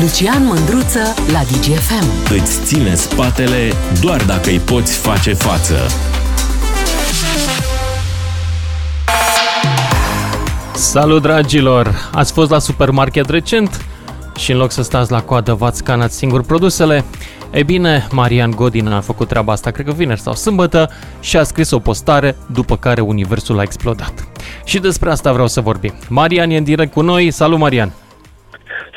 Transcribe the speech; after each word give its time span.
Lucian 0.00 0.44
Mândruță 0.44 1.14
la 1.32 1.40
DGFM. 1.40 2.32
Îți 2.34 2.64
ține 2.64 2.94
spatele 2.94 3.72
doar 4.00 4.24
dacă 4.24 4.48
îi 4.48 4.58
poți 4.58 4.96
face 4.96 5.32
față. 5.32 5.74
Salut 10.74 11.22
dragilor! 11.22 12.10
Ați 12.12 12.32
fost 12.32 12.50
la 12.50 12.58
supermarket 12.58 13.28
recent 13.28 13.84
și 14.36 14.52
în 14.52 14.58
loc 14.58 14.70
să 14.70 14.82
stați 14.82 15.10
la 15.10 15.22
coadă 15.22 15.54
v-ați 15.54 15.78
scanat 15.78 16.12
singur 16.12 16.42
produsele? 16.42 17.04
Ei 17.52 17.64
bine, 17.64 18.06
Marian 18.10 18.50
Godin 18.50 18.88
a 18.88 19.00
făcut 19.00 19.28
treaba 19.28 19.52
asta, 19.52 19.70
cred 19.70 19.86
că 19.86 19.92
vineri 19.92 20.20
sau 20.20 20.34
sâmbătă, 20.34 20.90
și 21.20 21.36
a 21.36 21.42
scris 21.42 21.70
o 21.70 21.78
postare, 21.78 22.36
după 22.46 22.76
care 22.76 23.00
universul 23.00 23.58
a 23.58 23.62
explodat. 23.62 24.28
Și 24.64 24.78
despre 24.78 25.10
asta 25.10 25.32
vreau 25.32 25.48
să 25.48 25.60
vorbim. 25.60 25.92
Marian 26.08 26.50
e 26.50 26.56
în 26.56 26.64
direct 26.64 26.92
cu 26.92 27.00
noi. 27.00 27.30
Salut, 27.30 27.58
Marian! 27.58 27.92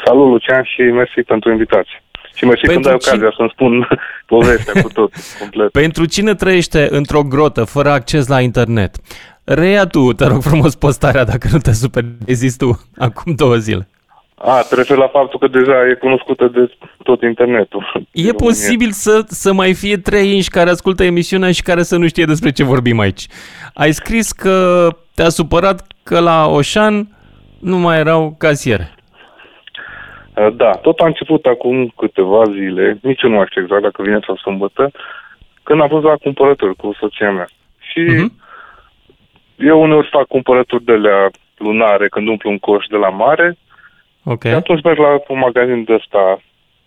Salut, 0.06 0.30
Lucian, 0.30 0.64
și 0.64 0.82
mersi 0.82 1.22
pentru 1.22 1.52
invitație. 1.52 2.04
Și 2.36 2.46
mersi 2.46 2.62
Pentru 2.66 2.82
când 2.82 2.94
ai 2.94 2.98
cine- 3.00 3.14
ocazia 3.14 3.34
să-mi 3.38 3.50
spun 3.54 3.88
povestea 4.36 4.82
cu 4.82 4.88
tot, 4.90 5.12
complet. 5.40 5.72
Pentru 5.72 6.06
cine 6.06 6.34
trăiește 6.36 6.88
într-o 6.92 7.24
grotă 7.24 7.64
fără 7.64 7.90
acces 7.90 8.28
la 8.28 8.42
internet, 8.42 8.96
reia 9.44 9.86
tu, 9.86 10.14
te 10.14 10.26
rog 10.26 10.42
frumos, 10.42 10.76
postarea 10.76 11.24
dacă 11.24 11.48
nu 11.52 11.58
te 11.58 11.72
super 11.74 12.04
zis 12.28 12.56
tu 12.58 12.82
acum 12.98 13.34
două 13.36 13.56
zile. 13.56 13.88
A, 14.36 14.62
te 14.70 14.76
referi 14.76 15.00
la 15.00 15.08
faptul 15.08 15.40
că 15.40 15.48
deja 15.48 15.88
e 15.92 15.94
cunoscută 15.94 16.48
de 16.54 16.72
tot 17.04 17.22
internetul. 17.22 17.82
E 17.94 18.00
Din 18.12 18.24
România. 18.26 18.34
posibil 18.48 18.92
să, 18.92 19.24
să 19.28 19.54
mai 19.54 19.74
fie 19.74 19.98
trei 19.98 20.34
inși 20.36 20.50
care 20.50 20.70
ascultă 20.70 21.04
emisiunea 21.04 21.52
și 21.52 21.62
care 21.62 21.84
să 21.84 21.98
nu 21.98 22.08
știe 22.08 22.26
despre 22.26 22.52
ce 22.52 22.64
vorbim 22.64 23.00
aici. 23.00 23.28
Ai 23.74 23.92
scris 23.92 24.32
că 24.32 24.88
te-a 25.16 25.30
supărat 25.30 25.88
că 26.04 26.20
la 26.20 26.48
Oșan 26.48 27.08
nu 27.60 27.78
mai 27.78 27.98
erau 28.00 28.36
casiere. 28.38 28.94
Uh, 30.38 30.54
Da, 30.56 30.72
tot 30.72 31.00
a 31.00 31.06
început 31.06 31.46
acum 31.46 31.94
câteva 31.98 32.44
zile, 32.52 32.98
nici 33.02 33.22
eu 33.22 33.30
nu 33.30 33.36
mai 33.36 33.46
știu 33.50 33.62
exact 33.62 33.82
dacă 33.82 34.02
vine 34.02 34.20
sau 34.26 34.36
sâmbătă, 34.38 34.92
când 35.64 35.82
am 35.82 35.88
fost 35.88 36.04
la 36.04 36.16
cumpărături 36.16 36.76
cu 36.76 36.96
soția 37.00 37.32
mea. 37.32 37.48
Și 37.80 38.00
Mhm. 38.00 38.32
eu 39.56 39.82
uneori 39.82 40.08
fac 40.12 40.28
cumpărături 40.28 40.84
de 40.84 40.96
la 40.96 41.30
lunare 41.58 42.08
când 42.08 42.28
umplu 42.28 42.50
un 42.50 42.60
coș 42.60 42.86
de 42.86 42.98
la 42.98 43.10
mare 43.10 43.58
Ok. 44.26 44.42
Și 44.44 44.48
atunci 44.54 44.84
merg 44.84 44.98
la 44.98 45.20
un 45.28 45.38
magazin 45.40 45.84
de 45.84 45.94
ăsta 45.94 46.42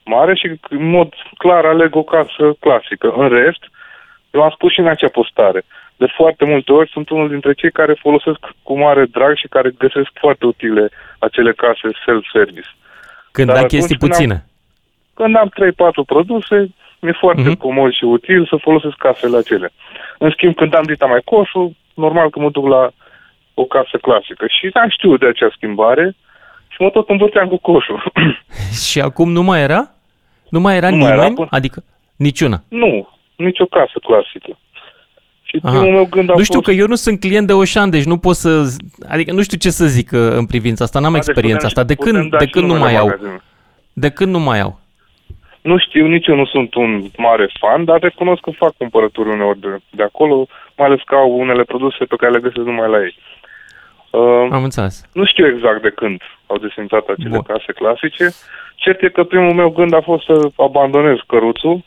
mare 0.04 0.34
și 0.34 0.46
în 0.68 0.88
mod 0.90 1.14
clar 1.38 1.64
aleg 1.64 1.96
o 1.96 2.02
casă 2.02 2.56
clasică. 2.60 3.14
În 3.16 3.28
rest, 3.28 3.62
eu 4.30 4.42
am 4.42 4.50
spus 4.54 4.72
și 4.72 4.80
în 4.80 4.86
acea 4.86 5.08
postare, 5.08 5.62
de 5.96 6.06
foarte 6.16 6.44
multe 6.44 6.72
ori 6.72 6.90
sunt 6.90 7.08
unul 7.10 7.28
dintre 7.28 7.52
cei 7.52 7.70
care 7.70 7.92
folosesc 8.00 8.38
cu 8.62 8.78
mare 8.78 9.04
drag 9.04 9.36
și 9.36 9.48
care 9.48 9.70
găsesc 9.78 10.10
foarte 10.14 10.46
utile 10.46 10.88
acele 11.18 11.52
case 11.52 11.88
self-service. 12.04 12.68
Când 13.36 13.46
Dar 13.48 13.56
ai 13.56 13.62
atunci 13.62 13.78
chestii 13.80 13.96
când 13.98 14.12
am- 14.12 14.16
puține. 14.18 14.36
Când 15.14 15.36
am 15.36 15.48
3-4 15.48 16.04
produse, 16.04 16.56
mi-e 17.00 17.12
foarte 17.22 17.40
Mhm. 17.42 17.54
uh-huh. 17.54 17.58
comod 17.58 17.92
și 17.92 18.04
util 18.04 18.46
să 18.50 18.56
folosesc 18.66 18.96
casele 18.96 19.36
acelea. 19.36 19.70
În 20.18 20.30
schimb, 20.30 20.54
când 20.54 20.74
am 20.74 20.82
dita 20.82 21.06
mai 21.06 21.20
coșul, 21.24 21.72
normal 21.94 22.30
că 22.30 22.38
mă 22.40 22.50
duc 22.50 22.66
la 22.66 22.90
o 23.54 23.64
casă 23.64 23.96
clasică. 24.06 24.44
Și 24.56 24.70
n-am 24.74 24.88
știut 24.88 25.20
de 25.20 25.26
acea 25.26 25.50
schimbare 25.56 26.14
și 26.68 26.76
mă 26.82 26.90
tot 26.90 27.08
învârteam 27.08 27.48
cu 27.48 27.56
coșul. 27.58 28.12
Și 28.88 29.00
acum 29.00 29.32
nu 29.32 29.42
mai 29.42 29.60
era? 29.62 29.90
Nu 30.48 30.60
mai 30.60 30.76
era 30.76 30.90
Nu 30.90 30.96
mai 30.96 31.06
era 31.06 31.14
nimeni? 31.16 31.34
până- 31.34 31.48
Adică 31.50 31.82
niciuna. 32.16 32.58
Nu, 32.68 33.08
nicio 33.36 33.64
casă 33.66 33.98
clasică. 34.08 34.58
Și 35.48 35.58
Aha. 35.62 35.76
primul 35.78 35.94
meu 35.94 36.06
gând 36.10 36.30
a 36.30 36.34
Nu 36.36 36.42
știu 36.42 36.54
fost... 36.60 36.66
că 36.66 36.72
eu 36.80 36.86
nu 36.86 36.94
sunt 36.94 37.20
client 37.20 37.46
de 37.46 37.52
Oșan, 37.52 37.90
deci 37.90 38.04
nu 38.04 38.18
pot 38.18 38.34
să... 38.34 38.50
z- 38.64 39.08
Adică 39.08 39.32
nu 39.32 39.42
știu 39.42 39.58
ce 39.58 39.70
să 39.70 39.86
zic 39.86 40.10
uh, 40.12 40.18
în 40.40 40.46
privința 40.46 40.84
asta, 40.84 40.98
n-am 41.00 41.12
Da, 41.12 41.18
deci 41.18 41.26
experiența 41.28 41.66
putem- 41.66 41.82
asta. 41.82 41.84
De 41.84 41.94
putem 41.94 42.12
când, 42.14 42.30
da 42.30 42.38
de 42.38 42.44
și 42.44 42.50
când 42.50 42.64
nu 42.66 42.72
numele 42.72 42.90
mai 42.92 43.00
au? 43.00 43.06
magazinului. 43.06 43.40
De 43.92 44.10
când 44.10 44.30
nu 44.32 44.38
mai 44.40 44.60
au? 44.60 44.80
Nu 45.62 45.78
știu, 45.78 46.06
nici 46.06 46.26
eu 46.26 46.36
nu 46.36 46.46
sunt 46.46 46.74
un 46.74 47.04
mare 47.16 47.50
fan, 47.60 47.84
dar 47.84 47.98
recunosc 48.00 48.40
că 48.40 48.50
fac 48.50 48.72
cumpărături 48.76 49.28
uneori 49.28 49.60
de, 49.60 49.68
de 49.90 50.02
acolo, 50.02 50.46
mai 50.76 50.86
ales 50.86 51.00
că 51.06 51.14
au 51.14 51.38
unele 51.38 51.62
produse 51.62 52.04
pe 52.04 52.16
care 52.16 52.32
le 52.32 52.40
găsesc 52.40 52.66
numai 52.66 52.88
la 52.90 52.98
ei. 53.02 53.16
Uh, 54.10 54.48
Am 54.52 54.62
înțeles. 54.62 55.04
nu 55.12 55.24
știu 55.26 55.46
exact 55.46 55.82
de 55.82 55.92
când 55.96 56.20
au 56.46 56.58
desfințat 56.58 57.06
acele 57.08 57.28
Bun. 57.28 57.42
case 57.42 57.72
clasice. 57.72 58.24
Cert 58.74 59.02
e 59.02 59.08
că 59.08 59.24
primul 59.24 59.52
meu 59.54 59.68
gând 59.70 59.94
a 59.94 60.00
fost 60.00 60.24
să 60.24 60.48
abandonez 60.56 61.16
căruțul, 61.26 61.84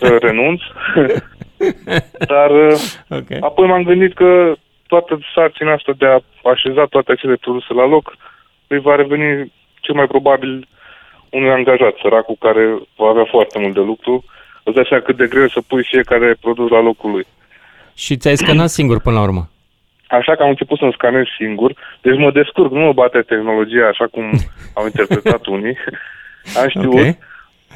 să 0.00 0.16
renunț, 0.26 0.60
dar 2.18 2.50
uh, 2.50 2.78
Ok. 3.08 3.30
Apoi 3.40 3.66
m-am 3.66 3.82
gândit 3.82 4.14
că 4.14 4.54
toată 4.86 5.18
sarcina 5.34 5.72
asta 5.72 5.92
de 5.98 6.06
a 6.06 6.18
așeza 6.50 6.84
toate 6.84 7.12
acele 7.12 7.34
produse 7.34 7.72
la 7.72 7.86
loc 7.86 8.16
îi 8.66 8.80
va 8.80 8.94
reveni 8.94 9.52
cel 9.80 9.94
mai 9.94 10.06
probabil 10.06 10.68
unui 11.30 11.50
angajat 11.50 11.94
săracul 12.02 12.36
care 12.38 12.78
va 12.96 13.08
avea 13.08 13.24
foarte 13.24 13.58
mult 13.58 13.74
de 13.74 13.80
lucru. 13.80 14.24
Îți 14.62 14.74
dai 14.74 14.86
seama 14.88 15.02
cât 15.02 15.16
de 15.16 15.26
greu 15.26 15.44
e 15.44 15.48
să 15.48 15.60
pui 15.66 15.84
fiecare 15.84 16.36
produs 16.40 16.70
la 16.70 16.80
locul 16.80 17.10
lui. 17.10 17.26
Și 17.94 18.16
ți-ai 18.16 18.36
scanat 18.36 18.68
singur 18.68 19.00
până 19.00 19.16
la 19.16 19.22
urmă. 19.22 19.50
Așa 20.08 20.34
că 20.34 20.42
am 20.42 20.48
început 20.48 20.78
să-mi 20.78 20.92
scanez 20.92 21.24
singur, 21.38 21.72
deci 22.00 22.18
mă 22.18 22.30
descurc, 22.30 22.72
nu 22.72 22.80
mă 22.80 22.92
bate 22.92 23.20
tehnologia 23.20 23.86
așa 23.86 24.06
cum 24.06 24.24
au 24.74 24.84
interpretat 24.90 25.46
unii. 25.46 25.76
Am 26.60 26.68
știut. 26.68 26.94
Ok. 26.94 27.16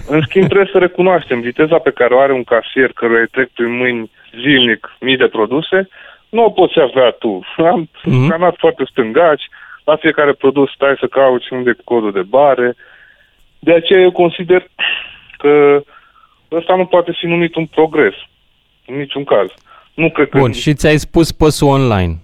În 0.09 0.21
schimb, 0.23 0.45
trebuie 0.47 0.69
să 0.73 0.79
recunoaștem 0.79 1.41
viteza 1.41 1.79
pe 1.79 1.91
care 1.91 2.15
o 2.15 2.19
are 2.21 2.33
un 2.33 2.45
casier 2.45 2.93
căruia 2.93 3.21
îi 3.21 3.27
trec 3.27 3.49
prin 3.49 3.77
mâini 3.77 4.11
zilnic 4.41 4.97
mii 5.01 5.17
de 5.17 5.27
produse, 5.29 5.89
nu 6.29 6.45
o 6.45 6.51
poți 6.51 6.81
avea 6.81 7.11
tu. 7.11 7.41
Am 7.57 7.89
Mhm. 8.05 8.27
scanat 8.27 8.55
foarte 8.59 8.85
stângaci, 8.91 9.43
la 9.85 9.97
fiecare 9.97 10.33
produs 10.33 10.71
stai 10.73 10.97
să 11.01 11.07
cauți 11.07 11.53
unde 11.53 11.71
e 11.71 11.83
codul 11.85 12.13
de 12.13 12.23
bare. 12.23 12.75
De 13.59 13.73
aceea 13.73 14.01
eu 14.01 14.11
consider 14.13 14.67
că 15.39 15.83
ăsta 16.53 16.77
nu 16.77 16.87
poate 16.87 17.13
fi 17.19 17.27
numit 17.27 17.55
un 17.55 17.67
progres, 17.67 18.15
în 18.87 18.97
niciun 18.97 19.25
caz. 19.25 19.49
Nu 19.95 20.11
cred 20.11 20.29
că... 20.29 20.39
Bun, 20.39 20.53
și 20.53 20.75
ți-ai 20.75 20.97
spus 20.97 21.33
păsul 21.33 21.69
online. 21.69 22.15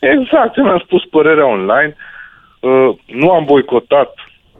Exact, 0.00 0.56
eu 0.56 0.64
mi-am 0.64 0.82
spus 0.84 1.04
părerea 1.04 1.46
online. 1.46 1.96
Uh, 2.60 2.88
nu 3.06 3.30
am 3.30 3.44
boicotat, 3.44 4.14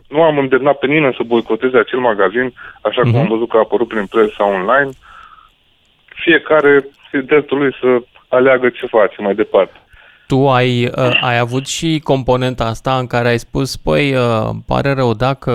nu 0.09 0.22
am 0.22 0.39
îndemnat 0.39 0.78
pe 0.78 0.87
nimeni 0.87 1.15
să 1.17 1.22
boicoteze 1.27 1.78
acel 1.78 1.99
magazin, 1.99 2.53
așa 2.83 3.00
cum 3.00 3.11
Mhm. 3.11 3.19
am 3.21 3.27
văzut 3.28 3.49
că 3.49 3.56
a 3.56 3.61
apărut 3.61 3.89
prin 3.89 4.06
presa 4.06 4.44
online. 4.47 4.91
Fiecare 6.05 6.89
e 7.12 7.19
dreptul 7.19 7.59
lui 7.59 7.75
să 7.81 8.03
aleagă 8.28 8.69
ce 8.69 8.87
face 8.87 9.22
mai 9.22 9.34
departe. 9.34 9.72
Tu 10.27 10.49
ai, 10.49 10.84
uh, 10.84 11.19
ai 11.21 11.39
avut 11.39 11.66
și 11.66 12.00
componenta 12.05 12.65
asta 12.65 12.99
în 12.99 13.06
care 13.06 13.28
ai 13.28 13.39
spus, 13.39 13.77
păi, 13.77 14.15
uh, 14.15 14.49
pare 14.66 14.93
rău 14.93 15.15
dacă 15.15 15.53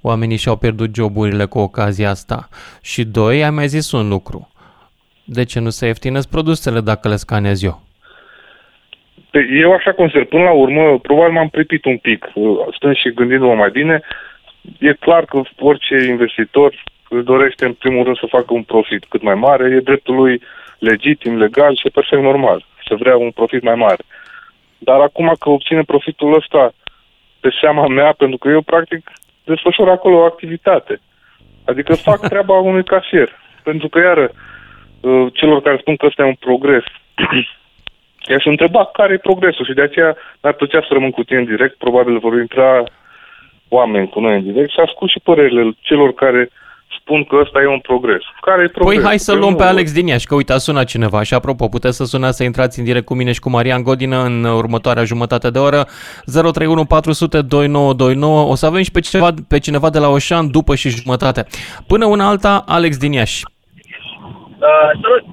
oamenii 0.00 0.36
și-au 0.36 0.56
pierdut 0.56 0.94
joburile 0.94 1.44
cu 1.44 1.58
ocazia 1.58 2.10
asta. 2.10 2.48
Și 2.82 3.04
doi, 3.04 3.44
ai 3.44 3.50
mai 3.50 3.68
zis 3.68 3.92
un 3.92 4.08
lucru. 4.08 4.50
De 5.24 5.44
ce 5.44 5.60
nu 5.60 5.70
se 5.70 5.86
ieftinesc 5.86 6.28
produsele 6.28 6.80
dacă 6.80 7.08
le 7.08 7.16
scanez 7.16 7.62
eu? 7.62 7.82
Pe- 9.32 9.48
Eu 9.50 9.72
așa 9.72 9.92
consider, 9.92 10.24
până 10.24 10.42
la 10.42 10.52
urmă, 10.52 10.98
probabil 10.98 11.32
m-am 11.32 11.48
pripit 11.48 11.84
un 11.84 11.98
pic, 11.98 12.30
uh, 12.34 12.56
stând 12.76 12.96
și 12.96 13.12
gândindu-mă 13.12 13.54
mai 13.54 13.70
bine, 13.70 14.00
e 14.78 14.92
clar 14.92 15.24
că 15.24 15.40
orice 15.58 15.96
investitor 16.08 16.82
își 17.08 17.24
dorește 17.24 17.64
în 17.64 17.72
primul 17.72 18.04
rând 18.04 18.18
să 18.18 18.26
facă 18.36 18.54
un 18.54 18.62
profit 18.62 19.04
cât 19.08 19.22
mai 19.22 19.34
mare, 19.34 19.64
e 19.70 19.88
dreptul 19.90 20.14
lui 20.14 20.42
legitim, 20.78 21.38
legal 21.38 21.76
și 21.76 21.86
e 21.86 21.96
perfect 21.98 22.22
normal 22.22 22.64
să 22.86 22.94
vrea 22.94 23.16
un 23.16 23.30
profit 23.30 23.62
mai 23.62 23.74
mare. 23.74 24.02
Dar 24.78 25.00
acum 25.00 25.34
că 25.38 25.50
obține 25.50 25.82
profitul 25.82 26.34
ăsta 26.34 26.72
pe 27.40 27.48
seama 27.60 27.86
mea, 27.86 28.12
pentru 28.12 28.38
că 28.38 28.48
eu 28.48 28.60
practic 28.62 29.10
desfășor 29.44 29.88
acolo 29.88 30.16
o 30.16 30.24
activitate. 30.24 31.00
Adică 31.64 31.94
fac 31.94 32.20
treaba 32.32 32.58
unui 32.58 32.84
casier. 32.84 33.30
Pentru 33.62 33.88
că, 33.88 33.98
iară, 33.98 34.30
uh, 35.00 35.26
celor 35.32 35.62
care 35.62 35.76
spun 35.80 35.96
că 35.96 36.06
ăsta 36.06 36.22
e 36.22 36.26
un 36.26 36.34
progres, 36.34 36.84
I-aș 38.28 38.44
întreba 38.44 38.90
care 38.92 39.12
e 39.12 39.28
progresul 39.28 39.64
și 39.64 39.72
de 39.72 39.82
aceea 39.82 40.16
mi-ar 40.42 40.54
plăcea 40.54 40.80
să 40.80 40.88
rămân 40.90 41.10
cu 41.10 41.22
tine 41.22 41.38
în 41.38 41.44
direct. 41.44 41.76
Probabil 41.78 42.18
vor 42.18 42.34
intra 42.40 42.84
oameni 43.68 44.08
cu 44.08 44.20
noi 44.20 44.36
în 44.36 44.42
direct 44.52 44.70
și 44.70 44.80
ascult 44.80 45.10
și 45.10 45.20
părerile 45.20 45.76
celor 45.80 46.12
care 46.14 46.50
spun 47.00 47.24
că 47.24 47.36
ăsta 47.40 47.60
e 47.60 47.66
un 47.66 47.78
progres. 47.78 48.22
Care 48.40 48.62
e 48.62 48.68
progresul? 48.68 49.00
Păi 49.00 49.10
hai 49.10 49.18
să 49.18 49.32
Eu 49.32 49.38
luăm 49.38 49.50
nu 49.50 49.56
pe 49.56 49.62
văd. 49.62 49.72
Alex 49.72 49.92
din 49.92 50.06
Iași, 50.06 50.26
că 50.26 50.34
uite, 50.34 50.52
a 50.52 50.56
sunat 50.56 50.86
cineva 50.86 51.22
și 51.22 51.34
apropo, 51.34 51.68
puteți 51.68 51.96
să 51.96 52.04
sunați 52.04 52.36
să 52.36 52.44
intrați 52.44 52.78
în 52.78 52.84
direct 52.84 53.04
cu 53.04 53.14
mine 53.14 53.32
și 53.32 53.40
cu 53.40 53.50
Marian 53.50 53.82
Godină 53.82 54.24
în 54.24 54.44
următoarea 54.44 55.04
jumătate 55.04 55.50
de 55.50 55.58
oră 55.58 55.86
031 56.24 56.84
400 56.84 57.42
2929. 57.42 58.50
O 58.50 58.54
să 58.54 58.66
avem 58.66 58.82
și 58.82 58.90
pe 58.90 59.00
cineva, 59.00 59.28
pe 59.48 59.58
cineva 59.58 59.90
de 59.90 59.98
la 59.98 60.08
Oșan 60.08 60.50
după 60.50 60.74
și 60.74 60.88
jumătate. 60.88 61.46
Până 61.86 62.06
una 62.06 62.28
alta, 62.28 62.64
Alex 62.66 62.96
din 62.96 63.12
Iași. 63.12 63.44
Uh, 64.58 64.68
salut! 65.02 65.24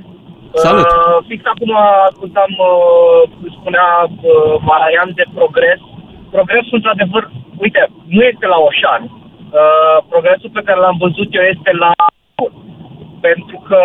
Salut. 0.54 0.86
Uh, 0.86 1.18
fix 1.28 1.40
acum 1.46 1.72
ascultam, 2.10 2.52
uh, 2.58 3.52
spunea 3.60 3.88
uh, 4.10 4.56
Maraian 4.62 5.12
de 5.16 5.26
progres. 5.34 5.80
Progresul, 6.32 6.78
într-adevăr, 6.80 7.30
uite, 7.58 7.90
nu 8.06 8.22
este 8.24 8.46
la 8.46 8.58
Oșan. 8.58 9.02
Uh, 9.04 9.98
progresul 10.10 10.50
pe 10.54 10.62
care 10.66 10.80
l-am 10.80 10.98
văzut 11.00 11.30
eu 11.36 11.42
este 11.42 11.72
la 11.72 11.92
pentru 13.20 13.64
că... 13.68 13.78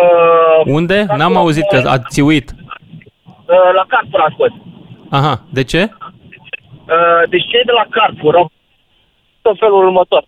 Unde? 0.65 1.05
N-am 1.17 1.35
auzit 1.35 1.67
că 1.67 1.89
ați 1.89 2.09
țiuit. 2.09 2.51
Uh, 2.51 3.69
la 3.73 3.85
Carrefour 3.87 4.21
am 4.21 4.31
spus. 4.33 4.51
Aha, 5.09 5.41
de 5.49 5.63
ce? 5.63 5.89
Uh, 5.91 7.29
deci 7.29 7.47
cei 7.51 7.63
de 7.65 7.71
la 7.71 7.85
Carrefour 7.89 8.35
au 8.35 8.51
constă 9.41 9.49
în 9.49 9.55
felul 9.55 9.85
următor. 9.85 10.23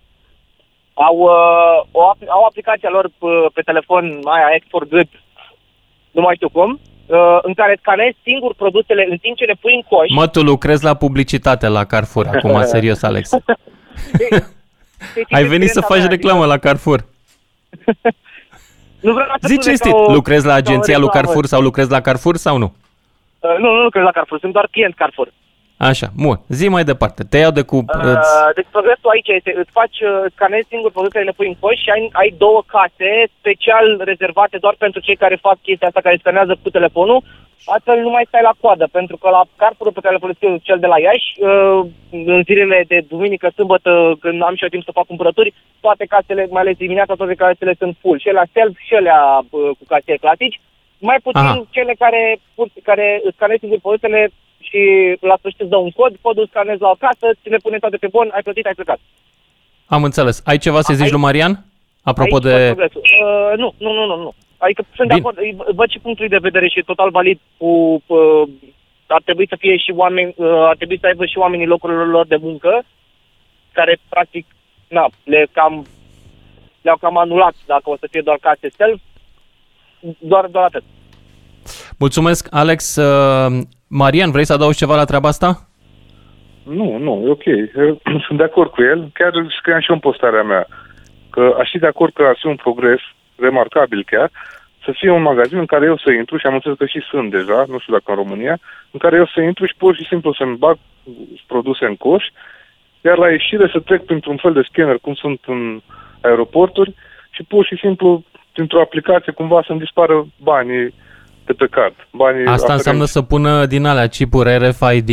Au, 0.93 1.17
uh, 1.17 1.77
o, 1.91 2.01
au 2.27 2.43
aplicația 2.43 2.89
lor 2.89 3.09
pe, 3.19 3.27
pe 3.53 3.61
telefon, 3.61 4.03
aia 4.23 4.47
Act 4.55 4.67
for 4.69 4.87
Good, 4.87 5.09
nu 6.11 6.21
mai 6.21 6.35
știu 6.35 6.49
cum, 6.49 6.79
uh, 7.05 7.37
în 7.41 7.53
care 7.53 7.77
scanezi 7.79 8.17
singur 8.23 8.53
produsele 8.55 9.07
în 9.09 9.17
timp 9.17 9.37
ce 9.37 9.45
le 9.45 9.57
pui 9.61 9.75
în 9.75 9.81
coș. 9.81 10.09
Mă, 10.09 10.27
tu 10.27 10.41
lucrezi 10.41 10.83
la 10.83 10.93
publicitate 10.93 11.67
la 11.67 11.83
Carrefour, 11.83 12.27
acum 12.33 12.63
serios, 12.63 13.03
Alex. 13.03 13.29
Ai 15.29 15.43
venit 15.43 15.69
să 15.69 15.81
faci 15.81 16.03
reclamă 16.03 16.45
la 16.45 16.57
Carrefour. 16.57 16.99
nu 19.07 19.13
vreau 19.13 19.27
să 19.39 19.47
Zici 19.47 19.63
cinstit, 19.63 19.93
o, 19.93 20.11
lucrezi 20.11 20.45
la 20.45 20.53
agenția 20.53 20.97
lui 20.97 21.05
reclamă. 21.05 21.11
Carrefour 21.11 21.45
sau 21.45 21.61
lucrezi 21.61 21.91
la 21.91 22.01
Carrefour 22.01 22.35
sau 22.35 22.57
nu? 22.57 22.73
Uh, 23.39 23.55
nu, 23.59 23.73
nu 23.73 23.83
lucrez 23.83 24.03
la 24.03 24.11
Carrefour, 24.11 24.39
sunt 24.39 24.53
doar 24.53 24.67
client 24.71 24.95
Carrefour. 24.95 25.27
Așa, 25.77 26.07
bun. 26.25 26.37
Zi 26.57 26.67
mai 26.67 26.83
departe. 26.83 27.23
Te 27.23 27.37
iau 27.37 27.51
de 27.51 27.61
cu... 27.61 27.75
îți- 27.87 28.35
Uh, 28.37 28.49
deci 28.55 28.67
progresul 28.71 29.09
aici 29.13 29.27
este, 29.37 29.51
îți 29.61 29.71
faci, 29.79 29.99
uh, 30.01 30.11
scanezi 30.35 30.67
singur 30.73 30.91
produsele, 30.91 31.23
le 31.23 31.31
pui 31.37 31.47
în 31.47 31.55
coș 31.59 31.77
și 31.83 31.89
ai, 31.95 32.09
ai 32.21 32.29
două 32.37 32.59
case 32.75 33.09
special 33.39 33.87
rezervate 34.11 34.57
doar 34.57 34.75
pentru 34.77 34.99
cei 35.05 35.15
care 35.23 35.35
fac 35.47 35.57
chestia 35.61 35.87
asta, 35.87 36.01
care 36.07 36.17
scanează 36.23 36.53
cu 36.63 36.69
telefonul, 36.69 37.23
astfel 37.75 37.97
nu 37.99 38.09
mai 38.09 38.25
stai 38.27 38.41
la 38.49 38.53
coadă, 38.61 38.85
pentru 38.91 39.15
că 39.17 39.29
la 39.29 39.41
Carrefour 39.55 39.91
pe 39.93 39.99
care 40.03 40.13
le 40.13 40.23
folosesc 40.23 40.43
eu, 40.43 40.57
cel 40.69 40.79
de 40.79 40.89
la 40.93 40.99
Iași, 40.99 41.27
uh, 41.39 41.79
în 42.11 42.41
zilele 42.47 42.83
de 42.87 42.97
duminică, 43.11 43.47
sâmbătă, 43.55 43.91
când 44.23 44.37
am 44.43 44.55
și 44.55 44.63
eu 44.63 44.69
timp 44.73 44.83
să 44.83 44.91
fac 44.99 45.05
cumpărături, 45.05 45.53
toate 45.85 46.05
casele, 46.13 46.47
mai 46.49 46.61
ales 46.61 46.75
dimineața, 46.77 47.13
toate 47.15 47.33
casele 47.43 47.73
sunt 47.81 47.93
full, 48.01 48.19
și 48.19 48.29
alea 48.29 48.47
self 48.53 48.75
și 48.87 48.93
alea 48.95 49.21
uh, 49.39 49.69
cu 49.77 49.83
casier 49.91 50.17
clasici, 50.25 50.59
mai 51.09 51.19
puțin 51.23 51.41
Aha. 51.51 51.63
cele 51.69 51.93
care, 52.03 52.21
pur- 52.55 52.73
care 52.89 53.21
scanezi 53.35 53.59
singur 53.59 53.79
produsele 53.79 54.29
și 54.69 54.81
la 55.29 55.35
sfârșit 55.37 55.59
îți 55.59 55.69
dă 55.69 55.77
un 55.77 55.91
cod, 55.91 56.13
codul 56.21 56.47
scanezi 56.49 56.81
la 56.81 56.89
o 56.89 57.01
casă, 57.05 57.25
ți 57.41 57.49
le 57.49 57.57
pune 57.57 57.77
toate 57.79 57.97
pe 57.97 58.07
bon, 58.11 58.29
ai 58.33 58.41
plătit, 58.41 58.65
ai 58.65 58.73
plecat. 58.79 58.99
Am 59.85 60.03
înțeles. 60.03 60.41
Ai 60.45 60.57
ceva 60.57 60.81
să 60.81 60.91
A, 60.91 60.95
zici 60.95 61.05
ai- 61.05 61.11
lui 61.11 61.19
Marian? 61.27 61.65
Apropo 62.03 62.35
Aici 62.35 62.43
de... 62.43 62.49
fac 62.51 62.65
progresul. 62.65 63.01
Uh, 63.03 63.57
nu, 63.57 63.73
nu, 63.77 63.91
nu, 63.93 64.05
nu, 64.05 64.15
nu. 64.25 64.33
Adică 64.57 64.81
sunt 64.95 65.07
Bine. 65.07 65.19
de 65.19 65.27
acord, 65.27 65.37
îi- 65.37 65.73
văd 65.75 65.89
și 65.89 65.99
punctul 65.99 66.27
de 66.27 66.37
vedere 66.47 66.67
și 66.67 66.79
e 66.79 66.91
total 66.93 67.09
valid 67.09 67.39
cu... 67.57 67.67
Uh, 68.05 68.43
ar 69.07 69.21
trebui 69.25 69.47
să 69.47 69.55
fie 69.59 69.77
și 69.77 69.91
oameni, 69.95 70.33
uh, 70.37 70.47
ar 70.71 70.75
trebui 70.75 70.99
să 70.99 71.05
aibă 71.05 71.25
și 71.25 71.37
oamenii 71.37 71.65
locurilor 71.65 72.07
lor 72.07 72.25
de 72.27 72.37
muncă, 72.41 72.83
care 73.71 73.99
practic, 74.09 74.45
na, 74.87 75.09
le 75.23 75.47
cam, 75.51 75.85
le-au 76.81 76.97
cam 76.97 77.17
anulat 77.17 77.53
dacă 77.65 77.89
o 77.89 77.97
să 77.99 78.07
fie 78.11 78.21
doar 78.21 78.37
case 78.41 78.69
self, 78.77 78.99
doar, 80.19 80.45
doar 80.45 80.63
atât. 80.63 80.83
Mulțumesc, 81.97 82.47
Alex. 82.49 82.99
Uh, 83.87 83.97
Marian, 83.97 84.31
vrei 84.31 84.45
să 84.45 84.53
adaugi 84.53 84.77
ceva 84.77 84.95
la 84.95 85.05
treaba 85.05 85.27
asta? 85.27 85.67
Nu, 86.63 86.97
nu, 86.97 87.23
e 87.25 87.29
ok. 87.29 87.45
Eu 87.75 88.01
Sunt 88.27 88.37
de 88.37 88.43
acord 88.43 88.71
cu 88.71 88.83
el. 88.83 89.09
Chiar 89.13 89.31
scriam 89.57 89.79
și 89.79 89.89
eu 89.89 89.95
în 89.95 90.01
postarea 90.01 90.43
mea 90.43 90.67
că 91.29 91.55
aș 91.59 91.69
fi 91.69 91.79
de 91.79 91.87
acord 91.87 92.13
că 92.13 92.23
ar 92.23 92.37
fi 92.39 92.47
un 92.47 92.55
progres 92.55 92.99
remarcabil 93.35 94.03
chiar 94.11 94.31
să 94.83 94.91
fie 94.91 95.11
un 95.11 95.21
magazin 95.21 95.57
în 95.57 95.65
care 95.65 95.85
eu 95.85 95.97
să 95.97 96.11
intru 96.11 96.37
și 96.37 96.45
am 96.45 96.53
înțeles 96.53 96.77
că 96.77 96.85
și 96.85 97.01
sunt 97.09 97.31
deja, 97.31 97.65
nu 97.67 97.79
știu 97.79 97.93
dacă 97.93 98.11
în 98.11 98.15
România, 98.15 98.59
în 98.91 98.99
care 98.99 99.15
eu 99.15 99.25
să 99.25 99.41
intru 99.41 99.65
și 99.65 99.75
pur 99.77 99.95
și 99.95 100.05
simplu 100.05 100.33
să-mi 100.33 100.57
bag 100.57 100.77
produse 101.47 101.85
în 101.85 101.95
coș, 101.95 102.23
iar 103.01 103.17
la 103.17 103.29
ieșire 103.29 103.69
să 103.71 103.79
trec 103.79 104.05
printr-un 104.05 104.37
fel 104.37 104.53
de 104.53 104.67
scanner, 104.69 104.97
cum 105.01 105.13
sunt 105.13 105.39
în 105.45 105.81
aeroporturi, 106.21 106.93
și 107.29 107.43
pur 107.43 107.65
și 107.65 107.77
simplu, 107.77 108.23
printr-o 108.53 108.81
aplicație, 108.81 109.31
cumva 109.31 109.63
să-mi 109.67 109.79
dispară 109.79 110.27
banii 110.41 110.93
de 111.47 111.53
pe 111.53 111.67
card. 111.71 111.93
Banii 112.11 112.45
Asta 112.45 112.73
înseamnă 112.73 113.03
aferenți. 113.03 113.11
să 113.11 113.21
pună 113.21 113.65
din 113.65 113.85
alea 113.85 114.07
chipuri 114.07 114.57
RFID, 114.57 115.09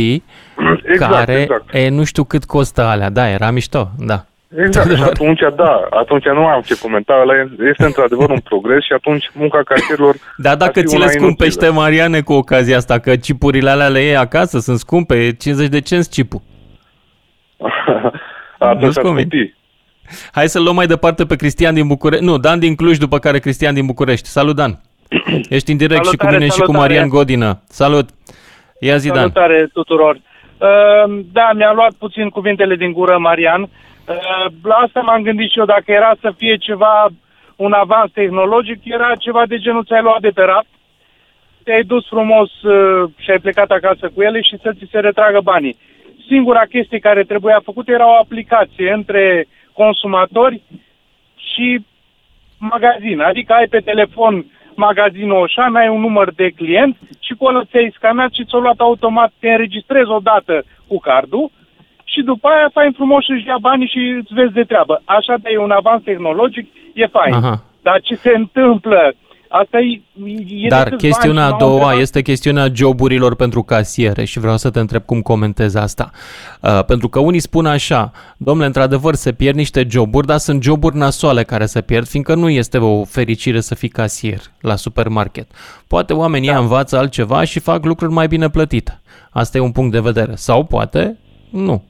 exact, 0.91 1.13
care 1.13 1.41
exact. 1.41 1.73
E, 1.73 1.89
nu 1.89 2.03
știu 2.03 2.23
cât 2.23 2.45
costă 2.45 2.81
alea. 2.81 3.09
Da, 3.09 3.29
era 3.29 3.51
mișto, 3.51 3.89
da. 3.97 4.25
Exact, 4.65 4.95
și 4.99 5.03
atunci 5.03 5.39
da, 5.55 5.87
atunci 5.89 6.23
nu 6.25 6.45
am 6.45 6.61
ce 6.65 6.77
comenta, 6.79 7.13
ăla 7.21 7.33
este 7.69 7.83
într-adevăr 7.85 8.29
un 8.29 8.39
progres 8.39 8.83
și 8.83 8.93
atunci 8.93 9.29
munca 9.33 9.61
casierilor 9.65 10.15
Dar 10.37 10.51
ar 10.51 10.57
dacă 10.57 10.79
fi 10.79 10.85
ți 10.85 10.95
una 10.95 11.05
le 11.05 11.11
scumpește 11.11 11.65
inutilă. 11.65 11.81
Mariane 11.81 12.21
cu 12.21 12.33
ocazia 12.33 12.77
asta, 12.77 12.99
că 12.99 13.15
chipurile 13.15 13.69
alea 13.69 13.87
le 13.87 13.99
iei 14.01 14.15
acasă, 14.17 14.59
sunt 14.59 14.79
scumpe, 14.79 15.15
e 15.25 15.31
50 15.31 15.67
de 15.69 15.81
cenți 15.81 16.09
chipul. 16.09 16.41
Atunci 18.59 18.81
Nu-ți 18.83 18.97
ar 18.99 19.03
convine. 19.03 19.27
scumpi. 19.31 19.53
Hai 20.31 20.49
să-l 20.49 20.63
luăm 20.63 20.75
mai 20.75 20.87
departe 20.87 21.25
pe 21.25 21.35
Cristian 21.35 21.73
din 21.73 21.87
București. 21.87 22.25
Nu, 22.25 22.37
Dan 22.37 22.59
din 22.59 22.75
Cluj, 22.75 22.97
după 22.97 23.19
care 23.19 23.39
Cristian 23.39 23.73
din 23.73 23.85
București. 23.85 24.27
Salut, 24.27 24.55
Dan! 24.55 24.81
Ești 25.57 25.71
în 25.71 25.77
direct 25.77 26.05
și 26.05 26.15
cu 26.15 26.15
Salutare, 26.15 26.37
mine 26.37 26.45
și 26.45 26.59
cu 26.59 26.65
salutare. 26.65 26.87
Marian 26.87 27.09
Godină. 27.09 27.61
Salut! 27.67 28.09
Ia 28.79 28.97
zi, 28.97 29.07
Dan. 29.07 29.17
Salutare 29.17 29.69
tuturor. 29.73 30.15
Uh, 30.15 31.19
Da, 31.31 31.49
mi-a 31.55 31.73
luat 31.73 31.93
puțin 31.93 32.29
cuvintele 32.29 32.75
din 32.75 32.91
gură, 32.91 33.17
Marian. 33.17 33.61
Uh, 33.61 33.67
La 34.63 34.75
asta 34.75 34.99
m-am 34.99 35.21
gândit 35.21 35.51
și 35.51 35.59
eu, 35.59 35.65
dacă 35.65 35.91
era 35.91 36.11
să 36.21 36.33
fie 36.37 36.55
ceva, 36.55 37.07
un 37.55 37.71
avans 37.71 38.11
tehnologic, 38.11 38.79
era 38.83 39.11
ceva 39.15 39.43
de 39.47 39.57
genul 39.57 39.85
ți-ai 39.85 40.01
luat 40.01 40.19
de 40.21 40.29
pe 40.29 40.41
raft, 40.41 40.67
te-ai 41.63 41.83
dus 41.83 42.07
frumos 42.07 42.61
uh, 42.61 43.09
și 43.17 43.31
ai 43.31 43.39
plecat 43.39 43.69
acasă 43.71 44.11
cu 44.13 44.21
ele 44.21 44.41
și 44.41 44.57
să 44.61 44.71
ți 44.77 44.91
se 44.91 44.99
retragă 44.99 45.39
banii. 45.43 45.77
Singura 46.27 46.63
chestie 46.69 46.99
care 46.99 47.23
trebuia 47.23 47.59
făcută 47.63 47.91
era 47.91 48.07
o 48.07 48.19
aplicație 48.21 48.91
între 48.91 49.47
consumatori 49.73 50.61
și 51.35 51.85
magazin. 52.57 53.19
Adică 53.19 53.53
ai 53.53 53.67
pe 53.67 53.79
telefon 53.79 54.45
magazinul 54.75 55.41
Oșan, 55.41 55.75
ai 55.75 55.89
un 55.89 55.99
număr 55.99 56.31
de 56.33 56.49
client 56.49 56.97
și 57.19 57.33
cu 57.33 57.45
ăla 57.45 57.63
ți-ai 57.63 57.93
scanat 57.95 58.31
și 58.33 58.45
ți-o 58.45 58.59
luat 58.59 58.79
automat, 58.79 59.33
te 59.39 59.49
înregistrezi 59.49 60.09
odată 60.09 60.63
cu 60.87 60.99
cardul 60.99 61.51
și 62.03 62.21
după 62.21 62.47
aia 62.47 62.69
fain 62.73 62.91
frumos 62.91 63.23
și 63.23 63.31
își 63.31 63.47
ia 63.47 63.57
banii 63.61 63.87
și 63.87 63.99
îți 64.19 64.33
vezi 64.33 64.53
de 64.53 64.63
treabă. 64.63 65.01
Așa 65.05 65.35
de 65.41 65.49
e 65.51 65.57
un 65.57 65.71
avans 65.71 66.03
tehnologic, 66.03 66.67
e 66.93 67.05
fain. 67.05 67.33
Aha. 67.33 67.63
Dar 67.81 68.01
ce 68.01 68.15
se 68.15 68.31
întâmplă? 68.35 69.13
Asta 69.49 69.79
e, 69.79 70.01
e 70.63 70.67
Dar 70.67 70.83
de 70.83 70.89
câțiva 70.89 71.07
chestiunea 71.07 71.43
ani 71.43 71.53
a 71.53 71.55
și 71.57 71.61
m-au 71.61 71.69
doua 71.69 71.83
întrebat- 71.91 72.01
este 72.01 72.21
chestiunea 72.21 72.67
joburilor 72.73 73.35
pentru 73.35 73.63
casiere 73.63 74.25
și 74.25 74.39
vreau 74.39 74.57
să 74.57 74.69
te 74.69 74.79
întreb 74.79 75.05
cum 75.05 75.21
comentezi 75.21 75.77
asta. 75.77 76.11
Uh, 76.61 76.83
pentru 76.87 77.09
că 77.09 77.19
unii 77.19 77.39
spun 77.39 77.65
așa, 77.65 78.11
domnule, 78.37 78.67
într-adevăr 78.67 79.13
se 79.13 79.33
pierd 79.33 79.55
niște 79.55 79.87
joburi, 79.89 80.27
dar 80.27 80.37
sunt 80.37 80.63
joburi 80.63 80.97
nasoale 80.97 81.43
care 81.43 81.65
se 81.65 81.81
pierd, 81.81 82.07
fiindcă 82.07 82.35
nu 82.35 82.49
este 82.49 82.77
o 82.77 83.03
fericire 83.03 83.59
să 83.59 83.75
fii 83.75 83.89
casier 83.89 84.39
la 84.61 84.75
supermarket. 84.75 85.47
Poate 85.87 86.13
oamenii 86.13 86.49
da. 86.49 86.57
învață 86.57 86.97
altceva 86.97 87.43
și 87.43 87.59
fac 87.59 87.85
lucruri 87.85 88.11
mai 88.11 88.27
bine 88.27 88.49
plătite. 88.49 89.01
Asta 89.29 89.57
e 89.57 89.61
un 89.61 89.71
punct 89.71 89.91
de 89.91 89.99
vedere. 89.99 90.35
Sau 90.35 90.63
poate 90.63 91.17
nu. 91.49 91.83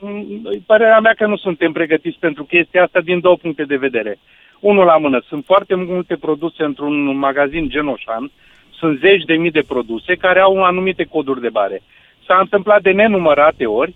Mm, 0.00 0.42
Părerea 0.66 1.00
mea 1.00 1.14
că 1.16 1.26
nu 1.26 1.36
suntem 1.36 1.72
pregătiți 1.72 2.18
pentru 2.20 2.44
chestia 2.44 2.82
asta 2.82 3.00
din 3.00 3.20
două 3.20 3.36
puncte 3.36 3.64
de 3.64 3.76
vedere. 3.76 4.18
Unul 4.60 4.84
la 4.84 4.96
mână, 4.96 5.22
sunt 5.28 5.44
foarte 5.44 5.74
multe 5.74 6.16
produse 6.16 6.64
într-un 6.64 7.18
magazin 7.18 7.68
genoșan, 7.68 8.30
sunt 8.78 8.98
zeci 8.98 9.24
de 9.24 9.34
mii 9.34 9.50
de 9.50 9.64
produse 9.68 10.14
care 10.14 10.40
au 10.40 10.64
anumite 10.64 11.04
coduri 11.04 11.40
de 11.40 11.48
bare. 11.48 11.82
S-a 12.26 12.38
întâmplat 12.40 12.82
de 12.82 12.90
nenumărate 12.90 13.66
ori 13.66 13.94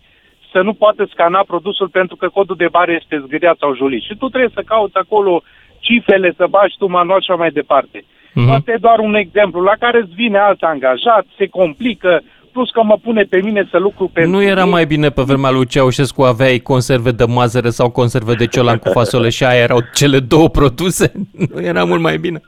să 0.53 0.61
nu 0.63 0.73
poată 0.73 1.09
scana 1.11 1.45
produsul 1.47 1.89
pentru 1.89 2.17
că 2.17 2.29
codul 2.29 2.57
de 2.57 2.69
bare 2.71 2.93
este 3.03 3.23
zgâriat 3.27 3.57
sau 3.59 3.75
jolit. 3.75 4.03
Și 4.03 4.17
tu 4.17 4.29
trebuie 4.29 4.51
să 4.55 4.63
cauți 4.67 4.97
acolo 4.97 5.43
cifrele, 5.79 6.33
să 6.37 6.47
bagi 6.51 6.77
tu 6.79 6.87
manual 6.87 7.21
și 7.21 7.31
așa 7.31 7.39
mai 7.39 7.51
departe. 7.51 8.05
Mhm. 8.33 8.47
Mm-hmm. 8.47 8.55
Asta 8.55 8.73
e 8.73 8.87
doar 8.87 8.99
un 8.99 9.15
exemplu 9.15 9.61
la 9.61 9.75
care 9.79 9.99
îți 9.99 10.15
vine 10.15 10.39
alt 10.39 10.63
angajat, 10.63 11.25
se 11.37 11.47
complică, 11.47 12.23
plus 12.53 12.71
că 12.71 12.83
mă 12.83 12.99
pune 13.03 13.23
pe 13.23 13.41
mine 13.43 13.69
să 13.71 13.79
lucru 13.79 14.11
pentru 14.13 14.33
Nu 14.33 14.43
era 14.43 14.65
ei. 14.65 14.71
mai 14.71 14.87
bine 14.87 15.11
pe 15.11 15.23
vremea 15.23 15.51
lui 15.51 15.67
Ceaușescu 15.67 16.23
aveai 16.23 16.59
conserve 16.59 17.11
de 17.11 17.25
mazăre 17.25 17.71
sau 17.71 17.91
conserve 17.91 18.35
de 18.35 18.47
ciolan 18.47 18.79
cu 18.79 18.89
fasole 18.91 19.29
și 19.29 19.45
aia 19.45 19.61
erau 19.63 19.81
cele 19.95 20.19
două 20.19 20.49
produse? 20.49 21.13
Nu 21.55 21.61
era 21.61 21.85
mult 21.85 22.01
mai 22.01 22.17
bine? 22.19 22.41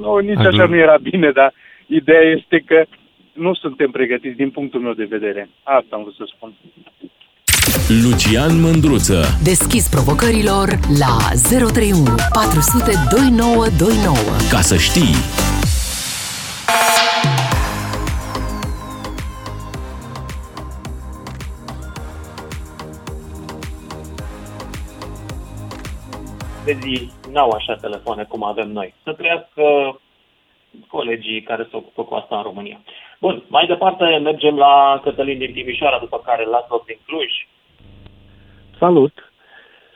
Nu, 0.00 0.16
nici 0.18 0.36
Aglu- 0.36 0.48
așa 0.62 0.66
nu 0.66 0.76
era 0.76 0.96
bine, 1.02 1.30
dar 1.34 1.52
ideea 1.86 2.20
este 2.36 2.62
că 2.66 2.84
nu 3.32 3.54
suntem 3.54 3.90
pregătiți 3.90 4.36
din 4.36 4.50
punctul 4.50 4.80
meu 4.80 4.92
de 4.92 5.06
vedere. 5.10 5.48
Asta 5.62 5.88
am 5.96 6.00
vrut 6.02 6.14
să 6.14 6.24
spun. 6.36 6.52
Lucian 8.02 8.60
Mândruță. 8.60 9.24
Deschis 9.42 9.88
provocărilor 9.88 10.68
la 10.98 11.14
031 11.48 12.14
400 12.32 12.92
2929. 13.10 14.16
Ca 14.50 14.60
să 14.60 14.76
știi. 14.76 15.14
De 26.64 26.72
zi 26.72 27.10
n-au 27.32 27.50
așa 27.50 27.74
telefoane 27.74 28.24
cum 28.28 28.42
avem 28.44 28.70
noi. 28.70 28.94
Să 29.02 29.12
trăiască 29.12 29.62
colegii 30.88 31.42
care 31.42 31.66
se 31.70 31.76
ocupă 31.76 32.02
cu 32.02 32.14
asta 32.14 32.36
în 32.36 32.42
România. 32.42 32.78
Bun, 33.20 33.42
mai 33.48 33.66
departe 33.66 34.04
mergem 34.04 34.56
la 34.56 35.00
Cătălin 35.02 35.38
din 35.38 35.52
Timișoara, 35.52 35.98
după 35.98 36.18
care 36.24 36.44
Laslo 36.44 36.82
din 36.86 36.98
Cluj. 37.06 37.32
Salut! 38.78 39.32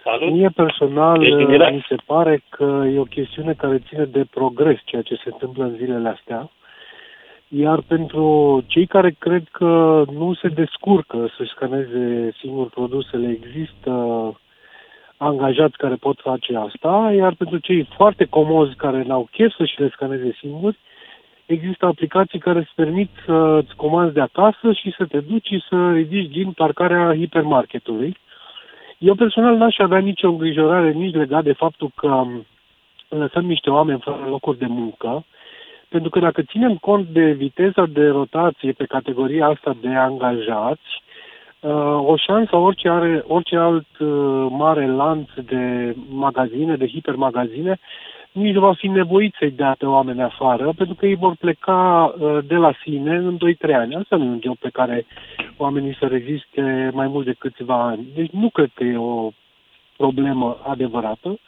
Salut! 0.04 0.32
Mie 0.32 0.48
personal 0.48 1.22
Ești 1.22 1.34
în 1.34 1.46
direct. 1.46 1.72
mi 1.72 1.87
se 1.88 1.96
pare 2.06 2.42
că 2.48 2.84
e 2.94 2.98
o 2.98 3.02
chestiune 3.02 3.52
care 3.52 3.78
ține 3.88 4.04
de 4.04 4.25
progres 4.30 4.78
ceea 4.84 5.02
ce 5.02 5.14
se 5.14 5.30
întâmplă 5.32 5.64
în 5.64 5.76
zilele 5.76 6.08
astea 6.08 6.50
Iar 7.48 7.80
pentru 7.80 8.64
cei 8.66 8.87
care 8.87 9.16
cred 9.18 9.42
că 9.50 10.04
nu 10.12 10.34
se 10.34 10.48
descurcă 10.48 11.30
să 11.37 11.44
scaneze 11.54 12.34
singur 12.40 12.68
produsele, 12.68 13.28
există 13.28 13.92
angajați 15.18 15.76
care 15.76 15.94
pot 15.94 16.20
face 16.20 16.56
asta, 16.56 17.12
iar 17.16 17.34
pentru 17.34 17.58
cei 17.58 17.88
foarte 17.96 18.25
comozi 18.25 18.75
care 18.75 19.02
n-au 19.02 19.28
chef 19.30 19.54
să 19.54 19.64
și 19.64 19.80
le 19.80 19.90
scaneze 19.92 20.37
singuri, 20.40 20.78
există 21.46 21.87
aplicații 21.87 22.38
care 22.38 22.58
îți 22.58 22.72
permit 22.75 23.10
să-ți 23.26 23.76
comanzi 23.76 24.14
de 24.14 24.20
acasă 24.20 24.72
și 24.72 24.94
să 24.96 25.04
te 25.04 25.20
duci 25.20 25.46
și 25.46 25.64
să 25.68 25.92
ridici 25.92 26.30
din 26.30 26.52
parcarea 26.52 27.14
hipermarketului. 27.14 28.16
Eu 28.98 29.14
personal 29.14 29.56
n-aș 29.56 29.78
avea 29.78 29.98
nicio 29.98 30.28
îngrijorare 30.28 30.92
nici 30.92 31.14
legat 31.14 31.44
de 31.44 31.52
faptul 31.52 31.90
că 31.94 32.26
lăsăm 33.08 33.44
niște 33.44 33.70
oameni 33.70 34.00
fără 34.00 34.25
locuri 34.28 34.58
de 34.58 34.66
muncă, 34.66 35.25
pentru 35.88 36.10
că 36.10 36.18
dacă 36.18 36.42
ținem 36.42 36.76
cont 36.76 37.06
de 37.06 37.32
viteza 37.32 37.87
de 37.87 38.06
rotație 38.06 38.72
pe 38.72 38.84
categoria 38.84 39.46
asta 39.46 39.76
de 39.80 39.88
angajați, 39.88 41.02
uh, 41.02 41.07
o 42.04 42.16
șansă 42.16 42.56
orice, 42.56 42.88
are, 42.88 43.24
orice 43.26 43.56
alt 43.56 43.98
uh, 43.98 44.46
mare 44.50 44.86
lanț 44.86 45.28
de 45.44 45.94
magazine, 46.08 46.76
de 46.76 46.86
hipermagazine, 46.86 47.78
nici 48.32 48.54
nu 48.54 48.60
va 48.60 48.72
fi 48.72 48.86
nevoit 48.86 49.34
să-i 49.38 49.50
dea 49.50 49.74
pe 49.78 49.86
oameni 49.86 50.22
afară, 50.22 50.72
pentru 50.76 50.94
că 50.94 51.06
ei 51.06 51.14
vor 51.14 51.34
pleca 51.38 52.14
uh, 52.18 52.38
de 52.46 52.54
la 52.54 52.72
sine 52.82 53.16
în 53.16 53.36
2-3 53.70 53.74
ani. 53.74 53.94
Asta 53.94 54.16
nu 54.16 54.24
e 54.24 54.28
un 54.28 54.40
job 54.42 54.56
pe 54.56 54.68
care 54.72 55.06
oamenii 55.56 55.96
să 55.98 56.06
reziste 56.06 56.90
mai 56.92 57.06
mult 57.06 57.24
de 57.24 57.34
câțiva 57.38 57.82
ani. 57.82 58.06
Deci 58.14 58.30
nu 58.30 58.48
cred 58.48 58.70
că 58.74 58.84
e 58.84 58.96
o 58.96 59.30
problemă 59.96 60.58
adevărată, 60.66 61.38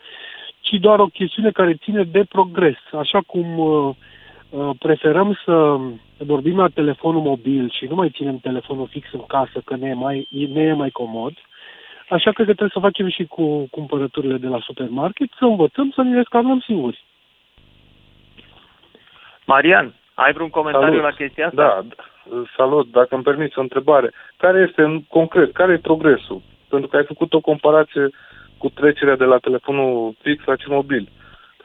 ci 0.61 0.73
doar 0.81 0.99
o 0.99 1.07
chestiune 1.07 1.51
care 1.51 1.75
ține 1.75 2.03
de 2.03 2.25
progres. 2.29 2.79
Așa 2.93 3.21
cum 3.27 3.59
uh, 3.59 3.69
uh, 3.69 3.95
preferăm 4.79 5.39
să 5.45 5.77
vorbim 6.19 6.57
la 6.57 6.69
telefonul 6.69 7.21
mobil 7.21 7.71
și 7.71 7.85
nu 7.85 7.95
mai 7.95 8.11
ținem 8.11 8.39
telefonul 8.39 8.87
fix 8.87 9.13
în 9.13 9.27
casă, 9.27 9.63
că 9.65 9.77
ne 9.77 9.89
e 9.89 9.95
mai, 9.95 10.29
ne 10.53 10.63
e 10.63 10.73
mai 10.73 10.91
comod, 10.91 11.33
Așa 12.11 12.33
că 12.33 12.43
trebuie 12.43 12.69
să 12.73 12.79
facem 12.79 13.09
și 13.09 13.25
cu 13.25 13.69
cumpărăturile 13.71 14.37
de 14.37 14.47
la 14.47 14.59
supermarket, 14.61 15.29
să 15.39 15.45
învățăm 15.45 15.91
să 15.91 16.03
ne 16.03 16.17
le 16.17 16.23
scanăm 16.23 16.61
singuri. 16.61 17.05
Marian, 19.47 19.95
ai 20.15 20.33
vreun 20.33 20.49
comentariu 20.49 20.87
Salut. 20.87 21.03
la 21.03 21.11
chestia 21.11 21.47
asta? 21.47 21.63
Da, 21.63 21.85
salut, 22.57 22.91
dacă 22.91 23.15
îmi 23.15 23.23
permiți 23.23 23.59
o 23.59 23.61
întrebare. 23.61 24.13
Care 24.37 24.67
este, 24.69 24.83
în 24.83 25.03
concret, 25.03 25.53
care 25.53 25.73
e 25.73 25.89
progresul? 25.91 26.43
Pentru 26.69 26.89
că 26.89 26.97
ai 26.97 27.05
făcut 27.05 27.33
o 27.35 27.41
comparație 27.41 28.09
cu 28.59 28.69
trecerea 28.69 29.17
de 29.17 29.25
la 29.25 29.39
telefonul 29.39 30.15
fix 30.23 30.45
la 30.45 30.57
cel 30.57 30.73
mobil. 30.75 31.09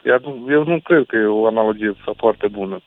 Iar 0.06 0.20
nu- 0.22 0.46
eu 0.50 0.64
nu 0.64 0.80
cred 0.84 1.06
că 1.06 1.16
e 1.16 1.26
o 1.26 1.46
analogie 1.46 1.94
foarte 2.18 2.48
bună. 2.48 2.80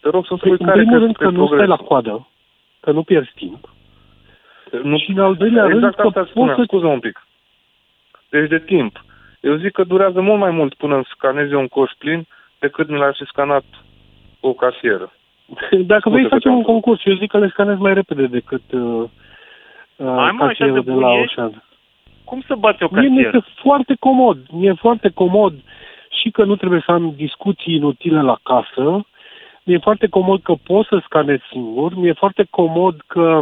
Te 0.00 0.08
rog 0.10 0.26
să-mi 0.26 0.38
Păi, 0.38 0.50
spui 0.54 0.66
în 0.66 0.66
care 0.66 0.80
primul 0.80 0.90
crezi 0.98 1.04
rând 1.04 1.16
că 1.16 1.24
e 1.24 1.26
că 1.26 1.32
nu 1.32 1.46
stai 1.46 1.66
la 1.66 1.76
progresul. 1.76 1.86
coadă, 1.86 2.28
că 2.80 2.90
nu 2.92 3.02
pierzi 3.02 3.32
timp. 3.34 3.68
Nu, 4.82 4.98
Și 4.98 5.10
în 5.10 5.18
al 5.18 5.34
doilea 5.34 5.62
rând 5.64 5.74
exact 5.74 5.94
că 5.94 6.06
asta 6.06 6.20
poți 6.20 6.30
spuneam, 6.30 6.56
să... 6.56 6.62
scuză 6.66 6.86
un 6.86 6.98
pic. 7.00 7.26
Deci 8.30 8.48
de 8.48 8.58
timp. 8.58 9.04
Eu 9.40 9.54
zic 9.56 9.72
că 9.72 9.84
durează 9.84 10.20
mult 10.20 10.38
mai 10.38 10.50
mult 10.50 10.74
până 10.74 10.94
îmi 10.94 11.04
scanez 11.14 11.50
eu 11.50 11.58
un 11.60 11.68
coș 11.68 11.90
plin 11.98 12.26
decât 12.58 12.88
mi 12.88 12.98
l-ar 12.98 13.14
fi 13.16 13.24
scanat 13.24 13.64
o 14.40 14.52
casieră. 14.52 15.12
Dacă 15.92 16.08
vrei 16.10 16.22
că 16.22 16.28
facem 16.28 16.40
te-am 16.50 16.56
un 16.56 16.62
concurs, 16.62 17.04
eu 17.04 17.14
zic 17.14 17.30
că 17.30 17.38
le 17.38 17.48
scanez 17.48 17.78
mai 17.78 17.94
repede 17.94 18.26
decât 18.26 18.62
uh, 18.72 18.80
uh, 19.96 20.14
Hai, 20.16 20.30
mă, 20.30 20.44
așa 20.44 20.46
casierul 20.46 20.74
de 20.74 20.80
de 20.80 20.90
bun 20.90 21.00
la 21.00 21.12
ești? 21.18 21.38
Ocean. 21.38 21.62
Cum 22.24 22.42
să 22.46 22.54
bați 22.54 22.82
o 22.82 22.88
Mie 22.90 23.00
mi 23.08 23.08
casieră? 23.16 23.36
este 23.36 23.50
foarte 23.62 23.94
comod. 24.00 24.38
Mi-e 24.50 24.72
foarte 24.72 25.08
comod 25.14 25.54
și 26.22 26.30
că 26.30 26.44
nu 26.44 26.56
trebuie 26.56 26.82
să 26.86 26.92
am 26.92 27.12
discuții 27.16 27.74
inutile 27.74 28.22
la 28.22 28.38
casă. 28.42 29.06
Mi-e 29.64 29.78
foarte 29.78 30.06
comod 30.06 30.42
că 30.42 30.54
pot 30.62 30.86
să 30.86 31.02
scanez 31.04 31.38
singur. 31.50 31.94
Mi-e 31.94 32.12
foarte 32.12 32.46
comod 32.50 33.00
că 33.06 33.40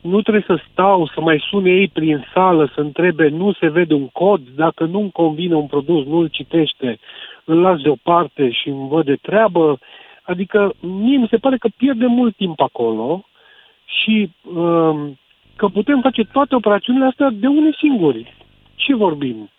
nu 0.00 0.22
trebuie 0.22 0.44
să 0.46 0.62
stau 0.70 1.06
să 1.06 1.20
mai 1.20 1.44
sune 1.50 1.70
ei 1.70 1.88
prin 1.88 2.26
sală 2.34 2.70
să 2.74 2.80
întrebe 2.80 3.28
nu 3.28 3.52
se 3.52 3.68
vede 3.68 3.94
un 3.94 4.08
cod, 4.08 4.40
dacă 4.56 4.84
nu-mi 4.84 5.10
convine 5.10 5.54
un 5.54 5.66
produs, 5.66 6.06
nu-l 6.06 6.28
citește, 6.28 6.98
îl 7.44 7.60
las 7.60 7.80
deoparte 7.80 8.50
și 8.50 8.68
îmi 8.68 8.88
văd 8.88 9.04
de 9.04 9.16
treabă. 9.16 9.78
Adică 10.22 10.72
mie 10.80 11.16
mi 11.16 11.28
se 11.30 11.36
pare 11.36 11.56
că 11.56 11.68
pierde 11.76 12.06
mult 12.06 12.36
timp 12.36 12.60
acolo 12.60 13.24
și 13.84 14.30
um, 14.54 15.18
că 15.56 15.68
putem 15.68 16.00
face 16.00 16.22
toate 16.24 16.54
operațiunile 16.54 17.04
astea 17.04 17.30
de 17.30 17.46
unii 17.46 17.76
singuri. 17.78 18.34
Ce 18.74 18.94
vorbim? 18.94 19.50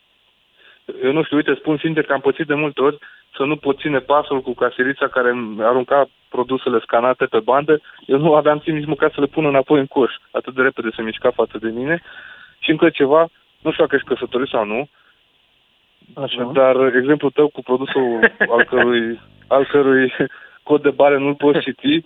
Eu 1.04 1.12
nu 1.12 1.24
știu, 1.24 1.36
uite, 1.38 1.54
spun 1.54 1.78
sincer 1.78 2.04
că 2.04 2.14
am 2.14 2.20
pățit 2.20 2.48
de 2.48 2.54
multe 2.54 2.82
ori 2.82 2.98
să 3.36 3.44
nu 3.44 3.56
pot 3.56 3.80
ține 3.80 4.00
pasul 4.00 4.42
cu 4.42 4.54
caserița 4.54 5.08
care 5.08 5.30
îmi 5.30 5.64
arunca 5.64 6.10
produsele 6.30 6.80
scanate 6.80 7.26
pe 7.26 7.40
bandă. 7.40 7.82
Eu 8.06 8.18
nu 8.18 8.34
aveam 8.34 8.60
timp 8.60 8.78
nici 8.78 8.88
măcar 8.88 9.12
să 9.14 9.20
le 9.20 9.26
pun 9.26 9.46
înapoi 9.46 9.80
în 9.80 9.86
coș. 9.86 10.14
Atât 10.32 10.54
de 10.54 10.62
repede 10.62 10.90
se 10.96 11.02
mișca 11.02 11.32
față 11.32 11.58
de 11.58 11.70
mine. 11.70 12.02
Și 12.60 12.72
încă 12.72 12.90
ceva, 12.90 13.28
nu 13.62 13.72
știu 13.72 13.84
dacă 13.84 13.96
ești 13.96 14.08
căsătorit 14.08 14.48
sau 14.48 14.66
nu, 14.66 14.90
Așa. 16.14 16.52
dar 16.54 16.96
exemplul 16.96 17.32
tău 17.32 17.48
cu 17.48 17.62
produsul 17.62 18.20
al 18.54 18.64
cărui, 18.64 19.20
al 19.48 19.66
cărui 19.66 20.14
cod 20.64 20.82
de 20.82 20.90
bare 20.90 21.18
nu-l 21.18 21.36
poți 21.36 21.60
citi, 21.60 22.04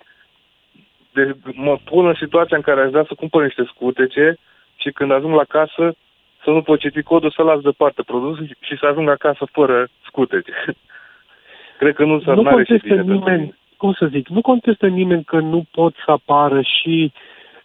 de, 1.13 1.35
mă 1.53 1.77
pun 1.83 2.07
în 2.07 2.13
situația 2.13 2.57
în 2.57 2.63
care 2.63 2.81
aș 2.81 2.89
vrea 2.89 3.05
să 3.07 3.13
cumpăr 3.13 3.43
niște 3.43 3.63
scutece 3.65 4.37
și 4.75 4.91
când 4.91 5.11
ajung 5.11 5.33
la 5.35 5.43
casă 5.43 5.95
să 6.43 6.49
nu 6.49 6.61
pot 6.61 6.79
citi 6.79 7.01
codul, 7.01 7.31
să 7.31 7.43
las 7.43 7.59
deoparte 7.59 8.01
produsul 8.01 8.47
și 8.59 8.77
să 8.77 8.85
ajung 8.85 9.09
acasă 9.09 9.47
fără 9.51 9.87
scutece. 10.05 10.53
Cred 11.79 11.95
că 11.95 12.05
nu 12.05 12.19
s-ar 12.21 12.35
nu 12.35 12.41
n-are 12.41 12.63
și 12.63 12.69
contestă 12.69 12.87
bine 12.87 12.95
pentru 12.95 13.13
mine. 13.13 13.31
nimeni, 13.31 13.55
cum 13.77 13.93
să 13.93 14.05
zic, 14.05 14.27
nu 14.27 14.41
contestă 14.41 14.87
nimeni 14.87 15.23
că 15.23 15.39
nu 15.39 15.65
pot 15.71 15.93
să 16.05 16.11
apară 16.11 16.61
și 16.61 17.11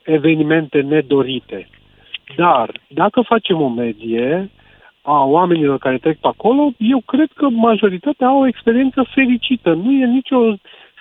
evenimente 0.02 0.80
nedorite. 0.80 1.68
Dar, 2.36 2.70
dacă 2.88 3.20
facem 3.20 3.60
o 3.60 3.68
medie 3.68 4.50
a 5.02 5.24
oamenilor 5.24 5.78
care 5.78 5.98
trec 5.98 6.18
pe 6.18 6.26
acolo, 6.26 6.70
eu 6.78 7.00
cred 7.06 7.30
că 7.34 7.48
majoritatea 7.48 8.26
au 8.26 8.40
o 8.40 8.46
experiență 8.46 9.06
fericită. 9.14 9.72
Nu 9.72 9.92
e 9.92 10.06
nicio 10.06 10.54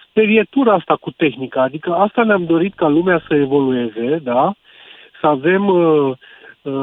sperietură 0.09 0.71
asta 0.71 0.95
cu 0.95 1.11
tehnica. 1.11 1.61
Adică 1.61 1.93
asta 1.93 2.23
ne-am 2.23 2.45
dorit 2.45 2.73
ca 2.73 2.87
lumea 2.87 3.23
să 3.27 3.35
evolueze, 3.35 4.19
da? 4.23 4.53
Să 5.21 5.27
avem 5.27 5.67
uh, 5.67 5.77
uh, 5.77 6.17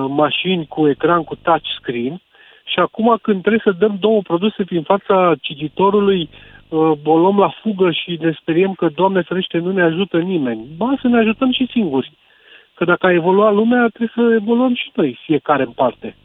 mașini 0.08 0.66
cu 0.66 0.88
ecran 0.88 1.24
cu 1.24 1.34
touchscreen 1.42 2.20
și 2.64 2.78
acum 2.78 3.18
când 3.22 3.40
trebuie 3.40 3.60
să 3.64 3.72
dăm 3.78 3.96
două 4.00 4.20
produse 4.22 4.64
prin 4.64 4.82
fața 4.82 5.34
cititorului, 5.40 6.28
uh, 6.68 6.92
o 7.04 7.18
luăm 7.18 7.38
la 7.38 7.48
fugă 7.62 7.90
și 7.90 8.18
ne 8.20 8.32
speriem 8.40 8.72
că, 8.72 8.88
Doamne 8.88 9.22
ferește, 9.22 9.58
nu 9.58 9.72
ne 9.72 9.82
ajută 9.82 10.18
nimeni. 10.18 10.66
Ba, 10.76 10.94
să 11.00 11.08
ne 11.08 11.18
ajutăm 11.18 11.52
și 11.52 11.68
singuri. 11.70 12.12
Că 12.74 12.84
dacă 12.84 13.06
a 13.06 13.12
evoluat 13.12 13.54
lumea, 13.54 13.88
trebuie 13.88 14.12
să 14.14 14.34
evoluăm 14.40 14.74
și 14.74 14.90
noi, 14.94 15.18
fiecare 15.24 15.62
în 15.62 15.70
parte. 15.72 16.16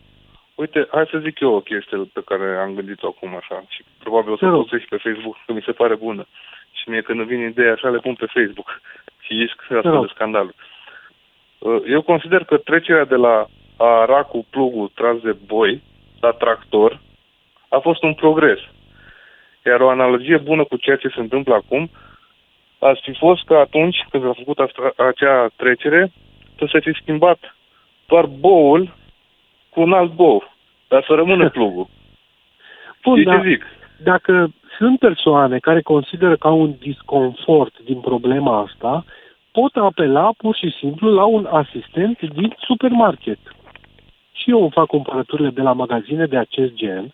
Uite, 0.55 0.87
hai 0.91 1.07
să 1.11 1.17
zic 1.17 1.39
eu 1.39 1.53
o 1.53 1.59
chestie 1.59 1.97
pe 2.13 2.21
care 2.25 2.57
am 2.57 2.73
gândit-o 2.73 3.07
acum 3.07 3.35
așa 3.35 3.63
și 3.67 3.83
probabil 4.03 4.31
o 4.31 4.37
să 4.37 4.43
Te 4.45 4.49
rog. 4.51 4.59
postez 4.59 4.79
și 4.79 4.87
pe 4.87 4.97
Facebook, 4.97 5.35
că 5.45 5.53
mi 5.53 5.61
se 5.65 5.71
pare 5.71 5.95
bună. 5.95 6.25
Și 6.71 6.89
mie 6.89 7.01
când 7.01 7.19
îmi 7.19 7.27
vine 7.27 7.45
ideea 7.45 7.71
așa, 7.73 7.89
le 7.89 7.97
pun 7.97 8.13
pe 8.13 8.25
Facebook 8.25 8.81
și 9.25 9.41
ești 9.41 9.57
asta 9.75 9.89
rog. 9.89 10.05
de 10.05 10.11
scandal. 10.15 10.45
Uh, 10.45 10.53
Eu 11.87 12.01
consider 12.01 12.43
că 12.43 12.57
trecerea 12.57 13.05
de 13.05 13.15
la 13.15 13.45
a 13.77 14.01
ara 14.01 14.23
cu 14.23 14.45
plugul 14.49 14.91
tras 14.95 15.17
de 15.17 15.35
boi 15.45 15.81
la 16.19 16.31
tractor 16.31 16.99
a 17.69 17.77
fost 17.77 18.03
un 18.03 18.13
progres. 18.13 18.59
Iar 19.65 19.81
o 19.81 19.89
analogie 19.89 20.37
bună 20.37 20.63
cu 20.63 20.77
ceea 20.77 20.95
ce 20.95 21.07
se 21.07 21.19
întâmplă 21.19 21.53
acum 21.53 21.89
ar 22.79 22.99
fi 23.01 23.13
fost 23.17 23.45
că 23.45 23.55
atunci 23.55 24.05
când 24.09 24.23
s-a 24.23 24.33
făcut 24.37 24.59
asta, 24.59 24.93
acea 25.09 25.49
trecere, 25.55 26.11
să 26.57 26.67
se 26.71 26.79
fi 26.79 26.91
schimbat 27.01 27.55
doar 28.07 28.25
boul 28.25 28.93
cu 29.69 29.81
un 29.81 29.93
alt 29.93 30.11
bou, 30.11 30.53
dar 30.87 31.03
să 31.07 31.13
rămână 31.13 31.49
plugul. 31.57 31.87
Bun, 33.03 33.13
Știi 33.15 33.25
dar 33.25 33.41
ce 33.41 33.49
zic? 33.49 33.65
dacă 34.03 34.49
sunt 34.77 34.99
persoane 34.99 35.59
care 35.59 35.81
consideră 35.81 36.35
că 36.35 36.47
au 36.47 36.61
un 36.61 36.73
disconfort 36.79 37.79
din 37.79 37.99
problema 37.99 38.59
asta, 38.59 39.05
pot 39.59 39.75
apela 39.75 40.33
pur 40.37 40.55
și 40.55 40.69
simplu 40.79 41.13
la 41.13 41.25
un 41.25 41.45
asistent 41.45 42.19
din 42.21 42.55
supermarket. 42.57 43.39
Și 44.31 44.49
eu 44.49 44.61
îmi 44.61 44.71
fac 44.71 44.85
cumpărăturile 44.85 45.49
de 45.49 45.61
la 45.61 45.73
magazine 45.73 46.25
de 46.25 46.37
acest 46.37 46.73
gen. 46.73 47.13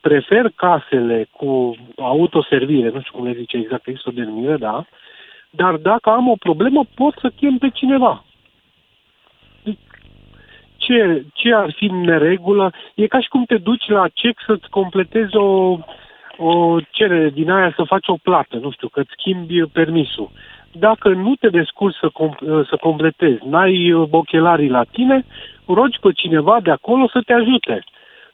Prefer 0.00 0.50
casele 0.54 1.28
cu 1.30 1.76
autoservire, 1.96 2.90
nu 2.90 3.00
știu 3.00 3.12
cum 3.12 3.24
le 3.24 3.32
zice 3.32 3.56
exact, 3.56 3.86
există 3.86 4.08
o 4.08 4.12
denumire, 4.12 4.56
da? 4.56 4.84
Dar 5.50 5.74
dacă 5.76 6.10
am 6.10 6.28
o 6.28 6.36
problemă, 6.38 6.84
pot 6.94 7.14
să 7.20 7.30
chem 7.36 7.58
pe 7.58 7.68
cineva. 7.68 8.24
Ce, 10.76 11.24
ce 11.32 11.54
ar 11.54 11.72
fi 11.76 11.84
în 11.84 12.00
neregulă? 12.00 12.72
E 12.94 13.06
ca 13.06 13.20
și 13.20 13.28
cum 13.28 13.44
te 13.44 13.56
duci 13.56 13.88
la 13.88 14.08
cec 14.08 14.38
să-ți 14.46 14.68
completezi 14.70 15.36
o, 15.36 15.78
o 16.36 16.80
cerere 16.90 17.30
din 17.30 17.50
aia 17.50 17.72
să 17.76 17.82
faci 17.82 18.08
o 18.08 18.16
plată, 18.22 18.56
nu 18.56 18.70
știu, 18.70 18.88
că-ți 18.88 19.14
schimbi 19.18 19.66
permisul. 19.72 20.30
Dacă 20.78 21.08
nu 21.08 21.34
te 21.34 21.48
descurci 21.48 21.96
să, 21.96 22.08
com- 22.08 22.66
să 22.68 22.76
completezi, 22.80 23.46
n-ai 23.46 23.92
uh, 23.92 24.08
ochelarii 24.10 24.68
la 24.68 24.84
tine, 24.92 25.24
rogi 25.66 25.98
pe 26.00 26.12
cineva 26.12 26.60
de 26.62 26.70
acolo 26.70 27.08
să 27.08 27.20
te 27.26 27.32
ajute. 27.32 27.84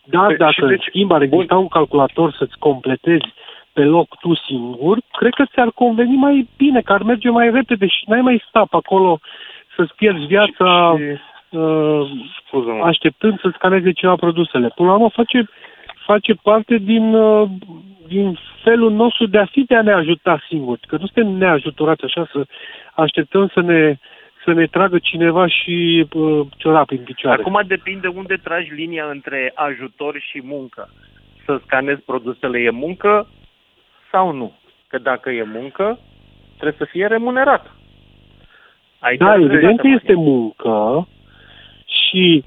Dar 0.04 0.25
Păi, 0.26 0.32
și 0.32 0.38
dacă, 0.38 0.54
în 0.64 0.68
deci- 0.68 0.85
schimb, 0.88 1.12
ar 1.12 1.23
exista 1.23 1.56
un 1.56 1.68
calculator 1.68 2.32
să-ți 2.32 2.59
completezi 2.59 3.32
pe 3.73 3.85
loc 3.85 4.16
tu 4.20 4.35
singur, 4.35 4.99
cred 5.12 5.35
că 5.35 5.44
ți-ar 5.44 5.70
conveni 5.75 6.16
mai 6.16 6.49
bine, 6.56 6.80
că 6.80 6.92
ar 6.92 7.02
merge 7.02 7.28
mai 7.30 7.50
repede 7.50 7.87
și 7.87 8.04
n-ai 8.06 8.20
mai 8.20 8.44
sta 8.49 8.61
pe 8.70 8.76
acolo 8.76 9.18
să-ți 9.76 9.94
pierzi 9.94 10.25
viața 10.25 10.97
uh, 11.50 12.11
Scuză-mă. 12.47 12.85
așteptând 12.85 13.40
să 13.40 13.50
scaneze 13.54 13.92
ceva 13.92 14.14
produsele. 14.14 14.68
Până 14.75 14.88
la 14.88 14.94
urmă 14.94 15.09
face, 15.09 15.49
face 16.11 16.35
parte 16.35 16.76
din, 16.76 17.14
uh, 17.14 17.49
din 18.07 18.38
felul 18.62 18.93
nostru 18.93 19.26
de 19.26 19.38
a 19.38 19.45
fi 19.45 19.64
de 19.64 19.75
a 19.76 19.83
ne 19.83 19.93
ajuta 19.93 20.43
singuri. 20.49 20.81
Că 20.88 20.97
nu 21.00 21.07
suntem 21.07 21.33
neajuturați 21.33 22.05
așa 22.05 22.29
să 22.33 22.47
așteptăm 22.95 23.50
să 23.55 23.61
ne, 23.61 23.99
să 24.45 24.52
ne 24.52 24.67
tragă 24.67 24.99
cineva 24.99 25.47
și 25.47 26.07
uh, 26.12 26.47
ciorapi 26.57 26.95
în 26.95 27.05
picioare. 27.05 27.40
Acum 27.40 27.61
depinde 27.67 28.09
unde 28.09 28.35
tragi 28.37 28.73
linia 28.75 29.07
între 29.11 29.52
ajutor 29.55 30.14
și 30.29 30.40
muncă. 30.45 30.88
Să 31.45 31.61
scanezi 31.64 32.00
produsele 32.00 32.59
e 32.59 32.71
muncă 32.71 33.29
sau 34.11 34.33
nu? 34.33 34.52
Că 34.88 34.99
dacă 34.99 35.31
e 35.31 35.43
muncă, 35.43 35.99
trebuie 36.59 36.79
să 36.79 36.90
fie 36.93 37.07
remunerat. 37.07 37.75
Ai 38.99 39.17
Da, 39.17 39.25
dreptate, 39.25 39.55
evident 39.55 39.81
că 39.81 39.87
Maria. 39.87 40.00
este 40.00 40.14
muncă 40.14 41.09
și 42.11 42.45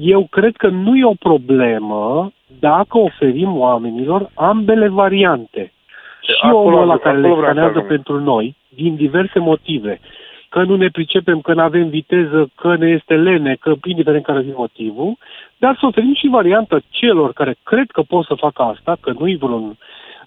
eu 0.00 0.26
cred 0.30 0.56
că 0.56 0.68
nu 0.68 0.96
e 0.96 1.04
o 1.04 1.14
problemă 1.18 2.32
dacă 2.60 2.98
oferim 2.98 3.58
oamenilor 3.58 4.30
ambele 4.34 4.88
variante. 4.88 5.72
Și 6.20 6.32
Acolo 6.40 6.66
omul 6.66 6.82
ăla 6.82 6.92
am- 6.92 6.98
care 6.98 7.18
le 7.18 7.26
acolo 7.26 7.40
vreau 7.40 7.52
să 7.52 7.58
scanează 7.58 7.78
ajung. 7.78 7.92
pentru 7.92 8.20
noi, 8.20 8.56
din 8.68 8.96
diverse 8.96 9.38
motive, 9.38 10.00
că 10.48 10.62
nu 10.62 10.76
ne 10.76 10.88
pricepem, 10.88 11.40
că 11.40 11.54
nu 11.54 11.60
avem 11.60 11.88
viteză, 11.88 12.50
că 12.54 12.76
ne 12.76 12.88
este 12.88 13.16
lene, 13.16 13.54
că 13.60 13.74
indiferent 13.84 14.24
care 14.24 14.42
fi 14.42 14.52
motivul, 14.56 15.16
dar 15.58 15.76
să 15.80 15.86
oferim 15.86 16.14
și 16.14 16.28
varianta 16.28 16.78
celor 16.88 17.32
care 17.32 17.56
cred 17.62 17.90
că 17.90 18.02
pot 18.02 18.24
să 18.24 18.34
facă 18.34 18.62
asta, 18.62 18.96
că 19.00 19.12
nu-i 19.18 19.36
vreun, 19.36 19.76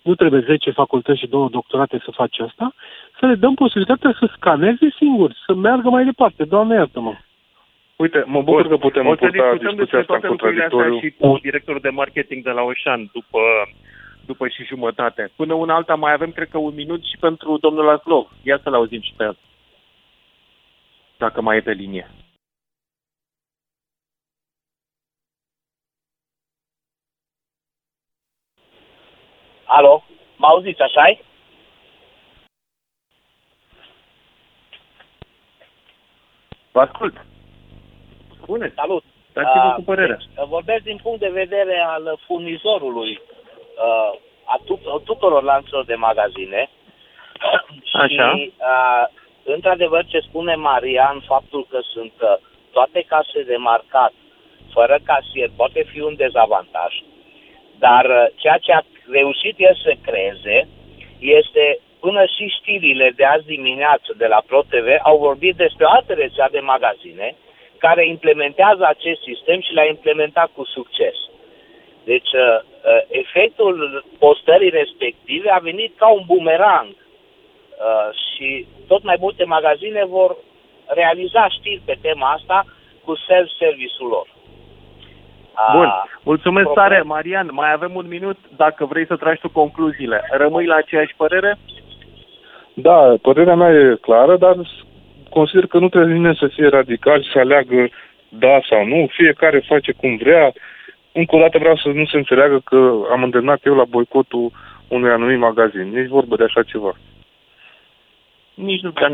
nu 0.02 0.16
trebuie 0.16 0.42
10 0.42 0.72
facultăți 0.72 1.20
și 1.20 1.28
două 1.28 1.48
doctorate 1.52 2.02
să 2.04 2.12
faci 2.12 2.40
asta, 2.40 2.74
să 3.20 3.26
le 3.26 3.36
dăm 3.36 3.54
posibilitatea 3.54 4.16
să 4.20 4.30
scaneze 4.36 4.94
singuri, 4.98 5.36
să 5.46 5.56
meargă 5.56 5.90
mai 5.90 6.06
departe. 6.06 6.44
Doamne 6.44 6.76
iartă-mă! 6.76 7.14
Uite, 8.04 8.24
mă 8.26 8.42
bucur 8.42 8.68
că 8.68 8.78
putem 8.78 9.08
o 9.08 9.16
să 9.16 9.20
purta 9.20 9.32
discutăm 9.32 9.76
discuția 9.76 9.78
despre 9.78 10.00
asta 10.00 10.14
în 10.14 10.20
toate 10.20 10.28
lucrurile 10.28 10.64
astea 10.64 10.78
contradictoriu. 10.78 11.10
și 11.10 11.32
cu 11.34 11.40
directorul 11.42 11.82
de 11.82 11.90
marketing 11.90 12.44
de 12.44 12.50
la 12.50 12.62
Oșan 12.62 13.10
după, 13.14 13.40
după 14.26 14.48
și 14.48 14.64
jumătate. 14.64 15.32
Până 15.36 15.54
una 15.54 15.76
alta 15.76 15.96
mai 15.96 16.14
avem, 16.14 16.32
cred 16.32 16.50
că, 16.50 16.58
un 16.58 16.74
minut 16.74 17.04
și 17.04 17.18
pentru 17.20 17.58
domnul 17.58 17.90
Aslov. 17.90 18.28
Ia 18.44 18.60
să-l 18.64 18.74
auzim 18.74 19.02
și 19.02 19.14
pe 19.18 19.24
el. 19.24 19.38
Dacă 21.18 21.42
mai 21.42 21.58
e 21.58 21.62
pe 21.62 21.72
linie. 21.72 22.12
Alo? 29.66 30.04
Mă 30.38 30.48
auziți, 30.48 30.82
așa 30.82 31.10
-i? 31.10 31.20
Vă 36.72 36.80
ascult. 36.80 37.28
Spune, 38.50 38.72
Salut! 38.76 39.04
dați-vă 39.34 39.68
Ah, 39.68 39.74
cu 39.76 39.82
părerea. 39.82 40.16
deci, 40.18 40.46
vorbesc 40.48 40.84
din 40.84 41.00
punct 41.04 41.20
de 41.20 41.30
vedere 41.42 41.80
al 41.88 42.20
furnizorului 42.26 43.22
uh, 43.22 44.20
a 44.44 44.60
tu- 44.66 45.02
tuturor 45.06 45.44
lanțurilor 45.44 45.86
de 45.86 45.96
magazine. 45.96 46.70
Așa. 47.94 48.08
Și, 48.36 48.54
uh, 48.58 49.06
într-adevăr, 49.44 50.06
ce 50.06 50.20
spune 50.20 50.56
Marian, 50.56 51.24
faptul 51.28 51.66
că 51.70 51.80
sunt 51.82 52.14
uh, 52.22 52.36
toate 52.72 53.02
case 53.08 53.44
de 53.44 53.56
marcat, 53.56 54.14
fără 54.74 55.00
casier, 55.04 55.50
poate 55.56 55.84
fi 55.92 56.00
un 56.02 56.16
dezavantaj. 56.16 56.94
Dar 57.80 58.06
uh, 58.06 58.26
ceea 58.36 58.58
ce 58.58 58.72
a 58.74 58.82
reușit 59.12 59.56
el 59.58 59.76
să 59.84 59.94
creeze 60.06 60.68
este 61.20 61.80
până 62.00 62.26
și 62.26 62.48
știrile 62.60 63.12
de 63.16 63.26
azi 63.26 63.46
dimineață 63.46 64.14
de 64.18 64.28
la 64.28 64.42
ProTV 64.48 64.88
au 65.04 65.18
vorbit 65.18 65.56
despre 65.56 65.86
o 65.86 65.90
altă 65.90 66.14
rețea 66.14 66.50
de 66.50 66.60
magazine 66.60 67.36
care 67.80 68.08
implementează 68.08 68.84
acest 68.88 69.22
sistem 69.22 69.60
și 69.62 69.74
l-a 69.74 69.86
implementat 69.86 70.50
cu 70.56 70.64
succes. 70.66 71.16
Deci, 72.04 72.32
uh, 72.34 72.60
uh, 72.62 73.02
efectul 73.08 74.06
postării 74.20 74.70
respective 74.70 75.50
a 75.50 75.60
venit 75.70 75.92
ca 75.98 76.08
un 76.08 76.24
bumerang 76.26 76.90
uh, 76.90 78.10
și 78.24 78.68
tot 78.88 79.04
mai 79.04 79.18
multe 79.20 79.44
magazine 79.44 80.04
vor 80.06 80.36
realiza 80.88 81.50
știri 81.50 81.82
pe 81.86 81.98
tema 82.02 82.32
asta 82.32 82.66
cu 83.06 83.16
self-service-ul 83.28 84.10
lor. 84.10 84.28
Ah, 85.54 85.74
Bun, 85.74 85.90
mulțumesc 86.24 86.66
problem. 86.66 86.88
tare, 86.88 87.02
Marian. 87.02 87.50
Mai 87.52 87.72
avem 87.72 87.96
un 87.96 88.08
minut 88.08 88.38
dacă 88.56 88.86
vrei 88.86 89.06
să 89.06 89.16
tragi 89.16 89.42
tu 89.42 89.50
concluziile. 89.50 90.28
Rămâi 90.32 90.66
la 90.66 90.76
aceeași 90.76 91.16
părere? 91.16 91.58
Da, 92.74 93.14
părerea 93.22 93.56
mea 93.56 93.72
e 93.72 93.98
clară, 94.02 94.38
dar 94.38 94.56
consider 95.30 95.66
că 95.66 95.78
nu 95.80 95.90
trebuie 95.90 96.14
nimeni 96.14 96.40
să 96.40 96.48
fie 96.56 96.68
radical 96.68 97.24
și 97.24 97.32
să 97.32 97.40
aleagă 97.40 97.90
da 98.30 98.60
sau 98.70 98.86
nu. 98.86 99.08
Fiecare 99.12 99.64
face 99.68 99.92
cum 99.92 100.18
vrea. 100.18 100.54
Încă 101.12 101.36
o 101.36 101.40
dată 101.40 101.58
vreau 101.58 101.78
să 101.78 101.88
nu 101.88 102.06
se 102.06 102.18
înțeleagă 102.18 102.62
că 102.64 102.92
am 103.12 103.24
îndemnat 103.24 103.60
eu 103.66 103.76
la 103.76 103.84
boicotul 103.84 104.52
unui 104.88 105.10
anumit 105.10 105.40
magazin. 105.40 105.88
Nici 105.94 106.08
vorbă 106.08 106.36
de 106.36 106.44
așa 106.44 106.64
ceva. 106.64 106.94
Nici 108.54 108.82
nu 108.82 108.92
prea 108.92 109.10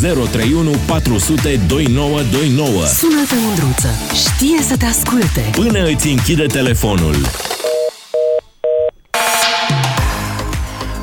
031 0.00 0.70
400 0.86 1.60
2929 1.68 2.84
Sună-te, 2.84 3.34
Mândruță. 3.44 3.90
Știe 4.14 4.58
să 4.62 4.76
te 4.76 4.84
asculte. 4.84 5.42
Până 5.52 5.84
îți 5.84 6.08
închide 6.08 6.46
telefonul. 6.46 7.16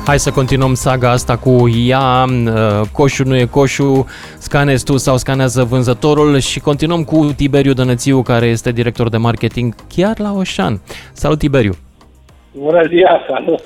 Hai 0.06 0.18
să 0.18 0.30
continuăm 0.30 0.74
saga 0.74 1.10
asta 1.10 1.36
cu 1.36 1.68
ea, 1.68 2.24
uh, 2.24 2.80
coșul 2.92 3.26
nu 3.26 3.36
e 3.36 3.44
coșul, 3.44 4.06
scanezi 4.38 4.84
tu 4.84 4.96
sau 4.96 5.16
scanează 5.16 5.64
vânzătorul 5.64 6.38
și 6.38 6.60
continuăm 6.60 7.04
cu 7.04 7.32
Tiberiu 7.36 7.72
Dănățiu, 7.72 8.22
care 8.22 8.46
este 8.46 8.72
director 8.72 9.08
de 9.08 9.16
marketing 9.16 9.74
chiar 9.94 10.18
la 10.18 10.32
Oșan. 10.32 10.80
Salut, 11.12 11.38
Tiberiu! 11.38 11.74
Bună 12.52 12.82
ziua, 12.88 13.20
salut! 13.28 13.62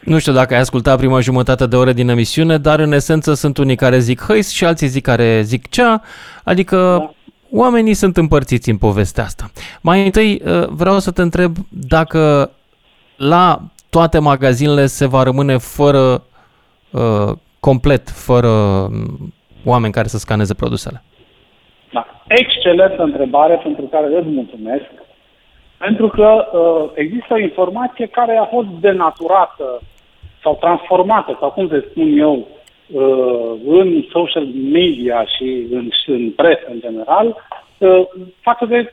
Nu 0.00 0.18
știu 0.18 0.32
dacă 0.32 0.54
ai 0.54 0.60
ascultat 0.60 0.98
prima 0.98 1.20
jumătate 1.20 1.66
de 1.66 1.76
oră 1.76 1.92
din 1.92 2.08
emisiune, 2.08 2.58
dar 2.58 2.78
în 2.78 2.92
esență 2.92 3.34
sunt 3.34 3.58
unii 3.58 3.76
care 3.76 3.98
zic 3.98 4.20
hăis 4.20 4.50
și 4.50 4.64
alții 4.64 4.86
zic 4.86 5.02
care 5.02 5.42
zic 5.42 5.68
cea, 5.68 6.02
adică 6.44 6.96
da. 6.98 7.12
oamenii 7.50 7.94
sunt 7.94 8.16
împărțiți 8.16 8.70
în 8.70 8.76
povestea 8.76 9.24
asta. 9.24 9.50
Mai 9.80 10.04
întâi 10.04 10.42
uh, 10.44 10.66
vreau 10.68 10.98
să 10.98 11.10
te 11.10 11.22
întreb 11.22 11.56
dacă 11.68 12.50
la 13.16 13.62
toate 13.90 14.18
magazinele 14.18 14.86
se 14.86 15.06
va 15.06 15.22
rămâne 15.22 15.56
fără, 15.56 16.22
uh, 16.90 17.32
complet, 17.60 18.08
fără 18.08 18.48
um, 18.48 19.32
oameni 19.64 19.92
care 19.92 20.06
să 20.06 20.18
scaneze 20.18 20.54
produsele. 20.54 21.02
Da. 21.92 22.06
Excelentă 22.26 23.02
întrebare 23.02 23.60
pentru 23.62 23.84
care 23.84 24.06
îți 24.06 24.28
mulțumesc. 24.28 24.90
Pentru 25.78 26.08
că 26.08 26.48
uh, 26.52 26.90
există 26.94 27.34
o 27.34 27.38
informație 27.38 28.06
care 28.06 28.36
a 28.36 28.44
fost 28.44 28.66
denaturată 28.66 29.82
sau 30.42 30.56
transformată, 30.60 31.36
sau 31.40 31.50
cum 31.50 31.68
să 31.68 31.84
spun 31.90 32.18
eu, 32.18 32.48
uh, 32.92 33.60
în 33.66 34.04
social 34.10 34.46
media 34.72 35.24
și 35.36 35.66
în, 35.70 35.88
și 36.02 36.10
în 36.10 36.30
presă 36.30 36.64
în 36.70 36.80
general, 36.80 37.36
uh, 37.78 38.02
față 38.40 38.64
de 38.64 38.92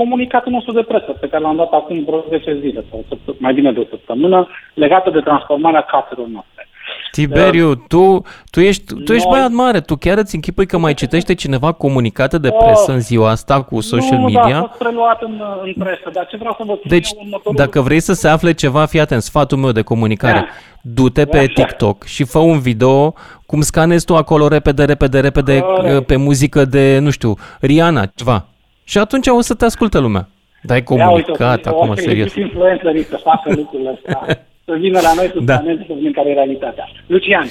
comunicatul 0.00 0.52
nostru 0.52 0.72
de 0.72 0.82
presă 0.82 1.10
pe 1.20 1.28
care 1.28 1.42
l-am 1.42 1.56
dat 1.56 1.72
acum 1.72 2.04
vreo 2.04 2.24
10 2.28 2.58
zile 2.60 2.84
sau 2.90 3.04
săpt- 3.08 3.38
mai 3.40 3.54
bine 3.54 3.72
de 3.72 3.80
o 3.80 3.84
săptămână 3.90 4.48
legată 4.74 5.10
de 5.10 5.20
transformarea 5.20 5.80
caselor 5.92 6.26
noastre. 6.26 6.68
Tiberiu, 7.10 7.74
tu, 7.74 8.22
tu, 8.50 8.60
ești, 8.60 8.94
tu 9.04 9.12
ești 9.12 9.26
Noi- 9.28 9.36
băiat 9.36 9.50
mare, 9.50 9.80
tu 9.80 9.96
chiar 9.96 10.18
îți 10.18 10.34
închipui 10.34 10.66
că 10.66 10.78
mai 10.78 10.94
citește 10.94 11.34
cineva 11.34 11.72
comunicate 11.72 12.38
de 12.38 12.50
presă 12.58 12.92
în 12.92 13.00
ziua 13.00 13.30
asta 13.30 13.62
cu 13.62 13.80
social 13.80 14.18
nu, 14.18 14.30
da, 14.30 14.40
a 14.40 14.42
media? 14.44 14.60
fost 14.60 14.78
preluat 14.78 15.22
în, 15.22 15.42
în 15.64 15.72
presă, 15.78 16.10
dar 16.12 16.26
ce 16.26 16.36
vreau 16.36 16.54
să 16.58 16.62
vă 16.66 16.72
spun 16.76 16.90
Deci, 16.90 17.08
eu 17.12 17.18
următorul... 17.24 17.56
dacă 17.56 17.80
vrei 17.80 18.00
să 18.00 18.12
se 18.12 18.28
afle 18.28 18.52
ceva, 18.52 18.84
fii 18.86 19.00
atent, 19.00 19.22
sfatul 19.22 19.58
meu 19.58 19.72
de 19.72 19.82
comunicare, 19.82 20.38
Da. 20.38 20.46
du-te 20.82 21.24
pe 21.26 21.36
Așa. 21.38 21.46
TikTok 21.54 22.04
și 22.04 22.24
fă 22.24 22.38
un 22.38 22.58
video 22.58 23.14
cum 23.46 23.60
scanezi 23.60 24.04
tu 24.04 24.16
acolo 24.16 24.48
repede, 24.48 24.84
repede, 24.84 25.20
repede 25.20 25.60
Corect. 25.60 26.06
pe 26.06 26.16
muzică 26.16 26.64
de, 26.64 26.98
nu 26.98 27.10
știu, 27.10 27.34
Rihanna, 27.60 28.06
ceva. 28.14 28.44
Și 28.84 28.98
atunci 28.98 29.26
o 29.26 29.40
să 29.40 29.54
te 29.54 29.64
asculte 29.64 29.98
lumea. 29.98 30.28
Dai 30.62 30.82
comunicat, 30.82 31.66
acum, 31.66 31.88
o, 31.88 31.94
serios. 31.94 32.34
influencerii 32.34 33.02
să 33.02 33.16
facă 33.16 33.52
lucrurile 33.54 33.88
astea, 34.04 34.38
să 34.66 34.72
vină 34.74 35.00
la 35.00 35.12
noi 35.14 35.26
să 35.32 35.38
Da. 35.40 35.54
da. 35.56 35.60
să 35.86 35.92
vedem 35.94 36.12
care 36.12 36.28
e 36.30 36.34
realitatea. 36.34 36.88
Lucian, 37.06 37.46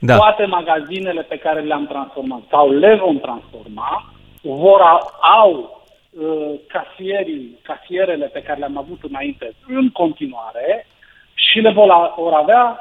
Da. 0.00 0.16
toate 0.16 0.44
magazinele 0.44 1.22
pe 1.22 1.36
care 1.38 1.60
le-am 1.60 1.86
transformat 1.86 2.40
sau 2.50 2.70
le 2.70 3.00
vom 3.04 3.18
transforma 3.20 4.12
vor 4.42 4.80
a- 4.80 5.06
au 5.42 5.82
uh, 6.10 6.54
casierii, 6.66 7.58
casierele 7.62 8.26
pe 8.26 8.42
care 8.42 8.58
le-am 8.58 8.78
avut 8.78 8.98
înainte 9.08 9.52
în 9.66 9.90
continuare 9.90 10.86
și 11.34 11.58
le 11.58 11.72
vor, 11.72 11.90
a- 11.90 12.14
vor 12.16 12.32
avea 12.32 12.78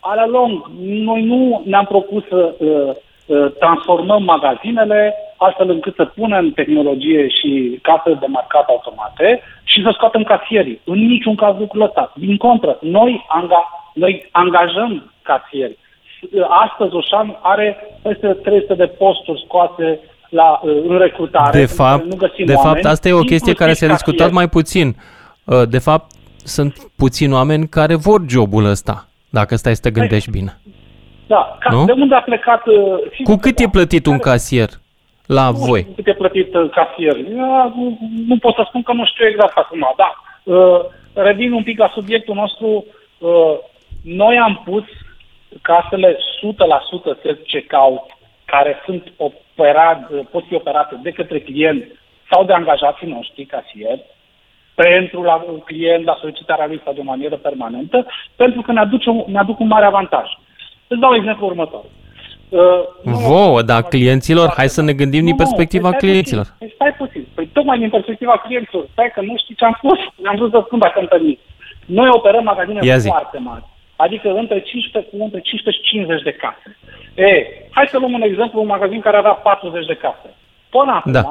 ala 0.00 0.26
lung. 0.26 0.70
Noi 0.80 1.22
nu 1.22 1.62
ne-am 1.66 1.84
propus 1.84 2.22
să 2.28 2.54
uh, 2.58 2.90
uh, 3.26 3.52
transformăm 3.58 4.22
magazinele 4.22 5.14
astfel 5.36 5.70
încât 5.70 5.94
să 5.94 6.04
punem 6.04 6.50
tehnologie 6.50 7.28
și 7.28 7.78
case 7.82 8.12
de 8.20 8.26
marcat 8.26 8.66
automate 8.68 9.40
și 9.64 9.82
să 9.82 9.90
scoatem 9.92 10.22
casierii. 10.22 10.80
În 10.84 10.98
niciun 11.06 11.34
caz 11.34 11.56
lucrul 11.58 11.82
ăsta. 11.82 12.12
Din 12.16 12.36
contră, 12.36 12.78
noi, 12.80 13.24
anga, 13.28 13.90
noi 13.94 14.28
angajăm 14.32 15.12
casieri. 15.22 15.78
Astăzi 16.48 16.94
Oșan 16.94 17.38
are 17.42 17.76
peste 18.02 18.26
300 18.26 18.74
de 18.74 18.86
posturi 18.86 19.42
scoase 19.44 20.00
la, 20.28 20.60
în 20.88 20.98
recrutare. 20.98 21.58
De 21.58 21.66
fapt, 21.66 22.04
nu 22.04 22.16
găsim 22.16 22.44
de 22.46 22.52
oameni, 22.54 22.72
fapt, 22.74 22.84
asta 22.92 23.08
e 23.08 23.12
o 23.12 23.16
chestie 23.18 23.34
inclusiv 23.34 23.58
care 23.58 23.72
s-a 23.72 23.86
discutat 23.86 24.16
casieri. 24.18 24.34
mai 24.34 24.48
puțin. 24.48 24.96
Uh, 25.44 25.62
De 25.68 25.78
fapt, 25.78 26.10
sunt 26.36 26.76
puțini 26.96 27.32
oameni 27.32 27.68
care 27.68 27.94
vor 27.94 28.20
jobul 28.28 28.64
ăsta, 28.64 29.08
dacă 29.30 29.56
stai 29.56 29.74
să 29.74 29.80
te 29.80 29.90
gândești 29.90 30.30
bine. 30.30 30.58
Da, 31.26 31.56
ca, 31.60 31.70
Nu? 31.74 31.84
de 31.84 31.92
unde 31.92 32.14
a 32.14 32.20
plecat... 32.20 32.66
uh, 32.66 32.74
sigur 33.16 33.24
Cu 33.24 33.40
că 33.40 33.48
cât 33.48 33.56
da. 33.56 33.62
e 33.62 33.68
plătit 33.68 34.06
un 34.06 34.18
Care- 34.18 34.30
casier 34.30 34.68
la 35.26 35.50
Nu 35.50 35.56
voi? 35.56 35.80
știu 35.80 35.92
cât 35.94 36.06
e 36.06 36.14
plătit 36.14 36.54
uh, 36.54 36.70
casier. 36.70 37.16
Eu, 37.16 37.72
Nu, 37.76 37.98
nu 38.26 38.38
pot 38.38 38.54
să 38.54 38.64
spun 38.66 38.82
că 38.82 38.92
nu 38.92 39.04
știu 39.04 39.26
exact 39.26 39.56
acum, 39.56 39.92
da. 39.96 40.14
Uh, 40.42 40.80
revin 41.12 41.52
un 41.52 41.62
pic 41.62 41.78
la 41.78 41.90
subiectul 41.94 42.34
nostru. 42.34 42.84
Uh, 43.18 43.58
noi 44.02 44.38
am 44.38 44.62
pus 44.64 44.84
casele 45.62 46.16
100% 46.16 46.18
self-checkout 47.22 48.16
care 48.44 48.82
sunt 48.84 49.12
operat, 49.16 50.10
uh, 50.10 50.20
pot 50.30 50.44
fi 50.46 50.54
operate 50.54 51.00
de 51.02 51.10
către 51.10 51.40
client 51.40 51.84
sau 52.30 52.44
de 52.44 52.52
angajații 52.52 53.08
noștri 53.08 53.44
casieri 53.44 54.04
pentru 54.74 55.22
la 55.22 55.44
client, 55.64 56.04
la 56.04 56.16
solicitarea 56.20 56.66
lui 56.66 56.80
sau 56.84 56.92
de 56.92 57.00
o 57.00 57.04
manieră 57.04 57.36
permanentă, 57.36 58.06
pentru 58.36 58.62
că 58.62 58.72
ne, 58.72 58.80
aduce 58.80 59.08
un, 59.10 59.24
ne 59.26 59.38
aduc 59.38 59.58
un 59.58 59.66
mare 59.66 59.84
avantaj. 59.84 60.28
Îți 60.86 61.00
dau 61.00 61.14
exemplu 61.14 61.46
următor. 61.46 61.84
Uh, 62.54 62.60
noi- 63.02 63.14
Vouă, 63.28 63.62
dar 63.62 63.82
clienților, 63.82 64.48
hai 64.56 64.68
să 64.68 64.82
ne 64.82 64.92
gândim 65.00 65.24
din 65.24 65.36
nu, 65.36 65.42
perspectiva 65.42 65.88
păi 65.88 65.96
stai 65.98 66.08
clienților. 66.08 66.46
Puțin, 66.46 66.58
păi 66.58 66.72
stai 66.74 66.94
puțin. 67.02 67.24
Păi 67.34 67.46
tocmai 67.56 67.78
din 67.78 67.90
perspectiva 67.90 68.36
clienților. 68.44 68.84
Stai 68.92 69.10
că 69.14 69.20
nu 69.20 69.34
știi 69.42 69.54
ce 69.54 69.64
am 69.64 69.74
spus. 69.82 69.98
Am 70.30 70.36
vrut 70.36 70.50
să 70.50 70.62
spun 70.66 70.78
dacă 70.78 71.00
întâlnit. 71.00 71.40
Noi 71.98 72.08
operăm 72.18 72.44
magazine 72.44 72.80
Ia 72.82 72.96
zi. 72.96 73.08
foarte 73.08 73.38
mari. 73.38 73.64
Adică 73.96 74.28
între 74.42 74.60
15, 74.60 75.10
cu 75.10 75.22
între 75.24 75.40
15 75.40 75.82
și 75.82 75.90
50 75.90 76.22
de 76.22 76.32
case. 76.42 76.66
E, 77.14 77.30
hai 77.70 77.86
să 77.92 77.98
luăm 77.98 78.12
un 78.12 78.22
exemplu, 78.22 78.60
un 78.60 78.66
magazin 78.66 79.00
care 79.00 79.16
avea 79.16 79.32
40 79.32 79.86
de 79.86 79.94
case. 80.04 80.28
Până 80.74 80.92
acum, 80.98 81.12
Da. 81.12 81.22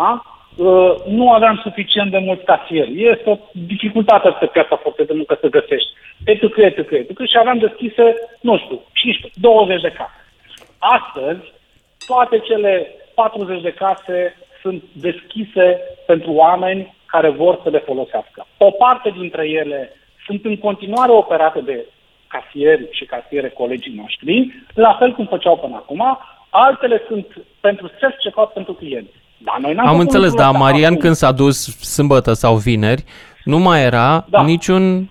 uh, 0.56 0.94
nu 1.20 1.32
aveam 1.32 1.60
suficient 1.64 2.12
de 2.12 2.18
mulți 2.28 2.44
casieri. 2.52 2.92
Este 3.12 3.30
o 3.30 3.38
dificultate 3.52 4.30
pe 4.40 4.46
piața 4.46 4.76
forței 4.84 5.06
de 5.06 5.14
muncă 5.20 5.38
să 5.42 5.48
găsești. 5.58 5.90
Etc, 6.26 6.44
etc, 6.58 6.78
etc. 6.92 7.18
Și 7.32 7.38
aveam 7.40 7.58
deschise, 7.58 8.04
nu 8.42 8.58
știu, 8.58 8.78
15, 8.94 9.40
20 9.40 9.82
de 9.82 9.94
case. 10.00 10.18
Astăzi, 10.98 11.54
toate 12.08 12.40
cele 12.40 12.88
40 13.16 13.62
de 13.62 13.74
case 13.74 14.36
sunt 14.62 14.84
deschise 14.92 15.80
pentru 16.06 16.32
oameni 16.32 16.96
care 17.06 17.30
vor 17.30 17.60
să 17.64 17.70
le 17.70 17.80
folosească. 17.80 18.46
O 18.58 18.72
parte 18.72 19.10
dintre 19.20 19.50
ele 19.50 19.92
sunt 20.26 20.46
în 20.46 20.58
continuare 20.58 21.12
operate 21.12 21.60
de 21.62 21.86
casieri 22.28 22.88
și 22.92 23.06
casiere 23.06 23.50
colegii 23.50 23.96
noștri, 24.02 24.64
la 24.74 24.96
fel 25.00 25.12
cum 25.14 25.26
făceau 25.26 25.58
până 25.58 25.76
acum, 25.76 26.02
altele 26.50 27.02
sunt 27.08 27.28
pentru 27.60 27.88
self-checkout 28.00 28.50
pentru 28.54 28.74
clienți. 28.74 29.14
Dar 29.38 29.58
noi 29.60 29.74
n-am 29.74 29.86
Am 29.86 29.92
făcut 29.92 30.06
înțeles, 30.06 30.30
lucrul 30.30 30.46
dar 30.46 30.54
ăsta 30.54 30.64
Marian 30.66 30.92
acum. 30.92 30.98
când 31.00 31.16
s-a 31.16 31.32
dus 31.32 31.80
sâmbătă 31.80 32.34
sau 32.34 32.56
vineri, 32.56 33.04
nu 33.44 33.58
mai 33.58 33.84
era 33.84 34.26
Da. 34.30 34.44
niciun... 34.44 35.10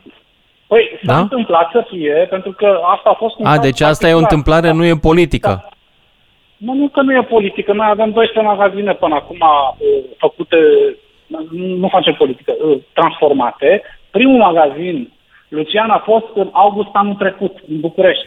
Păi 0.72 0.98
s-a 1.04 1.12
Da? 1.12 1.18
întâmplat 1.18 1.70
să 1.72 1.87
fie, 1.90 2.26
pentru 2.30 2.52
că 2.52 2.80
asta 2.94 3.08
a 3.11 3.20
fost 3.22 3.35
un 3.38 3.46
A, 3.46 3.50
caz 3.54 3.61
deci 3.61 3.80
asta 3.80 4.08
e 4.08 4.14
o 4.14 4.18
particular. 4.18 4.22
întâmplare, 4.22 4.66
Da. 4.66 4.72
nu 4.72 4.85
e 4.85 5.06
politică. 5.11 5.48
Da. 5.48 5.68
Mă, 6.56 6.72
nu 6.72 6.88
că 6.88 7.00
nu 7.02 7.12
e 7.14 7.22
politică. 7.37 7.72
Noi 7.72 7.87
avem 7.90 8.11
12 8.11 8.54
magazine 8.54 8.92
până 8.94 9.14
acum 9.14 9.38
uh, 9.40 9.87
făcute, 10.18 10.56
nu 11.80 11.88
facem 11.88 12.14
politică, 12.14 12.52
uh, 12.64 12.78
transformate. 12.92 13.82
Primul 14.11 14.38
magazin, 14.38 15.12
Lucian, 15.48 15.90
a 15.90 15.98
fost 15.98 16.26
în 16.35 16.48
august 16.52 16.88
anul 16.92 17.14
trecut, 17.14 17.54
în 17.68 17.80
București. 17.80 18.26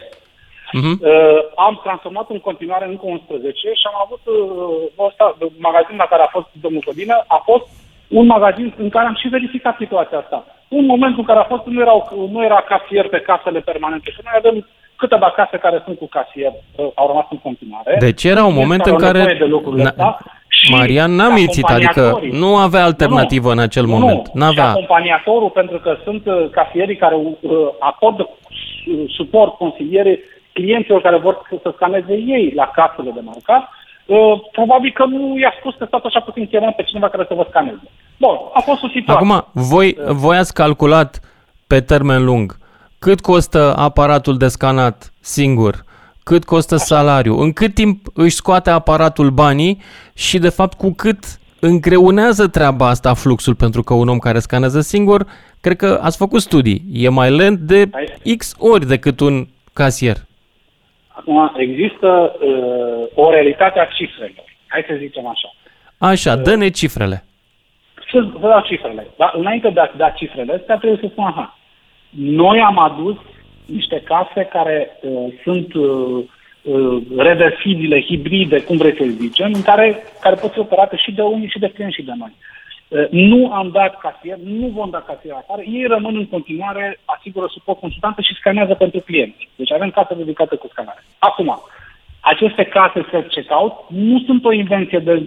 Mhm. 0.72 1.00
Uh, 1.02 1.38
am 1.56 1.80
transformat 1.82 2.30
în 2.30 2.38
continuare 2.40 2.86
încă 2.86 3.06
11 3.06 3.68
și 3.80 3.86
am 3.90 3.98
avut 4.04 4.22
uh, 4.24 5.04
ăsta, 5.08 5.36
magazin 5.58 5.96
la 5.96 6.04
care 6.12 6.22
a 6.22 6.34
fost 6.36 6.46
domnul 6.60 6.82
Codină, 6.86 7.24
a 7.26 7.40
fost 7.44 7.66
un 8.08 8.26
magazin 8.26 8.74
în 8.78 8.88
care 8.88 9.06
am 9.06 9.14
și 9.14 9.28
verificat 9.28 9.76
situația 9.78 10.18
asta. 10.18 10.44
În 10.68 10.86
momentul 10.86 11.18
în 11.18 11.24
care 11.24 11.38
a 11.38 11.42
fost, 11.52 11.64
nu, 11.64 11.80
erau, 11.80 12.28
nu 12.32 12.44
era 12.44 12.64
casier 12.68 13.08
pe 13.08 13.20
casele 13.20 13.60
permanente 13.60 14.10
și 14.10 14.20
noi 14.24 14.34
avem 14.36 14.66
câteva 14.96 15.32
case 15.36 15.56
care 15.56 15.82
sunt 15.84 15.98
cu 15.98 16.06
casier, 16.06 16.52
uh, 16.76 16.86
au 16.94 17.06
rămas 17.06 17.26
în 17.30 17.38
continuare. 17.38 17.96
Deci 17.98 18.24
era 18.24 18.42
un 18.42 18.48
Este 18.48 18.60
moment 18.60 18.86
o 18.86 18.90
în 18.90 18.96
care 18.96 19.18
nevoie 19.18 19.38
de 19.38 19.44
lucrul 19.44 19.78
Na- 19.78 19.84
ăsta 19.84 20.18
și 20.48 20.72
Marian 20.72 21.12
n-a 21.14 21.28
mințit, 21.28 21.64
adică 21.64 22.00
acompaniatorii- 22.00 22.38
nu 22.38 22.56
avea 22.56 22.84
alternativă 22.84 23.50
în 23.52 23.58
acel 23.58 23.84
nu, 23.84 23.90
moment. 23.90 24.28
Nu, 24.32 24.40
N-avea. 24.40 24.64
și 24.64 24.70
acompaniatorul, 24.70 25.50
pentru 25.50 25.78
că 25.78 25.96
sunt 26.04 26.26
uh, 26.26 26.46
casierii 26.50 26.96
care 26.96 27.14
uh, 27.14 27.36
acordă 27.78 28.28
uh, 28.28 29.04
suport, 29.16 29.54
consiliere 29.54 30.18
clienților 30.52 31.00
care 31.00 31.16
vor 31.16 31.42
să 31.62 31.72
scaneze 31.74 32.12
ei 32.12 32.52
la 32.54 32.70
casele 32.74 33.10
de 33.10 33.20
marcat, 33.24 33.62
uh, 33.62 33.85
probabil 34.52 34.92
că 34.94 35.04
nu 35.04 35.38
i-a 35.38 35.54
spus 35.58 35.74
că 35.74 35.84
stați 35.88 36.06
așa 36.06 36.20
puțin 36.20 36.46
chemăm 36.46 36.72
pe 36.76 36.82
cineva 36.82 37.08
care 37.08 37.24
să 37.28 37.34
vă 37.34 37.46
scaneze. 37.48 37.82
Bun, 38.18 38.36
a 38.52 38.60
fost 38.60 38.82
o 38.82 38.88
situație. 38.88 39.12
Acum, 39.14 39.46
voi, 39.52 39.96
voi 40.06 40.36
ați 40.36 40.54
calculat 40.54 41.20
pe 41.66 41.80
termen 41.80 42.24
lung 42.24 42.56
cât 42.98 43.20
costă 43.20 43.74
aparatul 43.76 44.36
de 44.36 44.48
scanat 44.48 45.12
singur, 45.20 45.84
cât 46.22 46.44
costă 46.44 46.76
salariu, 46.76 47.38
în 47.38 47.52
cât 47.52 47.74
timp 47.74 48.06
își 48.14 48.34
scoate 48.34 48.70
aparatul 48.70 49.30
banii 49.30 49.82
și, 50.14 50.38
de 50.38 50.48
fapt, 50.48 50.76
cu 50.78 50.92
cât 50.92 51.24
îngreunează 51.60 52.48
treaba 52.48 52.88
asta 52.88 53.14
fluxul, 53.14 53.54
pentru 53.54 53.82
că 53.82 53.94
un 53.94 54.08
om 54.08 54.18
care 54.18 54.38
scanează 54.38 54.80
singur, 54.80 55.26
cred 55.60 55.76
că 55.76 56.00
ați 56.02 56.16
făcut 56.16 56.40
studii, 56.40 56.84
e 56.92 57.08
mai 57.08 57.30
lent 57.30 57.58
de 57.58 57.90
X 58.36 58.54
ori 58.58 58.86
decât 58.86 59.20
un 59.20 59.46
casier. 59.72 60.25
Acum, 61.18 61.52
există 61.56 62.36
uh, 62.40 63.24
o 63.24 63.30
realitate 63.30 63.78
a 63.78 63.84
cifrelor. 63.84 64.44
Hai 64.66 64.84
să 64.88 64.94
zicem 64.98 65.26
așa. 65.26 65.54
Așa, 65.98 66.36
dă-ne 66.36 66.68
cifrele. 66.68 67.24
Să 68.10 68.18
vă 68.40 68.48
dau 68.48 68.60
cifrele. 68.60 69.06
Dar 69.16 69.32
înainte 69.36 69.70
de 69.70 69.80
a 69.80 69.90
da 69.96 70.10
cifrele 70.10 70.52
astea, 70.52 70.76
trebuie 70.76 70.98
să 71.02 71.08
spun 71.10 71.24
așa. 71.24 71.58
Noi 72.10 72.60
am 72.60 72.78
adus 72.78 73.16
niște 73.66 74.02
case 74.04 74.48
care 74.52 74.98
uh, 75.00 75.32
sunt 75.42 75.74
uh, 75.74 76.24
uh, 76.62 77.02
reversibile, 77.16 78.02
hibride, 78.02 78.62
cum 78.62 78.76
vreți 78.76 78.96
să 78.96 79.04
zicem, 79.04 79.50
în 79.52 79.62
care, 79.62 80.02
care 80.20 80.34
pot 80.34 80.52
fi 80.52 80.58
operate 80.58 80.96
și 80.96 81.12
de 81.12 81.22
unii 81.22 81.48
și 81.48 81.58
de 81.58 81.70
clienți 81.74 81.96
și 81.96 82.02
de 82.02 82.12
noi. 82.18 82.34
Uh, 82.88 83.06
nu 83.10 83.52
am 83.52 83.70
dat 83.70 83.98
casier, 83.98 84.36
nu 84.36 84.66
vom 84.66 84.90
da 84.90 85.00
casier 85.00 85.34
afară, 85.34 85.62
ei 85.62 85.86
rămân 85.86 86.16
în 86.16 86.26
continuare, 86.26 87.00
asigură 87.04 87.46
suport 87.50 87.80
consultantă 87.80 88.20
și 88.20 88.34
scanează 88.34 88.74
pentru 88.74 89.00
clienți. 89.00 89.48
Deci 89.56 89.72
avem 89.72 89.90
case 89.90 90.14
dedicate 90.14 90.56
cu 90.56 90.68
scanare. 90.70 91.04
Acum, 91.18 91.60
aceste 92.20 92.64
case 92.64 93.06
self-checkout 93.10 93.72
nu 93.88 94.20
sunt 94.20 94.44
o 94.44 94.52
invenție 94.52 94.98
de 94.98 95.22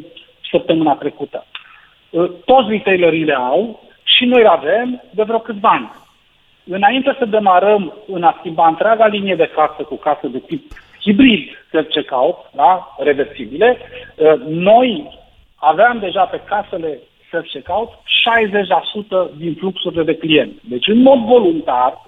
săptămâna 0.52 0.96
trecută. 0.96 1.46
Uh, 2.10 2.32
Toți 2.46 2.70
retailerii 2.70 3.24
le 3.24 3.34
au 3.34 3.84
și 4.04 4.26
noi 4.26 4.42
le 4.42 4.50
avem 4.50 5.04
de 5.12 5.24
vreo 5.24 5.40
câțiva 5.40 5.70
ani. 5.70 5.92
Înainte 6.64 7.16
să 7.18 7.26
demarăm 7.26 7.94
în 8.08 8.24
a 8.24 8.36
schimba 8.40 8.68
întreaga 8.68 9.08
linie 9.08 9.36
de 9.36 9.52
casă 9.56 9.84
cu 9.84 9.96
casă 9.96 10.28
de 10.28 10.40
tip 10.40 10.72
hibrid 11.02 11.50
self-checkout, 11.72 12.52
da, 12.56 12.96
reversibile, 13.00 13.78
uh, 14.16 14.34
noi 14.48 15.20
aveam 15.56 16.00
deja 16.00 16.24
pe 16.24 16.42
casele 16.46 17.00
self-checkout 17.32 17.90
60% 19.34 19.38
din 19.38 19.56
fluxurile 19.60 20.04
de 20.04 20.16
clienți. 20.16 20.60
Deci, 20.62 20.88
în 20.88 21.02
mod 21.02 21.20
voluntar, 21.20 22.06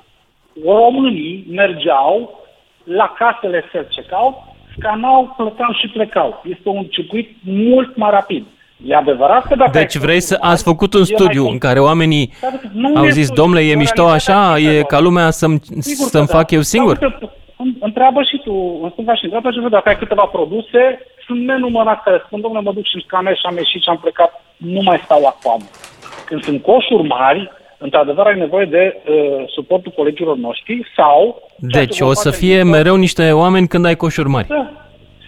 românii 0.66 1.46
mergeau 1.50 2.40
la 2.84 3.14
casele 3.18 3.64
self-checkout, 3.72 4.36
scanau, 4.78 5.34
plăteau 5.38 5.74
și 5.74 5.88
plecau. 5.88 6.42
Este 6.50 6.70
un 6.70 6.84
circuit 6.84 7.30
mult 7.44 7.96
mai 7.96 8.10
rapid. 8.10 8.46
E 8.86 8.96
adevărat 8.96 9.48
că 9.48 9.56
dacă 9.56 9.72
Deci 9.72 9.96
ai 9.96 10.02
vrei 10.02 10.20
să 10.20 10.34
făcut 10.34 10.52
ați 10.52 10.64
făcut 10.64 10.94
un 10.94 11.00
e 11.02 11.04
mai 11.10 11.16
studiu 11.20 11.42
în 11.42 11.48
compl- 11.48 11.66
care 11.66 11.80
oamenii 11.80 12.34
Dar 12.42 12.60
nu 12.74 12.96
au 12.96 13.06
e 13.06 13.10
zis, 13.10 13.26
studiu, 13.26 13.44
domnule, 13.44 13.66
e 13.66 13.70
e 13.70 13.76
o 13.76 13.78
mișto 13.78 14.04
realitate 14.04 14.32
a 14.32 14.34
așa, 14.34 14.58
e 14.58 14.62
cifrelor." 14.62 14.86
ca 14.86 15.00
lumea 15.00 15.30
să-mi, 15.30 15.60
Sigur 15.80 16.08
să-mi 16.08 16.28
că 16.28 16.32
fac 16.32 16.50
da. 16.50 16.56
eu 16.56 16.62
singur? 16.62 16.98
Dar 16.98 17.18
uite, 17.22 17.34
Întreabă 17.80 18.22
și 18.24 18.38
tu, 18.44 18.54
îmi 18.82 18.92
spun 18.92 19.16
și 19.16 19.24
întreabă 19.24 19.52
și 19.52 19.60
tu 19.60 19.70
dacă 19.70 19.90
ai 19.90 19.98
câteva 19.98 20.26
produse, 20.26 20.82
sunt 21.26 21.40
nenumărat 21.46 22.04
care 22.04 22.22
spun, 22.26 22.42
domnule, 22.42 22.64
mă 22.64 22.74
duc 22.74 22.86
și 22.86 23.04
scanez 23.06 23.36
și 23.36 23.46
am 23.50 23.56
ieșit 23.56 23.82
și 23.82 23.90
am 23.90 23.98
plecat, 23.98 24.32
nu 24.68 24.82
mai 24.82 25.02
stau 25.04 25.22
la 25.22 25.36
coamă. 25.44 25.64
Când 26.26 26.44
sunt 26.44 26.62
coșuri 26.62 27.08
mari, 27.08 27.52
într-adevăr 27.78 28.26
ai 28.26 28.38
nevoie 28.38 28.66
de 28.66 29.02
uh, 29.08 29.44
suportul 29.48 29.92
colegilor 29.96 30.36
noștri 30.38 30.88
sau... 30.96 31.42
ceea 31.72 31.84
Deci 31.86 31.96
ce 31.96 32.04
o 32.04 32.06
vom 32.06 32.16
să 32.16 32.30
face 32.30 32.42
fie 32.42 32.60
în 32.60 32.62
viitor- 32.62 32.78
mereu 32.78 32.96
niște 32.96 33.32
oameni 33.32 33.68
când 33.68 33.86
ai 33.86 33.96
coșuri 33.96 34.30
mari. 34.30 34.48
Da, 34.48 34.72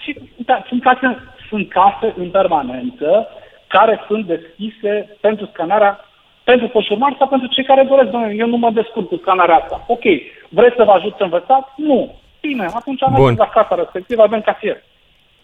și, 0.04 0.20
da, 0.36 0.64
sunt, 0.68 0.82
case, 0.82 1.18
sunt 1.50 1.70
case 1.70 2.14
în 2.18 2.30
permanență 2.30 3.28
care 3.68 4.04
sunt 4.08 4.26
deschise 4.26 5.18
pentru 5.22 5.50
scanarea 5.54 6.00
pentru 6.44 6.68
coșuri 6.68 7.00
mari 7.00 7.16
sau 7.18 7.28
pentru 7.28 7.48
cei 7.48 7.64
care 7.64 7.84
doresc. 7.84 8.10
Doamne, 8.10 8.34
eu 8.38 8.48
nu 8.48 8.58
mă 8.58 8.70
descurc 8.72 9.08
cu 9.08 9.18
scanarea 9.22 9.56
asta. 9.56 9.84
Ok, 9.88 10.04
vreți 10.50 10.76
să 10.76 10.84
vă 10.84 10.92
ajut 10.92 11.14
să 11.18 11.24
învățați? 11.24 11.70
Nu. 11.76 12.16
Bine, 12.42 12.66
atunci 12.74 13.00
Bun. 13.00 13.12
mergeți 13.12 13.38
la 13.38 13.50
casa 13.50 13.76
respectivă, 13.76 14.22
avem 14.22 14.42
casier. 14.42 14.84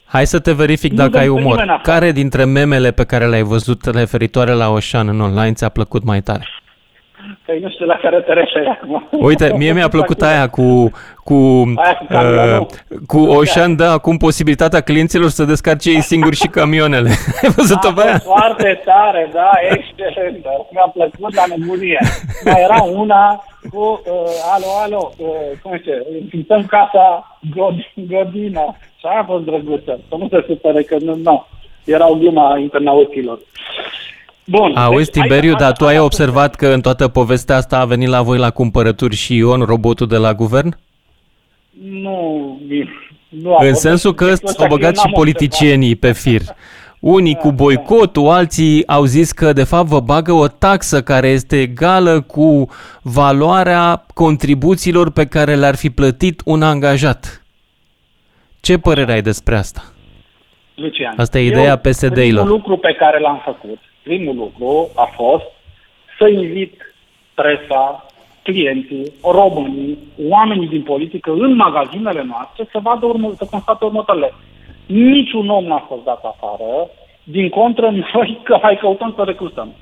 Hai 0.10 0.28
să 0.28 0.40
te 0.40 0.52
verific 0.54 0.92
Nu 0.92 0.98
dacă 0.98 1.10
dăm 1.10 1.20
ai 1.20 1.26
pe 1.26 1.32
umor. 1.32 1.44
nimeni 1.44 1.70
afară. 1.70 1.82
Care 2.00 2.12
dintre 2.12 2.44
memele 2.44 2.92
pe 2.92 3.04
care 3.04 3.28
le-ai 3.28 3.42
văzut 3.44 3.86
referitoare 3.86 4.52
la 4.52 4.70
Oșan 4.70 5.08
în 5.08 5.20
online 5.22 5.54
ți-a 5.54 5.70
plăcut 5.70 6.04
mai 6.04 6.22
tare? 6.22 6.48
Păi 7.46 7.60
nu 7.60 7.70
știu 7.70 7.86
la 7.86 7.96
care 8.02 8.20
te 8.22 8.34
referi 8.34 8.68
acum. 8.82 9.08
Uite, 9.12 9.54
mie 9.58 9.74
mi-a 9.74 9.88
plăcut 9.88 10.22
aia 10.22 10.50
cu 10.50 10.92
cu, 11.24 11.34
Aia 11.76 11.96
cu 11.98 12.06
camionul. 12.10 12.68
uh, 12.90 12.98
cu 13.08 13.18
Oșan 13.20 13.76
dă 13.76 13.84
acum 13.84 14.18
posibilitatea 14.18 14.82
clienților 14.82 15.30
să 15.30 15.44
descarce 15.44 15.90
ei 15.90 16.02
singuri 16.02 16.36
și 16.36 16.48
camioanele. 16.48 17.10
Ai 17.44 17.50
văzut-o 17.56 17.92
pe 17.92 18.02
A 18.02 18.04
aia? 18.04 18.12
fost 18.12 18.26
foarte 18.26 18.82
tare, 18.86 19.30
da, 19.34 19.50
excelent. 19.70 20.46
Mi-a 20.72 20.92
plăcut 20.94 21.36
la 21.36 21.44
nebunie. 21.58 22.00
Mai 22.46 22.62
era 22.62 22.82
una 22.82 23.44
cu, 23.72 23.80
uh, 24.06 24.52
alo, 24.54 24.66
alo, 24.84 25.12
uh, 25.18 25.28
cum 25.62 25.78
zice, 25.78 26.04
înființăm 26.22 26.66
casa 26.66 27.38
God- 27.56 27.94
Godina. 27.96 28.76
Și 29.00 29.06
aia 29.06 29.20
a 29.20 29.24
fost 29.26 29.44
drăguță. 29.44 30.00
Să 30.10 30.16
nu 30.18 30.28
se 30.32 30.44
supere 30.48 30.82
că 30.84 30.98
nu, 31.00 31.16
nu. 31.16 31.46
Era 31.86 32.10
o 32.10 32.16
glumă 32.16 32.42
a 32.54 32.58
internautilor. 32.58 33.40
Bun. 34.50 34.76
Auzi, 34.76 35.12
deci, 35.12 35.22
Tiberiu, 35.24 35.50
aici- 35.50 35.60
dar 35.60 35.72
tu 35.78 35.86
ai 35.86 35.94
aici- 35.94 36.04
observat 36.04 36.56
că 36.56 36.68
în 36.68 36.82
toată 36.82 37.08
povestea 37.08 37.56
asta 37.56 37.80
a 37.80 37.86
venit 37.86 38.08
la 38.08 38.22
voi 38.22 38.38
la 38.38 38.50
cumpărături 38.50 39.16
și 39.16 39.36
Ion, 39.36 39.62
robotul 39.62 40.08
de 40.08 40.18
la 40.18 40.34
guvern? 40.34 40.78
Nu, 41.92 42.60
nu 43.30 43.56
a 43.56 43.64
În 43.64 43.70
fost. 43.70 43.82
sensul 43.82 44.14
că 44.14 44.28
Ăsta 44.32 44.52
s-au 44.52 44.68
eu 44.70 44.76
băgat 44.76 44.96
și 44.98 45.02
n-am 45.04 45.14
politicienii 45.14 45.96
pe 45.96 46.12
fir. 46.12 46.42
Unii 47.00 47.36
cu 47.36 47.52
boicotul, 47.52 48.28
alții 48.30 48.88
au 48.88 49.04
zis 49.04 49.32
că 49.32 49.54
de 49.54 49.64
fapt 49.64 49.88
vă 49.88 50.00
bagă 50.00 50.32
o 50.32 50.48
taxă 50.48 51.02
care 51.04 51.28
este 51.28 51.62
egală 51.62 52.22
cu 52.22 52.70
valoarea 53.02 54.06
contribuțiilor 54.14 55.12
pe 55.12 55.26
care 55.26 55.56
le-ar 55.56 55.76
fi 55.76 55.90
plătit 55.90 56.42
un 56.46 56.62
angajat. 56.62 57.44
Ce 58.60 58.78
părere 58.78 59.12
ai 59.12 59.22
despre 59.22 59.56
asta? 59.58 59.84
Lucian. 60.76 61.14
Asta 61.18 61.40
e 61.40 61.46
ideea 61.46 61.76
PSD-ilor. 61.76 62.14
Primul 62.44 62.48
lucru 62.48 62.78
pe 62.78 62.94
care 63.00 63.20
l-am 63.20 63.42
făcut, 63.46 63.78
primul 64.04 64.36
lucru 64.36 64.90
a 64.96 65.06
fost 65.16 65.46
să 66.18 66.28
invit 66.28 66.96
presa, 67.34 68.06
clienții, 68.44 69.14
românii, 69.24 69.98
oamenii 70.30 70.68
din 70.68 70.82
politică 70.82 71.32
în 71.32 71.56
magazinele 71.56 72.24
noastre 72.24 72.68
să 72.72 72.80
vadă 72.82 73.06
urmă, 73.06 73.32
să 73.38 73.48
constate 73.50 73.86
următoarele. 73.86 74.34
Niciun 74.86 75.50
om 75.50 75.66
n-a 75.66 75.86
fost 75.88 76.04
dat 76.04 76.24
afară, 76.24 76.90
din 77.24 77.50
contră 77.50 77.90
noi 78.14 78.40
că 78.44 78.60
mai 78.62 78.78
căutăm 78.78 79.14
să 79.16 79.24
recrutăm. 79.24 79.74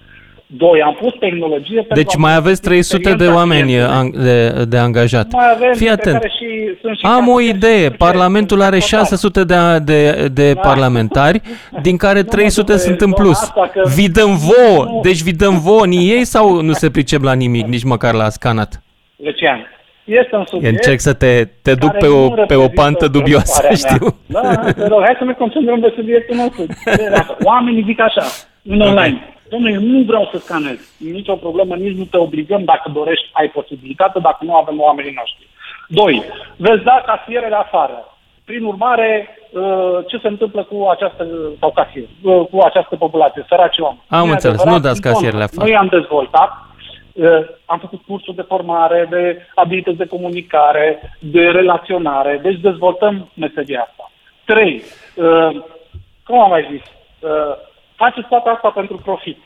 Doi, 0.50 0.82
am 0.82 0.94
pus 1.02 1.14
tehnologie 1.20 1.76
pentru 1.82 1.94
Deci 1.96 2.16
a 2.16 2.18
mai 2.20 2.36
îmbunătăți 2.36 2.48
aveți 2.48 2.62
300 2.62 2.98
de 3.02 3.10
experiența 3.10 3.38
oameni 3.40 3.62
clientului. 3.72 3.98
ang- 4.00 4.24
de, 4.24 4.66
de 4.66 4.78
angajat. 4.78 5.32
Mai 5.32 5.52
avem 5.56 5.74
Fii 5.74 5.86
pe 5.86 5.92
atent. 5.92 6.16
care 6.16 6.32
și, 6.38 6.78
sunt 6.82 6.98
și 6.98 7.06
Am 7.06 7.28
o 7.28 7.34
case- 7.34 7.44
idee. 7.48 7.84
și- 7.84 7.90
Parlamentul 7.90 8.62
are 8.62 8.80
și- 8.80 8.88
600 8.88 9.44
de, 9.44 9.56
de, 9.84 10.28
de 10.34 10.54
Da. 10.54 10.60
parlamentari, 10.62 11.42
din 11.82 11.98
care 11.98 12.20
Nu 12.22 12.26
mă 12.30 12.36
300 12.36 12.72
duc 12.72 12.82
pe 12.82 12.88
sunt 12.88 13.02
în 13.02 13.08
zona 13.10 13.22
plus. 13.24 13.42
asta 13.42 13.70
că- 13.74 13.90
Vi 13.96 14.10
dăm 14.10 14.38
vouă. 14.38 14.84
Nu. 14.86 15.00
Deci 15.04 15.22
vi 15.22 15.34
dăm 15.34 15.60
vouă 15.60 15.84
în 15.84 15.92
ei 15.92 16.26
sau 16.26 16.62
nu 16.62 16.72
se 16.74 16.90
pricep 16.90 17.22
la 17.24 17.34
nimic, 17.34 17.66
nici 17.66 17.84
măcar 17.84 18.14
la 18.14 18.30
scanat? 18.30 18.84
Lucian, 19.16 19.60
este 20.04 20.36
un 20.36 20.46
subiect 20.46 20.76
Încerc 20.76 21.00
să 21.00 21.14
te, 21.14 21.48
te 21.62 21.74
duc 21.74 21.92
care 21.92 22.00
pe 22.00 22.08
o, 22.08 22.20
nu 22.22 22.30
pe 22.30 22.34
o 22.34 22.40
reprezintă 22.40 22.82
pantă 22.82 23.08
dubioasă, 23.08 23.62
preocuparea 23.62 23.98
mea. 24.00 24.10
știu. 24.56 24.62
Da, 24.66 24.72
te 24.84 24.88
rog, 24.88 25.02
hai 25.04 25.16
să 25.18 25.24
ne 25.24 25.34
concentrăm 25.34 25.80
pe 25.80 25.94
subiectul 25.96 26.36
nostru. 26.36 26.66
Oamenii 27.52 27.84
zic 27.88 28.00
așa, 28.02 28.24
în 28.64 28.82
online. 28.82 29.22
Domnule, 29.50 29.74
eu 29.74 29.82
nu 29.82 30.04
vreau 30.04 30.30
să 30.32 30.38
scanez. 30.38 30.80
Nici 30.98 31.28
o 31.28 31.36
problemă, 31.36 31.76
nici 31.76 31.98
nu 31.98 32.04
te 32.04 32.18
obligăm 32.18 32.64
dacă 32.64 32.90
dorești, 32.94 33.30
ai 33.32 33.50
posibilitate, 33.50 34.20
dacă 34.20 34.38
nu 34.42 34.56
avem 34.56 34.80
oamenii 34.80 35.14
noștri. 35.22 35.48
Doi, 35.88 36.24
veți 36.58 36.84
da 36.84 37.04
casierele 37.06 37.56
afară. 37.56 38.18
Prin 38.46 38.64
urmare, 38.64 39.28
uh, 39.52 39.98
ce 40.08 40.18
se 40.18 40.28
întâmplă 40.28 40.64
cu 40.64 40.88
această, 40.90 41.28
sau 41.60 41.72
casier, 41.72 42.08
uh, 42.24 42.46
cu 42.52 42.60
această 42.60 42.96
populație, 42.96 43.46
săraci 43.50 43.78
oameni? 43.80 44.04
Am 44.08 44.24
Nu 44.24 44.30
e 44.30 44.32
înțeles, 44.32 44.60
adevărat, 44.60 44.82
nu 44.82 44.88
dați 44.88 45.02
din 45.02 45.12
casierele 45.12 45.40
contră. 45.40 45.58
afară. 45.58 45.70
Noi 45.70 45.78
am 45.78 45.88
dezvoltat, 46.00 46.52
uh, 47.14 47.28
am 47.66 47.80
făcut 47.80 48.02
cursuri 48.08 48.36
de 48.36 48.46
formare, 48.48 49.08
de 49.10 49.46
abilități 49.56 49.98
de 49.98 50.06
comunicare, 50.08 51.18
de 51.20 51.42
relaționare, 51.42 52.40
deci 52.44 52.60
dezvoltăm 52.60 53.30
meseria 53.34 53.88
asta. 53.90 54.12
Trei, 54.46 54.84
uh, 55.16 55.62
cum 56.26 56.40
am 56.40 56.50
mai 56.50 56.68
zis, 56.72 56.84
uh, 58.00 58.06
faceți 58.06 58.28
toată 58.28 58.50
asta 58.50 58.70
pentru 58.70 58.96
profit. 59.04 59.38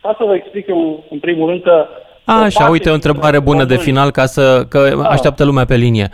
Ca 0.00 0.14
să 0.18 0.24
vă 0.24 0.34
explic 0.34 0.66
eu, 0.68 1.04
în 1.10 1.18
primul 1.18 1.48
rând, 1.48 1.62
că 1.62 1.86
Așa, 2.24 2.40
faceți 2.50 2.70
uite 2.70 2.90
o 2.90 2.94
întrebare 2.94 3.40
bună 3.40 3.64
de 3.64 3.74
români. 3.74 3.88
final 3.88 4.10
ca 4.10 4.24
să 4.26 4.64
că 4.68 4.94
Da. 4.96 5.08
așteaptă 5.08 5.44
lumea 5.44 5.64
pe 5.64 5.76
linie. 5.76 6.08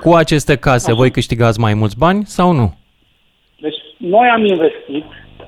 Cu 0.00 0.12
aceste 0.14 0.56
case 0.56 0.92
voi 0.94 1.10
câștigați 1.10 1.60
mai 1.60 1.74
mulți 1.74 1.98
bani 1.98 2.24
sau 2.24 2.52
nu? 2.52 2.74
Deci 3.58 3.76
noi 3.96 4.28
am 4.28 4.44
investit 4.44 5.04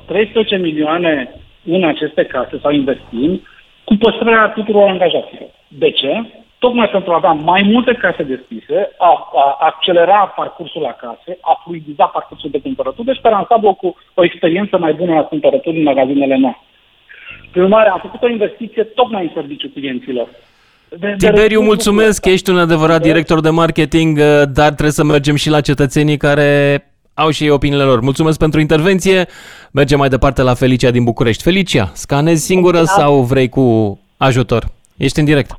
13 0.07 0.57
milioane 0.57 1.35
în 1.65 1.85
aceste 1.85 2.25
case 2.25 2.59
sau 2.63 2.71
investim 2.73 3.43
cu 3.85 3.95
păstrarea 3.97 4.49
tuturor 4.49 4.89
angajaților. 4.89 5.49
De 5.69 5.91
ce? 5.91 6.25
Tocmai 6.65 6.89
pentru 6.97 7.11
a 7.13 7.17
avea 7.21 7.33
mai 7.33 7.63
multe 7.73 7.93
case 8.03 8.23
deschise, 8.35 8.79
a, 8.99 9.11
a 9.43 9.45
accelera 9.71 10.21
parcursul 10.41 10.83
la 10.89 10.95
case, 11.03 11.31
a 11.41 11.61
fluidiza 11.65 12.05
parcursul 12.17 12.51
de 12.51 12.61
cumpărături, 12.67 13.07
deci 13.07 13.21
pe 13.23 13.29
ansamblu 13.29 13.75
cu 13.75 13.89
o 14.15 14.25
experiență 14.25 14.75
mai 14.79 14.93
bună 14.93 15.15
la 15.15 15.21
cumpărături 15.33 15.77
în 15.77 15.83
magazinele 15.83 16.37
noastre. 16.37 16.63
Prin 17.51 17.63
urmare, 17.63 17.89
am 17.89 17.99
făcut 18.03 18.23
o 18.23 18.29
investiție 18.29 18.83
tocmai 18.83 19.23
în 19.23 19.31
serviciul 19.35 19.71
clienților. 19.75 20.29
De- 20.89 20.97
de 20.97 21.15
Tiberiu, 21.17 21.35
răspunsul 21.59 21.63
mulțumesc 21.73 22.09
ăsta. 22.09 22.21
că 22.29 22.35
ești 22.35 22.51
un 22.51 22.59
adevărat 22.59 23.01
De- 23.01 23.09
director 23.09 23.41
de 23.41 23.51
marketing, 23.51 24.19
uh, 24.19 24.25
dar 24.59 24.71
trebuie 24.79 24.91
să 25.01 25.05
mergem 25.05 25.35
și 25.35 25.51
la 25.51 25.61
cetățenii 25.61 26.17
care 26.17 26.49
au 27.15 27.31
și 27.31 27.43
ei 27.45 27.51
opiniile 27.51 27.83
lor. 27.85 28.01
Mulțumesc 28.01 28.39
pentru 28.39 28.61
intervenție. 28.61 29.27
Mergem 29.73 29.99
mai 29.99 30.09
departe 30.09 30.43
la 30.43 30.55
Felicia 30.55 30.91
din 30.91 31.05
București. 31.05 31.43
Felicia, 31.43 31.91
scanezi 31.93 32.45
singură 32.45 32.83
sau 32.83 33.21
vrei 33.23 33.49
cu 33.49 33.65
ajutor? 34.17 34.63
Ești 34.97 35.19
în 35.19 35.25
direct. 35.25 35.51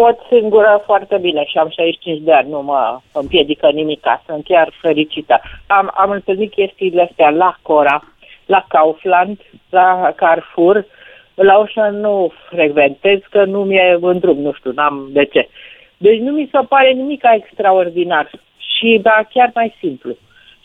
Pot 0.00 0.18
singură 0.28 0.82
foarte 0.84 1.18
bine 1.20 1.44
și 1.44 1.58
am 1.58 1.68
65 1.68 2.20
de 2.22 2.32
ani, 2.32 2.48
nu 2.48 2.62
mă 2.62 2.98
împiedică 3.12 3.70
nimica, 3.70 4.22
sunt 4.26 4.44
chiar 4.44 4.72
fericită. 4.80 5.40
Am, 5.66 5.92
am 5.94 6.10
întâlnit 6.10 6.50
chestiile 6.50 7.02
astea 7.02 7.30
la 7.30 7.56
Cora, 7.62 8.04
la 8.46 8.64
Kaufland, 8.68 9.40
la 9.70 10.12
Carrefour, 10.16 10.86
la 11.34 11.58
Ocean 11.58 12.00
nu 12.00 12.32
frecventez, 12.50 13.18
că 13.30 13.44
nu 13.44 13.64
mi-e 13.64 13.98
în 14.00 14.18
drum, 14.18 14.38
nu 14.38 14.52
știu, 14.52 14.72
n-am 14.72 15.08
de 15.12 15.24
ce. 15.24 15.48
Deci 15.96 16.18
nu 16.18 16.32
mi 16.32 16.48
se 16.52 16.58
pare 16.68 16.90
nimic 16.90 17.22
extraordinar 17.34 18.30
și 18.58 18.98
da, 19.02 19.20
chiar 19.30 19.50
mai 19.54 19.74
simplu. 19.78 20.16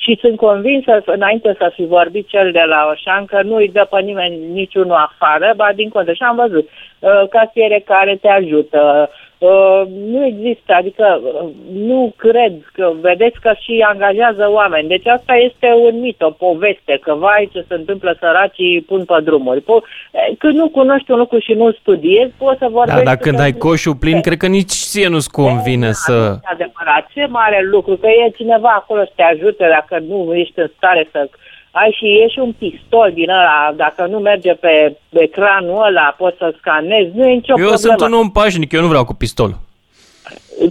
Și 0.03 0.17
sunt 0.21 0.37
convinsă, 0.37 1.01
înainte 1.05 1.55
să 1.57 1.71
fi 1.73 1.85
vorbit 1.85 2.27
cel 2.27 2.51
de 2.51 2.63
la 2.65 2.89
Oșan, 2.91 3.25
că 3.25 3.41
nu 3.41 3.55
îi 3.55 3.69
dă 3.69 3.87
pe 3.89 4.01
nimeni 4.01 4.35
niciunul 4.51 4.95
afară, 4.95 5.53
ba 5.55 5.69
din 5.75 5.89
contră. 5.89 6.13
Și 6.13 6.21
am 6.21 6.35
văzut 6.35 6.69
uh, 6.69 7.27
casiere 7.29 7.79
care 7.85 8.15
te 8.21 8.27
ajută. 8.27 9.09
Uh, 9.43 9.81
nu 10.13 10.25
există, 10.25 10.73
adică 10.73 11.21
uh, 11.23 11.49
nu 11.73 12.13
cred 12.15 12.53
că, 12.73 12.91
vedeți 13.01 13.39
că 13.39 13.51
și 13.61 13.85
angajează 13.87 14.49
oameni. 14.51 14.87
Deci 14.87 15.07
asta 15.07 15.33
este 15.33 15.67
un 15.85 15.99
mit, 15.99 16.21
o 16.21 16.29
poveste, 16.29 16.99
că 17.01 17.13
vai 17.13 17.49
ce 17.53 17.65
se 17.67 17.73
întâmplă 17.73 18.17
săracii 18.19 18.81
pun 18.81 19.05
pe 19.05 19.17
drumuri. 19.23 19.61
Po- 19.61 19.83
eh, 20.11 20.35
când 20.37 20.55
nu 20.55 20.69
cunoști 20.69 21.11
un 21.11 21.17
lucru 21.17 21.39
și 21.39 21.53
nu 21.53 21.71
studiezi, 21.71 22.33
poți 22.37 22.57
să 22.57 22.65
Da, 22.65 22.71
vorbești... 22.71 23.03
dar 23.03 23.17
când 23.17 23.35
că- 23.35 23.41
ai 23.41 23.53
coșul 23.53 23.95
plin, 23.95 24.21
cred 24.21 24.37
că 24.37 24.47
nici 24.47 24.71
ție 24.91 25.07
nu-ți 25.07 25.31
convine 25.31 25.85
da, 25.85 25.91
să... 25.91 26.11
nu 26.11 26.39
e 26.43 26.53
adevărat. 26.53 27.07
Ce 27.13 27.25
mare 27.25 27.59
lucru, 27.71 27.95
că 27.95 28.07
e 28.07 28.29
cineva 28.29 28.69
acolo 28.75 29.03
să 29.03 29.11
te 29.15 29.23
ajute 29.23 29.65
dacă 29.77 30.03
nu 30.07 30.33
ești 30.33 30.59
în 30.59 30.69
stare 30.75 31.07
să... 31.11 31.29
Ai 31.81 31.95
și 31.97 32.05
e 32.23 32.27
și 32.27 32.39
un 32.39 32.51
pistol 32.51 33.11
din 33.13 33.29
ăla, 33.29 33.73
dacă 33.75 34.05
nu 34.05 34.17
merge 34.19 34.53
pe 34.53 34.95
ecranul 35.09 35.83
ăla, 35.85 36.15
poți 36.17 36.37
să 36.37 36.53
scanezi, 36.59 37.11
nu 37.15 37.27
e 37.27 37.33
nicio 37.33 37.53
Eu 37.57 37.67
problemă. 37.67 37.75
sunt 37.75 38.01
un 38.01 38.13
om 38.13 38.29
pașnic, 38.31 38.71
eu 38.71 38.81
nu 38.81 38.87
vreau 38.87 39.05
cu 39.05 39.13
pistol. 39.13 39.51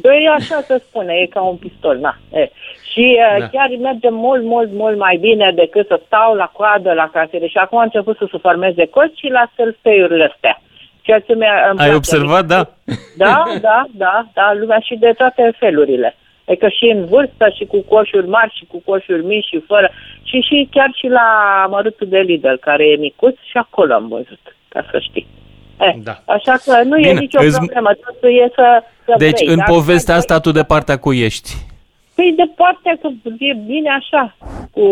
Păi 0.03 0.29
așa 0.39 0.61
se 0.61 0.83
spune, 0.89 1.15
e 1.15 1.27
ca 1.27 1.41
un 1.41 1.57
pistol, 1.57 1.97
na. 1.99 2.17
E. 2.33 2.51
Și 2.93 3.17
Da. 3.31 3.39
da. 3.39 3.49
chiar 3.49 3.69
merge 3.81 4.09
mult, 4.11 4.43
mult, 4.45 4.71
mult 4.73 4.99
mai 4.99 5.17
bine 5.17 5.53
decât 5.55 5.87
să 5.87 6.01
stau 6.07 6.35
la 6.35 6.51
coadă 6.53 6.93
la 6.93 7.11
casele. 7.13 7.47
Și 7.49 7.57
acum 7.59 7.79
a 7.79 7.83
început 7.83 8.17
să 8.17 8.27
se 8.31 8.39
formeze 8.39 8.87
coți 8.87 9.19
și 9.19 9.29
la 9.29 9.51
self-pay-urile 9.57 10.31
astea. 10.35 10.61
Ceea 11.01 11.21
ce 11.21 11.35
mi-a, 11.35 11.53
îmi 11.71 11.81
Ai 11.81 11.91
place. 11.91 11.95
observat, 11.95 12.45
da? 12.45 12.69
Da, 13.17 13.43
da, 13.69 13.85
da, 13.91 14.27
da, 14.35 14.53
lumea 14.59 14.79
și 14.79 14.95
de 14.95 15.13
toate 15.17 15.53
felurile. 15.59 16.17
E 16.53 16.57
că 16.65 16.69
și 16.69 16.87
în 16.95 17.05
vârstă, 17.05 17.45
și 17.57 17.65
cu 17.65 17.79
coșuri 17.93 18.29
mari, 18.29 18.55
și 18.59 18.65
cu 18.71 18.83
coșuri 18.85 19.25
mici, 19.25 19.47
și 19.47 19.59
fără. 19.67 19.91
Și, 20.23 20.41
și 20.49 20.69
chiar 20.71 20.91
și 20.95 21.07
la 21.19 21.27
mărutul 21.71 22.09
de 22.09 22.19
Lidl, 22.19 22.55
care 22.61 22.85
e 22.89 22.97
micuț, 22.97 23.37
și 23.51 23.57
acolo 23.57 23.95
am 23.95 24.09
văzut, 24.09 24.43
ca 24.69 24.81
să 24.91 24.99
știi. 25.09 25.27
Eh, 25.81 25.95
Da. 26.03 26.15
Așa 26.27 26.55
că 26.65 26.83
nu 26.83 26.95
Bine, 26.97 27.09
e 27.09 27.13
nicio 27.13 27.41
îți- 27.43 27.57
problemă, 27.59 27.91
totul 28.05 28.29
e 28.45 28.51
să, 28.55 28.83
să 29.05 29.15
Deci 29.19 29.31
vrei. 29.43 29.49
în 29.49 29.57
Dacă 29.57 29.73
povestea 29.73 30.15
ai- 30.15 30.21
asta 30.21 30.41
tu 30.41 30.51
de 30.51 30.63
partea 30.63 30.99
cu 30.99 31.13
ești. 31.13 31.51
Păi 32.15 32.33
de 32.37 32.47
partea 32.57 32.99
că 33.01 33.09
e 33.39 33.55
bine 33.67 33.91
așa, 34.01 34.37
cu 34.75 34.85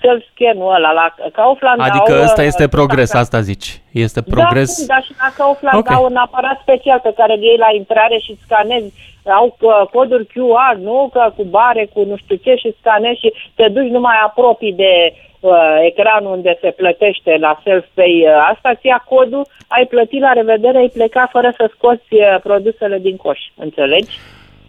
self-scan-ul 0.00 0.74
ăla 0.74 0.92
la 0.92 1.14
Kaufland 1.32 1.80
Adică 1.80 2.12
au, 2.16 2.22
ăsta 2.22 2.40
uh, 2.40 2.46
este 2.46 2.68
progres, 2.68 3.12
asta 3.12 3.40
zici. 3.40 3.68
Este 3.92 4.20
Da, 4.20 4.26
progres. 4.34 4.76
cum, 4.76 4.86
dar 4.86 5.02
și 5.06 5.12
la 5.24 5.30
Kaufland 5.36 5.78
Ok. 5.78 5.90
au 5.90 6.04
un 6.10 6.16
aparat 6.16 6.58
special 6.62 7.00
pe 7.02 7.12
care 7.16 7.32
îl 7.36 7.42
iei 7.42 7.56
la 7.66 7.70
intrare 7.80 8.18
și 8.24 8.38
scanezi. 8.44 8.92
Au 9.24 9.56
uh, 9.60 9.86
coduri 9.92 10.26
QR, 10.26 10.76
nu? 10.78 11.10
Că 11.12 11.32
cu 11.36 11.44
bare, 11.44 11.88
cu 11.92 12.04
nu 12.04 12.16
știu 12.16 12.36
ce 12.36 12.54
și 12.54 12.74
scanezi 12.80 13.20
și 13.20 13.32
te 13.54 13.68
duci 13.68 13.94
numai 13.96 14.16
apropii 14.26 14.72
de 14.72 15.12
uh, 15.40 15.52
ecranul 15.80 16.32
unde 16.32 16.58
se 16.60 16.70
plătește 16.70 17.36
la 17.40 17.60
self-pay. 17.64 18.24
Uh, 18.26 18.48
asta 18.52 18.74
ți 18.74 18.86
ia 18.86 19.04
codul, 19.08 19.46
ai 19.68 19.86
plătit 19.86 20.20
la 20.20 20.32
revedere, 20.32 20.78
ai 20.78 20.92
plecat 20.94 21.30
fără 21.30 21.52
să 21.56 21.70
scoți 21.76 22.08
uh, 22.10 22.40
produsele 22.42 22.98
din 22.98 23.16
coș. 23.16 23.38
Înțelegi? 23.56 24.18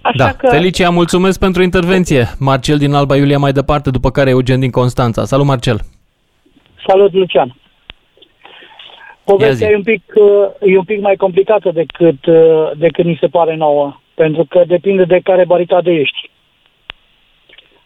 Așa 0.01 0.17
Da, 0.17 0.31
că... 0.31 0.47
Felicia, 0.47 0.89
mulțumesc 0.89 1.39
pentru 1.39 1.61
intervenție. 1.63 2.23
Marcel 2.39 2.77
din 2.77 2.93
Alba 2.93 3.15
Iulia 3.15 3.37
mai 3.37 3.51
departe, 3.51 3.89
după 3.89 4.09
care 4.11 4.29
Eugen 4.29 4.59
din 4.59 4.71
Constanța. 4.71 5.23
Salut, 5.23 5.45
Marcel. 5.45 5.77
Salut, 6.87 7.13
Lucian. 7.13 7.55
Povestea 9.23 9.67
zi. 9.67 9.73
e 9.73 9.75
un, 9.75 9.83
pic, 9.83 10.03
uh, 10.15 10.71
e 10.71 10.77
un 10.77 10.83
pic 10.83 11.01
mai 11.01 11.15
complicată 11.15 11.71
decât, 11.73 12.25
uh, 12.25 12.71
decât 12.77 13.05
ni 13.05 13.17
se 13.19 13.27
pare 13.27 13.55
nouă, 13.55 13.99
pentru 14.15 14.45
că 14.49 14.63
depinde 14.67 15.03
de 15.03 15.19
care 15.23 15.45
baricadă 15.45 15.91
ești. 15.91 16.29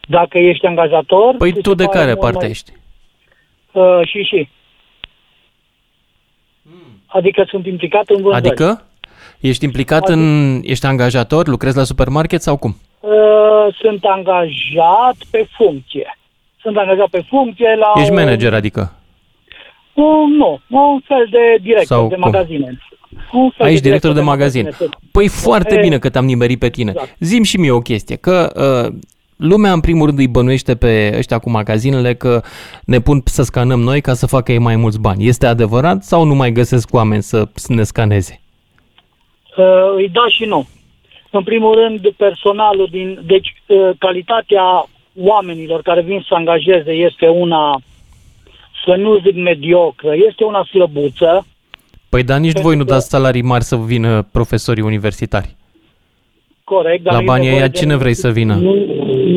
Dacă 0.08 0.38
ești 0.38 0.66
angajator... 0.66 1.36
Păi 1.38 1.54
ți 1.54 1.62
tu 1.62 1.70
se 1.70 1.76
de 1.76 1.84
pare 1.84 1.98
care 1.98 2.10
mult 2.10 2.20
parte 2.20 2.38
mai- 2.40 2.50
ești? 2.50 2.72
Uh, 3.72 4.00
și 4.08 4.24
și. 4.24 4.50
Adică 7.06 7.46
sunt 7.48 7.66
implicat 7.66 8.10
în 8.10 8.22
vânzări. 8.22 8.48
Adică? 8.48 8.84
Ești 9.40 9.66
implicat 9.66 10.08
în... 10.08 10.22
Ești 10.64 10.86
angajator? 10.86 11.48
Lucrezi 11.48 11.78
la 11.78 11.84
supermarket 11.84 12.42
sau 12.42 12.58
cum? 12.58 12.76
Uh, 13.00 13.76
sunt 13.82 14.04
angajat 14.04 15.16
pe 15.32 15.48
funcție. 15.58 16.18
Sunt 16.62 16.78
angajat 16.78 17.08
pe 17.08 17.24
funcție 17.28 17.76
la... 17.76 18.02
Ești 18.02 18.12
o- 18.12 18.14
manager, 18.14 18.54
adică? 18.54 18.94
Uh, 19.94 20.26
nu, 20.38 20.60
un 20.68 21.00
fel 21.00 21.28
de 21.30 21.58
director 21.62 21.98
Sau 21.98 22.08
de 22.08 22.16
cum? 22.16 22.32
Magazine. 23.20 23.44
Un 23.44 23.50
fel 23.50 23.66
Aici 23.66 23.80
director 23.80 24.14
de 24.14 24.22
magazin. 24.22 24.64
magazine. 24.64 24.90
Păi 25.12 25.28
foarte 25.28 25.76
E, 25.78 25.82
bine 25.82 26.00
că 26.00 26.10
te-am 26.10 26.26
nimerit 26.26 26.60
pe 26.60 26.70
tine. 26.70 26.92
Exact. 26.92 27.16
Zim 27.20 27.44
și 27.44 27.58
mie 27.58 27.72
o 27.72 27.80
chestie, 27.80 28.16
că 28.16 28.52
uh, 28.88 28.96
lumea 29.36 29.72
în 29.72 29.80
primul 29.80 30.06
rând 30.06 30.20
îi 30.20 30.28
bănuiește 30.28 30.76
pe 30.76 31.14
ăștia 31.18 31.38
cu 31.40 31.50
magazinele 31.50 32.14
că 32.14 32.42
ne 32.86 33.00
pun 33.00 33.22
să 33.26 33.44
scanăm 33.44 33.80
noi 33.80 34.02
ca 34.02 34.14
să 34.14 34.28
facă 34.28 34.52
ei 34.52 34.58
mai 34.58 34.76
mulți 34.76 35.00
bani. 35.00 35.28
Este 35.28 35.46
adevărat 35.46 36.04
sau 36.04 36.24
nu 36.24 36.36
mai 36.36 36.52
găsesc 36.52 36.94
oameni 36.94 37.24
să 37.24 37.48
ne 37.68 37.84
scaneze? 37.84 38.42
Uh, 39.58 39.94
îi 39.96 40.10
da 40.10 40.28
și 40.28 40.46
nu. 40.46 40.68
În 41.32 41.44
primul 41.44 41.76
rând, 41.76 42.10
personalul 42.18 42.88
din... 42.92 43.20
Deci, 43.26 43.54
uh, 43.68 43.90
calitatea 43.98 44.88
oamenilor 45.22 45.82
care 45.82 46.02
vin 46.02 46.26
să 46.28 46.34
angajeze 46.34 46.92
este 46.92 47.28
una, 47.28 47.82
să 48.86 48.96
nu 48.96 49.18
zic 49.20 49.36
mediocră, 49.36 50.14
este 50.28 50.44
una 50.44 50.64
slăbuță. 50.64 51.46
Păi 52.10 52.24
dar 52.24 52.38
nici 52.40 52.52
Pentru 52.52 52.70
voi 52.70 52.78
nu 52.78 52.84
că- 52.86 52.92
dați 52.92 53.10
salarii 53.10 53.42
mari 53.42 53.64
să 53.64 53.76
vină 53.78 54.28
profesorii 54.32 54.84
universitari. 54.84 55.56
Corect, 56.64 57.04
dar 57.04 57.14
La 57.14 57.20
nu 57.20 57.24
e 57.24 57.28
banii 57.28 57.44
nevoie 57.46 57.62
ăia 57.64 57.72
de- 57.72 57.78
cine 57.78 57.96
vrei 57.96 58.14
să 58.14 58.30
vină? 58.30 58.56
Nu, 58.56 58.74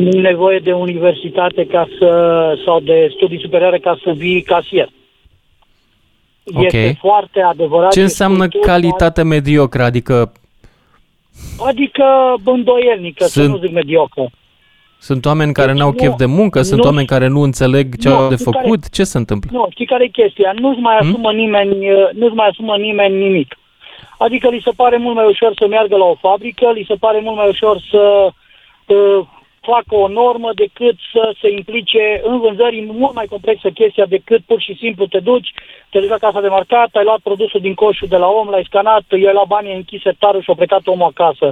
nu 0.01 0.17
e 0.17 0.21
nevoie 0.21 0.59
de 0.59 0.71
universitate 0.71 1.65
ca 1.65 1.87
să, 1.99 2.09
sau 2.65 2.79
de 2.79 3.11
studii 3.15 3.39
superioare 3.39 3.79
ca 3.79 3.99
să 4.03 4.11
vii 4.11 4.41
casier. 4.41 4.89
Este 6.61 6.87
Ok. 6.89 6.97
foarte 6.97 7.41
adevărat. 7.41 7.91
Ce 7.91 7.97
că 7.99 8.03
înseamnă 8.05 8.45
spui 8.45 8.59
tu, 8.59 8.65
calitate 8.67 9.21
mediocră? 9.23 9.83
Adică 9.83 10.31
Adică 11.67 12.03
îndoielnică, 12.43 13.23
să 13.23 13.29
Sunt- 13.41 13.49
nu 13.49 13.57
zic 13.57 13.71
mediocră. 13.71 14.29
Sunt 15.07 15.25
oameni 15.25 15.53
care 15.53 15.71
Deci 15.71 15.79
n-au 15.81 15.89
nu- 15.91 15.95
chef 16.01 16.15
de 16.15 16.25
muncă, 16.25 16.61
sunt 16.61 16.79
nu- 16.79 16.85
oameni 16.89 17.07
care 17.07 17.27
nu 17.27 17.41
înțeleg 17.41 17.85
ce 18.01 18.09
Nu, 18.09 18.15
au 18.15 18.27
de 18.29 18.35
știi 18.35 18.51
care- 18.51 18.57
făcut? 18.65 18.89
Ce 18.89 19.03
se 19.03 19.17
întâmplă? 19.17 19.49
Nu, 19.53 19.65
știi 19.69 19.85
care 19.85 20.03
e 20.03 20.07
chestia? 20.21 20.53
Nu-ți 20.59 20.79
mai 20.79 20.97
Hmm? 20.99 21.09
asumă 21.09 21.31
nimeni, 21.31 21.91
uh, 21.91 22.09
nu-ți 22.19 22.35
mai 22.35 22.47
asumă 22.47 22.75
nimeni 22.77 23.15
nimic. 23.25 23.57
Adică 24.17 24.49
li 24.49 24.61
se 24.63 24.71
pare 24.75 24.97
mult 24.97 25.15
mai 25.15 25.25
ușor 25.27 25.51
să 25.59 25.67
meargă 25.67 25.95
la 25.97 26.05
o 26.05 26.15
fabrică, 26.15 26.71
li 26.75 26.85
se 26.87 26.95
pare 26.99 27.19
mult 27.23 27.35
mai 27.35 27.47
ușor 27.47 27.75
să 27.91 28.29
uh, 28.85 29.25
facă 29.71 29.93
o 30.03 30.07
normă 30.21 30.49
decât 30.63 30.95
să 31.13 31.23
se 31.41 31.49
implice 31.59 32.03
în 32.29 32.35
vânzări 32.43 32.77
e 32.79 32.91
mult 33.03 33.13
mai 33.19 33.27
complexă 33.33 33.67
chestia 33.79 34.05
decât 34.15 34.41
pur 34.49 34.59
și 34.65 34.73
simplu 34.81 35.03
te 35.13 35.19
duci, 35.29 35.49
te 35.91 35.99
duci 35.99 36.15
la 36.15 36.23
casa 36.25 36.41
de 36.41 36.47
marcat, 36.57 36.89
ai 36.93 37.03
luat 37.03 37.19
produsul 37.29 37.61
din 37.67 37.73
coșul 37.73 38.07
de 38.13 38.19
la 38.23 38.27
om, 38.39 38.47
l-ai 38.49 38.65
scanat, 38.69 39.03
i-ai 39.09 39.33
luat 39.37 39.47
banii, 39.47 39.71
ai 39.71 39.75
închis 39.81 40.01
sertarul 40.01 40.41
și 40.41 40.49
a 40.51 40.59
plecat 40.61 40.83
omul 40.93 41.11
acasă. 41.13 41.47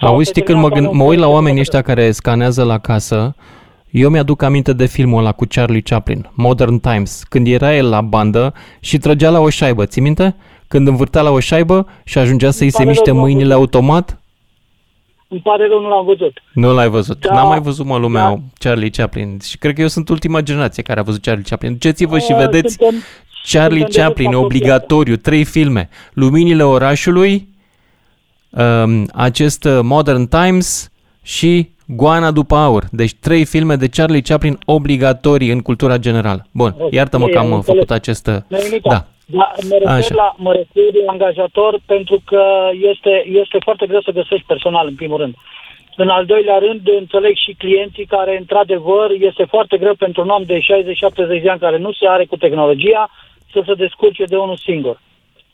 Sau 0.00 0.08
Auzi, 0.08 0.28
știi, 0.30 0.42
te 0.42 0.46
când 0.48 0.60
mă, 0.62 0.68
termina 0.68 0.86
gând, 0.88 0.98
mă 1.00 1.04
ca 1.04 1.10
uit 1.10 1.18
la 1.18 1.26
un- 1.28 1.34
oamenii 1.36 1.60
ăștia 1.60 1.82
care 1.82 2.10
scanează 2.10 2.62
la 2.64 2.78
casă, 2.78 3.34
eu 3.90 4.08
mi-aduc 4.10 4.42
aminte 4.42 4.72
de 4.72 4.86
filmul 4.86 5.18
ăla 5.18 5.32
cu 5.32 5.44
Charlie 5.48 5.80
Chaplin, 5.80 6.30
Modern 6.34 6.78
Times, 6.78 7.22
când 7.28 7.46
era 7.46 7.74
el 7.76 7.88
la 7.88 8.00
bandă 8.00 8.54
și 8.80 8.98
trăgea 8.98 9.30
la 9.30 9.40
o 9.40 9.48
șaibă, 9.48 9.86
ții 9.86 10.02
minte? 10.02 10.36
Când 10.68 10.86
învârtea 10.88 11.22
la 11.22 11.30
o 11.30 11.40
șaibă 11.40 11.86
și 12.04 12.18
ajungea 12.18 12.50
să-i 12.50 12.70
se 12.70 12.76
pare 12.76 12.88
miște 12.88 13.04
rău, 13.10 13.14
nu 13.14 13.20
am 13.20 13.26
mâinile 13.28 13.54
automat? 13.54 14.20
Îmi 15.28 15.40
pare 15.40 15.66
rău, 15.68 15.80
nu 15.80 15.88
l-am 15.88 16.04
văzut. 16.04 16.42
Nu 16.52 16.72
l-ai 16.74 16.88
văzut. 16.88 17.20
Da, 17.20 17.34
N-am 17.34 17.48
mai 17.48 17.60
văzut, 17.60 17.86
mă, 17.86 17.96
lumea, 17.98 18.28
da. 18.28 18.38
Charlie 18.58 18.90
Chaplin. 18.90 19.38
Și 19.44 19.58
cred 19.58 19.74
că 19.74 19.80
eu 19.80 19.86
sunt 19.88 20.08
ultima 20.08 20.40
generație 20.40 20.82
care 20.82 21.00
a 21.00 21.02
văzut 21.02 21.22
Charlie 21.22 21.44
Chaplin. 21.48 21.72
Duceți-vă 21.72 22.18
și 22.18 22.32
Uh, 22.32 22.38
vedeți 22.38 22.74
suntem- 22.74 23.02
Charlie 23.52 23.78
suntem 23.80 23.94
de 23.94 24.00
Chaplin, 24.00 24.30
vârsta 24.30 24.44
obligatoriu, 24.44 25.16
trei 25.16 25.44
filme. 25.44 25.88
Luminile 26.12 26.62
orașului, 26.62 27.48
um, 28.50 29.08
acest 29.14 29.64
uh, 29.64 29.78
Modern 29.82 30.26
Times 30.28 30.90
și 31.22 31.68
Goana 31.86 32.30
după 32.30 32.56
aur. 32.56 32.84
Deci 32.90 33.14
trei 33.20 33.44
filme 33.44 33.76
de 33.76 33.88
Charlie 33.88 34.20
Chaplin 34.20 34.58
obligatorii 34.64 35.50
în 35.50 35.60
cultura 35.60 35.96
generală. 35.98 36.46
Bun, 36.50 36.74
Ok, 36.78 36.92
iartă-mă 36.92 37.26
că 37.28 37.38
am 37.38 37.44
am 37.44 37.50
uh, 37.50 37.56
înțeles. 37.56 37.74
făcut 37.74 37.90
acest... 37.90 38.26
uh, 38.26 38.36
Ne-ai 38.48 38.62
limitat. 38.68 38.92
Da. 38.92 39.06
Da, 39.28 39.52
mă 39.68 39.76
refer, 39.78 39.96
Așa. 39.96 40.14
la, 40.14 40.34
mă 40.36 40.52
refer 40.52 41.02
la 41.04 41.12
angajator 41.12 41.78
pentru 41.86 42.22
că 42.24 42.70
este, 42.80 43.24
este 43.26 43.58
foarte 43.60 43.86
greu 43.86 44.00
să 44.00 44.10
găsești 44.10 44.46
personal, 44.46 44.86
în 44.86 44.94
primul 44.94 45.18
rând. 45.18 45.34
În 45.96 46.08
al 46.08 46.24
doilea 46.24 46.58
rând, 46.58 46.80
înțeleg 46.98 47.36
și 47.36 47.54
clienții 47.58 48.06
care, 48.06 48.36
într-adevăr, 48.38 49.10
este 49.10 49.44
foarte 49.44 49.76
greu 49.78 49.94
pentru 49.94 50.22
un 50.22 50.28
om 50.28 50.42
de 50.42 50.58
60-70 50.58 51.42
de 51.42 51.50
ani 51.50 51.60
care 51.60 51.78
nu 51.78 51.92
se 51.92 52.06
are 52.08 52.24
cu 52.24 52.36
tehnologia 52.36 53.10
să 53.52 53.62
se 53.66 53.74
descurce 53.74 54.24
de 54.24 54.36
unul 54.36 54.56
singur. 54.56 55.00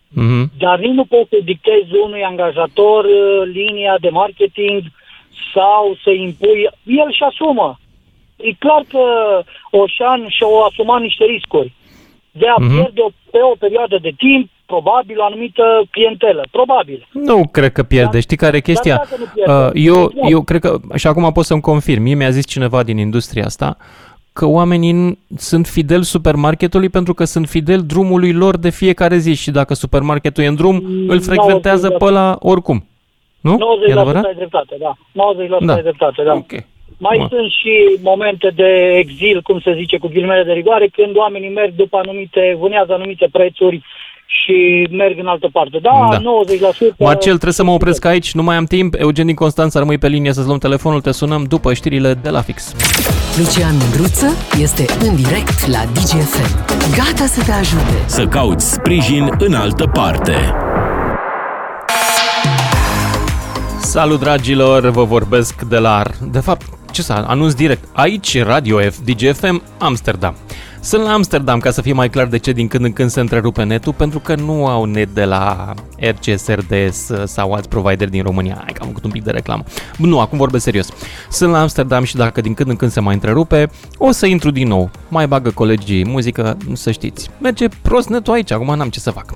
Mhm. 0.08 0.50
Dar 0.58 0.78
nici 0.78 0.98
nu 1.00 1.04
poți 1.04 1.28
să 1.28 1.37
dictezi 1.44 1.96
unui 2.04 2.24
angajator 2.24 3.04
uh, 3.04 3.42
linia 3.52 3.96
de 4.00 4.08
marketing 4.08 4.82
sau 5.54 5.96
să 6.02 6.11
impui. 6.11 6.68
El 6.85 7.12
și 7.12 7.22
asumă. 7.22 7.78
E 8.37 8.52
clar 8.58 8.82
că 8.88 9.04
Oșan 9.70 10.26
și-au 10.28 10.62
asumat 10.62 11.00
niște 11.00 11.24
riscuri 11.24 11.72
de 12.40 12.47
a 12.57 12.62
Mhm. 12.62 12.75
pierde 12.75 13.01
o, 13.01 13.09
pe 13.31 13.38
o 13.53 13.55
perioadă 13.59 13.99
de 14.03 14.12
timp, 14.16 14.49
probabil, 14.66 15.18
o 15.21 15.25
anumită 15.25 15.62
clientelă. 15.90 16.42
Probabil. 16.51 17.07
Nu 17.12 17.47
cred 17.53 17.73
că 17.73 17.83
pierde. 17.83 18.11
Da. 18.16 18.21
Știi 18.21 18.37
care 18.37 18.57
e 18.57 18.61
chestia? 18.61 18.97
Dar 18.97 19.07
dacă 19.11 19.23
nu 19.23 19.29
pierde, 19.35 19.53
Uh, 19.53 19.71
eu, 19.95 20.03
exact. 20.11 20.31
eu 20.31 20.42
cred 20.42 20.61
că, 20.61 20.79
și 20.97 21.07
acum 21.07 21.33
pot 21.33 21.45
să-mi 21.45 21.61
confirm, 21.61 22.03
mie 22.03 22.14
mi-a 22.14 22.31
zis 22.31 22.47
cineva 22.47 22.83
din 22.83 22.99
industria 22.99 23.45
asta, 23.45 23.77
că 24.33 24.47
oamenii 24.47 24.92
n- 24.95 25.37
sunt 25.37 25.66
fideli 25.66 26.05
supermarketului 26.05 26.88
pentru 26.88 27.14
că 27.14 27.25
sunt 27.25 27.49
fideli 27.49 27.83
drumului 27.83 28.33
lor 28.33 28.57
de 28.57 28.71
fiecare 28.71 29.16
zi 29.16 29.35
și 29.35 29.51
dacă 29.51 29.75
supermarketul 29.75 30.45
e 30.45 30.47
în 30.47 30.55
drum, 30.55 30.75
îl 31.09 31.21
frecventează 31.21 31.88
pe 31.90 32.05
ăla 32.05 32.37
oricum. 32.40 32.87
Nu? 33.40 33.53
E 33.53 33.57
90% 33.57 33.92
adevărat? 33.92 34.25
ai 34.25 34.35
dreptate, 34.35 34.77
da. 34.81 34.92
90% 35.12 35.64
Da. 35.66 35.75
ai 35.75 35.83
dreptate, 35.83 36.23
da. 36.25 36.33
Ok. 36.33 36.53
Mai 36.98 37.16
Bun. 37.18 37.28
sunt 37.31 37.50
și 37.50 37.98
momente 38.02 38.48
de 38.55 38.96
exil, 38.98 39.42
cum 39.42 39.61
se 39.61 39.74
zice, 39.74 39.98
cu 39.98 40.09
ghilimele 40.09 40.42
de 40.44 40.52
rigoare, 40.52 40.87
când 40.87 41.16
oamenii 41.16 41.50
merg 41.50 41.72
după 41.74 41.96
anumite, 42.02 42.57
vânează 42.61 42.92
anumite 42.92 43.28
prețuri 43.33 43.83
și 44.26 44.87
merg 44.90 45.18
în 45.18 45.26
altă 45.26 45.48
parte. 45.52 45.78
Da, 45.83 45.90
Da. 46.11 46.18
90%. 46.18 46.96
Marcel, 46.98 47.33
trebuie 47.33 47.52
să 47.52 47.64
mă 47.64 47.70
opresc 47.70 48.05
aici, 48.05 48.33
nu 48.33 48.42
mai 48.42 48.57
am 48.57 48.64
timp. 48.64 48.94
Eugen 48.98 49.26
din 49.26 49.35
Constanța, 49.35 49.78
rămâi 49.78 49.98
pe 49.98 50.09
linie 50.09 50.33
să-ți 50.33 50.46
luăm 50.46 50.59
telefonul, 50.59 51.00
te 51.00 51.12
sunăm 51.12 51.44
după 51.48 51.72
știrile 51.74 52.14
de 52.14 52.31
la 52.31 52.40
fix. 52.40 52.74
Lucian 53.38 53.74
Mândruță 53.81 54.26
este 54.61 54.85
în 55.07 55.16
direct 55.16 55.66
la 55.66 55.83
DGFM. 55.94 56.50
Gata 56.96 57.26
să 57.26 57.44
te 57.44 57.52
ajute. 57.52 57.96
Să 58.07 58.26
cauți 58.26 58.72
sprijin 58.72 59.28
în 59.38 59.55
altă 59.55 59.87
parte. 59.92 60.35
Salut, 63.81 64.20
dragilor, 64.20 64.90
vă 64.90 65.05
vorbesc 65.05 65.62
de 65.62 65.78
la... 65.78 66.02
De 66.33 66.38
fapt, 66.38 66.66
ce 66.92 67.02
să 67.02 67.12
anunț 67.12 67.52
direct? 67.52 67.85
Aici, 67.92 68.42
Radio 68.42 68.78
F, 68.78 68.98
DGFM, 69.05 69.62
Amsterdam. 69.78 70.35
Sunt 70.81 71.02
la 71.02 71.12
Amsterdam, 71.12 71.59
ca 71.59 71.70
să 71.70 71.83
fie 71.83 71.92
mai 71.92 72.11
clar 72.11 72.26
de 72.26 72.38
ce 72.38 72.52
din 72.52 72.68
când 72.68 72.85
în 72.85 72.92
când 72.92 73.11
se 73.11 73.20
întrerupe 73.20 73.62
netul, 73.62 73.92
pentru 73.92 74.18
că 74.18 74.35
nu 74.35 74.66
au 74.66 74.85
net 74.85 75.14
de 75.14 75.24
la 75.24 75.74
RCS, 75.98 76.46
RDS 76.46 77.11
sau 77.24 77.52
alți 77.52 77.68
provider 77.68 78.09
din 78.09 78.22
România. 78.22 78.55
Hai 78.55 78.72
că 78.72 78.78
am 78.81 78.87
făcut 78.87 79.05
un 79.05 79.11
pic 79.11 79.22
de 79.22 79.31
reclamă. 79.31 79.64
Nu, 79.96 80.20
acum 80.20 80.38
vorbesc 80.38 80.64
serios. 80.64 80.88
Sunt 81.31 81.50
la 81.50 81.61
Amsterdam 81.61 82.04
și 82.04 82.17
dacă 82.17 82.40
din 82.40 82.54
când 82.54 82.69
în 82.69 82.77
când 82.77 82.90
se 82.90 83.00
mai 83.00 83.14
întrerupe, 83.14 83.71
o 83.98 84.10
să 84.10 84.27
intru 84.27 84.50
din 84.50 84.69
nou. 84.69 84.90
Mai 85.08 85.27
bagă 85.27 85.50
colegii 85.50 86.06
muzică, 86.06 86.56
să 86.73 86.90
știți. 86.90 87.31
Merge 87.40 87.69
prost 87.83 88.08
netul 88.08 88.33
aici, 88.33 88.50
acum 88.50 88.77
n-am 88.77 88.88
ce 88.88 89.00
să 89.00 89.10
fac. 89.10 89.35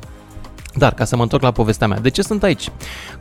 Dar, 0.74 0.95
ca 0.95 1.05
să 1.05 1.16
mă 1.16 1.22
întorc 1.22 1.43
la 1.43 1.51
povestea 1.51 1.87
mea, 1.87 1.99
de 1.99 2.09
ce 2.09 2.22
sunt 2.22 2.43
aici? 2.43 2.68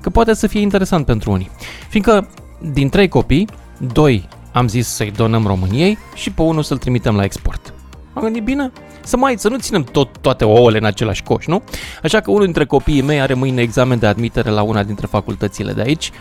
Că 0.02 0.10
poate 0.10 0.34
să 0.34 0.48
fie 0.48 0.62
interesant 0.62 1.06
pentru 1.06 1.32
unii. 1.32 1.50
Fiindcă, 1.90 2.28
din 2.74 2.90
trei 2.90 3.08
copii, 3.08 3.48
doi 3.78 4.28
am 4.52 4.68
zis 4.68 4.88
să-i 4.88 5.12
donăm 5.12 5.46
României 5.46 5.98
și 6.14 6.32
pe 6.32 6.42
unul 6.42 6.64
să-l 6.64 6.78
trimitem 6.78 7.16
la 7.16 7.24
export. 7.24 7.74
Am 8.14 8.24
gândit 8.24 8.44
bine 8.44 8.72
să 9.04 9.18
mai 9.18 9.36
să 9.38 9.50
nu 9.50 9.58
ținem 9.58 9.84
tot, 9.84 10.18
toate 10.22 10.46
ouăle 10.46 10.78
în 10.78 10.86
același 10.86 11.24
coș, 11.24 11.46
nu? 11.46 11.64
Așa 12.04 12.20
că 12.20 12.32
unul 12.32 12.44
dintre 12.44 12.66
copiii 12.66 13.02
mei 13.02 13.22
are 13.22 13.34
mâine 13.34 13.62
examen 13.62 14.00
de 14.00 14.06
admitere 14.06 14.50
la 14.50 14.62
una 14.62 14.84
dintre 14.84 15.08
facultățile 15.08 15.74
de 15.74 15.82
aici 15.82 16.12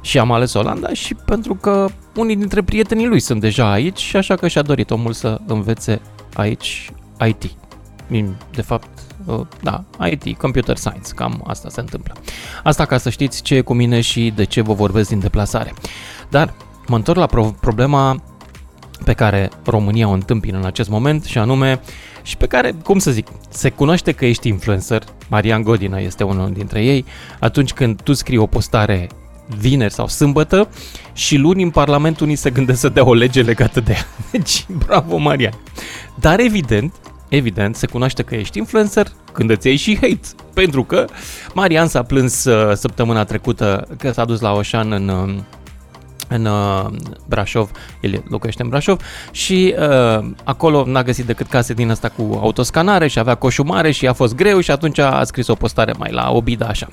și 0.00 0.18
am 0.18 0.32
ales 0.32 0.54
Olanda 0.54 0.92
și 0.92 1.14
pentru 1.14 1.54
că 1.54 1.86
unii 2.16 2.36
dintre 2.36 2.62
prietenii 2.62 3.06
lui 3.06 3.20
sunt 3.20 3.40
deja 3.40 3.72
aici 3.72 3.98
și 3.98 4.16
așa 4.16 4.34
că 4.36 4.48
și-a 4.48 4.62
dorit 4.62 4.90
omul 4.90 5.12
să 5.12 5.40
învețe 5.46 6.00
aici 6.34 6.90
IT. 7.26 7.50
De 8.50 8.62
fapt, 8.62 8.88
uh, 9.24 9.40
da, 9.62 9.84
IT, 10.10 10.38
Computer 10.38 10.76
Science, 10.76 11.12
cam 11.14 11.44
asta 11.46 11.68
se 11.68 11.80
întâmplă. 11.80 12.14
Asta 12.62 12.84
ca 12.84 12.98
să 12.98 13.10
știți 13.10 13.42
ce 13.42 13.54
e 13.54 13.60
cu 13.60 13.74
mine 13.74 14.00
și 14.00 14.32
de 14.34 14.44
ce 14.44 14.60
vă 14.60 14.72
vorbesc 14.72 15.08
din 15.08 15.18
deplasare. 15.18 15.74
Dar 16.28 16.54
mă 16.90 16.96
întorc 16.96 17.18
la 17.18 17.26
pro- 17.26 17.54
problema 17.60 18.22
pe 19.04 19.12
care 19.12 19.50
România 19.64 20.08
o 20.08 20.12
întâmpină 20.12 20.58
în 20.58 20.64
acest 20.64 20.88
moment 20.88 21.24
și 21.24 21.38
anume 21.38 21.80
și 22.22 22.36
pe 22.36 22.46
care, 22.46 22.74
cum 22.84 22.98
să 22.98 23.10
zic, 23.10 23.26
se 23.48 23.70
cunoaște 23.70 24.12
că 24.12 24.26
ești 24.26 24.48
influencer, 24.48 25.02
Marian 25.28 25.62
Godina 25.62 25.98
este 25.98 26.24
unul 26.24 26.52
dintre 26.52 26.84
ei, 26.84 27.04
atunci 27.40 27.72
când 27.72 28.02
tu 28.02 28.12
scrii 28.12 28.38
o 28.38 28.46
postare 28.46 29.08
vineri 29.58 29.92
sau 29.92 30.08
sâmbătă 30.08 30.68
și 31.12 31.36
luni 31.36 31.62
în 31.62 31.70
Parlament 31.70 32.20
unii 32.20 32.36
se 32.36 32.50
gândesc 32.50 32.80
să 32.80 32.88
dea 32.88 33.06
o 33.06 33.14
lege 33.14 33.42
legată 33.42 33.80
de 33.80 33.92
ea. 33.92 34.06
Deci, 34.32 34.66
bravo 34.86 35.16
Marian! 35.16 35.52
Dar 36.14 36.40
evident, 36.40 36.94
evident, 37.28 37.76
se 37.76 37.86
cunoaște 37.86 38.22
că 38.22 38.34
ești 38.34 38.58
influencer 38.58 39.12
când 39.32 39.50
îți 39.50 39.66
iei 39.66 39.76
și 39.76 39.94
hate. 39.94 40.28
Pentru 40.54 40.84
că 40.84 41.04
Marian 41.54 41.86
s-a 41.86 42.02
plâns 42.02 42.44
uh, 42.44 42.74
săptămâna 42.74 43.24
trecută 43.24 43.88
că 43.98 44.12
s-a 44.12 44.24
dus 44.24 44.40
la 44.40 44.52
Oșan 44.52 44.92
în 44.92 45.08
uh, 45.08 45.34
în 46.30 46.44
uh, 46.44 46.86
Brașov, 47.26 47.70
el 48.00 48.22
locuiește 48.28 48.62
în 48.62 48.68
Brașov 48.68 49.00
și 49.30 49.74
uh, 49.78 50.24
acolo 50.44 50.84
n-a 50.86 51.02
găsit 51.02 51.24
decât 51.24 51.46
case 51.46 51.74
din 51.74 51.90
asta 51.90 52.08
cu 52.08 52.38
autoscanare 52.42 53.06
și 53.06 53.18
avea 53.18 53.34
coșul 53.34 53.64
mare 53.64 53.90
și 53.90 54.06
a 54.06 54.12
fost 54.12 54.34
greu 54.34 54.60
și 54.60 54.70
atunci 54.70 54.98
a 54.98 55.24
scris 55.24 55.46
o 55.46 55.54
postare 55.54 55.94
mai 55.98 56.12
la 56.12 56.30
obida 56.30 56.66
așa. 56.66 56.88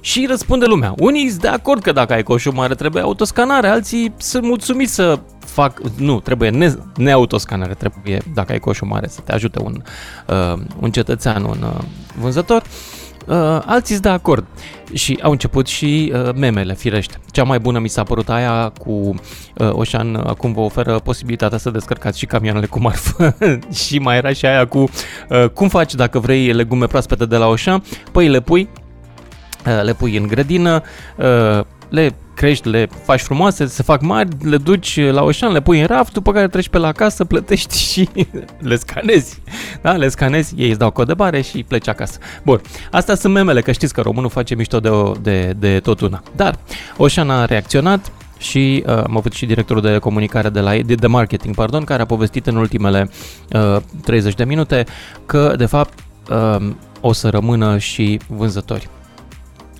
Și 0.00 0.26
răspunde 0.28 0.64
lumea, 0.64 0.94
unii 0.98 1.28
sunt 1.28 1.40
de 1.40 1.48
acord 1.48 1.82
că 1.82 1.92
dacă 1.92 2.12
ai 2.12 2.22
coșul 2.22 2.52
mare 2.52 2.74
trebuie 2.74 3.02
autoscanare, 3.02 3.68
alții 3.68 4.14
sunt 4.16 4.44
mulțumiți 4.44 4.94
să 4.94 5.18
fac, 5.38 5.80
nu, 5.96 6.20
trebuie 6.20 6.50
ne, 6.50 6.74
neautoscanare, 6.96 7.74
trebuie 7.74 8.22
dacă 8.34 8.52
ai 8.52 8.58
coșul 8.58 8.86
mare 8.86 9.08
să 9.08 9.20
te 9.24 9.32
ajute 9.32 9.60
un, 9.62 9.82
uh, 10.26 10.62
un 10.80 10.90
cetățean, 10.90 11.44
un 11.44 11.62
uh, 11.62 11.84
vânzător. 12.20 12.62
Uh, 12.62 13.03
uh, 13.26 13.36
alții 13.66 13.94
sunt 13.94 14.02
de 14.02 14.08
acord. 14.08 14.44
Și 14.92 15.18
au 15.22 15.30
început 15.30 15.66
și 15.66 16.12
uh, 16.14 16.34
memele, 16.34 16.74
firește. 16.74 17.14
Cea 17.30 17.42
mai 17.42 17.58
bună 17.58 17.78
mi 17.78 17.88
s-a 17.88 18.02
părut 18.02 18.28
aia 18.28 18.72
cu 18.78 18.90
uh, 18.90 19.70
Oșan, 19.72 20.14
acum 20.14 20.52
vă 20.52 20.60
oferă 20.60 20.98
posibilitatea 20.98 21.58
să 21.58 21.70
descărcați 21.70 22.18
și 22.18 22.26
camioanele 22.26 22.66
cu 22.66 22.80
marfă. 22.80 23.36
și 23.84 23.98
mai 23.98 24.16
era 24.16 24.32
și 24.32 24.46
aia 24.46 24.66
cu 24.66 24.78
uh, 24.78 25.48
cum 25.48 25.68
faci 25.68 25.94
dacă 25.94 26.18
vrei 26.18 26.52
legume 26.52 26.86
proaspete 26.86 27.26
de 27.26 27.36
la 27.36 27.46
Oșan? 27.46 27.82
Păi 28.12 28.28
le 28.28 28.40
pui, 28.40 28.68
uh, 29.66 29.82
le 29.82 29.92
pui 29.92 30.16
în 30.16 30.26
grădină, 30.26 30.82
uh, 31.16 31.64
le 31.88 32.14
crești, 32.34 32.68
le 32.68 32.88
faci 33.04 33.20
frumoase, 33.20 33.66
se 33.66 33.82
fac 33.82 34.00
mari, 34.00 34.28
le 34.40 34.56
duci 34.56 35.00
la 35.10 35.22
Oșan, 35.22 35.52
le 35.52 35.60
pui 35.60 35.80
în 35.80 35.86
raft, 35.86 36.12
după 36.12 36.32
care 36.32 36.48
treci 36.48 36.68
pe 36.68 36.78
la 36.78 36.92
casă, 36.92 37.24
plătești 37.24 37.78
și 37.78 38.08
le 38.68 38.76
scanezi. 38.76 39.40
Da, 39.82 39.92
le 39.92 40.08
scanezi, 40.08 40.54
ei 40.56 40.68
îți 40.68 40.78
dau 40.78 40.90
cod 40.90 41.06
de 41.06 41.14
bare 41.14 41.40
și 41.40 41.64
pleci 41.68 41.88
acasă. 41.88 42.18
Bun, 42.44 42.60
astea 42.90 43.14
sunt 43.14 43.32
memele, 43.32 43.60
că 43.60 43.72
știți 43.72 43.94
că 43.94 44.00
românul 44.00 44.30
face 44.30 44.54
mișto 44.54 44.80
de, 44.80 44.90
de, 45.22 45.54
de 45.58 45.80
tot 45.80 46.00
una. 46.00 46.22
Dar 46.36 46.58
Oșan 46.96 47.30
a 47.30 47.44
reacționat, 47.44 48.12
și 48.38 48.84
uh, 48.86 48.92
am 48.92 49.16
avut 49.16 49.32
și 49.32 49.46
directorul 49.46 49.82
de 49.82 49.98
comunicare 49.98 50.48
de 50.48 50.60
la 50.60 50.76
de, 50.76 50.94
de 50.94 51.06
marketing, 51.06 51.54
pardon, 51.54 51.84
care 51.84 52.02
a 52.02 52.06
povestit 52.06 52.46
în 52.46 52.56
ultimele 52.56 53.10
uh, 53.52 53.76
30 54.02 54.34
de 54.34 54.44
minute 54.44 54.84
că 55.26 55.54
de 55.56 55.66
fapt 55.66 55.98
uh, 56.30 56.70
o 57.00 57.12
să 57.12 57.28
rămână 57.28 57.78
și 57.78 58.20
vânzători 58.26 58.88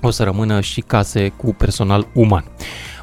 o 0.07 0.11
să 0.11 0.23
rămână 0.23 0.61
și 0.61 0.81
case 0.81 1.29
cu 1.29 1.55
personal 1.55 2.07
uman. 2.15 2.45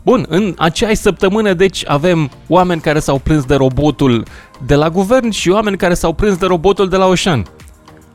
Bun, 0.03 0.25
în 0.29 0.53
aceeași 0.57 0.95
săptămână, 0.95 1.53
deci, 1.53 1.83
avem 1.87 2.31
oameni 2.47 2.81
care 2.81 2.99
s-au 2.99 3.17
prins 3.17 3.45
de 3.45 3.55
robotul 3.55 4.25
de 4.65 4.75
la 4.75 4.89
guvern 4.89 5.29
și 5.29 5.49
oameni 5.49 5.77
care 5.77 5.93
s-au 5.93 6.13
prins 6.13 6.37
de 6.37 6.45
robotul 6.45 6.89
de 6.89 6.95
la 6.95 7.05
Oșan. 7.05 7.45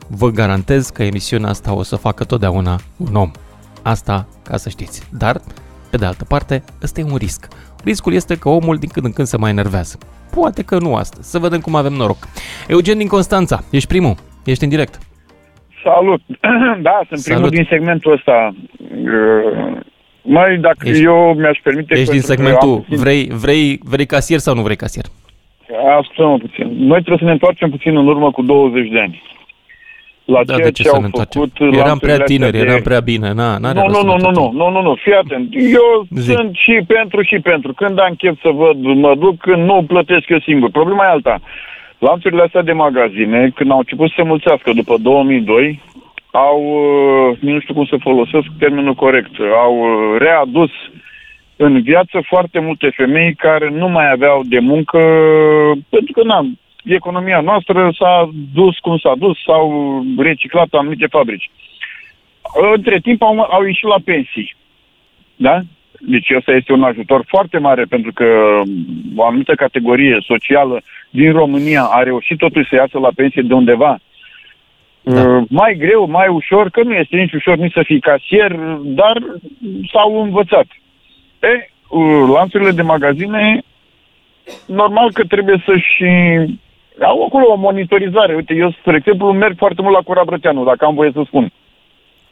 Vă 0.07 0.29
garantez 0.29 0.89
că 0.89 1.03
emisiunea 1.03 1.49
asta 1.49 1.73
o 1.73 1.83
să 1.83 1.95
facă 1.95 2.23
totdeauna 2.23 2.79
un 2.97 3.15
om. 3.15 3.31
Asta 3.81 4.27
ca 4.43 4.57
să 4.57 4.69
știți. 4.69 5.01
Dar, 5.09 5.41
pe 5.89 5.97
de 5.97 6.05
altă 6.05 6.23
parte, 6.23 6.63
ăsta 6.83 6.99
e 6.99 7.03
un 7.03 7.15
risc. 7.15 7.47
Riscul 7.83 8.13
este 8.13 8.35
că 8.35 8.49
omul 8.49 8.77
din 8.77 8.89
când 8.89 9.05
în 9.05 9.13
când 9.13 9.27
se 9.27 9.37
mai 9.37 9.49
enervează. 9.49 9.97
Poate 10.29 10.61
că 10.61 10.79
nu 10.79 10.95
astăzi. 10.95 11.29
Să 11.29 11.39
vedem 11.39 11.59
cum 11.59 11.75
avem 11.75 11.93
noroc. 11.93 12.17
Eugen 12.67 12.97
din 12.97 13.07
Constanța, 13.07 13.63
ești 13.69 13.87
primul. 13.87 14.15
Ești 14.43 14.63
în 14.63 14.69
direct. 14.69 14.99
Salut! 15.83 16.21
da, 16.87 16.99
sunt 17.07 17.19
Salut. 17.19 17.41
primul 17.41 17.49
din 17.49 17.67
segmentul 17.69 18.11
ăsta. 18.11 18.53
Uh, 18.91 19.77
mai, 20.21 20.57
dacă 20.57 20.89
ești, 20.89 21.03
eu 21.03 21.33
mi-aș 21.37 21.59
permite... 21.63 21.99
Ești 21.99 22.11
din 22.11 22.21
segmentul, 22.21 22.77
puțin... 22.77 22.97
vrei, 22.97 23.27
vrei, 23.31 23.79
vrei 23.83 24.05
casier 24.05 24.39
sau 24.39 24.55
nu 24.55 24.61
vrei 24.61 24.75
casier? 24.75 25.05
Asta 25.99 26.37
puțin. 26.39 26.67
Noi 26.77 26.97
trebuie 26.97 27.17
să 27.17 27.23
ne 27.23 27.31
întoarcem 27.31 27.69
puțin 27.69 27.97
în 27.97 28.07
urmă 28.07 28.31
cu 28.31 28.41
20 28.41 28.89
de 28.89 28.99
ani. 28.99 29.21
La 30.25 30.43
da, 30.43 30.55
ceea 30.55 30.71
ce, 30.71 30.83
ce 30.83 30.89
au 30.89 31.01
făcut 31.11 31.51
Eram 31.71 31.97
prea 31.97 32.17
tineri, 32.17 32.51
de... 32.51 32.57
eram 32.57 32.81
prea 32.81 32.99
bine. 32.99 33.33
Na, 33.33 33.57
nu, 33.57 33.73
nu, 33.73 34.01
nu, 34.03 34.17
nu, 34.17 34.29
nu, 34.31 34.51
nu, 34.53 34.69
nu, 34.69 34.81
nu, 34.81 34.95
fii 34.95 35.13
atent. 35.13 35.53
Eu 35.53 36.07
Zic. 36.09 36.35
sunt 36.35 36.55
și 36.55 36.83
pentru 36.87 37.21
și 37.21 37.39
pentru. 37.39 37.73
Când 37.73 37.99
am 37.99 38.13
chef 38.17 38.41
să 38.41 38.49
văd, 38.53 38.77
mă 38.77 39.15
duc, 39.15 39.37
când 39.37 39.63
nu 39.63 39.83
plătesc 39.87 40.29
eu 40.29 40.39
singur. 40.39 40.69
Problema 40.69 41.05
e 41.05 41.07
alta. 41.07 41.41
Lanțurile 41.99 42.41
astea 42.41 42.61
de 42.61 42.71
magazine, 42.71 43.49
când 43.55 43.71
au 43.71 43.77
început 43.77 44.07
să 44.07 44.13
se 44.17 44.23
mulțească 44.23 44.73
după 44.73 44.97
2002, 44.97 45.81
au, 46.31 46.61
uh, 46.61 47.37
nu 47.39 47.59
știu 47.59 47.73
cum 47.73 47.85
să 47.85 47.97
folosesc 47.99 48.47
termenul 48.59 48.93
corect, 48.93 49.31
au 49.63 49.75
uh, 49.79 50.19
readus 50.19 50.69
în 51.55 51.81
viață 51.81 52.21
foarte 52.25 52.59
multe 52.59 52.89
femei 52.95 53.35
care 53.35 53.69
nu 53.69 53.87
mai 53.89 54.11
aveau 54.11 54.43
de 54.43 54.59
muncă, 54.59 54.99
pentru 55.89 56.11
că 56.13 56.23
na, 56.23 56.45
economia 56.83 57.41
noastră 57.41 57.91
s-a 57.99 58.29
dus 58.53 58.77
cum 58.77 58.97
s-a 58.97 59.13
dus, 59.17 59.37
s-au 59.45 60.03
reciclat 60.17 60.67
anumite 60.71 61.07
fabrici. 61.07 61.49
Între 62.73 62.99
timp 62.99 63.21
au, 63.21 63.39
au 63.39 63.63
ieșit 63.63 63.87
la 63.87 63.97
pensii. 64.05 64.55
Da? 65.35 65.61
Deci 65.99 66.31
ăsta 66.37 66.51
este 66.51 66.71
un 66.73 66.83
ajutor 66.83 67.23
foarte 67.27 67.57
mare 67.57 67.83
pentru 67.83 68.11
că 68.13 68.25
o 69.15 69.25
anumită 69.25 69.53
categorie 69.55 70.17
socială 70.25 70.81
din 71.09 71.31
România 71.31 71.83
a 71.83 72.03
reușit 72.03 72.37
totuși 72.37 72.69
să 72.69 72.75
iasă 72.75 72.99
la 72.99 73.09
pensie 73.15 73.41
de 73.41 73.53
undeva. 73.53 73.99
Da. 75.01 75.21
Uh, 75.21 75.43
mai 75.49 75.75
greu, 75.79 76.09
mai 76.09 76.27
ușor, 76.27 76.69
că 76.69 76.83
nu 76.83 76.93
este 76.93 77.15
nici 77.15 77.33
ușor 77.33 77.57
nici 77.57 77.73
să 77.73 77.81
fii 77.85 77.99
casier, 77.99 78.51
dar 78.83 79.17
s-au 79.91 80.21
învățat. 80.21 80.65
E, 81.39 81.69
uh, 81.89 82.29
lanțurile 82.33 82.71
de 82.71 82.81
magazine, 82.81 83.61
normal 84.65 85.11
că 85.11 85.23
trebuie 85.23 85.63
să-și 85.65 86.03
au 87.01 87.23
acolo 87.23 87.45
o 87.51 87.55
monitorizare. 87.55 88.35
Uite, 88.35 88.53
eu, 88.53 88.71
spre 88.71 88.95
exemplu, 88.95 89.31
merg 89.31 89.57
foarte 89.57 89.81
mult 89.81 89.93
la 89.93 90.01
Cura 90.01 90.23
Brăteanu, 90.25 90.63
dacă 90.63 90.85
am 90.85 90.95
voie 90.95 91.11
să 91.13 91.21
spun. 91.25 91.43
Uh, 91.43 91.66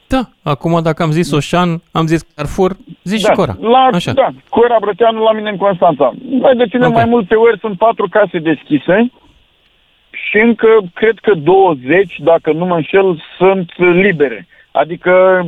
da, 0.07 0.21
acum 0.43 0.79
dacă 0.83 1.03
am 1.03 1.11
zis 1.11 1.31
Oșan, 1.31 1.81
am 1.91 2.05
zis 2.07 2.21
Carrefour, 2.35 2.75
zici 3.03 3.21
da, 3.21 3.29
și 3.29 3.35
Cora. 3.35 3.55
La, 3.59 3.89
Așa. 3.93 4.13
Da, 4.13 4.27
Cora 4.49 4.77
Brăteanu 4.79 5.23
la 5.23 5.31
mine 5.31 5.49
în 5.49 5.57
Constanța. 5.57 6.13
Mai 6.39 6.55
de 6.55 6.67
cine 6.67 6.85
okay. 6.85 7.01
mai 7.01 7.05
multe 7.05 7.35
ori 7.35 7.59
sunt 7.59 7.77
patru 7.77 8.07
case 8.09 8.39
deschise 8.39 9.11
și 10.09 10.37
încă 10.37 10.67
cred 10.93 11.17
că 11.21 11.33
20, 11.33 12.15
dacă 12.19 12.51
nu 12.51 12.65
mă 12.65 12.75
înșel, 12.75 13.23
sunt 13.37 13.71
libere. 13.77 14.47
Adică 14.71 15.45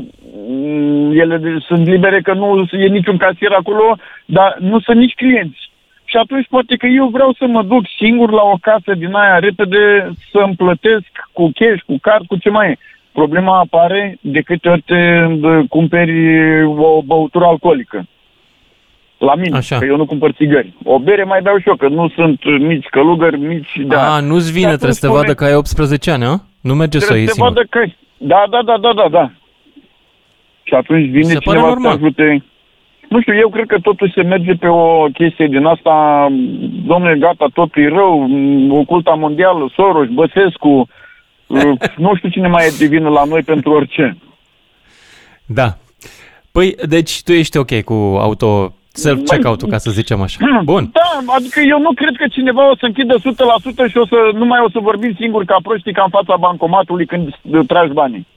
mm, 0.47 1.19
ele 1.19 1.59
sunt 1.59 1.87
libere 1.87 2.21
că 2.21 2.33
nu 2.33 2.67
e 2.71 2.87
niciun 2.87 3.17
casier 3.17 3.51
acolo, 3.51 3.97
dar 4.25 4.57
nu 4.59 4.79
sunt 4.79 4.97
nici 4.97 5.13
clienți. 5.13 5.71
Și 6.05 6.17
atunci 6.17 6.47
poate 6.49 6.75
că 6.75 6.85
eu 6.85 7.07
vreau 7.07 7.33
să 7.33 7.45
mă 7.47 7.63
duc 7.63 7.83
singur 7.97 8.31
la 8.31 8.41
o 8.41 8.57
casă 8.61 8.93
din 8.93 9.13
aia 9.13 9.39
repede 9.39 10.11
să-mi 10.31 10.55
plătesc 10.55 11.11
cu 11.33 11.51
cash, 11.55 11.81
cu 11.85 11.97
card, 12.01 12.25
cu 12.25 12.37
ce 12.37 12.49
mai 12.49 12.69
e. 12.69 12.77
Problema 13.21 13.59
apare 13.59 14.17
de 14.21 14.41
câte 14.41 14.69
ori 14.69 14.81
te 14.81 15.01
cumperi 15.69 16.63
o 16.63 17.01
băutură 17.01 17.45
alcoolică. 17.45 18.07
La 19.17 19.35
mine, 19.35 19.57
Așa. 19.57 19.77
că 19.77 19.85
eu 19.85 19.95
nu 19.95 20.05
cumpăr 20.05 20.31
țigări. 20.31 20.73
O 20.83 20.99
bere 20.99 21.23
mai 21.23 21.41
beau 21.41 21.57
și 21.57 21.67
eu, 21.67 21.75
că 21.75 21.87
nu 21.87 22.09
sunt 22.09 22.43
nici 22.43 22.85
călugări, 22.85 23.39
nici... 23.39 23.73
Da. 23.87 24.15
A, 24.15 24.19
nu-ți 24.19 24.51
vine, 24.51 24.67
trebuie 24.67 24.91
să 24.91 25.07
te 25.07 25.13
vadă 25.13 25.33
că 25.33 25.43
ai 25.43 25.55
18 25.55 26.11
ani, 26.11 26.23
a? 26.23 26.35
Nu 26.61 26.73
merge 26.73 26.99
să 26.99 27.13
o 27.13 27.15
iei 27.15 27.27
vadă 27.37 27.63
că... 27.69 27.83
Da, 28.17 28.43
da, 28.49 28.61
da, 28.65 28.77
da, 28.77 28.93
da, 28.93 29.07
da. 29.09 29.31
Și 30.63 30.73
atunci 30.73 31.09
vine 31.09 31.33
se 31.33 31.37
cineva 31.37 31.69
să 31.69 31.79
te 31.81 31.87
ajute... 31.87 32.43
Nu 33.09 33.21
știu, 33.21 33.35
eu 33.35 33.49
cred 33.49 33.65
că 33.65 33.79
totuși 33.79 34.13
se 34.13 34.23
merge 34.23 34.53
pe 34.53 34.67
o 34.67 35.05
chestie 35.13 35.47
din 35.47 35.65
asta, 35.65 36.27
domnule, 36.85 37.17
gata, 37.19 37.47
totul 37.53 37.83
e 37.83 37.87
rău, 37.87 38.29
oculta 38.69 39.11
mondială, 39.11 39.71
Soros, 39.75 40.07
Băsescu, 40.07 40.87
nu 41.97 42.15
știu 42.15 42.29
cine 42.29 42.47
mai 42.47 42.65
e 42.65 42.75
divină 42.77 43.09
la 43.09 43.23
noi 43.23 43.41
pentru 43.41 43.71
orice. 43.71 44.17
Da. 45.45 45.77
Păi, 46.51 46.75
deci 46.87 47.23
tu 47.23 47.31
ești 47.31 47.57
ok 47.57 47.81
cu 47.81 47.93
auto 48.19 48.73
self-checkout-ul, 49.03 49.69
ca 49.69 49.77
să 49.77 49.91
zicem 49.91 50.21
așa. 50.21 50.37
Bun. 50.71 50.89
Da, 50.93 51.33
adică 51.33 51.59
eu 51.59 51.79
nu 51.79 51.91
cred 51.93 52.15
că 52.17 52.27
cineva 52.27 52.69
o 52.71 52.75
să 52.75 52.85
închidă 52.85 53.15
100% 53.17 53.19
și 53.89 53.97
o 53.97 54.05
să, 54.05 54.17
nu 54.33 54.45
mai 54.45 54.59
o 54.65 54.69
să 54.69 54.79
vorbim 54.81 55.13
singur 55.19 55.45
ca 55.45 55.57
proștii 55.63 55.93
ca 55.93 56.03
în 56.03 56.09
fața 56.09 56.35
bancomatului 56.39 57.05
când 57.05 57.25
tragi 57.67 57.93
banii. 57.93 58.27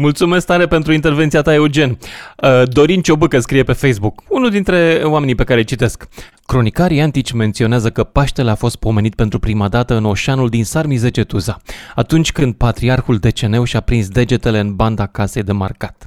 Mulțumesc 0.00 0.46
tare 0.46 0.66
pentru 0.66 0.92
intervenția 0.92 1.42
ta, 1.42 1.54
Eugen. 1.54 1.98
Uh, 2.36 2.62
Dorin 2.64 3.00
Ciobâcă 3.00 3.38
scrie 3.38 3.62
pe 3.62 3.72
Facebook, 3.72 4.22
unul 4.28 4.50
dintre 4.50 5.00
oamenii 5.04 5.34
pe 5.34 5.44
care 5.44 5.58
îi 5.58 5.64
citesc. 5.64 6.08
Cronicarii 6.46 7.00
antici 7.00 7.32
menționează 7.32 7.90
că 7.90 8.04
Paștele 8.04 8.50
a 8.50 8.54
fost 8.54 8.76
pomenit 8.76 9.14
pentru 9.14 9.38
prima 9.38 9.68
dată 9.68 9.94
în 9.96 10.04
oșanul 10.04 10.48
din 10.48 10.64
Sarmizegetuza, 10.64 11.56
atunci 11.94 12.32
când 12.32 12.54
patriarhul 12.54 13.16
Deceneu 13.16 13.64
și-a 13.64 13.80
prins 13.80 14.08
degetele 14.08 14.58
în 14.58 14.74
banda 14.74 15.06
casei 15.06 15.42
de 15.42 15.52
marcat. 15.52 16.06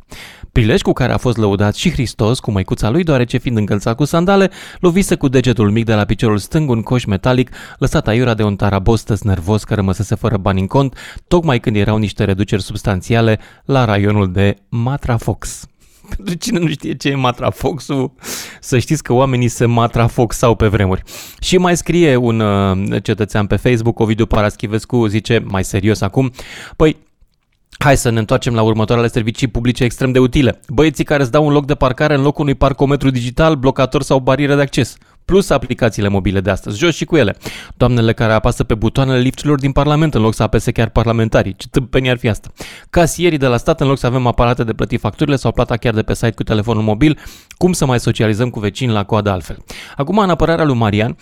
Prilej 0.54 0.82
cu 0.82 0.94
care 0.94 1.14
a 1.14 1.18
fost 1.18 1.38
lăudat 1.38 1.76
și 1.76 1.92
Hristos 1.92 2.40
cu 2.40 2.52
măicuța 2.52 2.90
lui, 2.90 3.04
deoarece 3.04 3.38
fiind 3.38 3.58
încălțat 3.58 3.96
cu 3.96 4.04
sandale, 4.04 4.50
lovise 4.80 5.16
cu 5.16 5.28
degetul 5.28 5.72
mic 5.72 5.86
de 5.86 5.94
la 5.94 6.06
piciorul 6.06 6.38
stâng 6.38 6.70
un 6.70 6.82
coș 6.82 7.06
metalic 7.06 7.50
lăsat 7.78 8.08
aiurea 8.08 8.34
de 8.34 8.44
un 8.44 8.56
tarabostă 8.56 9.16
nervos 9.22 9.64
care 9.64 9.80
rămăsese 9.80 10.16
fără 10.16 10.38
bani 10.38 10.60
în 10.60 10.68
cont, 10.68 10.98
tocmai 11.28 11.60
când 11.60 11.76
erau 11.76 11.98
niște 11.98 12.24
reduceri 12.24 12.62
substanțiale 12.62 13.40
la 13.66 13.86
raionul 13.86 14.32
de 14.32 14.56
Matrafox. 14.70 15.68
Pentru 16.16 16.34
cine 16.34 16.60
nu 16.60 16.68
știe 16.68 16.94
ce 16.94 17.10
e 17.10 17.16
matrafoxul, 17.16 18.12
să 18.60 18.80
știți 18.80 19.04
că 19.04 19.14
oamenii 19.14 19.48
se 19.48 19.66
matrafoxau 19.66 20.56
pe 20.56 20.68
vremuri. 20.68 21.04
Și 21.40 21.58
mai 21.58 21.78
scrie 21.78 22.16
un 22.16 22.40
uh, 22.40 23.04
cetățean 23.04 23.48
pe 23.48 23.56
Facebook, 23.56 24.00
Ovidiu 24.00 24.26
Paraschivescu, 24.26 25.06
zice, 25.06 25.44
mai 25.48 25.64
serios 25.64 26.02
acum, 26.02 26.32
păi 26.76 26.98
Hai 27.84 27.98
să 27.98 28.10
ne 28.10 28.20
întoarcem 28.20 28.54
la 28.54 28.62
următoarele 28.62 29.08
servicii 29.08 29.48
publice 29.48 29.84
extrem 29.84 30.12
de 30.12 30.20
utile. 30.20 30.60
Băieții 30.68 31.04
care 31.04 31.22
îți 31.22 31.32
dau 31.32 31.46
un 31.46 31.52
loc 31.52 31.66
de 31.66 31.76
parcare 31.76 32.16
în 32.16 32.22
locul 32.22 32.42
unui 32.42 32.56
parcometru 32.56 33.10
digital, 33.10 33.56
blocator 33.56 34.02
sau 34.02 34.20
barieră 34.20 34.56
de 34.56 34.62
acces. 34.62 34.98
Plus 35.26 35.50
aplicațiile 35.50 36.08
mobile 36.08 36.42
de 36.42 36.50
astăzi, 36.50 36.78
jos 36.78 36.96
și 36.96 37.06
cu 37.06 37.16
ele. 37.16 37.38
Doamnele 37.78 38.14
care 38.14 38.34
apasă 38.34 38.64
pe 38.64 38.76
butoanele 38.76 39.20
lifturilor 39.20 39.60
din 39.60 39.72
Parlament 39.72 40.14
în 40.14 40.22
loc 40.22 40.34
să 40.34 40.44
apese 40.44 40.72
chiar 40.72 40.90
parlamentarii. 40.90 41.56
Ce 41.56 41.68
tâmpenie 41.72 42.12
ar 42.12 42.18
fi 42.18 42.28
asta? 42.28 42.52
Casierii 42.90 43.38
de 43.38 43.48
la 43.48 43.58
stat 43.58 43.82
în 43.82 43.88
loc 43.88 43.98
să 43.98 44.06
avem 44.06 44.28
aparate 44.28 44.64
de 44.64 44.74
plătit 44.74 45.00
facturile 45.00 45.36
sau 45.36 45.52
plata 45.52 45.78
chiar 45.78 45.94
de 45.94 46.02
pe 46.02 46.14
site 46.14 46.32
cu 46.32 46.44
telefonul 46.44 46.84
mobil, 46.84 47.20
cum 47.58 47.74
să 47.74 47.86
mai 47.86 48.00
socializăm 48.00 48.50
cu 48.50 48.60
vecini 48.60 48.92
la 48.92 49.04
coadă 49.04 49.30
altfel? 49.30 49.58
Acum, 49.96 50.18
în 50.18 50.30
apărarea 50.30 50.66
lui 50.66 50.76
Marian, 50.76 51.18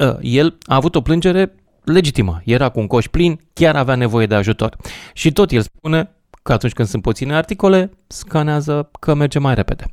ă, 0.00 0.18
el 0.20 0.56
a 0.66 0.74
avut 0.74 0.94
o 0.94 1.00
plângere 1.00 1.54
legitimă. 1.84 2.40
Era 2.44 2.68
cu 2.68 2.80
un 2.80 2.86
coș 2.86 3.06
plin, 3.06 3.40
chiar 3.52 3.76
avea 3.76 3.94
nevoie 3.94 4.26
de 4.26 4.34
ajutor. 4.34 4.76
Și 5.14 5.32
tot 5.32 5.50
el 5.50 5.60
spune 5.60 6.10
că 6.42 6.52
atunci 6.52 6.72
când 6.72 6.88
sunt 6.88 7.02
puține 7.02 7.34
articole, 7.34 7.90
scanează 8.06 8.90
că 9.00 9.14
merge 9.14 9.38
mai 9.38 9.54
repede. 9.54 9.84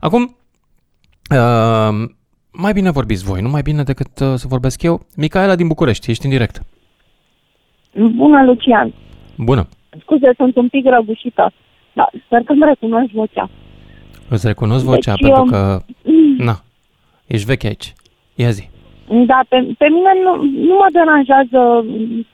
Acum, 0.00 0.36
uh, 1.30 2.08
mai 2.52 2.72
bine 2.72 2.90
vorbiți 2.90 3.24
voi, 3.24 3.40
nu 3.40 3.48
mai 3.48 3.62
bine 3.62 3.82
decât 3.82 4.20
uh, 4.20 4.34
să 4.34 4.46
vorbesc 4.48 4.82
eu. 4.82 5.06
Micaela 5.16 5.54
din 5.56 5.66
București, 5.66 6.10
ești 6.10 6.24
în 6.24 6.30
direct. 6.30 6.62
Bună, 7.94 8.44
Lucian. 8.44 8.94
Bună. 9.36 9.68
Scuze, 10.00 10.32
sunt 10.36 10.56
un 10.56 10.68
pic 10.68 10.84
răgușită, 10.86 11.52
dar 11.92 12.10
sper 12.26 12.42
că 12.42 12.52
îmi 12.52 12.64
recunoști 12.64 13.14
vocea. 13.14 13.50
Îți 14.28 14.46
recunosc 14.46 14.84
vocea 14.84 15.14
Deci, 15.14 15.20
pentru 15.30 15.44
eu- 15.44 15.50
că, 15.50 15.80
na, 16.46 16.60
ești 17.26 17.46
veche 17.46 17.66
aici. 17.66 17.92
Ia 18.34 18.50
zi. 18.50 18.68
Da, 19.08 19.40
pe, 19.48 19.66
pe 19.78 19.88
mine 19.88 20.12
nu, 20.22 20.42
nu 20.42 20.74
mă 20.74 20.86
deranjează 20.92 21.84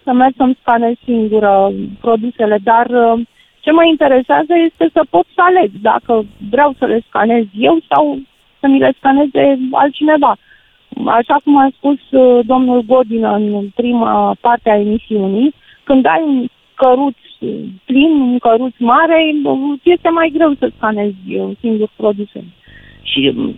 să 0.02 0.12
merg 0.12 0.34
să-mi 0.36 0.58
scanez 0.60 0.94
singură 1.04 1.72
produsele, 2.00 2.58
dar 2.62 2.86
uh, 2.86 3.20
ce 3.60 3.70
mă 3.70 3.84
interesează 3.84 4.52
este 4.64 4.90
să 4.92 5.02
pot 5.10 5.26
să 5.34 5.40
aleg 5.44 5.70
dacă 5.82 6.24
vreau 6.50 6.74
să 6.78 6.84
le 6.86 7.00
scanez 7.08 7.44
eu 7.58 7.78
sau 7.88 8.18
să 8.60 8.66
mi 8.66 8.78
le 8.78 8.92
scaneze 8.98 9.58
altcineva. 9.70 10.36
Așa 11.06 11.36
cum 11.44 11.56
a 11.56 11.68
spus 11.76 11.98
uh, 12.10 12.44
domnul 12.46 12.82
Godină 12.82 13.34
în 13.34 13.68
prima 13.74 14.36
parte 14.40 14.70
a 14.70 14.80
emisiunii, 14.80 15.54
când 15.84 16.06
ai 16.06 16.22
un 16.26 16.46
căruț 16.74 17.16
uh, 17.40 17.50
plin, 17.84 18.10
un 18.20 18.38
căruț 18.38 18.74
mare, 18.78 19.34
uh, 19.44 19.78
este 19.82 20.08
mai 20.08 20.30
greu 20.32 20.54
să 20.58 20.70
scanezi 20.76 21.36
uh, 21.36 21.50
singur 21.60 21.88
produsele. 21.96 22.44
Și 23.03 23.32
mm, 23.34 23.55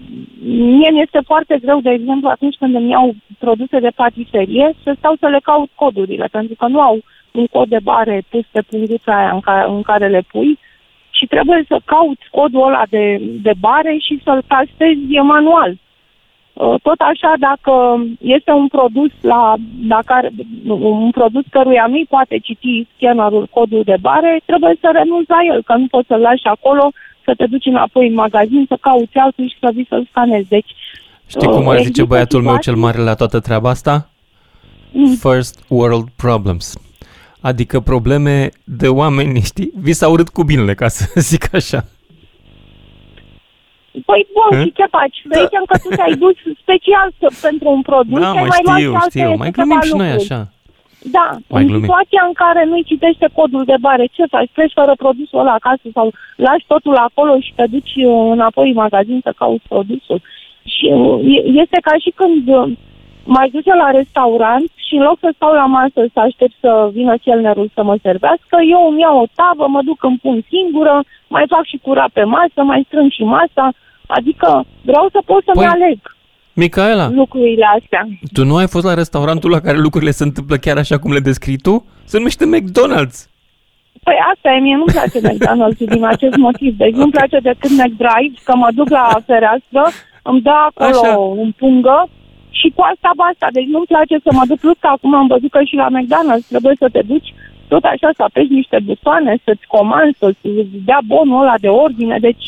mie 0.76 0.90
mi 0.90 1.00
este 1.00 1.20
foarte 1.24 1.58
greu, 1.62 1.80
de 1.80 1.90
exemplu, 1.90 2.28
atunci 2.28 2.56
când 2.58 2.74
îmi 2.74 2.90
iau 2.90 3.14
produse 3.38 3.78
de 3.78 3.90
patiserie, 3.94 4.72
să 4.82 4.94
stau 4.98 5.14
să 5.20 5.26
le 5.26 5.40
caut 5.42 5.70
codurile, 5.74 6.28
pentru 6.30 6.54
că 6.58 6.66
nu 6.66 6.80
au 6.80 7.00
un 7.32 7.46
cod 7.46 7.68
de 7.68 7.78
bare 7.82 8.22
pus 8.28 8.44
pe 8.52 8.62
punguța 8.70 9.18
aia 9.18 9.30
în 9.30 9.40
care, 9.40 9.68
în 9.68 9.82
care 9.82 10.08
le 10.08 10.22
pui 10.32 10.58
și 11.10 11.26
trebuie 11.26 11.64
să 11.68 11.80
caut 11.84 12.18
codul 12.30 12.66
ăla 12.66 12.82
de, 12.88 13.20
de 13.42 13.52
bare 13.60 13.96
și 13.98 14.20
să-l 14.24 14.42
tastezi 14.46 15.16
manual. 15.22 15.76
Uh, 16.52 16.74
Tot 16.82 17.00
așa, 17.00 17.32
dacă 17.38 18.04
este 18.20 18.50
un 18.50 18.68
produs 18.68 19.12
la, 19.20 19.54
la 19.88 20.00
care, 20.04 20.30
un 20.68 21.10
produs 21.10 21.44
căruia 21.50 21.86
nu-i 21.88 22.06
poate 22.08 22.38
citi 22.38 22.86
scannerul 22.96 23.46
codul 23.50 23.82
de 23.84 23.96
bare, 24.00 24.40
trebuie 24.44 24.74
să 24.80 24.90
renunți 24.92 25.30
la 25.30 25.38
el, 25.52 25.62
că 25.62 25.74
nu 25.74 25.86
poți 25.90 26.06
să-l 26.06 26.20
lași 26.20 26.46
acolo, 26.46 26.90
să 27.30 27.34
te 27.36 27.46
duci 27.46 27.64
înapoi 27.66 28.06
în 28.08 28.14
magazin, 28.14 28.64
să 28.68 28.76
cauți 28.80 29.16
altul 29.16 29.48
și 29.48 29.56
să 29.60 29.70
vii 29.74 29.86
să-l 29.88 30.06
scanezi. 30.10 30.48
Deci, 30.48 30.70
Știi 31.26 31.48
uh, 31.48 31.54
cum 31.54 31.68
ar 31.68 31.76
zice 31.76 31.88
există 31.88 32.04
băiatul 32.04 32.42
meu 32.42 32.52
cel 32.52 32.60
situații- 32.62 32.82
mare 32.82 32.98
la 32.98 33.14
toată 33.14 33.40
treaba 33.40 33.68
asta? 33.70 34.10
Mm. 34.92 35.14
First 35.14 35.64
world 35.68 36.08
problems. 36.16 36.76
Adică 37.40 37.80
probleme 37.80 38.48
de 38.64 38.88
oameni, 38.88 39.40
știi? 39.50 39.70
Vi 39.80 39.92
s-a 39.92 40.08
urât 40.08 40.28
cu 40.28 40.42
binele, 40.42 40.74
ca 40.74 40.88
să 40.88 41.04
zic 41.30 41.54
așa. 41.54 41.84
Păi 44.06 44.26
bun, 44.34 44.58
Hă? 44.58 44.64
și 44.64 44.72
ce 44.72 44.84
faci? 44.90 45.16
Să 45.32 45.40
zicem 45.44 45.62
că 45.66 45.78
tu 45.78 45.88
te-ai 45.94 46.14
dus 46.16 46.36
special 46.62 47.08
să- 47.18 47.38
pentru 47.48 47.68
un 47.70 47.82
produs, 47.82 48.20
Da, 48.20 48.30
ai 48.30 48.32
mă, 48.42 48.46
mai 48.48 48.60
luat 48.64 48.76
și 48.76 48.82
știu, 48.82 48.94
alte 48.94 49.18
știu. 49.18 49.34
Mai 49.36 49.50
câteva 49.50 49.64
glumim 49.66 49.80
și 49.88 49.94
noi 49.96 50.08
lucruri. 50.10 50.32
așa. 50.32 50.52
Da, 51.02 51.28
Mai 51.48 51.60
în 51.62 51.66
glumim. 51.68 51.82
situația 51.84 52.22
în 52.26 52.32
care 52.32 52.64
nu-i 52.64 52.84
citește 52.84 53.28
codul 53.34 53.64
de 53.64 53.74
bare, 53.80 54.06
ce 54.12 54.24
faci? 54.26 54.50
Pleci 54.52 54.72
fără 54.74 54.92
produsul 54.96 55.38
ăla 55.38 55.52
acasă 55.52 55.82
sau 55.94 56.12
lași 56.36 56.64
totul 56.66 56.96
acolo 56.96 57.40
și 57.40 57.52
te 57.56 57.66
duci 57.66 57.94
uh, 57.96 58.28
înapoi 58.30 58.68
în 58.68 58.74
magazin 58.74 59.20
să 59.22 59.32
cauți 59.36 59.68
produsul. 59.68 60.20
Și 60.62 60.86
uh, 60.92 61.20
e- 61.34 61.46
este 61.62 61.78
ca 61.82 61.94
și 61.98 62.10
când 62.14 62.48
uh, 62.48 62.72
mai 63.24 63.48
duce 63.50 63.74
la 63.74 63.90
restaurant 63.90 64.70
și 64.86 64.94
în 64.94 65.02
loc 65.02 65.18
să 65.20 65.32
stau 65.34 65.52
la 65.52 65.66
masă 65.66 66.00
să 66.12 66.20
aștept 66.20 66.54
să 66.60 66.90
vină 66.92 67.16
chelnerul 67.16 67.70
să 67.74 67.82
mă 67.82 67.96
servească, 68.02 68.56
eu 68.70 68.88
îmi 68.90 69.00
iau 69.00 69.18
o 69.18 69.26
tavă, 69.34 69.66
mă 69.68 69.80
duc 69.82 70.02
în 70.04 70.16
pun 70.16 70.44
singură, 70.48 71.02
mai 71.28 71.44
fac 71.48 71.64
și 71.64 71.78
curat 71.82 72.10
pe 72.12 72.24
masă, 72.24 72.62
mai 72.62 72.82
strâng 72.86 73.10
și 73.10 73.22
masa, 73.22 73.72
adică 74.06 74.64
vreau 74.82 75.08
să 75.12 75.20
pot 75.26 75.42
să-mi 75.44 75.64
Păi- 75.64 75.70
aleg 75.72 75.98
Micaela, 76.62 77.06
lucrurile 77.22 77.66
astea. 77.78 78.02
tu 78.32 78.44
nu 78.44 78.56
ai 78.56 78.68
fost 78.74 78.84
la 78.84 78.94
restaurantul 79.02 79.50
la 79.50 79.60
care 79.66 79.78
lucrurile 79.86 80.10
se 80.10 80.24
întâmplă 80.28 80.56
chiar 80.56 80.76
așa 80.78 80.96
cum 80.98 81.10
le 81.12 81.26
descrii 81.28 81.64
tu? 81.66 81.74
Se 82.04 82.16
numește 82.16 82.44
McDonald's. 82.54 83.18
Păi 84.06 84.18
asta 84.32 84.48
e, 84.54 84.58
mie 84.66 84.76
nu-mi 84.80 84.94
place 84.96 85.18
McDonald's 85.30 85.80
din 85.94 86.04
acest 86.14 86.36
motiv. 86.46 86.72
Deci 86.82 86.96
nu-mi 87.00 87.16
place 87.18 87.38
decât 87.50 87.70
McDrive, 87.70 88.36
că 88.46 88.52
mă 88.62 88.68
duc 88.78 88.88
la 88.98 89.06
fereastră, 89.26 89.82
îmi 90.22 90.40
dă 90.46 90.54
acolo 90.68 91.00
Așa. 91.02 91.18
un 91.44 91.50
pungă 91.60 91.98
și 92.58 92.68
cu 92.74 92.80
asta 92.92 93.10
basta. 93.22 93.46
Deci 93.56 93.68
nu-mi 93.74 93.90
place 93.92 94.16
să 94.26 94.30
mă 94.38 94.44
duc, 94.48 94.58
plus 94.64 94.78
că 94.84 94.88
acum 94.96 95.14
am 95.14 95.26
văzut 95.34 95.50
că 95.50 95.60
și 95.70 95.80
la 95.82 95.88
McDonald's 95.96 96.46
trebuie 96.52 96.76
să 96.82 96.88
te 96.94 97.02
duci 97.12 97.30
tot 97.72 97.84
așa 97.92 98.08
să 98.16 98.22
apeși 98.22 98.52
niște 98.60 98.78
butoane, 98.88 99.32
să-ți 99.44 99.66
comanzi, 99.76 100.18
să-ți 100.22 100.48
dea 100.88 101.00
bonul 101.12 101.42
ăla 101.42 101.56
de 101.64 101.70
ordine. 101.84 102.16
Deci 102.28 102.44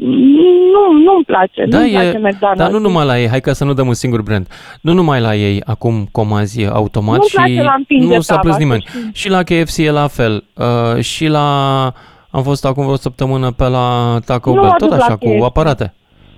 nu, 0.00 0.92
nu-mi 1.04 1.24
place, 1.26 1.64
Da, 1.68 1.78
nu-mi 1.78 1.90
place 1.90 2.06
e, 2.16 2.30
McDonald's. 2.30 2.56
dar 2.56 2.70
nu 2.70 2.78
numai 2.78 3.04
la 3.06 3.20
ei, 3.20 3.28
hai 3.28 3.40
ca 3.40 3.52
să 3.52 3.64
nu 3.64 3.72
dăm 3.72 3.86
un 3.86 3.94
singur 3.94 4.22
brand. 4.22 4.46
Nu 4.80 4.92
numai 4.92 5.20
la 5.20 5.34
ei 5.34 5.62
acum 5.66 6.08
comanzi 6.12 6.66
automat 6.66 7.16
Nu-mi 7.16 7.28
și 7.28 7.34
place 7.34 7.62
la 7.62 7.74
împinge 7.76 8.14
nu 8.14 8.20
s-a 8.20 8.38
plâns 8.38 8.54
tava, 8.56 8.64
nimeni. 8.64 8.84
să 8.86 8.98
știi. 8.98 9.10
Și 9.14 9.28
la 9.30 9.42
KFC 9.42 9.76
e 9.76 9.90
la 9.90 10.06
fel. 10.06 10.44
Uh, 10.56 11.02
și 11.02 11.26
la... 11.26 11.82
Am 12.30 12.42
fost 12.42 12.64
acum 12.64 12.82
vreo 12.84 12.96
săptămână 12.96 13.50
pe 13.50 13.64
la 13.68 14.18
Taco 14.26 14.50
Nu 14.50 14.60
Bell, 14.60 14.66
mă 14.66 14.74
tot 14.78 14.88
duc 14.88 14.98
la 14.98 15.04
așa, 15.04 15.16
cu 15.16 15.28
KFC. 15.34 15.44
aparate. 15.44 15.94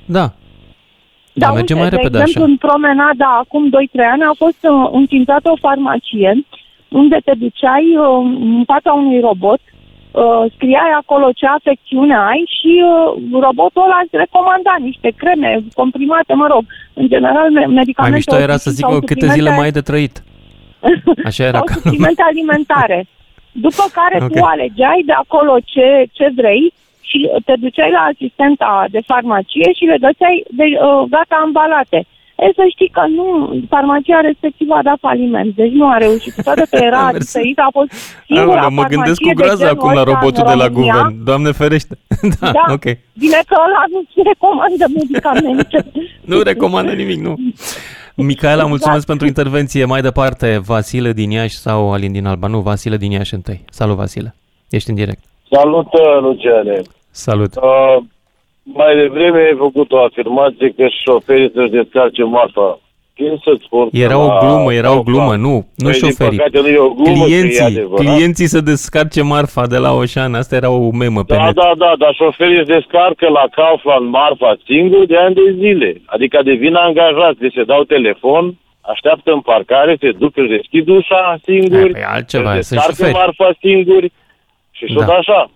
Da. 0.06 0.20
Da, 1.32 1.46
Dar 1.46 1.52
merge 1.54 1.72
uite, 1.74 1.82
mai 1.84 1.88
repede 1.96 2.16
de 2.18 2.18
exemplu, 2.18 2.42
așa. 2.42 2.50
în 2.50 2.56
promenada 2.56 3.28
acum 3.42 3.68
2-3 3.68 3.72
ani 4.12 4.22
a 4.22 4.34
fost 4.36 4.60
uh, 4.62 4.88
înființată 4.92 5.50
o 5.50 5.56
farmacie 5.60 6.44
unde 6.88 7.18
te 7.24 7.32
duceai 7.44 7.86
uh, 7.98 8.36
în 8.40 8.62
fața 8.66 8.92
unui 8.92 9.20
robot, 9.20 9.60
uh, 10.22 10.44
scriai 10.54 10.92
acolo 11.00 11.26
ce 11.38 11.46
afecțiune 11.46 12.16
ai 12.30 12.42
și 12.56 12.72
uh, 12.84 13.40
robotul 13.46 13.82
ăla 13.86 13.98
îți 14.04 14.16
recomanda 14.24 14.74
niște 14.88 15.08
creme 15.20 15.50
comprimate, 15.80 16.32
mă 16.42 16.46
rog, 16.54 16.64
în 17.00 17.06
general 17.08 17.46
me- 17.50 17.66
medicamente 17.80 18.00
Mai 18.00 18.10
mișto 18.10 18.36
era 18.46 18.56
să 18.56 18.68
OTC 18.68 18.76
zic 18.78 18.86
sau 18.86 19.00
câte 19.10 19.26
zile 19.26 19.26
suplimente- 19.50 19.56
mai 19.58 19.64
ai 19.68 19.76
de 19.78 19.80
trăit. 19.90 20.14
Așa 21.30 21.44
era 21.50 21.58
sau 21.58 21.66
ca 21.66 21.74
suplimente 21.74 22.22
alimentare. 22.30 22.98
După 23.66 23.84
care 23.98 24.16
Ok. 24.24 24.30
tu 24.32 24.42
alegeai 24.44 25.02
de 25.06 25.12
acolo 25.12 25.54
ce, 25.64 25.86
ce 26.12 26.26
vrei 26.40 26.72
și 27.08 27.18
te 27.44 27.54
duceai 27.64 27.90
la 27.90 28.04
asistenta 28.12 28.84
de 28.90 29.00
farmacie 29.06 29.68
și 29.78 29.84
le 29.84 29.98
găseai 30.06 30.44
de, 30.50 30.62
uh, 30.64 31.02
gata 31.14 31.36
ambalate. 31.44 32.06
E 32.36 32.46
să 32.54 32.64
știi 32.74 32.88
că 32.88 33.02
nu, 33.18 33.26
farmacia 33.68 34.20
respectivă 34.20 34.74
a 34.74 34.82
dat 34.82 34.98
faliment, 35.00 35.54
deci 35.54 35.72
nu 35.72 35.86
a 35.88 35.96
reușit. 35.96 36.32
Cu 36.34 36.42
toate 36.42 36.64
că 36.70 36.76
era 36.90 37.12
diferit, 37.18 37.58
a 37.58 37.68
fost 37.72 37.90
singura 38.26 38.60
Aoleu, 38.60 38.70
mă 38.70 38.84
gândesc 38.84 39.20
cu 39.20 39.32
groază 39.34 39.68
acum 39.68 39.92
la 39.94 40.02
robotul 40.02 40.44
de 40.46 40.54
la 40.54 40.68
guvern. 40.68 41.24
Doamne 41.24 41.50
ferește. 41.52 41.98
da, 42.40 42.50
Da, 42.52 42.64
ok. 42.72 42.84
bine 43.22 43.40
că 43.48 43.56
ăla 43.66 43.82
nu-ți 43.92 44.28
recomandă 44.30 44.84
medicamente. 44.94 45.78
Nu 46.30 46.40
recomandă 46.42 46.92
nimic, 46.92 47.20
nu. 47.20 47.34
Micaela, 48.14 48.64
mulțumesc 48.64 49.06
pentru 49.06 49.26
intervenție. 49.26 49.84
Mai 49.84 50.00
departe, 50.00 50.60
Vasile 50.66 51.12
din 51.12 51.30
Iași 51.30 51.56
sau 51.56 51.92
Alin 51.92 52.12
din 52.12 52.26
Alba? 52.26 52.46
Nu, 52.46 52.60
Vasile 52.60 52.96
din 52.96 53.10
Iași 53.10 53.34
întâi. 53.34 53.64
Salut, 53.70 53.96
Vasile. 53.96 54.34
Ești 54.70 54.90
în 54.90 54.94
direct. 54.94 55.24
Salut, 55.50 55.86
uh, 55.92 56.20
Luciane. 56.20 56.80
Salut. 57.10 57.54
Uh, 57.56 58.04
mai 58.74 58.96
devreme 58.96 59.38
ai 59.38 59.54
făcut 59.58 59.92
o 59.92 59.98
afirmație 60.04 60.68
că 60.76 60.86
șoferii 61.04 61.50
să-și 61.54 61.70
descarce 61.70 62.22
marfa. 62.24 62.78
Când 63.18 63.40
să-ți 63.46 63.64
spun 63.64 63.84
că 63.90 63.96
Era 63.96 64.18
o 64.18 64.26
la 64.26 64.38
glumă, 64.42 64.72
era 64.72 64.90
o 64.90 64.92
Kaufland- 64.94 65.04
glumă, 65.08 65.34
nu, 65.46 65.54
nu 65.82 65.88
Păi, 65.88 65.92
din 65.92 65.92
șoferii. 65.92 66.36
păcate 66.38 66.60
nu 66.60 66.68
e 66.68 66.78
o 66.78 66.88
glumă, 66.98 67.24
că 67.24 67.30
e 67.30 67.32
clienții, 67.32 67.64
adevărat. 67.64 68.04
clienții 68.04 68.46
să 68.54 68.60
descarce 68.60 69.22
marfa 69.22 69.66
de 69.66 69.78
la 69.78 69.92
Oșan. 69.92 70.34
Asta 70.34 70.56
era 70.56 70.70
o 70.70 70.90
memă 70.90 71.22
pe 71.24 71.34
Da, 71.34 71.44
net. 71.44 71.54
da, 71.54 71.70
da, 71.84 71.92
dar 71.98 72.12
șoferii 72.14 72.56
își 72.56 72.72
descarcă 72.76 73.28
la 73.28 73.44
Kaufland 73.58 74.08
marfa 74.10 74.56
singur 74.70 75.06
de 75.06 75.16
ani 75.16 75.34
de 75.34 75.46
zile. 75.58 75.90
Adică 76.06 76.40
devin 76.44 76.74
angajați, 76.74 77.38
deci 77.38 77.52
se 77.58 77.64
dau 77.64 77.82
telefon, 77.84 78.54
așteaptă 78.80 79.30
în 79.32 79.40
parcare, 79.40 79.96
se 80.00 80.10
duc, 80.22 80.36
își 80.36 80.48
deschid 80.56 80.88
ușa 80.88 81.36
singuri, 81.44 81.92
Păi 81.92 82.02
altceva, 82.14 82.52
își 82.54 82.62
sunt 82.62 82.80
descarcă 82.80 82.94
șoferi. 83.04 83.12
marfa 83.24 83.48
singuri 83.60 84.12
și 84.70 84.84
tot 84.94 85.06
Da. 85.06 85.12
așa. 85.12 85.50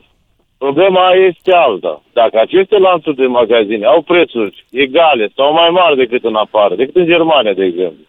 Problema 0.64 1.10
este 1.28 1.52
alta. 1.52 2.02
Dacă 2.12 2.38
aceste 2.40 2.78
lanțuri 2.78 3.16
de 3.16 3.26
magazine 3.26 3.86
au 3.86 4.02
prețuri 4.02 4.64
egale 4.70 5.30
sau 5.36 5.52
mai 5.52 5.70
mari 5.70 5.96
decât 5.96 6.24
în 6.24 6.34
afară, 6.34 6.74
decât 6.74 6.96
în 6.96 7.06
Germania, 7.06 7.52
de 7.52 7.64
exemplu, 7.64 8.04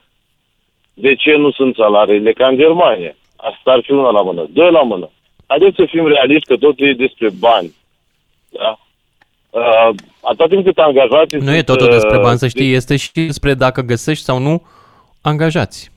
de 0.93 1.15
ce 1.15 1.35
nu 1.35 1.51
sunt 1.51 1.75
salariile 1.75 2.31
ca 2.31 2.47
în 2.47 2.57
Germania? 2.57 3.15
Asta 3.35 3.71
ar 3.71 3.81
fi 3.83 3.91
una 3.91 4.09
la 4.09 4.21
mână. 4.21 4.47
Doi 4.53 4.71
la 4.71 4.81
mână. 4.81 5.09
Haideți 5.47 5.75
să 5.75 5.85
fim 5.89 6.07
realiști 6.07 6.47
că 6.47 6.57
totul 6.57 6.87
e 6.87 6.93
despre 6.93 7.29
bani. 7.39 7.75
Da? 8.49 8.79
Uh, 9.49 9.89
atât 10.21 10.49
timp 10.49 10.65
cât 10.65 10.77
angajații 10.77 11.37
Nu 11.37 11.51
e 11.51 11.53
sunt, 11.53 11.65
totul 11.65 11.87
uh, 11.87 11.93
despre 11.93 12.17
bani, 12.17 12.37
să 12.37 12.47
știi, 12.47 12.73
este 12.73 12.95
și 12.95 13.11
despre 13.13 13.53
dacă 13.53 13.81
găsești 13.81 14.23
sau 14.23 14.37
nu 14.39 14.61
angajați. 15.21 15.91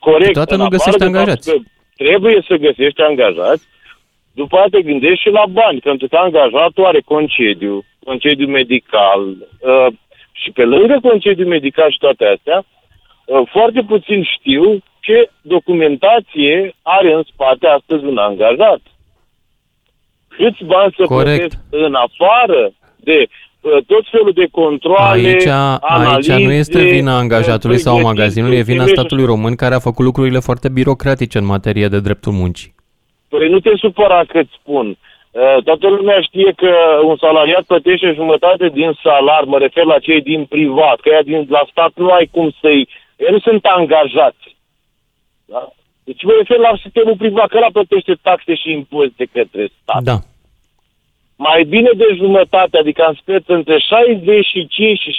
corect. 0.00 0.26
Câteodată 0.26 0.54
în 0.54 0.60
nu 0.60 0.64
afară 0.64 0.76
găsești 0.76 0.98
de 0.98 1.04
faptul 1.04 1.18
angajați. 1.20 1.50
că 1.50 1.56
Trebuie 1.96 2.44
să 2.48 2.54
găsești 2.56 3.00
angajați, 3.00 3.64
după 4.32 4.56
aceea 4.56 4.82
te 4.82 4.90
gândești 4.90 5.22
și 5.22 5.28
la 5.28 5.44
bani, 5.50 5.80
pentru 5.80 6.08
că 6.08 6.16
angajatul 6.16 6.84
are 6.84 7.00
concediu, 7.00 7.84
concediu 8.04 8.46
medical 8.46 9.22
uh, 9.28 9.86
și 10.32 10.50
pe 10.50 10.64
lângă 10.64 10.98
concediu 11.02 11.46
medical 11.46 11.90
și 11.90 11.98
toate 11.98 12.24
astea, 12.24 12.64
uh, 13.24 13.42
foarte 13.50 13.80
puțin 13.88 14.22
știu 14.22 14.82
ce 15.00 15.30
documentație 15.40 16.74
are 16.82 17.12
în 17.12 17.22
spate 17.32 17.66
astăzi 17.66 18.04
un 18.04 18.18
angajat. 18.18 18.80
Câți 20.28 20.64
bani 20.64 20.94
să 20.96 21.04
Corect. 21.04 21.38
plătesc 21.38 21.58
în 21.70 21.94
afară 21.94 22.72
de 22.96 23.26
uh, 23.60 23.84
tot 23.86 24.04
felul 24.10 24.32
de 24.34 24.46
controle, 24.50 24.98
Aici, 24.98 25.46
aici 25.80 26.26
nu 26.26 26.52
este 26.52 26.76
analize, 26.78 26.94
vina 26.96 27.16
angajatului 27.18 27.76
uh, 27.76 27.82
sau 27.82 28.00
magazinului, 28.00 28.56
e 28.56 28.62
vina 28.62 28.82
pregătiri, 28.82 28.98
statului 28.98 29.24
român 29.24 29.54
care 29.54 29.74
a 29.74 29.78
făcut 29.78 30.04
lucrurile 30.04 30.38
foarte 30.38 30.68
birocratice 30.68 31.38
în 31.38 31.44
materie 31.44 31.88
de 31.88 32.00
dreptul 32.00 32.32
muncii. 32.32 32.74
Păi 33.32 33.48
nu 33.48 33.60
te 33.60 33.72
supăra 33.76 34.24
că 34.24 34.38
îți 34.38 34.58
spun. 34.60 34.86
Uh, 34.88 35.62
Toată 35.64 35.88
lumea 35.88 36.20
știe 36.20 36.52
că 36.56 36.72
un 37.02 37.16
salariat 37.16 37.62
plătește 37.62 38.12
jumătate 38.14 38.68
din 38.68 38.98
salar, 39.02 39.44
mă 39.44 39.58
refer 39.58 39.84
la 39.84 39.98
cei 39.98 40.20
din 40.20 40.44
privat, 40.44 41.00
că 41.00 41.08
ea 41.08 41.22
din, 41.22 41.46
la 41.48 41.62
stat 41.70 41.92
nu 41.94 42.08
ai 42.08 42.28
cum 42.30 42.54
să-i... 42.60 42.88
Ei 43.16 43.30
nu 43.30 43.38
sunt 43.38 43.64
angajați. 43.64 44.56
Da? 45.44 45.72
Deci 46.04 46.22
mă 46.22 46.32
refer 46.38 46.58
la 46.58 46.72
sistemul 46.82 47.16
privat, 47.16 47.48
că 47.48 47.56
ăla 47.56 47.70
plătește 47.72 48.14
taxe 48.22 48.54
și 48.54 48.70
impozite 48.70 49.24
către 49.32 49.68
stat. 49.82 50.02
Da. 50.02 50.16
Mai 51.36 51.64
bine 51.64 51.90
de 51.96 52.08
jumătate, 52.16 52.78
adică 52.78 53.02
am 53.04 53.14
spus 53.20 53.42
între 53.46 53.78
65 53.78 55.00
și 55.00 55.16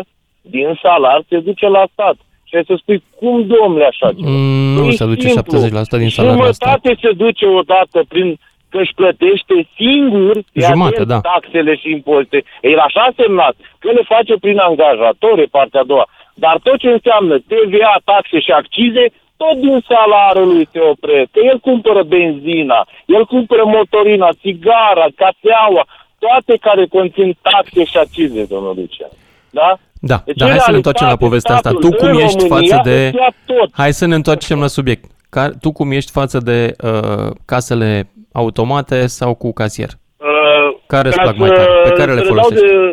75% 0.00 0.06
din 0.40 0.78
salar 0.82 1.22
se 1.28 1.38
duce 1.38 1.66
la 1.66 1.84
stat. 1.92 2.16
Și 2.48 2.54
ai 2.56 2.64
să 2.66 2.74
spui, 2.78 3.02
cum 3.18 3.46
domnule 3.46 3.84
așa 3.92 4.08
ceva? 4.16 4.28
Mm, 4.30 4.72
Nu 4.76 4.86
E 4.86 4.90
se 4.90 5.04
duce 5.04 5.28
simplu. 5.28 5.58
70% 5.58 5.98
din 6.02 6.10
salariul 6.10 6.46
ăsta. 6.46 6.64
Jumătate 6.66 6.98
se 7.02 7.10
duce 7.12 7.46
odată 7.46 7.98
prin 8.08 8.38
că 8.70 8.78
își 8.78 8.94
plătește 8.94 9.56
singur 9.76 10.32
fii 10.52 10.62
Jumate, 10.70 10.94
atent, 10.94 11.08
da. 11.08 11.20
taxele 11.20 11.74
și 11.76 11.90
impozite. 11.90 12.38
Ei, 12.66 12.74
la 12.80 12.82
așa 12.82 13.08
semnat, 13.16 13.54
că 13.78 13.88
le 13.90 14.02
face 14.14 14.34
prin 14.44 14.58
angajator, 14.58 15.38
e 15.38 15.56
partea 15.58 15.80
a 15.80 15.90
doua. 15.92 16.06
Dar 16.34 16.56
tot 16.62 16.78
ce 16.78 16.88
înseamnă 16.88 17.34
TVA, 17.38 17.94
taxe 18.04 18.38
și 18.40 18.50
accize, 18.50 19.04
tot 19.36 19.56
din 19.66 19.78
salariul 19.92 20.48
lui 20.54 20.68
se 20.72 20.80
opresc. 20.92 21.28
Că 21.30 21.40
el 21.50 21.58
cumpără 21.58 22.02
benzina, 22.02 22.86
el 23.06 23.24
cumpără 23.24 23.62
motorina, 23.64 24.28
țigara, 24.42 25.06
cafeaua, 25.22 25.84
toate 26.18 26.54
care 26.66 26.86
conțin 26.86 27.36
taxe 27.42 27.84
și 27.84 27.96
accize, 27.96 28.44
domnul 28.44 28.74
Lucian. 28.76 29.10
Da? 29.50 29.78
Da, 30.00 30.22
Deci, 30.24 30.36
dar 30.36 30.48
hai 30.48 30.56
în 30.58 30.62
să 30.64 30.70
ne 30.70 30.76
întoarcem 30.76 31.06
la 31.06 31.16
realitate, 31.16 31.28
povestea 31.28 31.54
asta. 31.54 31.70
Tu 31.70 31.76
statul 31.86 31.98
cum 31.98 32.08
în 32.18 32.24
ești 32.24 32.46
România 32.48 32.76
față 32.76 32.88
de... 32.88 33.06
îți 33.06 33.16
ia 33.16 33.32
tot. 33.46 33.70
Hai 33.72 33.92
să 33.92 34.06
ne 34.06 34.14
întoarcem 34.14 34.60
la 34.60 34.66
subiect. 34.66 35.04
Ca, 35.30 35.50
tu 35.60 35.72
cum 35.72 35.90
ești 35.90 36.10
față 36.10 36.38
de 36.38 36.74
uh, 36.84 37.30
casele 37.44 38.08
automate 38.32 39.06
sau 39.06 39.34
cu 39.34 39.52
casier? 39.52 39.88
Uh, 40.16 40.76
Care 40.86 41.08
îți 41.08 41.16
ca 41.16 41.22
plac 41.22 41.36
mai 41.36 41.48
să- 41.48 41.54
tare? 41.54 41.68
Pe 41.88 41.90
care 41.98 42.12
le 42.12 42.20
să 42.20 42.24
dau 42.24 42.34
folosești? 42.34 42.66
De... 42.66 42.92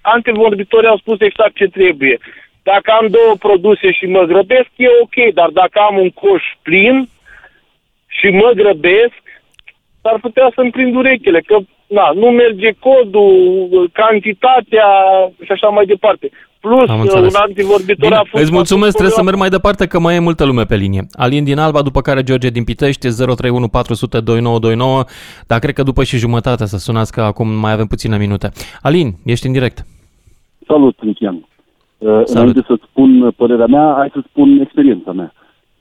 Antevorbitorii 0.00 0.88
au 0.88 0.96
spus 0.96 1.20
exact 1.20 1.54
ce 1.54 1.64
trebuie. 1.66 2.18
Dacă 2.62 2.92
am 3.00 3.06
două 3.08 3.34
produse 3.38 3.92
și 3.92 4.06
mă 4.06 4.22
grăbesc, 4.22 4.68
e 4.76 4.86
ok, 5.02 5.34
dar 5.34 5.48
dacă 5.48 5.78
am 5.88 5.96
un 5.98 6.10
coș 6.10 6.42
plin 6.62 7.08
și 8.06 8.28
mă 8.28 8.50
grăbesc, 8.54 9.22
s-ar 10.02 10.18
putea 10.20 10.52
să-mi 10.54 10.70
prind 10.70 10.94
urechile, 10.94 11.40
că 11.40 11.56
na, 11.98 12.10
nu 12.14 12.26
merge 12.30 12.70
codul, 12.86 13.90
cantitatea 13.92 14.88
și 15.46 15.52
așa 15.52 15.68
mai 15.68 15.84
departe. 15.86 16.30
Plus, 16.60 16.88
Am 16.88 16.94
un 16.94 17.00
înțeles. 17.00 17.34
antivorbitor 17.34 17.96
Bine, 18.08 18.14
a 18.14 18.22
fost... 18.30 18.42
îți 18.42 18.52
mulțumesc, 18.52 18.90
trebuie 18.92 19.10
să 19.18 19.22
merg 19.22 19.36
mai 19.38 19.48
departe 19.48 19.86
că 19.86 19.98
mai 20.00 20.14
e 20.14 20.18
multă 20.18 20.44
lume 20.44 20.64
pe 20.64 20.76
linie. 20.76 21.06
Alin 21.12 21.44
din 21.44 21.58
Alba, 21.58 21.82
după 21.82 22.00
care 22.00 22.22
George 22.22 22.48
din 22.50 22.64
Pitești, 22.64 23.08
031 23.08 23.68
400 23.68 24.20
2929, 24.20 25.04
dar 25.46 25.58
cred 25.58 25.74
că 25.74 25.82
după 25.82 26.04
și 26.04 26.16
jumătate 26.16 26.66
să 26.66 26.76
sunați 26.76 27.12
că 27.12 27.20
acum 27.20 27.48
mai 27.48 27.72
avem 27.72 27.86
puține 27.86 28.16
minute. 28.18 28.50
Alin, 28.82 29.08
ești 29.24 29.46
în 29.46 29.52
direct. 29.52 29.84
Salut, 30.66 30.96
Lucian. 31.02 31.46
Uh, 31.98 32.20
Înainte 32.24 32.62
să 32.66 32.74
spun 32.90 33.30
părerea 33.36 33.66
mea, 33.66 33.94
hai 33.96 34.10
să 34.12 34.20
spun 34.28 34.60
experiența 34.60 35.12
mea. 35.12 35.32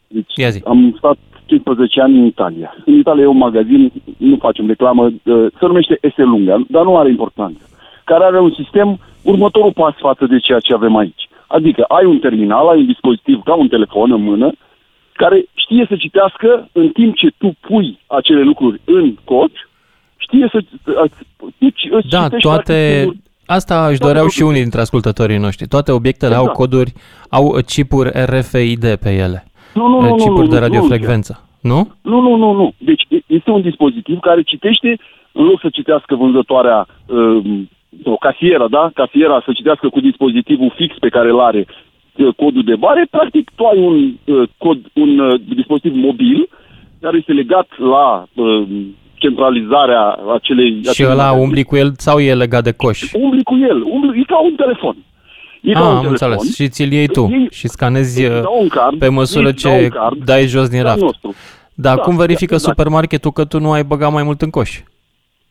Deci 0.08 0.34
Ia 0.36 0.50
zi. 0.50 0.62
am 0.66 0.96
stat 0.98 1.18
15 1.46 2.02
ani 2.02 2.18
în 2.18 2.26
Italia. 2.26 2.76
În 2.86 2.94
Italia 2.94 3.24
e 3.24 3.28
un 3.28 3.38
magazin, 3.38 3.92
nu 4.18 4.38
facem 4.40 4.68
reclamă, 4.68 5.04
uh, 5.06 5.46
se 5.60 5.66
numește 5.66 5.98
Eselunga, 6.02 6.64
dar 6.68 6.84
nu 6.84 6.98
are 6.98 7.10
importanță. 7.10 7.62
Care 8.04 8.24
are 8.24 8.40
un 8.40 8.54
sistem, 8.54 9.00
următorul 9.22 9.74
pas 9.74 9.94
față 9.98 10.26
de 10.26 10.40
ceea 10.40 10.60
ce 10.60 10.74
avem 10.74 10.96
aici. 10.96 11.30
Adică 11.48 11.84
ai 11.84 12.06
un 12.06 12.20
terminal, 12.20 12.68
ai 12.68 12.78
un 12.78 12.86
dispozitiv 12.86 13.42
ca 13.44 13.54
un 13.54 13.68
telefon 13.68 14.12
în 14.12 14.22
mână, 14.24 14.52
care 15.14 15.46
știe 15.54 15.86
să 15.90 15.96
citească 15.96 16.70
în 16.72 16.90
timp 16.90 17.16
ce 17.16 17.28
tu 17.38 17.56
pui 17.60 18.00
acele 18.08 18.42
lucruri 18.42 18.82
în 18.86 19.16
cod, 19.24 19.52
știe 20.18 20.50
să... 20.52 20.60
Tu 21.58 21.68
îți 21.90 22.10
Da, 22.10 22.24
citești 22.24 22.48
toate... 22.48 23.02
practic, 23.04 23.22
Asta 23.46 23.88
își 23.88 24.00
doreau 24.00 24.28
și 24.28 24.42
unii 24.42 24.62
dintre 24.62 24.80
ascultătorii 24.82 25.38
noștri. 25.38 25.68
Toate 25.68 25.92
obiectele 25.92 26.36
au 26.36 26.42
Exact. 26.42 26.58
coduri, 26.58 26.94
au 27.30 27.58
chipuri 27.66 28.10
RFID 28.26 28.96
pe 28.96 29.10
ele. 29.10 29.46
Nu, 29.74 29.88
nu, 29.88 30.02
nu, 30.02 30.08
nu, 30.08 30.16
Chipuri 30.16 30.48
nu, 30.48 30.54
de 30.54 30.60
nu, 30.60 30.62
radiofrecvență. 30.62 31.48
Nu? 31.62 31.92
Nu, 32.02 32.20
nu, 32.22 32.36
nu, 32.36 32.52
nu. 32.52 32.74
Deci 32.78 33.04
e- 33.08 33.24
este 33.28 33.50
un 33.52 33.62
dispozitiv 33.62 34.20
care 34.20 34.42
citește, 34.42 35.00
în 35.32 35.46
loc 35.46 35.60
să 35.62 35.70
citească 35.70 36.16
vânzătoarea, 36.16 36.88
um, 37.08 37.70
o 38.04 38.16
casiera, 38.16 38.68
da? 38.68 38.92
Casiera 38.94 39.42
să 39.46 39.52
citească 39.54 39.90
cu 39.90 40.00
dispozitivul 40.00 40.74
fix 40.76 40.98
pe 41.00 41.10
care 41.10 41.30
îl 41.30 41.40
are 41.40 41.66
uh, 41.68 42.34
codul 42.36 42.64
de 42.64 42.76
bare, 42.76 43.08
practic 43.10 43.52
tu 43.56 43.64
ai 43.66 43.78
un 43.78 43.96
uh, 44.36 44.50
cod, 44.58 44.80
un 44.94 45.20
uh, 45.20 45.42
dispozitiv 45.56 45.94
mobil 45.96 46.50
care 47.02 47.18
este 47.18 47.32
legat 47.32 47.68
la 47.78 48.26
uh, 48.34 48.64
centralizarea 49.14 50.04
acelei... 50.34 50.72
Și 50.82 50.90
acelei 50.90 51.12
ăla 51.12 51.24
magazine. 51.24 51.44
umbli 51.44 51.64
cu 51.64 51.76
el 51.76 51.92
sau 51.98 52.20
e 52.20 52.34
legat 52.34 52.64
de 52.64 52.72
coș? 52.72 53.14
Umbli 53.14 53.44
cu 53.44 53.56
el, 53.70 53.84
umbli, 53.94 54.20
e 54.20 54.24
ca 54.24 54.40
un 54.40 54.56
telefon. 54.56 54.96
E 55.64 55.72
ca 55.74 55.80
Ah, 55.80 55.86
un 55.86 55.92
am 55.92 56.02
telefon. 56.02 56.12
înțeles. 56.12 56.56
Și 56.56 56.68
ți-l 56.70 56.92
iei 56.92 57.08
tu 57.08 57.28
Ei- 57.32 57.48
și 57.52 57.68
scanezi 57.68 58.24
îți 58.24 58.32
uh, 58.36 58.42
dau 58.42 58.58
un 58.62 58.68
card, 58.68 58.98
pe 58.98 59.08
măsură 59.10 59.48
îți 59.50 59.64
dau 59.64 59.74
ce 59.78 59.84
un 59.84 59.90
card, 59.90 60.24
dai 60.26 60.46
jos 60.46 60.68
din 60.70 60.80
al 60.80 60.86
raft. 60.86 61.00
nostru. 61.02 61.34
Dar 61.74 61.96
Da, 61.96 62.02
cum 62.02 62.16
verifică 62.16 62.54
exact. 62.54 62.64
supermarketul 62.78 63.32
că 63.32 63.46
tu 63.46 63.60
nu 63.60 63.72
ai 63.72 63.84
băgat 63.84 64.12
mai 64.12 64.24
mult 64.24 64.42
în 64.42 64.50
coș? 64.50 64.80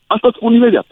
Asta 0.06 0.26
îți 0.28 0.36
spun 0.36 0.54
imediat. 0.54 0.86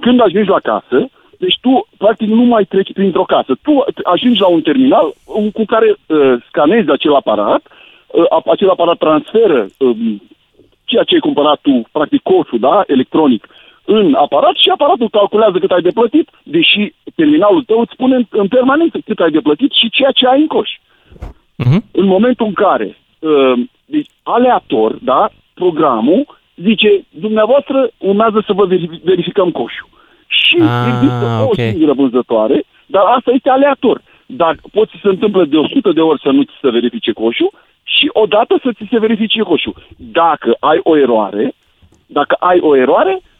Când 0.00 0.20
ajungi 0.20 0.48
la 0.48 0.60
casă, 0.60 1.08
deci 1.38 1.58
tu 1.60 1.86
practic 1.96 2.28
nu 2.28 2.42
mai 2.42 2.64
treci 2.64 2.92
printr-o 2.92 3.24
casă. 3.24 3.52
Tu 3.62 3.84
ajungi 4.04 4.40
la 4.40 4.46
un 4.46 4.60
terminal 4.60 5.06
uh, 5.24 5.52
cu 5.52 5.64
care 5.64 5.88
uh, 6.06 6.34
scanezi 6.48 6.90
acel 6.90 7.14
aparat, 7.14 7.62
uh, 8.06 8.24
acel 8.52 8.70
aparat 8.70 8.98
transferă 8.98 9.66
uh, 9.78 9.96
ceea 10.84 11.02
ce 11.02 11.14
ai 11.14 11.20
cumpărat 11.20 11.58
tu, 11.62 11.82
practic 11.92 12.22
coșul, 12.22 12.58
da, 12.58 12.82
electronic, 12.86 13.46
în 13.86 14.14
aparat 14.14 14.56
și 14.56 14.68
aparatul 14.68 15.08
calculează 15.10 15.58
cât 15.58 15.70
ai 15.70 15.80
de 15.80 15.90
plătit, 15.90 16.28
deși 16.42 16.92
terminalul 17.14 17.62
tău 17.62 17.80
îți 17.80 17.92
spune 17.92 18.14
în, 18.16 18.26
în 18.30 18.48
permanență 18.48 18.98
cât 19.04 19.18
ai 19.18 19.30
de 19.30 19.40
plătit 19.40 19.72
și 19.72 19.90
ceea 19.90 20.10
ce 20.10 20.26
ai 20.26 20.40
în 20.40 20.46
coș. 20.46 20.70
Uh-huh. 21.64 21.80
În 21.90 22.06
momentul 22.06 22.46
în 22.46 22.52
care, 22.52 22.98
uh, 23.18 23.52
deci, 23.84 24.08
aleator, 24.22 24.98
da, 25.02 25.28
programul 25.54 26.38
zice, 26.54 27.04
dumneavoastră 27.08 27.90
urmează 27.98 28.42
să 28.46 28.52
vă 28.52 28.66
verifi- 28.66 29.02
verificăm 29.02 29.50
coșul. 29.50 29.88
Și 30.26 30.56
Ah, 30.60 30.86
există 30.88 31.24
o 31.40 31.44
ok. 31.44 31.54
singură 31.54 31.92
vânzătoare, 31.92 32.64
dar 32.86 33.02
asta 33.16 33.30
este 33.34 33.50
aleator. 33.50 34.02
Dar 34.26 34.56
poți 34.72 34.90
să 34.90 34.98
se 35.02 35.08
întâmplă 35.08 35.44
de 35.44 35.56
100 35.56 35.92
de 35.92 36.00
ori 36.00 36.20
să 36.20 36.30
nu 36.30 36.42
ți 36.42 36.52
se 36.60 36.70
verifice 36.70 37.12
coșul 37.12 37.50
și 37.82 38.10
odată 38.12 38.60
să 38.62 38.70
ți 38.72 38.88
se 38.90 38.98
verifice 38.98 39.40
coșul. 39.42 39.74
Dacă 39.96 40.56
ai 40.60 40.80
o 40.82 40.96
eroare, 40.96 41.54
dacă 42.06 42.34
ai 42.38 42.58
o 42.60 42.76
eroare, 42.76 43.14
uh, 43.14 43.20
ți 43.20 43.35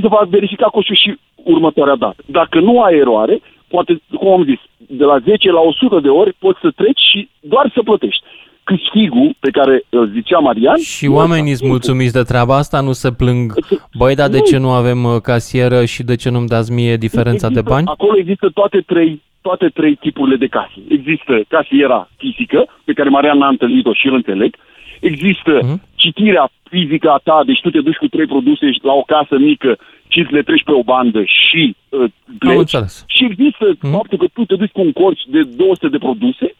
se 0.00 0.08
va 0.08 0.20
verifica 0.28 0.66
coșul 0.66 0.94
și 0.96 1.18
următoarea 1.34 1.94
dată. 1.94 2.16
Dacă 2.26 2.60
nu 2.60 2.82
ai 2.82 2.94
eroare, 2.96 3.40
poate, 3.68 4.00
cum 4.18 4.28
am 4.32 4.44
zis, 4.44 4.58
de 4.76 5.04
la 5.04 5.18
10 5.18 5.50
la 5.50 5.60
100 5.60 6.00
de 6.00 6.08
ori 6.08 6.32
poți 6.38 6.58
să 6.60 6.70
treci 6.76 7.00
și 7.12 7.28
doar 7.40 7.70
să 7.74 7.80
plătești. 7.82 8.22
Câștigul 8.64 9.34
pe 9.40 9.50
care 9.50 9.82
îl 9.88 10.08
zicea 10.08 10.38
Marian... 10.38 10.76
Și 10.76 11.06
oamenii 11.06 11.54
sunt 11.54 11.68
mulțumiți 11.70 12.12
de 12.12 12.22
treaba 12.22 12.56
asta, 12.56 12.80
nu 12.80 12.92
se 12.92 13.12
plâng, 13.12 13.52
băi, 13.98 14.14
dar 14.14 14.28
de 14.28 14.40
ce 14.40 14.56
nu 14.58 14.70
avem 14.70 15.04
uh, 15.04 15.20
casieră 15.22 15.84
și 15.84 16.02
de 16.02 16.16
ce 16.16 16.30
nu-mi 16.30 16.46
dați 16.48 16.72
mie 16.72 16.96
diferența 16.96 17.48
de 17.48 17.52
Există- 17.58 17.70
bani? 17.74 17.86
Acolo 17.86 18.18
există 18.18 18.50
toate 18.54 18.80
trei, 18.86 19.22
toate 19.40 19.68
trei 19.68 19.94
tipurile 19.94 20.36
de 20.36 20.46
case. 20.46 20.72
Există 20.88 21.40
casiera 21.48 22.08
fizică, 22.16 22.66
pe 22.84 22.92
care 22.92 23.08
Marian 23.08 23.38
n-a 23.38 23.48
întâlnit-o 23.48 23.92
și 23.92 24.06
îl 24.06 24.14
înțeleg. 24.14 24.54
Există 25.00 25.60
Mhm. 25.62 25.82
Citirea 25.96 26.50
fizică 26.70 27.10
a 27.10 27.20
ta, 27.24 27.42
deci 27.46 27.60
tu 27.60 27.70
te 27.70 27.80
duci 27.80 27.96
cu 27.96 28.06
trei 28.06 28.26
produse 28.26 28.66
la 28.82 28.92
o 28.92 29.02
casă 29.02 29.36
mică 29.38 29.78
și 30.08 30.26
le 30.30 30.42
treci 30.42 30.64
pe 30.64 30.72
o 30.72 30.82
bandă 30.82 31.22
și 31.24 31.76
uh, 31.88 32.00
Am 32.00 32.36
pleci. 32.38 32.58
înțeles. 32.58 33.04
Și 33.06 33.24
există 33.24 33.64
faptul 33.90 34.18
că 34.18 34.26
tu 34.32 34.44
te 34.44 34.54
duci 34.56 34.70
cu 34.70 34.80
un 34.80 34.92
corci 34.92 35.22
de 35.26 35.42
200 35.42 35.88
de 35.88 35.98
produse 35.98 36.54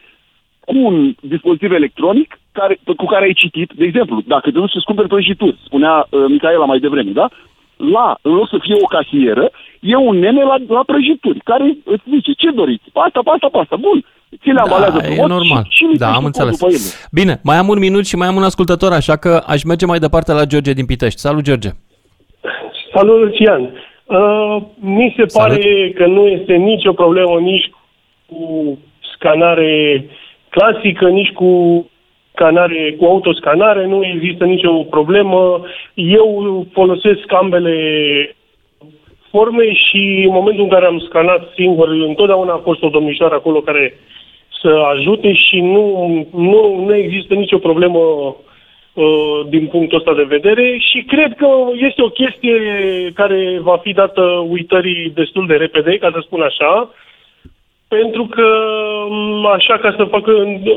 cu 0.67 0.79
un 0.79 1.15
dispozitiv 1.21 1.73
electronic 1.73 2.39
care, 2.53 2.79
cu 2.97 3.07
care 3.07 3.25
ai 3.25 3.33
citit, 3.33 3.71
de 3.73 3.85
exemplu, 3.85 4.23
dacă 4.27 4.51
te 4.51 4.59
duci 4.59 4.71
să-ți 4.71 4.85
cumperi 4.85 5.09
prăjituri, 5.09 5.59
spunea 5.65 6.07
uh, 6.11 6.25
Micaela 6.29 6.65
mai 6.65 6.79
devreme, 6.79 7.11
da? 7.11 7.29
La, 7.77 8.19
în 8.23 8.33
loc 8.33 8.49
să 8.49 8.59
fie 8.61 8.77
o 8.81 8.87
casieră, 8.87 9.51
e 9.81 9.97
un 9.97 10.19
nene 10.19 10.43
la, 10.43 10.57
la 10.69 10.83
prăjituri, 10.87 11.41
care 11.41 11.77
îți 11.85 12.05
zice, 12.11 12.33
ce 12.33 12.51
doriți? 12.51 12.91
Pasta, 12.93 13.21
pasta, 13.25 13.49
pasta, 13.49 13.77
bun. 13.77 14.05
Ți 14.43 14.49
le 14.51 14.61
ambalează 14.61 14.99
Da, 14.99 15.07
e 15.07 15.11
frumos 15.11 15.29
normal. 15.31 15.67
și, 15.69 15.77
și 15.77 15.83
Da, 15.85 15.89
lipești 15.91 16.15
am 16.17 16.21
tu 16.21 16.25
înțeles. 16.27 16.59
după 16.59 16.71
ele. 16.73 17.09
Bine, 17.13 17.41
mai 17.43 17.57
am 17.57 17.69
un 17.69 17.79
minut 17.79 18.07
și 18.07 18.17
mai 18.17 18.29
am 18.29 18.37
un 18.37 18.43
ascultător, 18.43 18.93
așa 18.93 19.17
că 19.17 19.43
aș 19.47 19.63
merge 19.63 19.87
mai 19.87 19.99
departe 19.99 20.33
la 20.33 20.45
George 20.45 20.73
din 20.73 20.87
Pitești. 20.87 21.19
Salut, 21.21 21.43
George! 21.43 21.69
Salut, 22.95 23.19
Lucian. 23.21 23.71
Uh, 24.05 24.57
mi 24.81 25.15
se 25.17 25.25
pare 25.39 25.93
că 25.95 26.07
nu 26.07 26.27
este 26.27 26.55
nicio 26.55 26.93
problemă 26.93 27.39
nici 27.41 27.71
cu 28.27 28.79
scanare 29.15 30.05
clasică, 30.49 31.09
nici 31.09 31.33
cu 31.33 31.51
scanare, 32.33 32.95
cu 32.99 33.05
autoscanare, 33.05 33.87
nu 33.87 34.05
există 34.05 34.45
nicio 34.45 34.73
problemă. 34.73 35.63
Eu 35.95 36.67
folosesc 36.73 37.33
ambele 37.41 37.75
forme 39.37 39.73
și 39.73 40.03
în 40.29 40.33
momentul 40.39 40.65
în 40.65 40.71
care 40.71 40.87
am 40.87 40.99
scanat 40.99 41.43
singur, 41.55 41.89
întotdeauna 41.89 42.53
a 42.53 42.67
fost 42.69 42.83
o 42.83 42.89
domnișoară 42.89 43.35
acolo 43.35 43.61
care 43.61 43.99
să 44.61 44.71
ajute 44.95 45.33
și 45.33 45.61
nu, 45.61 45.85
nu, 46.51 46.85
nu 46.87 46.95
există 46.95 47.35
nicio 47.35 47.59
problemă 47.59 47.99
uh, 47.99 49.41
din 49.49 49.67
punctul 49.67 49.99
ăsta 49.99 50.15
de 50.15 50.27
vedere. 50.37 50.79
Și 50.89 50.99
cred 51.13 51.35
că 51.37 51.49
este 51.89 52.03
o 52.03 52.17
chestie 52.21 52.57
care 53.15 53.59
va 53.61 53.77
fi 53.77 53.93
dată 53.93 54.23
uitării 54.49 55.13
destul 55.15 55.47
de 55.47 55.55
repede, 55.55 55.99
ca 55.99 56.11
să 56.13 56.21
spun 56.23 56.41
așa, 56.41 56.91
pentru 57.89 58.25
că, 58.25 58.49
m, 59.09 59.47
așa 59.47 59.79
ca 59.79 59.95
să 59.97 60.05
fac 60.05 60.27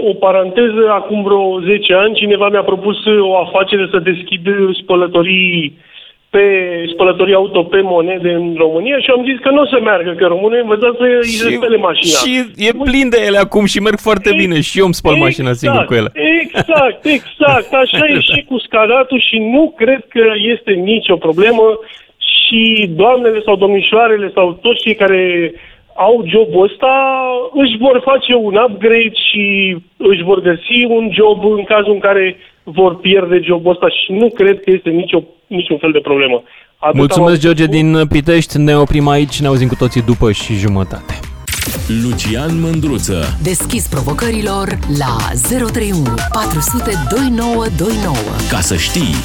o 0.10 0.14
paranteză, 0.14 0.84
acum 0.90 1.24
vreo 1.24 1.60
10 1.60 1.94
ani 1.94 2.16
cineva 2.22 2.50
mi-a 2.50 2.64
propus 2.64 2.98
o 3.20 3.38
afacere 3.38 3.88
să 3.92 4.00
deschid 4.00 4.46
spălătorii 4.82 5.78
pe 6.30 6.44
spălătorii 6.94 7.34
auto 7.34 7.64
pe 7.64 7.82
monede 7.82 8.32
în 8.32 8.56
România 8.58 9.00
și 9.00 9.10
am 9.10 9.26
zis 9.30 9.40
că 9.42 9.50
nu 9.50 9.62
o 9.62 9.66
să 9.66 9.80
meargă, 9.84 10.12
că 10.12 10.26
românii 10.26 10.62
învățați 10.62 10.98
să 10.98 11.04
îi 11.04 11.24
se 11.24 11.56
spele 11.56 11.78
mașina. 11.78 12.18
Și 12.24 12.34
e 12.68 12.72
plin 12.84 13.10
de 13.10 13.20
ele 13.26 13.38
acum 13.38 13.66
și 13.66 13.80
merg 13.80 14.00
foarte 14.00 14.32
bine 14.38 14.62
și 14.62 14.80
eu 14.80 14.86
îmi 14.86 14.94
spăl 14.94 15.16
mașina 15.16 15.54
singur 15.54 15.86
cu 15.86 15.94
ele. 15.94 16.12
Exact, 16.42 17.06
exact. 17.06 17.74
Așa 17.74 18.06
e 18.08 18.20
și 18.20 18.46
cu 18.50 18.58
scadatul 18.60 19.20
și 19.30 19.38
nu 19.38 19.74
cred 19.78 20.06
că 20.08 20.24
este 20.54 20.72
nicio 20.72 21.16
problemă 21.16 21.80
și 22.18 22.90
doamnele 22.96 23.42
sau 23.46 23.56
domnișoarele 23.56 24.32
sau 24.34 24.60
toți 24.62 24.82
cei 24.82 24.96
care 24.96 25.54
au 25.96 26.24
jobul 26.28 26.64
ăsta 26.64 26.94
își 27.54 27.78
vor 27.78 28.02
face 28.04 28.34
un 28.36 28.56
upgrade 28.56 29.12
și 29.30 29.76
își 29.98 30.24
vor 30.24 30.42
găsi 30.42 30.86
un 30.88 31.12
job 31.14 31.52
în 31.58 31.64
cazul 31.64 31.94
în 31.94 32.00
care 32.00 32.38
vor 32.64 33.00
pierde 33.00 33.40
jobul 33.44 33.72
ăsta 33.72 33.90
și 33.90 34.12
nu 34.12 34.30
cred 34.30 34.62
că 34.64 34.72
este 34.72 34.90
nicio, 34.90 35.22
niciun 35.50 35.78
fel 35.78 35.92
de 35.92 36.00
problemă. 36.00 36.44
Atât 36.78 36.96
Mulțumesc, 36.98 37.34
am- 37.34 37.40
George 37.40 37.66
din 37.66 38.08
Pitești. 38.08 38.58
Ne 38.58 38.76
oprim 38.78 39.08
aici, 39.08 39.40
ne 39.42 39.48
auzim 39.48 39.68
cu 39.68 39.76
toții 39.76 40.02
după 40.02 40.32
și 40.32 40.54
jumătate. 40.56 41.20
Lucian 42.04 42.60
Mândruță. 42.60 43.38
Deschis 43.44 43.88
provocărilor 43.88 44.68
la 44.98 45.16
031 45.50 46.14
400 46.34 46.92
2929. 47.10 48.16
Ca 48.50 48.60
să 48.60 48.76
știi. 48.76 49.16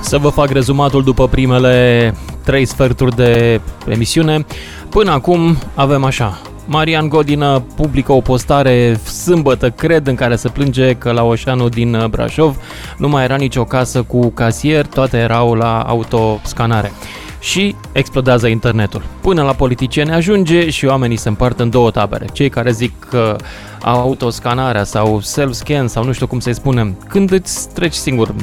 Să 0.00 0.18
vă 0.18 0.28
fac 0.28 0.50
rezumatul 0.50 1.02
după 1.02 1.28
primele 1.28 2.14
trei 2.44 2.64
sferturi 2.64 3.16
de 3.16 3.60
emisiune. 3.88 4.46
Până 4.90 5.10
acum 5.10 5.56
avem 5.74 6.04
așa. 6.04 6.38
Marian 6.66 7.08
Godină 7.08 7.62
publică 7.76 8.12
o 8.12 8.20
postare 8.20 8.96
sâmbătă, 8.96 9.70
cred, 9.70 10.06
în 10.06 10.14
care 10.14 10.36
se 10.36 10.48
plânge 10.48 10.92
că 10.92 11.10
la 11.10 11.22
Oșanu 11.22 11.68
din 11.68 12.06
Brașov 12.10 12.56
nu 12.96 13.08
mai 13.08 13.24
era 13.24 13.36
nicio 13.36 13.64
casă 13.64 14.02
cu 14.02 14.28
casier, 14.28 14.86
toate 14.86 15.16
erau 15.16 15.54
la 15.54 15.80
autoscanare. 15.80 16.92
Și 17.40 17.74
explodează 17.92 18.46
internetul. 18.46 19.02
Până 19.20 19.42
la 19.42 19.52
politicieni 19.52 20.12
ajunge 20.12 20.70
și 20.70 20.84
oamenii 20.84 21.16
se 21.16 21.28
împart 21.28 21.60
în 21.60 21.70
două 21.70 21.90
tabere. 21.90 22.26
Cei 22.32 22.48
care 22.48 22.70
zic 22.70 22.92
că 23.10 23.36
autoscanarea 23.82 24.84
sau 24.84 25.20
self-scan 25.20 25.88
sau 25.88 26.04
nu 26.04 26.12
știu 26.12 26.26
cum 26.26 26.40
să-i 26.40 26.54
spunem, 26.54 26.96
când 27.08 27.30
îți 27.30 27.68
treci 27.68 27.92
singur 27.92 28.34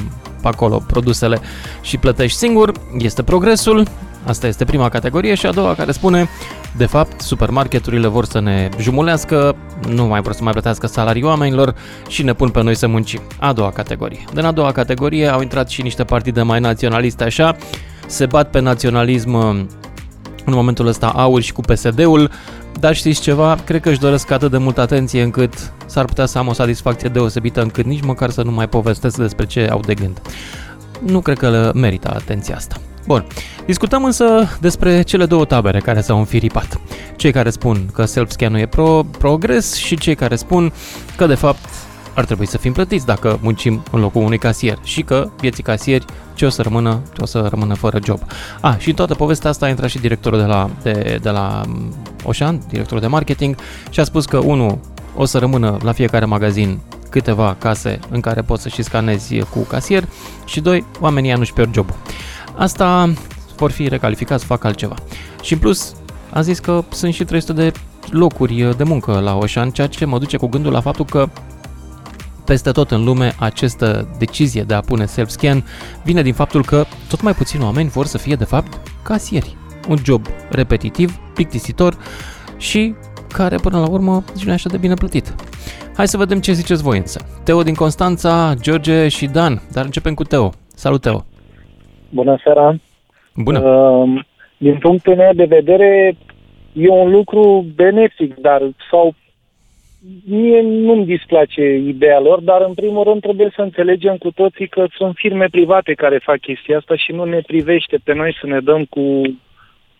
pe 0.42 0.48
acolo 0.48 0.82
produsele 0.86 1.40
și 1.80 1.96
plătești 1.96 2.38
singur, 2.38 2.72
este 2.98 3.22
progresul, 3.22 3.86
asta 4.24 4.46
este 4.46 4.64
prima 4.64 4.88
categorie 4.88 5.34
și 5.34 5.46
a 5.46 5.52
doua 5.52 5.74
care 5.74 5.92
spune, 5.92 6.28
de 6.76 6.86
fapt, 6.86 7.20
supermarketurile 7.20 8.06
vor 8.06 8.24
să 8.24 8.40
ne 8.40 8.68
jumulească, 8.78 9.56
nu 9.88 10.06
mai 10.06 10.20
vor 10.20 10.32
să 10.32 10.42
mai 10.42 10.52
plătească 10.52 10.86
salarii 10.86 11.22
oamenilor 11.22 11.74
și 12.08 12.22
ne 12.22 12.32
pun 12.32 12.48
pe 12.48 12.62
noi 12.62 12.74
să 12.74 12.86
muncim. 12.86 13.20
A 13.38 13.52
doua 13.52 13.70
categorie. 13.70 14.24
Din 14.34 14.44
a 14.44 14.52
doua 14.52 14.72
categorie 14.72 15.26
au 15.26 15.40
intrat 15.40 15.68
și 15.68 15.82
niște 15.82 16.04
partide 16.04 16.42
mai 16.42 16.60
naționaliste 16.60 17.24
așa, 17.24 17.56
se 18.06 18.26
bat 18.26 18.50
pe 18.50 18.60
naționalism 18.60 19.34
în 20.44 20.54
momentul 20.54 20.86
ăsta 20.86 21.06
aur 21.06 21.40
și 21.40 21.52
cu 21.52 21.60
PSD-ul, 21.60 22.30
dar 22.80 22.94
știți 22.94 23.20
ceva, 23.20 23.58
cred 23.64 23.80
că 23.80 23.88
își 23.88 23.98
doresc 23.98 24.30
atât 24.30 24.50
de 24.50 24.58
multă 24.58 24.80
atenție 24.80 25.22
încât 25.22 25.72
s-ar 25.86 26.04
putea 26.04 26.26
să 26.26 26.38
am 26.38 26.48
o 26.48 26.52
satisfacție 26.52 27.08
deosebită 27.08 27.62
încât 27.62 27.84
nici 27.84 28.02
măcar 28.02 28.30
să 28.30 28.42
nu 28.42 28.50
mai 28.50 28.68
povestesc 28.68 29.16
despre 29.16 29.46
ce 29.46 29.68
au 29.70 29.80
de 29.80 29.94
gând. 29.94 30.20
Nu 31.06 31.20
cred 31.20 31.38
că 31.38 31.50
le 31.50 31.72
merită 31.72 32.12
atenția 32.14 32.56
asta. 32.56 32.76
Bun, 33.06 33.26
discutăm 33.66 34.04
însă 34.04 34.48
despre 34.60 35.02
cele 35.02 35.26
două 35.26 35.44
tabere 35.44 35.80
care 35.80 36.00
s-au 36.00 36.18
înfiripat. 36.18 36.80
Cei 37.16 37.32
care 37.32 37.50
spun 37.50 37.86
că 37.92 38.04
self-scan-ul 38.04 38.60
e 38.60 38.66
pro- 38.66 39.06
progres 39.18 39.74
și 39.74 39.96
cei 39.96 40.14
care 40.14 40.36
spun 40.36 40.72
că 41.16 41.26
de 41.26 41.34
fapt 41.34 41.68
ar 42.14 42.24
trebui 42.24 42.46
să 42.46 42.58
fim 42.58 42.72
plătiți 42.72 43.06
dacă 43.06 43.38
muncim 43.42 43.82
în 43.90 44.00
locul 44.00 44.22
unui 44.22 44.38
casier 44.38 44.78
și 44.82 45.02
că 45.02 45.30
vieții 45.40 45.62
casieri 45.62 46.04
ce 46.34 46.46
o 46.46 46.48
să 46.48 46.62
rămână, 46.62 47.00
ce 47.12 47.22
o 47.22 47.26
să 47.26 47.46
rămână 47.50 47.74
fără 47.74 47.98
job. 48.04 48.20
A, 48.60 48.76
și 48.78 48.88
în 48.88 48.94
toată 48.94 49.14
povestea 49.14 49.50
asta 49.50 49.66
a 49.66 49.68
intrat 49.68 49.90
și 49.90 49.98
directorul 49.98 50.38
de 50.38 50.44
la, 50.44 50.70
de, 50.82 51.18
de 51.22 51.30
la 51.30 51.62
mm, 51.66 51.94
Oșan, 52.24 52.60
directorul 52.68 53.00
de 53.00 53.06
marketing, 53.06 53.56
și 53.90 54.00
a 54.00 54.04
spus 54.04 54.26
că, 54.26 54.38
unul, 54.38 54.78
o 55.16 55.24
să 55.24 55.38
rămână 55.38 55.76
la 55.82 55.92
fiecare 55.92 56.24
magazin 56.24 56.78
câteva 57.10 57.56
case 57.58 57.98
în 58.10 58.20
care 58.20 58.42
poți 58.42 58.62
să 58.62 58.68
și 58.68 58.82
scanezi 58.82 59.38
cu 59.38 59.58
casier 59.58 60.04
și 60.44 60.60
doi, 60.60 60.84
oamenii 61.00 61.28
ăia 61.28 61.38
nu-și 61.38 61.52
pierd 61.52 61.74
jobul. 61.74 61.94
Asta 62.56 63.12
vor 63.56 63.70
fi 63.70 63.88
recalificați, 63.88 64.44
fac 64.44 64.64
altceva. 64.64 64.94
Și 65.42 65.52
în 65.52 65.58
plus, 65.58 65.94
a 66.30 66.40
zis 66.40 66.58
că 66.58 66.84
sunt 66.90 67.14
și 67.14 67.24
300 67.24 67.52
de 67.52 67.72
locuri 68.10 68.74
de 68.76 68.84
muncă 68.84 69.20
la 69.20 69.36
Oșan, 69.36 69.70
ceea 69.70 69.86
ce 69.86 70.04
mă 70.04 70.18
duce 70.18 70.36
cu 70.36 70.46
gândul 70.46 70.72
la 70.72 70.80
faptul 70.80 71.04
că 71.04 71.28
peste 72.44 72.70
tot 72.70 72.90
în 72.90 73.04
lume 73.04 73.34
această 73.38 74.08
decizie 74.18 74.62
de 74.62 74.74
a 74.74 74.80
pune 74.80 75.06
self-scan 75.06 75.64
vine 76.04 76.22
din 76.22 76.34
faptul 76.34 76.64
că 76.64 76.84
tot 77.08 77.22
mai 77.22 77.34
puțini 77.34 77.62
oameni 77.62 77.88
vor 77.88 78.06
să 78.06 78.18
fie 78.18 78.34
de 78.34 78.44
fapt 78.44 78.80
casieri. 79.02 79.56
Un 79.88 79.98
job 80.04 80.26
repetitiv, 80.50 81.18
plictisitor 81.34 81.96
și 82.56 82.94
care 83.32 83.56
până 83.56 83.78
la 83.78 83.88
urmă 83.88 84.24
nici 84.34 84.44
nu 84.44 84.50
e 84.50 84.54
așa 84.54 84.68
de 84.68 84.76
bine 84.76 84.94
plătit. 84.94 85.34
Hai 85.96 86.08
să 86.08 86.16
vedem 86.16 86.40
ce 86.40 86.52
ziceți 86.52 86.82
voi 86.82 86.98
însă. 86.98 87.20
Teo 87.42 87.62
din 87.62 87.74
Constanța, 87.74 88.54
George 88.60 89.08
și 89.08 89.26
Dan, 89.26 89.62
dar 89.72 89.84
începem 89.84 90.14
cu 90.14 90.24
Teo. 90.24 90.52
Salut, 90.74 91.00
Teo! 91.00 91.31
Bună 92.12 92.38
seara! 92.44 92.74
Bună! 93.34 93.58
Uh, 93.60 94.20
din 94.56 94.78
punctul 94.78 95.14
meu 95.16 95.32
de 95.34 95.44
vedere, 95.44 96.16
e 96.72 96.88
un 96.88 97.10
lucru 97.10 97.66
benefic, 97.74 98.34
dar 98.34 98.62
sau 98.90 99.14
mie 100.24 100.60
nu-mi 100.62 101.04
displace 101.04 101.74
ideea 101.76 102.20
lor, 102.20 102.40
dar 102.40 102.60
în 102.68 102.74
primul 102.74 103.04
rând 103.04 103.20
trebuie 103.20 103.52
să 103.54 103.62
înțelegem 103.62 104.16
cu 104.16 104.30
toții 104.30 104.68
că 104.68 104.86
sunt 104.96 105.12
firme 105.16 105.46
private 105.50 105.92
care 105.94 106.18
fac 106.24 106.40
chestia 106.40 106.76
asta 106.78 106.96
și 106.96 107.12
nu 107.12 107.24
ne 107.24 107.40
privește 107.46 107.98
pe 108.04 108.14
noi 108.14 108.36
să 108.40 108.46
ne 108.46 108.60
dăm 108.60 108.84
cu 108.84 109.22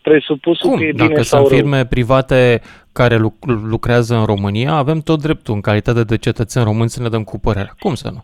presupusul 0.02 0.68
Cum? 0.70 0.78
că 0.78 0.84
e 0.84 0.92
Dacă 0.92 1.08
bine 1.08 1.22
sau 1.22 1.38
sunt 1.38 1.50
rău. 1.50 1.58
firme 1.58 1.86
private 1.86 2.60
care 2.92 3.16
luc- 3.16 3.46
lucrează 3.68 4.14
în 4.14 4.24
România, 4.24 4.72
avem 4.72 5.00
tot 5.00 5.22
dreptul, 5.22 5.54
în 5.54 5.60
calitate 5.60 6.02
de 6.04 6.16
cetățeni 6.16 6.64
români, 6.64 6.88
să 6.88 7.02
ne 7.02 7.08
dăm 7.08 7.22
cu 7.24 7.38
părerea. 7.38 7.74
Cum 7.78 7.94
să 7.94 8.10
nu? 8.12 8.20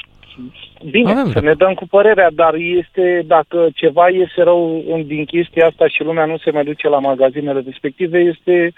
Bine, 0.90 1.10
Avem 1.10 1.24
să 1.24 1.30
drept. 1.30 1.46
ne 1.46 1.54
dăm 1.54 1.74
cu 1.74 1.86
părerea, 1.86 2.30
dar 2.32 2.54
este, 2.54 3.22
dacă 3.26 3.68
ceva 3.74 4.08
iese 4.08 4.42
rău 4.42 4.84
în- 4.90 5.06
din 5.06 5.24
chestia 5.24 5.66
asta 5.66 5.88
și 5.88 6.02
lumea 6.02 6.24
nu 6.24 6.38
se 6.38 6.50
mai 6.50 6.64
duce 6.64 6.88
la 6.88 6.98
magazinele 6.98 7.62
respective, 7.66 8.18
este 8.18 8.72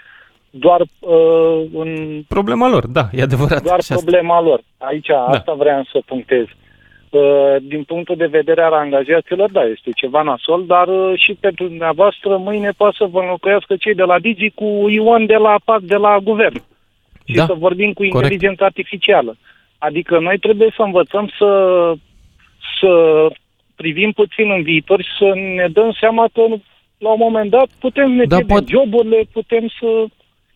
doar 0.49 0.81
uh, 0.99 1.61
în 1.73 2.21
Problema 2.27 2.69
lor, 2.69 2.87
da, 2.87 3.01
e 3.11 3.21
adevărat. 3.21 3.63
doar 3.63 3.81
Și 3.81 3.91
asta- 3.91 3.95
problema 4.05 4.41
lor. 4.41 4.61
Aici, 4.77 5.07
da. 5.07 5.23
asta 5.25 5.53
vreau 5.53 5.83
să 5.91 5.99
punctez. 6.05 6.45
Uh, 7.09 7.55
Din 7.61 7.83
punctul 7.83 8.15
de 8.15 8.25
vedere 8.25 8.61
al 8.61 8.73
angajaților, 8.73 9.51
da, 9.51 9.61
este 9.63 9.89
ceva 9.95 10.21
nasol, 10.21 10.65
dar 10.65 10.87
uh, 10.87 11.13
și 11.15 11.33
pentru 11.39 11.67
dumneavoastră 11.67 12.37
mâine 12.37 12.69
poate 12.77 12.95
să 12.97 13.05
vă 13.11 13.19
înlocuiască 13.19 13.75
cei 13.75 13.93
de 13.95 14.03
la 14.03 14.19
Digi 14.19 14.49
cu 14.49 14.85
Ion 14.89 15.25
de 15.25 15.35
la 15.35 15.55
PAC 15.65 15.81
de 15.81 15.95
la 15.95 16.17
guvern. 16.23 16.61
Și 17.25 17.35
Da, 17.35 17.45
să 17.45 17.53
vorbim 17.57 17.87
cu 17.93 17.93
corect. 18.07 18.13
inteligența 18.31 18.65
artificială. 18.65 19.35
Adică 19.87 20.19
noi 20.19 20.37
trebuie 20.39 20.73
să 20.75 20.81
învățăm 20.81 21.29
să, 21.37 21.49
să 22.79 22.91
privim 23.75 24.11
puțin 24.11 24.51
în 24.51 24.61
viitor 24.63 25.01
și 25.01 25.09
să 25.19 25.31
ne 25.55 25.67
dăm 25.67 25.91
seama 25.99 26.25
că 26.33 26.41
la 26.97 27.09
un 27.11 27.17
moment 27.19 27.49
dat 27.49 27.67
putem 27.79 28.11
ne 28.11 28.23
Da, 28.25 28.37
da, 28.37 28.45
poate- 28.47 28.65
joburile, 28.69 29.23
putem 29.31 29.67
să... 29.79 30.05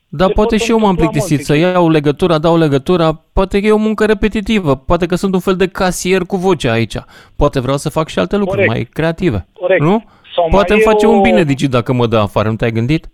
Dar 0.10 0.28
se 0.28 0.34
poate 0.34 0.56
pot 0.56 0.64
și 0.66 0.72
eu 0.72 0.80
m-am 0.80 0.90
întâmpla 0.90 1.12
plictisit 1.12 1.48
multe 1.48 1.62
să 1.64 1.68
iau 1.74 1.90
legătura, 1.90 2.38
dau 2.38 2.58
legătura, 2.58 3.14
poate 3.34 3.60
că 3.60 3.68
e 3.68 3.72
o 3.72 3.78
muncă 3.78 4.06
repetitivă, 4.06 4.76
poate 4.76 5.06
că 5.06 5.16
sunt 5.16 5.34
un 5.34 5.40
fel 5.40 5.56
de 5.56 5.68
casier 5.68 6.22
cu 6.22 6.36
voce 6.38 6.70
aici. 6.70 6.96
Poate 7.36 7.60
vreau 7.60 7.78
să 7.78 7.90
fac 7.90 8.08
și 8.08 8.20
alte 8.20 8.36
lucruri 8.38 8.66
Corect. 8.66 8.74
mai 8.76 8.88
creative. 8.94 9.46
Corect. 9.54 9.82
Nu? 9.82 10.04
Sau 10.36 10.48
Poate 10.50 10.74
mai 10.74 10.82
îmi 10.82 10.88
e 10.88 10.92
face 10.92 11.06
o- 11.06 11.10
un 11.10 11.22
bine 11.22 11.44
Digi 11.44 11.68
dacă 11.68 11.94
mă 11.94 12.08
dă 12.08 12.18
afară, 12.18 12.50
nu 12.50 12.56
te-ai 12.56 12.72
gândit? 12.72 13.08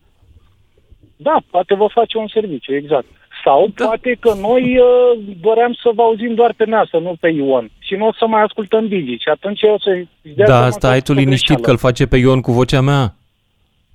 Da, 1.18 1.38
poate 1.52 1.76
vă 1.76 1.88
face 1.94 2.18
un 2.18 2.28
serviciu, 2.28 2.76
exact. 2.76 3.06
Sau 3.44 3.72
da. 3.76 3.86
poate 3.86 4.18
că 4.20 4.34
noi 4.34 4.78
uh, 4.78 5.20
doream 5.42 5.74
să 5.74 5.90
vă 5.96 6.02
auzim 6.02 6.34
doar 6.34 6.54
pe 6.58 6.66
NASA, 6.66 6.98
nu 6.98 7.16
pe 7.20 7.30
Ion. 7.30 7.70
Și 7.80 7.96
nu 7.96 8.08
o 8.08 8.14
să 8.14 8.26
mai 8.28 8.42
ascultăm 8.42 8.88
Digi. 8.88 9.12
Și 9.24 9.30
atunci 9.30 9.60
o 9.64 9.80
să 9.80 10.02
dea 10.22 10.46
Da, 10.46 10.54
seama 10.54 10.66
asta 10.66 10.88
că 10.88 10.94
ai 10.94 10.98
a 10.98 11.02
tu 11.02 11.06
fost 11.06 11.18
o 11.18 11.22
liniștit 11.22 11.56
că 11.56 11.70
îl 11.70 11.78
greșeală. 11.78 11.94
face 11.94 12.08
pe 12.08 12.18
Ion 12.18 12.42
cu 12.42 12.52
vocea 12.52 12.82
mea. 12.82 13.16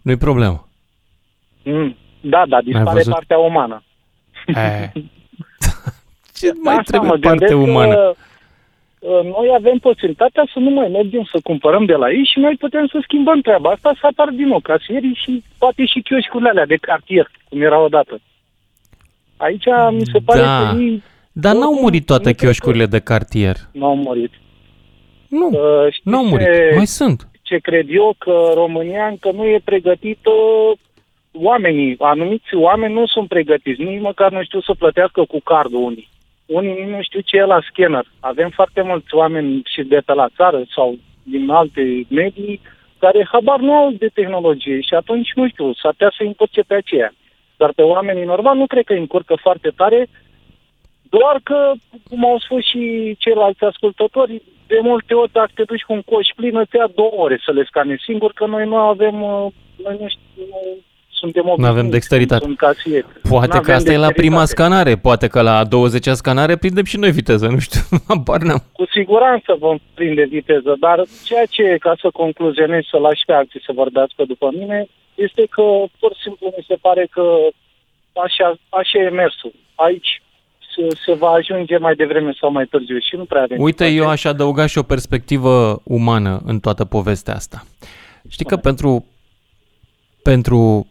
Nu-i 0.03 0.17
problemă. 0.17 0.69
Mm. 1.63 1.97
Da, 2.21 2.43
da, 2.49 2.61
dispare 2.61 2.91
văzut? 2.93 3.13
partea 3.13 3.39
umană. 3.39 3.83
E. 4.47 4.93
Ce 6.39 6.53
mai 6.63 6.75
mai 6.75 6.85
trebuie 6.85 7.11
mă 7.11 7.19
parte 7.19 7.29
gândesc 7.29 7.69
umană? 7.69 7.95
Că, 7.95 8.15
uh, 8.99 9.25
noi 9.25 9.49
avem 9.55 9.79
posibilitatea 9.79 10.45
să 10.53 10.59
nu 10.59 10.71
mai 10.71 10.89
mergem 10.89 11.25
să 11.33 11.39
cumpărăm 11.43 11.85
de 11.85 11.93
la 11.93 12.11
ei 12.11 12.31
și 12.33 12.39
noi 12.39 12.57
putem 12.65 12.87
să 12.87 12.99
schimbăm 13.03 13.41
treaba 13.41 13.71
asta, 13.71 13.91
să 14.01 14.07
apar 14.07 14.29
din 14.29 14.47
nou 14.47 14.61
casierii 14.61 15.21
și 15.23 15.43
poate 15.59 15.85
și 15.85 16.01
chioșcurile 16.01 16.49
alea 16.49 16.67
de 16.67 16.77
cartier, 16.77 17.31
cum 17.49 17.63
era 17.63 17.79
odată. 17.81 18.21
Aici 19.37 19.65
mi 19.91 20.05
se 20.13 20.19
pare 20.25 20.41
Da. 20.41 20.71
că 20.75 20.81
ei 20.81 21.03
Dar 21.33 21.53
n-au 21.55 21.63
oricum, 21.63 21.83
murit 21.83 22.07
toate 22.07 22.23
nu 22.29 22.31
cred 22.31 22.37
că- 22.37 22.45
chioșcurile 22.45 22.87
de 22.87 22.99
cartier. 22.99 23.57
nu 23.73 23.87
au 23.87 23.97
murit. 23.97 24.31
Nu, 25.29 25.47
uh, 25.53 25.93
știți 25.93 26.09
n-au 26.09 26.25
murit. 26.25 26.47
ce- 26.47 26.73
Mai 26.77 26.87
sunt. 26.87 27.29
ce 27.43 27.57
cred 27.59 27.87
eu 27.91 28.15
că 28.19 28.51
România 28.55 29.07
încă 29.07 29.31
nu 29.33 29.45
e 29.45 29.61
pregătită 29.65 30.31
oamenii, 31.33 31.97
anumiți 31.99 32.55
oameni 32.55 32.93
nu 32.95 33.07
sunt 33.07 33.29
pregătiți, 33.29 33.83
nici 33.83 34.01
măcar 34.01 34.31
nu 34.33 34.43
știu 34.45 34.61
să 34.61 34.75
plătească 34.79 35.25
cu 35.25 35.41
cardul 35.41 35.83
unii. 35.83 36.09
Unii 36.47 36.73
nici 36.73 36.95
nu 36.95 37.03
știu 37.03 37.21
ce 37.21 37.37
e 37.37 37.45
la 37.45 37.61
scanner. 37.71 38.05
Avem 38.21 38.51
foarte 38.51 38.83
mulți 38.83 39.15
oameni 39.15 39.63
și 39.75 39.83
de 39.83 40.01
pe 40.07 40.13
la 40.13 40.29
țară 40.37 40.65
sau 40.75 40.99
din 41.23 41.51
alte 41.51 42.05
medii 42.09 42.61
care 42.99 43.29
habar 43.33 43.59
nu 43.61 43.73
au 43.73 43.91
de 43.99 44.09
tehnologie 44.15 44.81
și 44.81 44.95
atunci, 44.95 45.33
nu 45.35 45.49
știu, 45.49 45.73
s-ar 45.75 45.91
putea 45.93 46.13
să 46.17 46.23
încurce 46.23 46.61
pe 46.67 46.75
aceea. 46.75 47.13
Dar 47.57 47.73
pe 47.73 47.83
oamenii 47.83 48.25
normal 48.25 48.57
nu 48.57 48.67
cred 48.67 48.85
că 48.85 48.93
îi 48.93 48.99
încurcă 48.99 49.35
foarte 49.41 49.73
tare, 49.77 50.09
doar 51.09 51.41
că, 51.43 51.73
cum 52.09 52.25
au 52.25 52.39
spus 52.39 52.65
și 52.65 53.15
ceilalți 53.19 53.65
ascultători, 53.65 54.43
de 54.67 54.79
multe 54.83 55.15
ori 55.15 55.33
dacă 55.33 55.51
te 55.55 55.63
duci 55.63 55.83
cu 55.83 55.93
un 55.93 56.03
coș 56.03 56.29
plin, 56.37 56.57
îți 56.57 56.77
ia 56.77 56.89
două 56.95 57.13
ore 57.17 57.41
să 57.45 57.53
le 57.53 57.65
scanezi 57.65 58.03
singur, 58.05 58.33
că 58.33 58.47
noi 58.47 58.67
nu 58.67 58.77
avem, 58.77 59.23
uh, 59.23 59.47
noi 59.85 59.97
nu 60.01 60.09
știu, 60.09 60.43
nu 60.51 60.61
suntem 61.11 61.43
Nu 61.45 61.51
avem 61.53 61.67
obișnuiți, 61.67 61.91
dexteritate. 61.91 62.45
Sunt 62.45 62.57
casieri. 62.57 63.07
Poate 63.29 63.49
că 63.49 63.57
N-avem 63.57 63.75
asta 63.75 63.93
e 63.93 63.97
la 63.97 64.11
prima 64.23 64.39
dexteritate. 64.39 64.55
scanare, 64.55 64.97
poate 64.97 65.27
că 65.27 65.41
la 65.43 65.63
20-a 65.65 66.15
scanare 66.15 66.57
prindem 66.57 66.85
și 66.85 66.99
noi 66.99 67.11
viteză, 67.11 67.47
nu 67.47 67.59
știu, 67.59 67.81
habar 68.09 68.41
n-am. 68.41 68.63
Cu 68.73 68.87
siguranță 68.91 69.57
vom 69.59 69.79
prinde 69.95 70.25
viteză, 70.25 70.77
dar 70.81 71.03
ceea 71.25 71.47
ce, 71.51 71.77
ca 71.81 71.95
să 72.01 72.09
concluzionez, 72.13 72.83
să 72.91 72.99
lași 72.99 73.25
pe 73.27 73.33
alții 73.33 73.63
să 73.67 73.73
vorbească 73.75 74.25
după 74.25 74.51
mine, 74.59 74.87
este 75.17 75.47
că 75.51 75.63
pur 75.99 76.15
și 76.15 76.23
simplu 76.23 76.47
mi 76.57 76.65
se 76.69 76.75
pare 76.75 77.07
că 77.11 77.23
așa, 78.25 78.59
așa 78.69 78.99
e 78.99 79.09
mersul. 79.09 79.53
Aici 79.75 80.23
se, 80.75 80.97
se 81.07 81.13
va 81.13 81.29
ajunge 81.29 81.77
mai 81.79 81.95
devreme 81.95 82.33
sau 82.41 82.51
mai 82.51 82.65
târziu 82.65 82.99
și 82.99 83.17
nu 83.17 83.25
prea 83.25 83.43
avem. 83.43 83.61
Uite, 83.61 83.87
eu 83.87 84.09
aș 84.09 84.25
adăuga 84.25 84.67
și 84.67 84.79
o 84.79 84.83
perspectivă 84.83 85.81
umană 85.85 86.41
în 86.45 86.61
toată 86.61 86.85
povestea 86.85 87.35
asta. 87.35 87.65
Știi 88.29 88.45
că 88.45 88.57
pentru, 88.57 89.07
pentru 90.23 90.87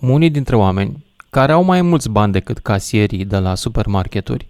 unii 0.00 0.30
dintre 0.30 0.56
oameni 0.56 1.04
care 1.30 1.52
au 1.52 1.62
mai 1.62 1.82
mulți 1.82 2.10
bani 2.10 2.32
decât 2.32 2.58
casierii 2.58 3.24
de 3.24 3.38
la 3.38 3.54
supermarketuri, 3.54 4.48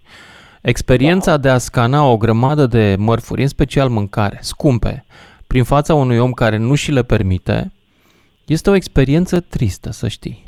experiența 0.61 1.37
de 1.37 1.49
a 1.49 1.57
scana 1.57 2.05
o 2.05 2.17
grămadă 2.17 2.65
de 2.65 2.95
mărfuri, 2.99 3.41
în 3.41 3.47
special 3.47 3.89
mâncare, 3.89 4.37
scumpe, 4.41 5.05
prin 5.47 5.63
fața 5.63 5.93
unui 5.93 6.17
om 6.17 6.31
care 6.31 6.57
nu 6.57 6.75
și 6.75 6.91
le 6.91 7.03
permite, 7.03 7.71
este 8.45 8.69
o 8.69 8.75
experiență 8.75 9.39
tristă, 9.39 9.91
să 9.91 10.07
știi. 10.07 10.43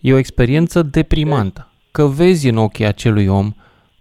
E 0.00 0.12
o 0.12 0.18
experiență 0.18 0.82
deprimantă. 0.82 1.68
Că 1.90 2.06
vezi 2.06 2.48
în 2.48 2.56
ochii 2.56 2.86
acelui 2.86 3.26
om 3.26 3.52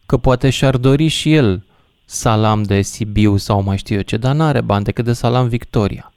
că 0.05 0.17
poate 0.17 0.49
și-ar 0.49 0.77
dori 0.77 1.07
și 1.07 1.33
el 1.33 1.65
salam 2.05 2.63
de 2.63 2.81
Sibiu 2.81 3.37
sau 3.37 3.61
mai 3.63 3.77
știu 3.77 3.95
eu 3.95 4.01
ce, 4.01 4.17
dar 4.17 4.35
n-are 4.35 4.61
bani 4.61 4.83
decât 4.83 5.05
de 5.05 5.13
salam 5.13 5.47
Victoria. 5.47 6.13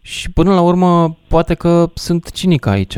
Și 0.00 0.30
până 0.30 0.54
la 0.54 0.60
urmă, 0.60 1.18
poate 1.28 1.54
că 1.54 1.90
sunt 1.94 2.30
cinic 2.30 2.66
aici, 2.66 2.96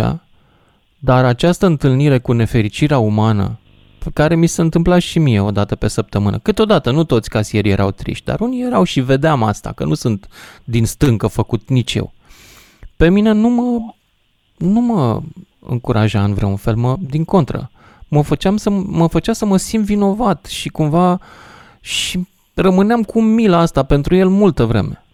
dar 0.98 1.24
această 1.24 1.66
întâlnire 1.66 2.18
cu 2.18 2.32
nefericirea 2.32 2.98
umană, 2.98 3.58
pe 3.98 4.10
care 4.12 4.34
mi 4.34 4.46
se 4.46 4.60
întâmpla 4.60 4.98
și 4.98 5.18
mie 5.18 5.40
o 5.40 5.50
dată 5.50 5.76
pe 5.76 5.88
săptămână. 5.88 6.38
Câteodată 6.38 6.90
nu 6.90 7.04
toți 7.04 7.28
casierii 7.28 7.70
erau 7.70 7.90
triști, 7.90 8.24
dar 8.24 8.40
unii 8.40 8.62
erau 8.62 8.84
și 8.84 9.00
vedeam 9.00 9.42
asta, 9.42 9.72
că 9.72 9.84
nu 9.84 9.94
sunt 9.94 10.28
din 10.64 10.86
stâncă 10.86 11.26
făcut 11.26 11.68
nici 11.68 11.94
eu. 11.94 12.12
Pe 12.96 13.10
mine 13.10 13.32
nu 13.32 13.48
mă, 13.48 13.92
nu 14.58 14.80
mă 14.80 15.20
încuraja 15.60 16.24
în 16.24 16.34
vreun 16.34 16.56
fel, 16.56 16.74
mă, 16.74 16.96
din 17.00 17.24
contră. 17.24 17.70
Mă, 18.08 18.22
făceam 18.22 18.56
să, 18.56 18.70
mă 18.70 19.08
făcea 19.08 19.32
să 19.32 19.44
mă 19.46 19.56
simt 19.56 19.84
vinovat 19.84 20.44
și 20.44 20.68
cumva 20.68 21.18
și 21.80 22.18
rămâneam 22.54 23.02
cu 23.02 23.20
mila 23.20 23.58
asta 23.58 23.84
pentru 23.84 24.14
el 24.14 24.28
multă 24.28 24.64
vreme. 24.64 25.04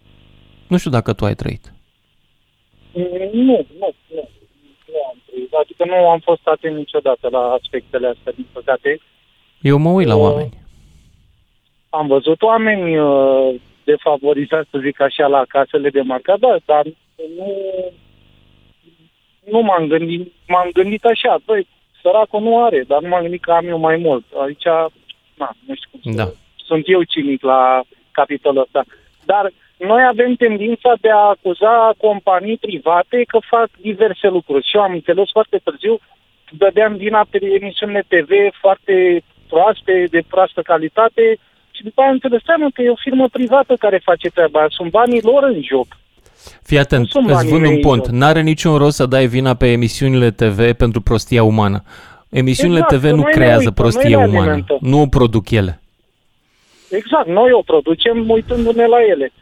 Nu 0.68 0.76
știu 0.76 0.90
dacă 0.90 1.12
tu 1.12 1.24
ai 1.24 1.34
trăit. 1.34 1.72
Nu, 2.92 3.02
nu, 3.32 3.66
nu. 3.78 3.94
Nu 4.92 5.00
am 5.10 5.16
trăit. 5.26 5.52
Adică 5.52 5.84
nu 5.84 6.08
am 6.08 6.18
fost 6.18 6.46
atent 6.46 6.76
niciodată 6.76 7.28
la 7.30 7.38
aspectele 7.38 8.06
astea, 8.06 8.32
din 8.32 8.46
păcate. 8.52 9.00
Eu 9.60 9.78
mă 9.78 9.90
uit 9.90 10.06
la 10.06 10.16
Uh, 10.16 10.22
oameni. 10.22 10.52
Am 11.88 12.06
văzut 12.06 12.42
oameni 12.42 12.98
uh, 12.98 13.60
defavorizați, 13.84 14.68
să 14.70 14.78
zic 14.78 15.00
așa, 15.00 15.26
la 15.26 15.44
casele 15.48 15.90
de 15.90 16.00
marca, 16.00 16.36
da, 16.36 16.56
dar 16.64 16.84
nu, 17.36 17.52
nu 19.50 19.60
m-am 19.60 19.86
gândit, 19.86 20.32
m-am 20.48 20.68
gândit 20.72 21.04
așa, 21.04 21.38
băi, 21.44 21.66
săracul 22.02 22.40
nu 22.40 22.64
are, 22.64 22.84
dar 22.86 23.00
nu 23.00 23.08
m-am 23.08 23.22
gândit 23.22 23.42
că 23.42 23.52
am 23.52 23.66
eu 23.66 23.78
mai 23.78 23.96
mult. 23.96 24.24
Aici, 24.42 24.64
na, 25.34 25.50
nu 25.66 25.74
știu 25.74 25.88
cum 25.90 26.12
să, 26.12 26.16
Da. 26.16 26.28
sunt 26.56 26.84
eu 26.86 27.02
cinic 27.02 27.42
la 27.42 27.82
capitolul 28.10 28.62
ăsta. 28.62 28.84
Dar 29.24 29.52
noi 29.76 30.02
avem 30.04 30.34
tendința 30.34 30.92
de 31.00 31.10
a 31.10 31.16
acuza 31.34 31.92
companii 31.96 32.56
private 32.56 33.24
că 33.26 33.38
fac 33.48 33.68
diverse 33.80 34.28
lucruri. 34.28 34.66
Și 34.66 34.76
eu 34.76 34.82
am 34.82 34.92
înțeles 34.92 35.28
foarte 35.32 35.60
târziu, 35.64 35.98
dădeam 36.50 36.96
vina 36.96 37.26
pe 37.30 37.38
emisiunile 37.60 38.04
TV 38.08 38.30
foarte 38.60 39.22
proaste, 39.48 40.06
de 40.10 40.22
proastă 40.28 40.62
calitate 40.62 41.38
și 41.70 41.82
după 41.82 42.00
aia 42.00 42.08
am 42.08 42.14
înțeles 42.14 42.42
seama 42.44 42.68
că 42.74 42.82
e 42.82 42.90
o 42.90 43.04
firmă 43.06 43.28
privată 43.28 43.76
care 43.76 43.98
face 43.98 44.28
treaba 44.28 44.58
aia. 44.58 44.68
Sunt 44.70 44.90
banii 44.90 45.22
lor 45.22 45.42
în 45.42 45.62
joc. 45.62 45.86
Fii 46.62 46.78
atent, 46.78 47.06
sunt 47.08 47.24
îți 47.24 47.34
banii 47.34 47.50
vând 47.50 47.64
un 47.64 47.70
mei, 47.72 47.80
pont. 47.80 48.02
tot. 48.02 48.10
N-are 48.12 48.40
niciun 48.42 48.76
rost 48.76 48.96
să 48.96 49.06
dai 49.06 49.26
vina 49.26 49.54
pe 49.54 49.66
emisiunile 49.70 50.30
TV 50.30 50.72
pentru 50.72 51.00
prostia 51.00 51.42
umană. 51.42 51.82
Emisiunile 52.28 52.78
Exact, 52.78 52.94
TV 53.02 53.08
că 53.08 53.10
nu 53.10 53.14
noi 53.16 53.24
ne 53.24 53.30
creează 53.30 53.58
uităm, 53.58 53.72
prostie 53.72 54.16
noi 54.16 54.24
le 54.24 54.30
umană. 54.30 54.40
alimentăm. 54.50 54.78
Nu 54.80 55.00
o 55.00 55.06
produc 55.06 55.50
ele. 55.50 55.80
Exact, 56.90 57.26
noi 57.28 57.50
o 57.52 57.62
producem 57.62 58.28
uitându-ne 58.30 58.86
la 58.86 58.96
ele. 59.10 59.32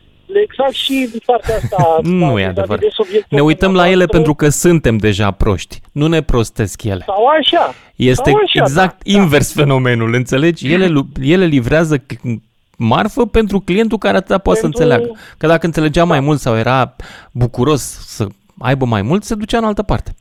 exact 0.44 0.72
și 0.72 1.08
partea 1.26 1.54
asta. 1.56 1.98
Nu 2.02 2.24
e 2.24 2.26
vis-a-vis 2.34 2.46
adevărat. 2.48 2.80
de 2.80 2.88
subiectul 2.92 3.36
Ne 3.38 3.40
uităm 3.42 3.74
la 3.74 3.88
ele 3.88 4.04
dumneavoastră. 4.04 4.16
pentru 4.16 4.34
că 4.34 4.48
suntem 4.48 4.96
deja 4.96 5.30
proști. 5.30 5.80
Nu 5.92 6.06
ne 6.06 6.22
prostesc 6.22 6.82
ele. 6.82 7.02
Sau 7.06 7.26
așa. 7.40 7.74
Este 7.96 8.30
sau 8.30 8.40
așa, 8.44 8.62
exact 8.62 9.04
da, 9.04 9.18
invers 9.18 9.52
fenomenul, 9.52 10.14
înțelegi? 10.14 10.72
Ele, 10.72 10.86
lu- 10.86 11.08
ele 11.22 11.44
livrează 11.44 11.98
c- 11.98 12.36
marfă 12.78 13.26
pentru 13.26 13.60
clientul 13.60 13.98
care 13.98 14.16
atâta 14.16 14.38
poate 14.38 14.60
să 14.60 14.66
Pentru- 14.66 14.82
înțeleagă. 14.82 15.18
Că 15.38 15.46
dacă 15.46 15.66
înțelegea 15.66 16.04
mai 16.04 16.20
mult 16.20 16.38
sau 16.40 16.56
era 16.56 16.96
bucuros 17.32 17.82
să 18.06 18.26
aibă 18.58 18.84
mai 18.84 19.02
mult, 19.02 19.24
se 19.24 19.34
ducea 19.34 19.58
în 19.58 19.64
altă 19.64 19.82
parte. 19.82 20.14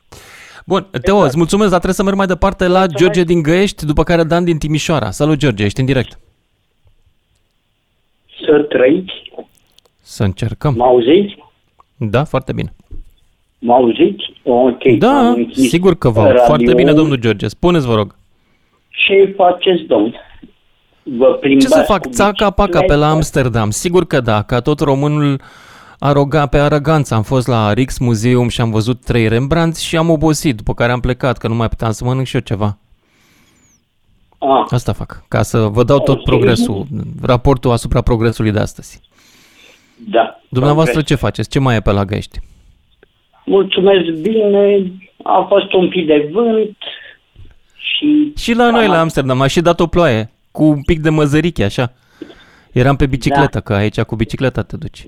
Bun, 0.66 0.86
Teo, 1.02 1.16
îți 1.16 1.36
mulțumesc, 1.36 1.68
dar 1.70 1.78
trebuie 1.80 1.94
să 1.94 2.02
merg 2.02 2.16
mai 2.16 2.26
departe 2.26 2.66
la 2.66 2.86
George 2.86 3.22
din 3.22 3.42
Găiești, 3.42 3.86
după 3.86 4.02
care 4.02 4.22
Dan 4.22 4.44
din 4.44 4.58
Timișoara. 4.58 5.10
Salut, 5.10 5.36
George, 5.38 5.64
ești 5.64 5.80
în 5.80 5.86
direct. 5.86 6.18
Să 8.44 8.66
trăiți? 8.68 9.12
Să 10.00 10.24
încercăm. 10.24 10.74
Mă 10.74 10.84
auziți? 10.84 11.36
Da, 11.96 12.24
foarte 12.24 12.52
bine. 12.52 12.74
Mă 13.58 13.72
auziți? 13.72 14.32
Ok. 14.42 14.82
Da, 14.98 15.18
am 15.18 15.34
închis 15.34 15.68
sigur 15.68 15.94
că 15.98 16.08
vă 16.10 16.18
aud. 16.20 16.28
radio-ul. 16.28 16.46
Foarte 16.46 16.74
bine, 16.74 16.92
domnul 16.92 17.16
George. 17.16 17.48
Spuneți, 17.48 17.86
vă 17.86 17.94
rog. 17.94 18.14
Ce 18.90 19.34
faceți, 19.36 19.82
domn? 19.82 20.14
Vă 21.16 21.26
plimbați 21.40 21.66
Ce 21.66 21.72
să 21.74 21.82
fac? 21.86 22.02
cu 22.02 22.08
Țaca-paca 22.08 22.80
pe 22.80 22.94
la 22.94 23.10
Amsterdam. 23.10 23.70
Sigur 23.70 24.06
că 24.06 24.20
da, 24.20 24.42
ca 24.42 24.60
tot 24.60 24.80
românul 24.80 25.40
aroga 25.98 26.46
pe 26.46 26.58
aroganță. 26.58 27.14
Am 27.14 27.22
fost 27.22 27.46
la 27.46 27.72
Rix 27.72 27.98
Museum 27.98 28.48
și 28.48 28.60
am 28.60 28.70
văzut 28.70 29.00
trei 29.04 29.28
Rembrandt 29.28 29.76
și 29.76 29.96
am 29.96 30.10
obosit, 30.10 30.56
după 30.56 30.74
care 30.74 30.92
am 30.92 31.00
plecat, 31.00 31.38
că 31.38 31.48
nu 31.48 31.54
mai 31.54 31.68
puteam 31.68 31.90
să 31.92 32.04
mănânc 32.04 32.26
și 32.26 32.34
eu 32.34 32.40
ceva. 32.40 32.78
Ah. 34.38 34.64
Asta 34.70 34.92
fac, 34.92 35.24
ca 35.28 35.42
să 35.42 35.58
vă 35.58 35.84
dau 35.84 35.98
tot 36.00 36.16
Ok. 36.18 36.24
progresul, 36.24 36.86
raportul 37.22 37.70
asupra 37.70 38.00
progresului 38.00 38.50
de 38.50 38.58
astăzi. 38.58 39.00
Da. 40.10 40.40
Dumneavoastră 40.48 40.92
progres. 40.94 41.18
ce 41.18 41.24
faceți? 41.24 41.48
Ce 41.48 41.58
mai 41.58 41.76
e 41.76 41.80
pe 41.80 41.90
la 41.90 42.04
Găiești? 42.04 42.38
Mulțumesc 43.44 44.04
bine. 44.20 44.92
A 45.22 45.46
fost 45.48 45.72
un 45.72 45.88
pic 45.88 46.06
de 46.06 46.28
vânt 46.32 46.76
și... 47.76 48.32
Și 48.36 48.54
la 48.54 48.70
noi, 48.70 48.86
la 48.86 49.00
Amsterdam, 49.00 49.40
a 49.40 49.46
și 49.46 49.60
dat 49.60 49.80
o 49.80 49.86
ploaie, 49.86 50.30
cu 50.50 50.64
un 50.64 50.82
pic 50.82 51.00
de 51.00 51.10
măzăriche, 51.10 51.64
așa. 51.64 51.92
Eram 52.72 52.96
pe 52.96 53.06
bicicletă, 53.06 53.48
Da. 53.52 53.60
că 53.60 53.72
aici 53.74 54.00
cu 54.00 54.16
bicicleta 54.16 54.62
te 54.62 54.76
duci. 54.76 55.04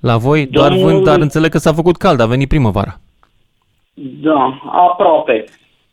La 0.00 0.16
voi 0.16 0.46
doar 0.46 0.68
Domnul- 0.70 0.90
vânt, 0.90 1.04
dar 1.04 1.20
înțeleg 1.20 1.50
că 1.50 1.58
s-a 1.58 1.72
făcut 1.72 1.96
cald, 1.96 2.20
a 2.20 2.26
venit 2.26 2.48
primăvara. 2.48 3.00
Da, 3.94 4.60
aproape. 4.72 5.44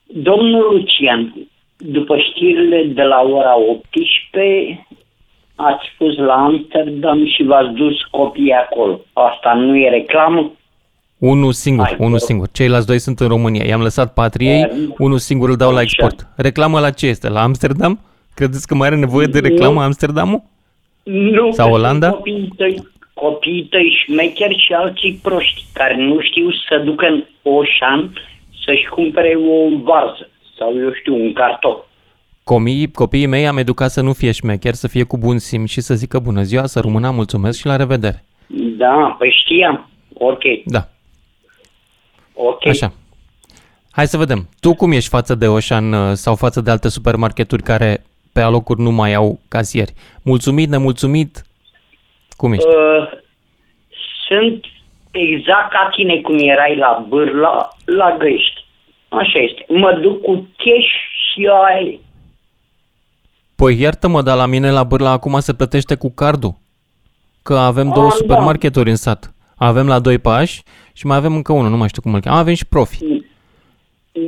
Domnul 0.06 0.68
Lucian, 0.74 1.48
după 1.78 2.18
știrile 2.18 2.84
de 2.94 3.02
la 3.02 3.22
ora 3.22 3.54
18, 3.58 4.88
ați 5.56 5.84
spus 5.94 6.18
la 6.18 6.34
Amsterdam 6.34 7.26
și 7.28 7.44
v-ați 7.44 7.74
dus 7.74 8.02
copiii 8.12 8.52
acolo. 8.52 9.00
Asta 9.14 9.54
nu 9.54 9.78
e 9.78 9.90
reclamă? 9.90 10.52
Unul 11.18 11.52
singur, 11.52 11.86
Hai, 11.86 11.96
unul 12.00 12.12
bă. 12.12 12.18
singur. 12.18 12.48
Ceilalți 12.52 12.88
doi 12.88 13.00
sunt 13.00 13.20
în 13.20 13.28
România. 13.28 13.66
I-am 13.66 13.82
lăsat 13.82 14.14
patriei, 14.14 14.70
unul 14.98 15.18
singur 15.18 15.50
îl 15.50 15.56
dau 15.56 15.72
la 15.72 15.82
export. 15.82 16.28
Reclamă 16.36 16.80
la 16.80 16.90
ce 16.90 17.08
este? 17.08 17.30
La 17.30 17.42
Amsterdam? 17.42 18.00
Credeți 18.34 18.68
că 18.68 18.76
mai 18.76 18.88
are 18.88 18.96
nevoie 18.96 19.26
de 19.26 19.40
reclamă 19.40 19.84
Amsterdamul? 19.84 20.42
Nu, 21.04 21.52
Sau 21.52 21.68
că 21.68 21.74
Olanda? 21.74 22.08
sunt 22.08 22.18
Copiii 22.18 22.54
tăi, 22.58 22.88
copiii 23.14 23.64
tăi 23.64 23.98
șmecheri 24.06 24.64
și 24.66 24.74
alții 24.74 25.20
proști, 25.22 25.66
care 25.74 25.96
nu 25.98 26.22
știu 26.22 26.50
să 26.52 26.82
ducă 26.86 27.06
în 27.06 27.24
Oșan 27.42 28.14
să-și 28.66 28.86
cumpere 28.90 29.36
o 29.36 29.78
varză 29.84 30.30
sau, 30.58 30.78
eu 30.78 30.94
știu, 30.94 31.16
un 31.16 31.34
cartof. 31.34 31.78
Copiii, 32.44 32.92
copiii 32.92 33.26
mei 33.26 33.48
am 33.48 33.58
educat 33.58 33.92
să 33.92 34.02
nu 34.02 34.14
fie 34.14 34.32
șmecher, 34.32 34.74
să 34.74 34.88
fie 34.88 35.04
cu 35.04 35.18
bun 35.18 35.38
simț 35.38 35.70
și 35.70 35.82
să 35.82 35.94
zică 35.94 36.20
bună 36.20 36.42
ziua, 36.42 36.66
să 36.66 36.80
rămână, 36.80 37.10
mulțumesc 37.12 37.60
și 37.60 37.66
la 37.66 37.76
revedere. 37.76 38.24
Da, 38.78 39.16
păi 39.20 39.36
știam. 39.44 39.90
Ok, 40.14 40.42
Da, 40.66 40.88
ok. 42.34 42.66
așa. 42.68 42.94
Hai 43.92 44.08
să 44.08 44.18
vedem. 44.18 44.50
Tu 44.60 44.74
cum 44.74 44.92
ești 44.92 45.10
față 45.10 45.36
de 45.36 45.48
Oșan 45.48 45.94
uh, 45.94 46.12
sau 46.14 46.36
față 46.36 46.62
de 46.62 46.72
alte 46.72 46.90
supermarketuri 46.90 47.64
care 47.64 48.04
pe 48.40 48.46
alocuri 48.46 48.82
nu 48.82 48.92
mai 48.92 49.14
au 49.14 49.40
casieri? 49.48 49.94
Mulțumit, 50.24 50.70
nemulțumit? 50.70 51.46
Cum 52.38 52.54
ești? 52.54 52.68
Uh, 52.68 53.10
sunt 54.28 54.66
exact 55.12 55.72
ca 55.72 55.90
tine 55.96 56.22
cum 56.22 56.38
erai 56.40 56.76
la 56.78 57.06
Bârla, 57.10 57.70
la 57.86 58.16
Găiești. 58.18 58.66
Așa 59.10 59.40
este. 59.40 59.66
Mă 59.68 60.00
duc 60.02 60.22
cu 60.22 60.34
cash 60.58 60.92
și 61.32 61.50
ai... 61.68 62.00
Păi 63.56 63.80
iartă-mă, 63.82 64.22
dar 64.22 64.38
la 64.38 64.46
mine 64.46 64.72
la 64.72 64.84
Bârla 64.84 65.12
acum 65.12 65.40
se 65.40 65.54
plătește 65.54 65.96
cu 65.96 66.12
cardul. 66.12 66.56
Că 67.44 67.58
avem 67.58 67.88
Ah, 67.88 67.94
două 67.94 68.08
da. 68.10 68.16
supermarketuri 68.16 68.90
în 68.90 68.96
sat. 68.96 69.34
Avem 69.58 69.88
la 69.88 70.00
doi 70.00 70.18
pași 70.18 70.64
și 70.94 71.06
mai 71.06 71.18
avem 71.18 71.36
încă 71.36 71.54
unul, 71.54 71.70
nu 71.70 71.78
mai 71.78 71.88
știu 71.88 72.02
cum 72.02 72.14
îl 72.14 72.20
cheamă. 72.22 72.38
Avem 72.38 72.54
și 72.54 72.66
profi. 72.66 72.98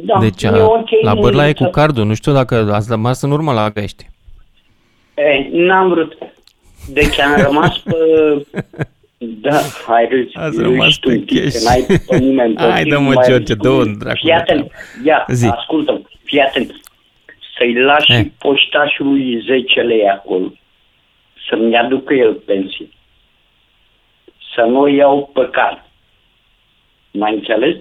Da, 0.03 0.19
deci 0.19 0.43
e 0.43 0.47
a, 0.47 0.65
ok, 0.65 0.89
la 1.01 1.13
nu 1.13 1.19
Bârla 1.21 1.43
e 1.47 1.47
nicio- 1.47 1.63
cu 1.65 1.69
cardul. 1.69 2.05
Nu 2.05 2.13
știu 2.13 2.33
dacă 2.33 2.69
ați 2.73 2.89
rămas 2.89 3.21
în 3.21 3.31
urmă 3.31 3.53
la 3.53 3.69
Găiești. 3.69 4.05
E, 5.13 5.49
n-am 5.51 5.89
vrut. 5.89 6.17
Deci 6.89 7.19
am 7.19 7.41
rămas 7.41 7.77
pe... 7.77 7.95
Da, 9.41 9.57
hai 9.87 10.07
râzi. 10.09 10.35
Ați 10.35 10.57
râzi 10.57 10.61
rămas 10.61 10.95
tu 10.95 11.07
pe 11.07 11.13
un 11.15 11.21
pic, 11.23 11.41
cash. 11.43 11.53
că 11.57 11.63
N-ai 11.63 11.99
pe 12.07 12.17
nimeni. 12.17 12.53
pe 12.53 12.61
Hai, 12.71 12.81
timp, 12.81 12.93
dă-mă, 12.93 13.11
mai 13.13 13.25
George, 13.27 13.37
râzi 13.53 13.55
cu 13.55 13.63
dă-o 13.63 13.81
mine. 13.81 13.95
dracu 13.99 14.17
Fii 14.21 14.31
atent, 14.31 14.71
ia, 15.05 15.25
Zi. 15.27 15.47
ascultă 15.47 16.01
fii 16.23 16.39
atent. 16.39 16.71
Să-i 17.57 17.73
lași 17.81 18.11
Eh. 18.11 18.25
poștașului 18.37 19.41
10 19.45 19.81
lei 19.81 20.09
acolo. 20.09 20.53
Să-mi 21.49 21.77
aducă 21.77 22.13
el 22.13 22.33
pensie. 22.33 22.89
Să 24.55 24.61
nu 24.61 24.79
o 24.79 24.87
iau 24.87 25.29
pe 25.33 25.49
card. 25.51 25.83
Mai 27.11 27.33
înțeles? 27.33 27.75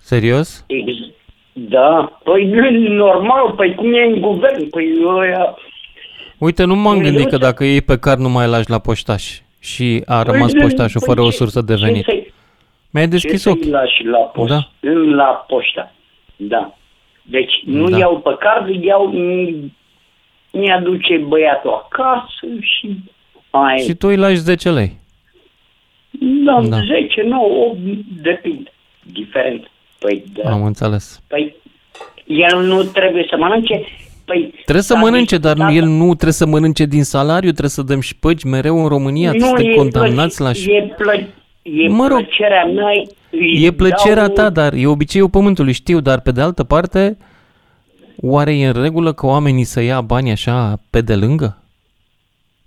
Serios? 0.00 0.64
Ex- 0.66 1.08
da, 1.52 2.18
păi 2.24 2.46
nu 2.46 2.66
e 2.66 2.88
normal, 2.88 3.52
păi 3.56 3.74
cum 3.74 3.94
e 3.94 4.02
în 4.02 4.20
guvern, 4.20 4.68
păi 4.70 4.88
ăia... 5.06 5.54
Uite, 6.38 6.64
nu 6.64 6.74
m-am 6.76 6.94
Păi 6.94 7.02
gândit 7.04 7.20
nu 7.24 7.28
că 7.28 7.36
se- 7.36 7.42
dacă 7.42 7.64
iei 7.64 7.80
pe 7.80 7.98
card 7.98 8.20
nu 8.20 8.28
mai 8.28 8.46
lași 8.48 8.70
la 8.70 8.78
poștaș 8.78 9.38
și 9.60 10.02
a 10.06 10.22
rămas 10.22 10.52
Păi, 10.52 10.60
poștașul 10.60 11.00
păi 11.00 11.08
fără 11.14 11.26
o 11.26 11.30
ce- 11.30 11.36
sursă 11.36 11.60
de 11.60 11.74
ce 11.74 11.84
venit. 11.84 12.04
să-i- 12.04 12.32
Mi-ai 12.90 13.04
ce 13.04 13.10
deschis 13.10 13.40
să-i 13.42 13.52
ochii. 13.52 13.70
lași 13.70 14.04
la 14.04 14.18
poștă? 14.18 14.68
Da. 14.80 14.90
În 14.90 15.14
La 15.14 15.44
poșta, 15.48 15.92
da. 16.36 16.74
Deci 17.22 17.52
nu 17.64 17.88
Da. 17.88 17.98
iau 17.98 18.18
pe 18.18 18.36
card, 18.38 18.82
iau, 18.84 19.06
mi- 19.06 19.76
mi-aduce 20.52 21.16
băiatul 21.16 21.70
acasă 21.84 22.46
și... 22.60 22.96
Ai, 23.50 23.78
Și 23.78 23.94
tu 23.94 24.06
îi 24.08 24.16
lași 24.16 24.36
10 24.36 24.70
lei. 24.70 24.98
da, 26.44 26.60
Da. 26.62 26.68
da, 26.68 26.76
10, 26.76 27.22
9, 27.22 27.64
8, 27.64 27.76
depinde. 28.22 28.72
Diferent. 29.02 29.69
Păi, 30.00 30.24
da. 30.42 30.50
Am 30.50 30.64
înțeles. 30.64 31.20
Păi, 31.26 31.56
el 32.26 32.62
nu 32.62 32.82
trebuie 32.82 33.26
să 33.30 33.36
mănânce. 33.38 33.84
Păi, 34.24 34.50
Trebuie 34.62 34.82
să 34.84 34.92
s-a 34.92 34.98
mănânce, 35.00 35.38
dar 35.38 35.56
nu, 35.56 35.64
discutat- 35.64 35.82
el 35.82 35.88
nu 35.96 36.06
trebuie 36.06 36.32
să 36.32 36.46
mănânce 36.46 36.84
din 36.84 37.04
salariu, 37.04 37.48
trebuie 37.50 37.70
să 37.70 37.82
dăm 37.82 38.00
și 38.00 38.16
păgi 38.16 38.46
mereu 38.46 38.82
în 38.82 38.88
România, 38.88 39.32
nu, 39.32 39.38
suntem 39.46 39.66
e 39.70 39.74
condamnați 39.74 40.40
la... 40.40 40.50
plăc- 40.50 40.66
E, 40.66 40.94
plă- 40.96 41.28
e 41.62 41.88
Mă 41.88 42.06
rog, 42.08 42.16
plăcerea 42.18 42.64
mea. 42.64 42.86
îi 43.30 43.64
E 43.64 43.70
plăcerea 43.72 44.26
dau- 44.26 44.34
ta, 44.34 44.50
dar 44.50 44.72
e 44.72 44.86
obiceiul 44.86 45.28
pământului, 45.30 45.72
știu, 45.72 46.00
dar 46.00 46.20
pe 46.20 46.30
de 46.30 46.40
altă 46.40 46.64
parte, 46.64 47.16
oare 48.16 48.56
e 48.58 48.66
în 48.66 48.82
regulă 48.82 49.12
că 49.12 49.26
oamenii 49.26 49.64
să 49.64 49.80
ia 49.80 50.00
bani 50.00 50.30
așa 50.30 50.80
pe 50.90 51.00
de 51.00 51.14
lângă? 51.14 51.62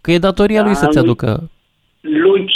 Că 0.02 0.12
e 0.12 0.18
datoria 0.18 0.62
lui 0.62 0.74
Da, 0.74 0.78
să-ți 0.78 0.96
nu- 0.96 1.02
aducă... 1.02 1.50
Lucian 2.02 2.48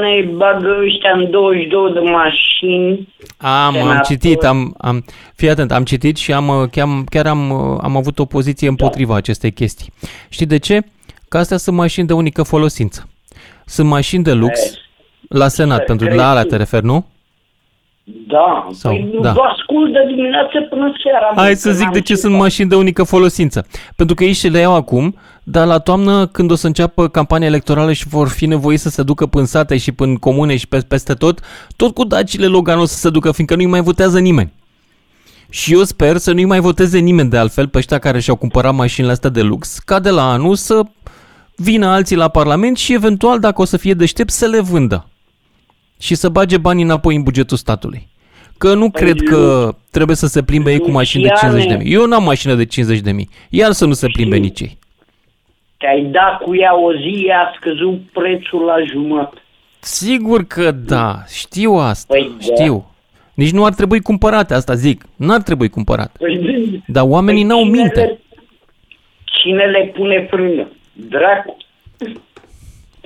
ne 0.00 0.30
bagă 0.36 0.76
ăștia 0.86 1.10
în 1.14 1.30
22 1.30 1.92
de 1.92 2.00
mașini. 2.00 3.08
Am, 3.36 3.50
am 3.50 3.72
Senator. 3.72 4.00
citit, 4.04 4.42
am, 4.44 4.74
am, 4.78 5.04
fii 5.34 5.48
atent, 5.48 5.72
am 5.72 5.84
citit 5.84 6.16
și 6.16 6.32
am, 6.32 6.48
uh, 6.48 6.68
chiar, 6.70 6.86
chiar 7.10 7.26
am, 7.26 7.50
uh, 7.50 7.78
am 7.82 7.96
avut 7.96 8.18
o 8.18 8.24
poziție 8.24 8.68
împotriva 8.68 9.16
acestei 9.16 9.52
chestii. 9.52 9.92
Știi 10.28 10.46
de 10.46 10.58
ce? 10.58 10.80
Că 11.28 11.38
astea 11.38 11.56
sunt 11.56 11.76
mașini 11.76 12.06
de 12.06 12.12
unică 12.12 12.42
folosință. 12.42 13.08
Sunt 13.66 13.88
mașini 13.88 14.22
de 14.24 14.32
lux 14.32 14.60
la 15.28 15.48
Senat, 15.48 15.78
să 15.78 15.84
pentru 15.84 16.06
crezi 16.06 16.20
la 16.20 16.30
alea 16.30 16.42
tu. 16.42 16.48
te 16.48 16.56
referi, 16.56 16.84
nu? 16.84 17.06
Da, 18.04 18.66
Sau- 18.70 18.92
păi 18.92 19.10
nu 19.12 19.20
da. 19.20 19.32
vă 19.32 19.40
ascult 19.40 19.92
de 19.92 19.98
dimineață 20.14 20.60
până 20.70 20.92
seara. 21.02 21.32
Hai 21.36 21.48
mă, 21.48 21.54
să 21.54 21.68
că 21.68 21.74
zic 21.74 21.84
n-am 21.84 21.92
de 21.92 22.00
ce 22.00 22.12
ce 22.12 22.18
sunt 22.20 22.32
fac. 22.32 22.40
mașini 22.42 22.68
de 22.68 22.74
unică 22.76 23.02
folosință. 23.02 23.66
Pentru 23.96 24.14
că 24.14 24.24
ei 24.24 24.32
și 24.32 24.48
le 24.48 24.58
iau 24.58 24.74
acum, 24.74 25.16
dar 25.42 25.66
la 25.66 25.78
toamnă, 25.78 26.26
când 26.26 26.50
o 26.50 26.54
să 26.54 26.66
înceapă 26.66 27.08
campania 27.08 27.46
electorală 27.46 27.92
și 27.92 28.08
vor 28.08 28.28
fi 28.28 28.46
nevoiți 28.46 28.82
să 28.82 28.88
se 28.88 29.02
ducă 29.02 29.26
până 29.26 29.46
sate 29.46 29.76
și 29.76 29.92
până 29.92 30.18
comune 30.18 30.56
și 30.56 30.68
pe, 30.68 30.78
peste 30.78 31.14
tot, 31.14 31.40
tot 31.76 31.94
cu 31.94 32.04
dacile 32.04 32.46
Logan 32.46 32.78
o 32.78 32.84
să 32.84 32.96
se 32.96 33.10
ducă, 33.10 33.32
fiindcă 33.32 33.56
nu-i 33.56 33.66
mai 33.66 33.82
votează 33.82 34.18
nimeni. 34.18 34.52
Și 35.48 35.72
eu 35.72 35.82
sper 35.82 36.16
să 36.16 36.32
nu-i 36.32 36.44
mai 36.44 36.60
voteze 36.60 36.98
nimeni 36.98 37.30
de 37.30 37.36
altfel 37.36 37.68
pe 37.68 37.78
ăștia 37.78 37.98
care 37.98 38.20
și-au 38.20 38.36
cumpărat 38.36 38.74
mașinile 38.74 39.12
astea 39.12 39.30
de 39.30 39.42
lux, 39.42 39.78
ca 39.78 39.98
de 39.98 40.10
la 40.10 40.30
anul 40.32 40.54
să 40.54 40.82
vină 41.56 41.86
alții 41.86 42.16
la 42.16 42.28
Parlament 42.28 42.76
și 42.76 42.92
eventual, 42.92 43.38
dacă 43.38 43.60
o 43.60 43.64
să 43.64 43.76
fie 43.76 43.94
deștept, 43.94 44.30
să 44.30 44.46
le 44.46 44.60
vândă. 44.60 45.08
Și 45.98 46.14
să 46.14 46.28
bage 46.28 46.56
banii 46.56 46.84
înapoi 46.84 47.16
în 47.16 47.22
bugetul 47.22 47.56
statului. 47.56 48.08
Că 48.58 48.74
nu 48.74 48.90
cred 48.90 49.20
că 49.20 49.74
trebuie 49.90 50.16
să 50.16 50.26
se 50.26 50.42
plimbe 50.42 50.72
ei 50.72 50.78
cu 50.78 50.90
mașini 50.90 51.22
de 51.22 51.28
Luciane. 51.28 51.58
50 51.58 51.78
de 51.78 51.84
mii. 51.84 51.94
Eu 51.94 52.06
n-am 52.06 52.22
mașină 52.22 52.54
de 52.54 52.64
50 52.64 53.00
de 53.00 53.12
mii. 53.12 53.28
Iar 53.48 53.72
să 53.72 53.84
nu 53.84 53.92
se 53.92 54.06
plimbe 54.06 54.36
nici 54.36 54.60
ei. 54.60 54.78
Te-ai 55.82 56.02
dat 56.02 56.38
cu 56.42 56.56
ea 56.56 56.76
o 56.78 56.92
zi, 56.92 57.30
a 57.32 57.52
scăzut 57.56 58.00
prețul 58.12 58.60
la 58.64 58.74
jumătate. 58.92 59.40
Sigur 59.78 60.44
că 60.44 60.70
da, 60.70 61.14
știu 61.28 61.72
asta, 61.72 62.14
Păi 62.14 62.32
da. 62.38 62.54
știu. 62.54 62.90
Nici 63.34 63.50
nu 63.52 63.64
ar 63.64 63.74
trebui 63.74 64.00
cumpărate, 64.00 64.54
asta 64.54 64.74
zic. 64.74 65.04
Nu 65.16 65.32
ar 65.32 65.42
trebui 65.42 65.68
cumpărat. 65.68 66.16
Păi, 66.18 66.82
Dar 66.86 67.04
oamenii 67.06 67.42
n-au 67.42 67.62
cine 67.62 67.70
minte. 67.80 68.00
Le, 68.00 68.20
cine 69.24 69.64
le 69.64 69.92
pune 69.96 70.26
frână? 70.30 70.68
Dracu. 70.92 71.56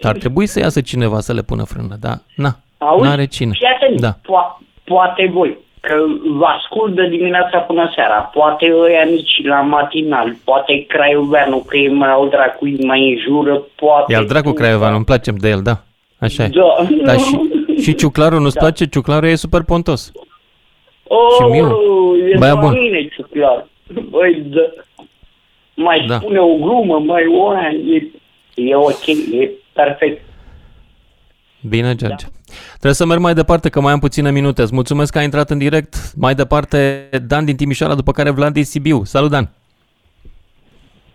Ar 0.03 0.16
trebui 0.16 0.47
să 0.47 0.59
iasă 0.59 0.81
cineva 0.81 1.20
să 1.20 1.33
le 1.33 1.43
pună 1.43 1.64
frână, 1.64 1.97
dar 2.01 2.22
na, 2.37 2.57
Auzi? 2.79 3.05
n-are 3.09 3.27
cine. 3.27 3.51
Fii 3.55 3.66
atent, 3.74 4.01
Da. 4.01 4.16
po- 4.18 4.62
poate 4.85 5.29
voi, 5.33 5.59
că 5.87 5.95
vă 6.39 6.45
ascult 6.45 6.95
de 6.95 7.09
dimineața 7.09 7.59
până 7.59 7.93
seara, 7.95 8.14
poate 8.14 8.72
ăia 8.80 9.03
nici 9.05 9.41
la 9.45 9.61
matinal, 9.61 10.34
poate 10.45 10.84
Craioveanu, 10.89 11.59
că 11.68 11.76
e 11.76 11.89
mai 11.89 12.11
au 12.11 12.28
dracu, 12.28 12.64
îi 12.64 12.76
mai 12.87 13.11
înjură, 13.12 13.62
poate... 13.74 14.12
E 14.12 14.16
al 14.16 14.26
dracu 14.26 14.53
Craiovean, 14.53 14.95
îmi 14.95 15.05
place 15.05 15.30
de 15.30 15.49
el, 15.49 15.61
da. 15.62 15.76
Așa 16.18 16.43
e. 16.45 16.49
Da. 16.49 16.87
Dar 17.05 17.18
și, 17.18 17.39
și 17.82 17.95
ciuclarul 17.95 18.41
nu-ți 18.41 18.55
Da. 18.55 18.61
place? 18.61 18.87
Ciuclarul 18.87 19.28
e 19.28 19.34
super 19.34 19.62
pontos. 19.66 20.12
Oh, 21.09 21.18
Și 21.37 21.43
mie. 21.51 21.62
e 22.32 22.37
Băia 22.39 22.53
la 22.53 22.61
bun. 22.61 22.72
mine, 22.72 23.09
clar. 23.32 23.66
Băi, 24.11 24.43
da. 24.47 24.61
Mai 25.74 26.05
Da. 26.09 26.14
spune 26.16 26.39
o 26.39 26.55
glumă, 26.55 26.99
mai 26.99 27.26
o 27.26 27.49
aia, 27.49 27.68
e, 27.70 28.07
e 28.55 28.74
ok, 28.74 29.07
e 29.41 29.51
perfect. 29.72 30.22
Bine, 31.69 31.95
George. 31.95 32.27
Trebuie 32.71 32.93
să 32.93 33.07
merg 33.07 33.21
mai 33.21 33.35
departe, 33.35 33.69
că 33.69 33.81
mai 33.81 33.93
am 33.93 33.99
puține 33.99 34.31
minute. 34.31 34.62
Îți 34.62 34.75
mulțumesc 34.75 35.12
că 35.12 35.19
ai 35.19 35.25
intrat 35.25 35.51
în 35.51 35.59
direct. 35.59 36.12
Mai 36.17 36.35
departe, 36.35 37.09
Dan 37.27 37.45
din 37.45 37.57
Timișoara, 37.57 37.95
după 37.95 38.12
care 38.12 38.31
Vlad 38.31 38.53
din 38.53 38.64
Sibiu. 38.64 39.05
Salut, 39.05 39.31
Dan! 39.31 39.51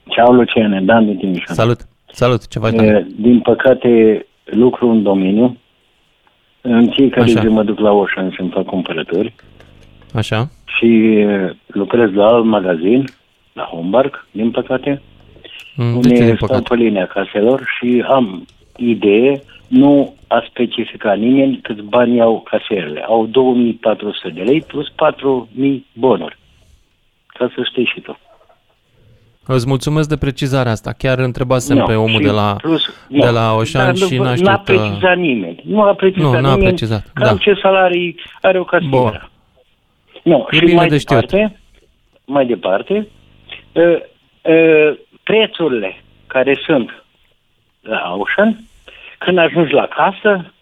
Ceau, 0.08 0.34
Luciane, 0.34 0.82
Dan 0.82 1.06
din 1.06 1.18
Timișoara. 1.18 1.54
Salut! 1.54 1.80
Salut! 2.12 2.48
Ce 2.48 2.60
faci, 2.60 2.74
Dan? 2.74 2.86
E, 2.86 3.08
Din 3.20 3.40
păcate, 3.40 4.26
lucru 4.46 4.90
în 4.90 5.04
domeniu. 5.04 5.58
În 6.62 6.90
fiecare 6.90 7.22
Așa. 7.32 7.40
zi 7.42 7.48
mă 7.48 7.64
duc 7.64 7.80
la 7.80 7.92
Ocean 7.92 8.34
să-mi 8.38 8.50
fac 8.54 8.66
cumpărături 8.66 9.34
Așa? 10.14 10.50
și 10.66 10.86
e, 11.06 11.56
lucrez 11.68 12.12
la 12.14 12.26
alt 12.28 12.46
magazin, 12.46 13.06
la 13.54 13.64
Hombark, 13.64 14.28
din 14.32 14.52
păcate, 14.52 15.02
Mm, 15.76 16.02
de 16.02 16.08
ce, 16.08 16.14
din 16.14 16.22
unde 16.24 16.36
stau 16.36 16.48
păcate? 16.48 16.76
pe 16.76 16.82
linia 16.84 17.06
caselor 17.08 17.64
și 17.78 18.04
am 18.10 18.46
idee, 18.78 19.42
nu 19.72 20.14
a 20.28 20.44
specificat 20.50 21.18
nimeni 21.18 21.60
câți 21.64 21.82
bani 21.82 22.22
au 22.22 22.40
caserele. 22.50 23.02
Au 23.08 23.26
2400 23.26 24.30
de 24.30 24.42
lei 24.42 24.62
plus 24.62 24.90
4000 24.90 25.86
bonuri. 25.94 26.38
Ca 27.28 27.52
să 27.56 27.62
știi 27.70 27.86
și 27.94 28.00
tu. 28.02 28.20
Îți 29.46 29.68
mulțumesc 29.68 30.10
de 30.10 30.18
precizarea 30.18 30.72
asta. 30.72 30.92
Chiar 30.98 31.20
întrebasem 31.20 31.78
Nu, 31.78 31.86
pe 31.86 31.96
omul 31.96 32.10
și 32.10 32.26
de 32.26 32.30
la, 32.32 32.56
plus- 32.62 32.86
de 33.08 33.18
nu, 33.26 33.32
la 33.32 33.54
Oșan 33.56 33.86
dar 33.86 33.96
și 33.96 34.16
nu- 34.18 34.24
n-a 34.24 34.30
N-a 34.30 34.36
știut... 34.36 34.48
uh, 34.58 34.64
precizat 34.64 35.18
nimeni. 35.18 35.62
Nu 35.66 35.82
a 35.82 35.94
precizat 35.94 36.32
Nu, 36.32 36.32
n-a 36.40 36.40
nimeni 36.40 36.62
precizat, 36.62 37.06
cam 37.14 37.26
da. 37.36 37.38
ce 37.42 37.54
salarii 37.62 38.16
are 38.42 38.60
o 38.60 38.64
casieră. 38.64 38.96
Bun. 38.98 39.30
Nu, 40.24 40.48
E 40.52 40.56
și 40.56 40.60
bine 40.66 40.74
mai 40.76 40.88
de 40.88 40.98
știut. 40.98 41.20
departe, 41.30 41.60
mai 42.26 42.46
departe, 42.46 43.08
uh, 43.74 43.84
uh, 44.42 44.98
prețurile 45.24 46.02
care 46.28 46.60
sunt 46.66 47.04
la 47.82 48.16
Ocean, 48.18 48.60
când 49.26 49.38
ajungi 49.38 49.74
la 49.74 49.88
casă, 49.88 50.54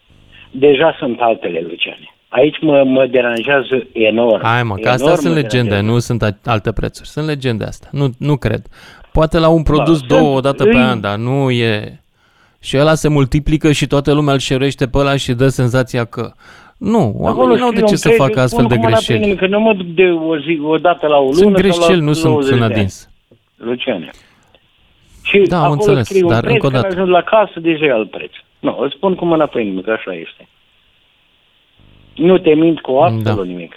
deja 0.50 0.96
sunt 0.98 1.20
altele, 1.20 1.60
Luciane. 1.68 2.14
Aici 2.28 2.56
mă, 2.60 2.82
mă 2.84 3.06
deranjează 3.06 3.86
enorm. 3.92 4.44
Hai 4.44 4.62
mă, 4.62 4.74
că 4.74 4.88
astea 4.88 5.06
enorm 5.06 5.20
sunt 5.20 5.34
mă 5.34 5.40
legende, 5.40 5.68
deranjează. 5.68 5.92
nu 5.94 5.98
sunt 5.98 6.22
a- 6.22 6.38
alte 6.50 6.72
prețuri. 6.72 7.08
Sunt 7.08 7.26
legende 7.26 7.64
astea. 7.64 7.88
Nu, 7.92 8.08
nu 8.18 8.36
cred. 8.36 8.62
Poate 9.12 9.38
la 9.38 9.48
un 9.48 9.62
produs 9.62 10.00
Da, 10.00 10.06
două 10.06 10.20
sunt- 10.24 10.36
odată 10.36 10.64
pe 10.64 10.76
îi- 10.76 10.82
an, 10.82 11.00
dar 11.00 11.16
nu 11.16 11.50
e... 11.50 12.00
Și 12.62 12.76
ăla 12.78 12.94
se 12.94 13.08
multiplică 13.08 13.72
și 13.72 13.86
toată 13.86 14.12
lumea 14.12 14.32
îl 14.32 14.38
șeruiește 14.38 14.86
pe 14.88 14.98
ăla 14.98 15.16
și 15.16 15.32
dă 15.32 15.48
senzația 15.48 16.04
că... 16.04 16.32
Nu, 16.78 17.14
oamenii 17.18 17.56
nu 17.58 17.64
au 17.64 17.70
de 17.70 17.76
scrie 17.76 17.84
ce 17.86 17.90
un 17.90 17.96
să 17.96 18.08
preț, 18.08 18.20
facă 18.20 18.32
spun 18.32 18.42
astfel 18.42 18.64
de 18.66 18.74
cum 18.74 18.82
mâna 18.84 18.96
pe 18.96 19.02
greșeli. 19.04 19.22
inimă, 19.24 19.38
Că 19.40 19.46
nu 19.46 19.60
mă 19.60 19.72
duc 19.74 19.86
de 19.86 20.04
o 20.10 20.38
zi, 20.38 20.60
o 20.62 20.78
dată 20.78 21.06
la 21.06 21.16
o 21.16 21.22
lună 21.22 21.34
Sunt 21.34 21.52
sau 21.56 21.62
greșeli, 21.62 21.98
la 21.98 22.04
nu 22.04 22.12
sunt 22.12 22.32
20 22.32 22.52
în 22.52 22.58
de 22.58 22.64
ani. 22.64 22.74
adins. 22.74 23.08
Luciane. 23.56 24.10
Și 25.22 25.38
Da, 25.38 25.56
am 25.56 25.62
acolo 25.62 25.76
înțeles, 25.80 26.06
scrie 26.06 26.22
un 26.22 26.28
dar 26.30 26.40
preț, 26.40 26.52
încă 26.52 26.66
o 26.66 26.68
când 26.70 26.82
dată. 26.82 26.94
ajung 26.94 27.08
la 27.10 27.22
casă, 27.22 27.60
deja 27.60 27.84
e 27.84 27.90
alt 27.92 28.10
preț. 28.10 28.32
Nu, 28.60 28.76
îți 28.80 28.94
spun 28.96 29.14
cu 29.14 29.24
mâna 29.24 29.46
pe 29.46 29.60
inimă, 29.60 29.80
că 29.80 29.90
așa 29.90 30.12
este. 30.14 30.48
Nu 32.14 32.38
te 32.38 32.54
mint 32.54 32.80
cu 32.80 32.92
absolut 32.92 33.22
Da. 33.46 33.52
nimic. 33.52 33.72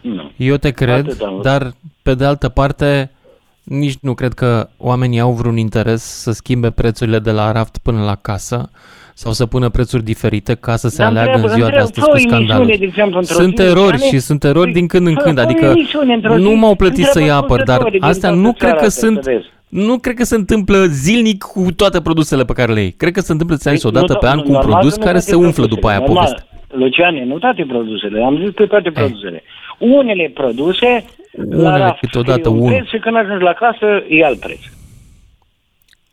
Nu. 0.00 0.30
Eu 0.36 0.56
te 0.56 0.70
cred, 0.70 1.06
Atât 1.06 1.20
am 1.20 1.30
vrut. 1.32 1.42
dar 1.42 1.70
pe 2.02 2.14
de 2.14 2.24
altă 2.24 2.48
parte 2.48 3.10
nici 3.62 3.94
nu 4.00 4.14
cred 4.14 4.32
că 4.32 4.68
oamenii 4.76 5.20
au 5.20 5.32
vreun 5.32 5.56
interes 5.56 6.02
să 6.02 6.32
schimbe 6.32 6.70
prețurile 6.70 7.18
de 7.18 7.30
la 7.30 7.52
raft 7.52 7.78
până 7.78 8.04
la 8.04 8.14
casă 8.14 8.70
sau 9.14 9.32
să 9.32 9.46
pună 9.46 9.68
prețuri 9.68 10.02
diferite 10.02 10.54
ca 10.54 10.76
să 10.76 10.88
se 10.88 10.96
Dar 11.02 11.06
aleagă 11.10 11.28
în 11.30 11.34
întreabă- 11.36 11.54
ziua 11.56 11.68
de 11.68 11.76
întreabă, 11.76 11.88
astăzi 11.88 12.06
fă 12.06 12.10
cu 12.10 12.16
o 12.16 12.18
emisiune, 12.18 12.44
scandalul. 12.46 12.78
de 12.78 12.84
exemplu, 12.84 13.18
într-o 13.18 13.34
Sunt 13.34 13.56
zi, 13.58 13.62
erori 13.64 13.96
care- 13.98 14.08
și 14.10 14.18
sunt 14.18 14.44
erori 14.44 14.72
din 14.72 14.86
când 14.86 15.06
în 15.06 15.14
Fă- 15.14 15.22
când, 15.22 15.36
fă 15.36 15.40
o 15.40 15.44
adică 15.44 15.64
emisiune 15.66 16.14
într-o 16.14 16.36
zi, 16.36 16.42
nu 16.42 16.50
m-au 16.56 16.74
plătit 16.74 17.04
să-i 17.04 17.22
întreabă 17.22 17.44
apăr, 17.44 17.56
dar 17.62 17.76
ascultătorii 17.76 18.00
din 18.00 18.08
astea 18.08 18.28
toată 18.28 18.44
nu 18.46 18.52
cred 18.52 18.68
țara 18.70 18.82
că 18.82 18.88
să 18.88 18.98
sunt 18.98 19.20
vezi. 19.20 19.46
Nu 19.70 19.98
cred 19.98 20.14
că 20.14 20.24
se 20.24 20.34
întâmplă 20.34 20.84
zilnic 20.86 21.42
cu 21.42 21.72
toate 21.76 22.00
produsele 22.00 22.44
pe 22.44 22.52
care 22.52 22.72
le 22.72 22.80
iei. 22.80 22.90
Cred 22.92 23.12
că 23.12 23.20
se 23.20 23.32
întâmplă 23.32 23.56
ți 23.56 23.68
o 23.86 23.90
Păi, 23.90 24.00
dată 24.00 24.12
nu, 24.12 24.18
pe 24.18 24.26
an 24.26 24.36
nu, 24.36 24.42
cu 24.42 24.48
un 24.48 24.54
normal 24.54 24.72
produs 24.72 24.92
că 24.92 24.98
nu 24.98 25.04
care 25.04 25.18
toate 25.18 25.30
se 25.30 25.36
umflă 25.36 25.52
produsele, 25.52 25.74
după 25.74 25.88
aia 25.88 25.98
normal. 25.98 26.16
povestea. 26.16 26.46
Luciane, 26.82 27.24
nu 27.24 27.38
toate 27.38 27.64
produsele, 27.68 28.22
am 28.22 28.38
zis 28.44 28.50
pe 28.54 28.66
toate 28.66 28.90
produsele. 28.90 29.42
Unele 29.78 30.30
produse, 30.34 31.04
la 31.32 31.44
Unele 31.56 31.78
raft 31.78 31.98
câteodată, 32.00 32.38
scrie 32.40 32.54
un 32.54 32.58
unul. 32.60 32.72
preț 32.72 32.86
și 32.88 32.98
când 32.98 33.16
ajungi 33.16 33.42
la 33.44 33.52
casă, 33.52 33.86
e 34.08 34.24
alt 34.24 34.38
preț. 34.40 34.58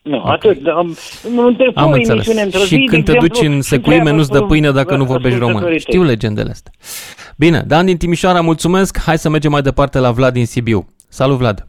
Nu, 0.02 0.22
atât. 0.24 0.58
dar 0.62 0.74
Am, 0.76 0.96
nu 1.36 1.52
te 1.52 1.64
Am 1.74 1.90
o 1.90 1.94
înțeles. 1.94 2.10
emisiune 2.10 2.42
într-o 2.42 2.60
zi, 2.60 2.66
Și 2.68 2.76
de 2.76 2.84
când 2.86 3.04
te 3.06 3.12
exemplu, 3.12 3.28
duci 3.28 3.48
în 3.48 3.56
și 3.56 3.62
secuime, 3.62 3.96
întreabă 3.98 4.18
nu-ți 4.18 4.32
dă 4.32 4.40
pe- 4.40 4.46
pâine 4.46 4.72
dacă 4.72 4.96
nu 4.96 5.04
vorbești 5.04 5.38
român. 5.38 5.56
ascultătorii 5.56 5.80
Știu 5.80 6.00
tăi. 6.00 6.10
legendele 6.10 6.50
astea. 6.50 6.72
Bine, 7.38 7.64
Dan 7.68 7.86
din 7.86 7.98
Timișoara, 7.98 8.42
mulțumesc. 8.42 9.00
Hai 9.06 9.18
să 9.18 9.30
mergem 9.30 9.52
mai 9.52 9.62
departe 9.62 10.00
la 10.00 10.12
Vlad 10.12 10.34
din 10.34 10.46
Sibiu. 10.46 10.88
Salut, 11.10 11.38
Vlad. 11.38 11.68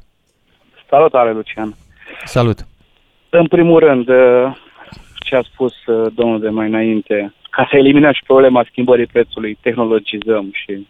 Salutare, 0.89 1.33
Lucian. 1.33 1.75
Salut. 2.25 2.59
În 3.31 3.47
primul 3.47 3.79
rând, 3.79 4.09
uh, 4.09 4.53
ce 5.19 5.37
a 5.37 5.43
spus 5.43 5.87
uh, 5.87 6.13
domnul 6.15 6.41
de 6.41 6.49
mai 6.49 6.67
înainte, 6.67 7.35
ca 7.51 7.67
să 7.71 7.77
eliminăm 7.77 8.13
și 8.13 8.23
problema 8.27 8.65
schimbării 8.71 9.07
prețului, 9.07 9.59
tehnologizăm 9.61 10.51
și 10.53 10.87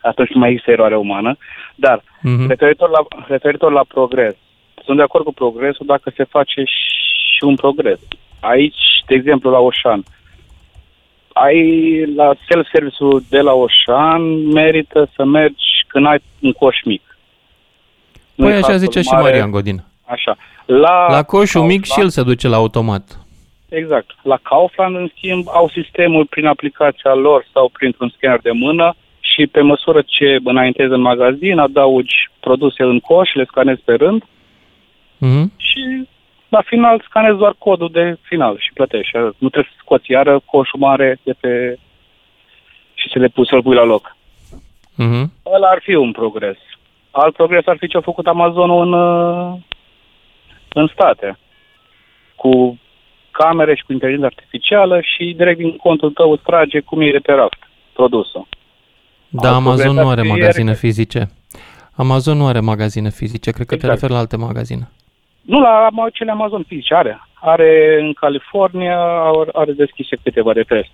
atunci 0.00 0.30
nu 0.30 0.40
mai 0.40 0.50
există 0.50 0.70
eroare 0.70 0.96
umană. 0.96 1.36
Dar, 1.74 2.02
Mhm. 2.22 2.48
referitor, 2.48 2.88
la, 2.90 3.06
referitor 3.26 3.72
la 3.72 3.84
progres, 3.88 4.34
sunt 4.84 4.96
de 4.96 5.02
acord 5.02 5.24
cu 5.24 5.32
progresul 5.32 5.86
dacă 5.86 6.12
se 6.16 6.24
face 6.24 6.62
și 6.64 7.44
un 7.44 7.54
progres. 7.54 7.98
Aici, 8.40 9.02
de 9.06 9.14
exemplu, 9.14 9.50
la 9.50 9.58
Oșan, 9.58 10.02
ai 11.32 12.04
la 12.14 12.34
self-service-ul 12.48 13.22
de 13.28 13.40
la 13.40 13.52
Oșan, 13.52 14.46
merită 14.46 15.10
să 15.14 15.24
mergi 15.24 15.84
când 15.86 16.06
ai 16.06 16.18
un 16.40 16.52
coș 16.52 16.76
mic. 16.84 17.02
Nu 18.38 18.44
Păi 18.44 18.52
e 18.54 18.56
așa 18.56 18.66
cazul 18.66 18.78
zicea 18.86 19.00
și 19.02 19.08
mare. 19.12 19.22
Marian 19.22 19.50
Godin. 19.50 19.84
Așa. 20.04 20.36
La, 20.66 21.06
La 21.10 21.22
coșul 21.22 21.62
mic 21.62 21.84
și 21.84 21.90
Kaufland- 21.90 22.02
el 22.02 22.08
se 22.08 22.22
duce 22.22 22.48
la 22.48 22.56
automat. 22.56 23.18
Exact. 23.68 24.10
La 24.22 24.38
Kaufland, 24.42 24.96
în 24.96 25.08
schimb, 25.16 25.46
au 25.48 25.68
sistemul 25.68 26.26
prin 26.26 26.46
aplicația 26.46 27.14
lor 27.14 27.46
sau 27.52 27.68
printr-un 27.72 28.12
scanner 28.16 28.40
de 28.40 28.50
mână 28.50 28.94
și 29.20 29.46
pe 29.46 29.60
măsură 29.60 30.02
ce 30.06 30.36
înaintezi 30.44 30.92
în 30.92 31.00
magazin, 31.00 31.58
adaugi 31.58 32.14
produse 32.40 32.82
în 32.82 33.00
coș, 33.00 33.32
le 33.34 33.44
scanezi 33.44 33.82
pe 33.84 33.94
rând 33.94 34.22
Mhm. 35.18 35.52
și 35.56 36.08
la 36.48 36.60
final 36.66 37.02
scanezi 37.08 37.38
doar 37.38 37.54
codul 37.58 37.90
de 37.92 38.16
final 38.22 38.56
și 38.58 38.70
plătești. 38.74 39.16
Nu 39.16 39.48
trebuie 39.48 39.72
să 39.74 39.80
scoți 39.80 40.10
iară 40.10 40.40
coșul 40.44 40.78
mare 40.78 41.18
de 41.22 41.32
pe... 41.40 41.78
și 42.94 43.08
să 43.12 43.18
le 43.18 43.28
pui, 43.28 43.46
să-l 43.46 43.62
pui 43.62 43.74
la 43.74 43.84
loc. 43.84 44.16
Mhm. 44.94 45.32
Ăla 45.54 45.68
ar 45.68 45.78
fi 45.82 45.94
un 45.94 46.12
progres. 46.12 46.56
Alt 47.10 47.34
progres 47.34 47.66
ar 47.66 47.76
fi 47.78 47.86
ce 47.88 47.96
a 47.96 48.00
făcut 48.00 48.26
Amazonul 48.26 48.82
în, 48.86 48.92
uh, 48.92 49.58
în 50.72 50.86
state. 50.92 51.38
Cu 52.36 52.78
camere 53.30 53.74
și 53.74 53.82
cu 53.84 53.92
inteligență 53.92 54.26
artificială 54.26 55.00
și 55.00 55.34
direct 55.36 55.58
din 55.58 55.76
contul 55.76 56.10
tău 56.10 56.30
îți 56.32 56.42
trage 56.42 56.80
cum 56.80 57.00
e 57.00 57.10
de 57.10 57.18
pe 57.18 57.32
raft 57.32 57.58
produsul. 57.92 58.46
Da, 59.28 59.48
Alt 59.48 59.56
Amazon 59.56 59.84
progres 59.84 60.02
nu 60.04 60.10
ar 60.10 60.18
are 60.18 60.22
fi 60.22 60.28
magazine 60.28 60.70
ieri- 60.70 60.78
fizice. 60.78 61.28
Amazon 61.96 62.36
nu 62.36 62.46
are 62.46 62.60
magazine 62.60 63.10
fizice, 63.10 63.50
cred 63.50 63.66
că 63.66 63.74
te 63.76 63.80
Exact. 63.80 63.94
referi 63.94 64.12
la 64.12 64.18
alte 64.18 64.36
magazine. 64.36 64.88
Nu 65.40 65.60
la 65.60 65.88
ama- 65.90 66.12
cele 66.12 66.30
Amazon 66.30 66.62
fizice, 66.68 66.94
are. 66.94 67.20
Are 67.34 67.98
în 68.00 68.12
California, 68.12 68.98
are- 69.20 69.50
are 69.52 69.72
deschise 69.72 70.16
câteva 70.22 70.52
de 70.52 70.62
test. 70.62 70.88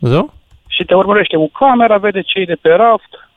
Zău? 0.00 0.32
Și 0.68 0.84
te 0.84 0.94
urmărește 0.94 1.36
cu 1.36 1.48
camera, 1.48 1.96
vede 1.98 2.22
ce 2.22 2.38
e 2.38 2.44
de 2.44 2.54
pe 2.60 2.68
raft, 2.72 3.28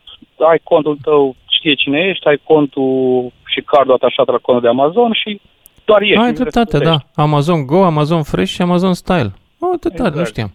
ai 0.49 0.59
contul 0.63 0.97
tău, 1.03 1.35
știe 1.57 1.73
cine 1.73 1.99
ești, 2.11 2.27
ai 2.27 2.39
contul 2.43 3.31
și 3.53 3.61
cardul 3.71 3.93
atașat 3.93 4.27
la 4.27 4.37
contul 4.45 4.63
de 4.63 4.73
Amazon 4.75 5.11
și 5.21 5.41
doar 5.85 6.01
ieși. 6.01 6.19
Ai 6.19 6.29
nu 6.29 6.39
dreptate, 6.41 6.77
răspundești. 6.77 7.05
da. 7.15 7.23
Amazon 7.23 7.65
Go, 7.65 7.79
Amazon 7.93 8.23
Fresh 8.23 8.51
și 8.55 8.61
Amazon 8.61 8.93
Style. 8.93 9.31
Oh, 9.59 9.69
atât 9.75 9.91
exact. 9.91 10.13
nu 10.15 10.19
Exact. 10.19 10.29
știam. 10.29 10.51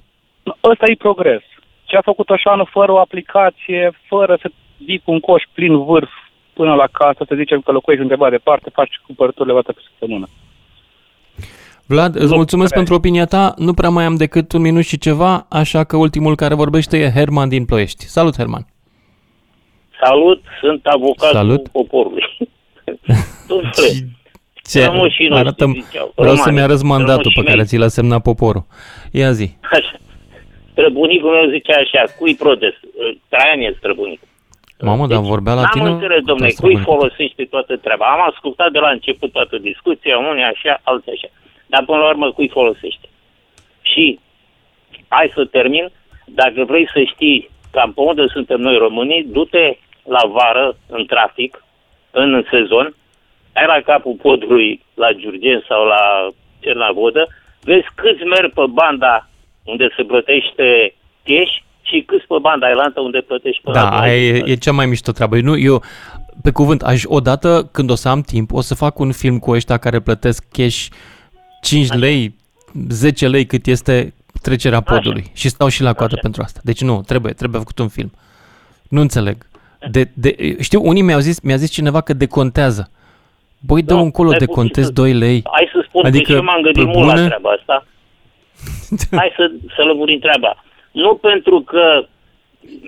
Ăsta 0.70 0.84
e 0.90 1.04
progres. 1.06 1.42
Ce 1.84 1.96
a 1.96 2.00
făcut 2.10 2.28
așa 2.28 2.64
fără 2.76 2.92
o 2.92 2.98
aplicație, 2.98 3.82
fără 4.08 4.38
să 4.42 4.48
vii 4.86 5.02
cu 5.04 5.10
un 5.10 5.20
coș 5.20 5.42
plin 5.52 5.84
vârf 5.84 6.10
până 6.52 6.74
la 6.74 6.86
casă, 6.92 7.24
să 7.28 7.34
zicem 7.34 7.60
că 7.60 7.72
locuiești 7.72 8.04
undeva 8.04 8.30
departe, 8.30 8.70
faci 8.72 9.00
cumpărăturile 9.06 9.52
o 9.52 9.56
dată 9.56 9.72
pe 9.72 9.80
săptămână. 9.88 10.26
Vlad, 11.86 12.14
îți 12.16 12.34
mulțumesc 12.34 12.74
pentru 12.74 12.94
opinia 12.94 13.24
ta. 13.24 13.54
Nu 13.56 13.72
prea 13.74 13.88
mai 13.88 14.04
am 14.04 14.14
decât 14.16 14.52
un 14.52 14.60
minut 14.60 14.84
și 14.84 14.98
ceva, 14.98 15.46
așa 15.50 15.84
că 15.84 15.96
ultimul 15.96 16.36
care 16.36 16.54
vorbește 16.54 16.98
e 16.98 17.10
Herman 17.10 17.48
din 17.48 17.64
Ploiești. 17.64 18.04
Salut, 18.04 18.36
Herman! 18.36 18.66
Salut, 20.04 20.42
sunt 20.60 20.86
avocatul 20.86 21.36
Salut. 21.36 21.68
poporului. 21.68 22.24
Domnule, 23.48 23.70
Ce? 24.70 24.84
Rămășii 24.84 25.30
Arată 25.30 25.64
noștri, 25.64 25.82
ziceau. 25.82 26.12
vreau 26.14 26.34
să-mi 26.34 26.44
Romanii, 26.46 26.62
arăți 26.62 26.84
mandatul 26.84 27.14
rămășii 27.16 27.40
pe 27.42 27.46
care 27.48 27.56
mei. 27.56 27.66
ți 27.66 27.76
l-a 27.76 27.88
semnat 27.88 28.22
poporul. 28.22 28.64
Ia 29.12 29.32
zi. 29.32 29.48
Așa. 29.72 29.96
Străbunicul 30.72 31.30
meu 31.30 31.50
zicea 31.50 31.76
așa, 31.84 32.12
cui 32.18 32.34
protest? 32.34 32.78
Traian 33.28 33.60
e 33.60 33.74
străbunicul. 33.78 34.28
Mamă, 34.80 35.06
dar 35.06 35.18
vorbea 35.20 35.54
la 35.54 35.60
N-am 35.60 35.70
tine? 35.72 35.88
înțeles, 35.88 36.22
domnule, 36.24 36.48
Asta 36.48 36.62
cui 36.62 36.72
bun. 36.74 36.82
folosești 36.82 37.46
toată 37.46 37.76
treaba? 37.76 38.04
Am 38.06 38.22
ascultat 38.32 38.70
de 38.72 38.78
la 38.78 38.90
început 38.90 39.32
toată 39.32 39.58
discuția, 39.58 40.18
unii 40.18 40.42
așa, 40.42 40.80
alții 40.82 41.12
așa. 41.12 41.28
Dar 41.66 41.84
până 41.84 41.98
la 41.98 42.08
urmă, 42.08 42.32
cui 42.32 42.48
folosește? 42.48 43.06
Și, 43.82 44.18
hai 45.08 45.30
să 45.34 45.44
termin, 45.44 45.90
dacă 46.24 46.64
vrei 46.64 46.88
să 46.94 47.00
știi 47.12 47.50
cam 47.70 47.92
pe 47.92 48.00
unde 48.00 48.24
suntem 48.26 48.60
noi 48.60 48.76
românii, 48.76 49.24
du-te 49.24 49.78
la 50.04 50.22
vară, 50.26 50.76
în 50.86 51.06
trafic, 51.06 51.64
în 52.10 52.44
sezon, 52.50 52.94
ai 53.52 53.66
la 53.66 53.80
capul 53.84 54.16
podului 54.22 54.84
la 54.94 55.12
Giurgen 55.12 55.64
sau 55.68 55.84
la 55.84 56.28
Cernavodă, 56.60 57.28
vezi 57.60 57.86
câți 57.94 58.24
merg 58.24 58.52
pe 58.52 58.62
banda 58.68 59.28
unde 59.64 59.88
se 59.96 60.02
plătește 60.02 60.94
cash 61.24 61.54
și 61.82 62.02
câți 62.06 62.26
pe 62.26 62.34
banda 62.40 62.66
ailantă 62.66 63.00
unde 63.00 63.20
plătești 63.20 63.62
pe 63.62 63.70
Da, 63.70 63.82
la 63.82 64.00
aia 64.00 64.16
e, 64.16 64.42
e 64.46 64.54
cea 64.54 64.72
mai 64.72 64.86
mișto 64.86 65.12
treabă. 65.12 65.40
Nu, 65.40 65.58
eu, 65.58 65.82
pe 66.42 66.50
cuvânt, 66.50 66.82
aș, 66.82 67.02
odată 67.04 67.68
când 67.72 67.90
o 67.90 67.94
să 67.94 68.08
am 68.08 68.20
timp, 68.20 68.52
o 68.52 68.60
să 68.60 68.74
fac 68.74 68.98
un 68.98 69.12
film 69.12 69.38
cu 69.38 69.50
ăștia 69.50 69.76
care 69.76 70.00
plătesc 70.00 70.44
cash 70.52 70.86
5 71.62 71.92
lei, 71.92 72.34
10 72.88 73.28
lei 73.28 73.46
cât 73.46 73.66
este 73.66 74.14
trecerea 74.42 74.80
podului. 74.80 75.30
Și 75.34 75.48
stau 75.48 75.68
și 75.68 75.82
la 75.82 75.92
coadă 75.92 76.16
pentru 76.22 76.42
asta. 76.42 76.60
Deci 76.62 76.80
nu, 76.80 77.02
trebuie, 77.06 77.32
trebuie 77.32 77.60
făcut 77.60 77.78
un 77.78 77.88
film. 77.88 78.12
Nu 78.88 79.00
înțeleg. 79.00 79.46
De, 79.90 80.10
de, 80.14 80.56
știu, 80.60 80.80
unii 80.84 81.02
mi-au 81.02 81.18
zis, 81.18 81.40
mi-a 81.40 81.56
zis 81.56 81.70
cineva 81.70 82.00
că 82.00 82.12
decontează. 82.12 82.90
Băi, 83.66 83.82
dă 83.82 83.94
Da, 83.94 84.00
încolo, 84.00 84.28
stai 84.28 84.38
decontez 84.38 84.86
puțin. 84.88 85.02
2 85.02 85.12
lei. 85.12 85.42
Hai 85.52 85.68
să 85.72 85.84
spun 85.88 86.04
adică, 86.04 86.24
că 86.24 86.30
și 86.30 86.36
eu 86.36 86.42
m-am 86.42 86.60
gândit 86.62 86.84
pe 86.84 86.90
mult 86.94 87.06
la 87.06 87.14
bune? 87.14 87.26
treaba 87.26 87.50
asta. 87.50 87.86
Hai 89.20 89.32
să, 89.36 89.50
să 89.76 89.82
lămurim 89.82 90.18
treaba. 90.18 90.64
Nu 90.90 91.14
pentru 91.14 91.60
că 91.60 92.06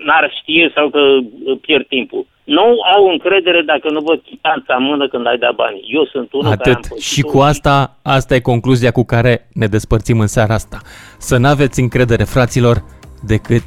n-ar 0.05 0.33
știe 0.41 0.71
sau 0.75 0.89
că 0.89 0.99
uh, 0.99 1.57
pierd 1.61 1.87
timpul. 1.87 2.25
Nu 2.43 2.81
au 2.95 3.07
încredere 3.07 3.61
dacă 3.61 3.89
nu 3.91 4.01
văd 4.01 4.21
chitanța 4.21 4.75
în 4.75 4.83
mână 4.83 5.07
când 5.07 5.27
ai 5.27 5.37
dat 5.37 5.55
bani. 5.55 5.81
Eu 5.87 6.05
sunt 6.05 6.33
unul 6.33 6.55
care 6.55 6.69
am 6.69 6.75
Atât. 6.75 6.89
pățit 6.89 7.03
Și 7.03 7.21
cu 7.21 7.39
asta, 7.39 7.97
asta 8.03 8.35
e 8.35 8.39
concluzia 8.39 8.91
cu 8.91 9.03
care 9.05 9.47
ne 9.53 9.67
despărțim 9.67 10.19
în 10.19 10.27
seara 10.27 10.53
asta. 10.53 10.79
Să 11.17 11.37
n-aveți 11.37 11.79
încredere, 11.79 12.23
fraților, 12.23 12.83
decât 13.27 13.63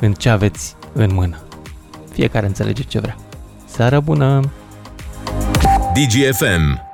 în 0.00 0.12
ce 0.12 0.28
aveți 0.28 0.76
în 0.94 1.10
mână. 1.14 1.36
Fiecare 2.20 2.46
înțelege 2.46 2.82
ce 2.82 2.98
vrea. 2.98 3.16
Seară 3.64 4.00
bună! 4.00 4.40
DGFM 5.94 6.88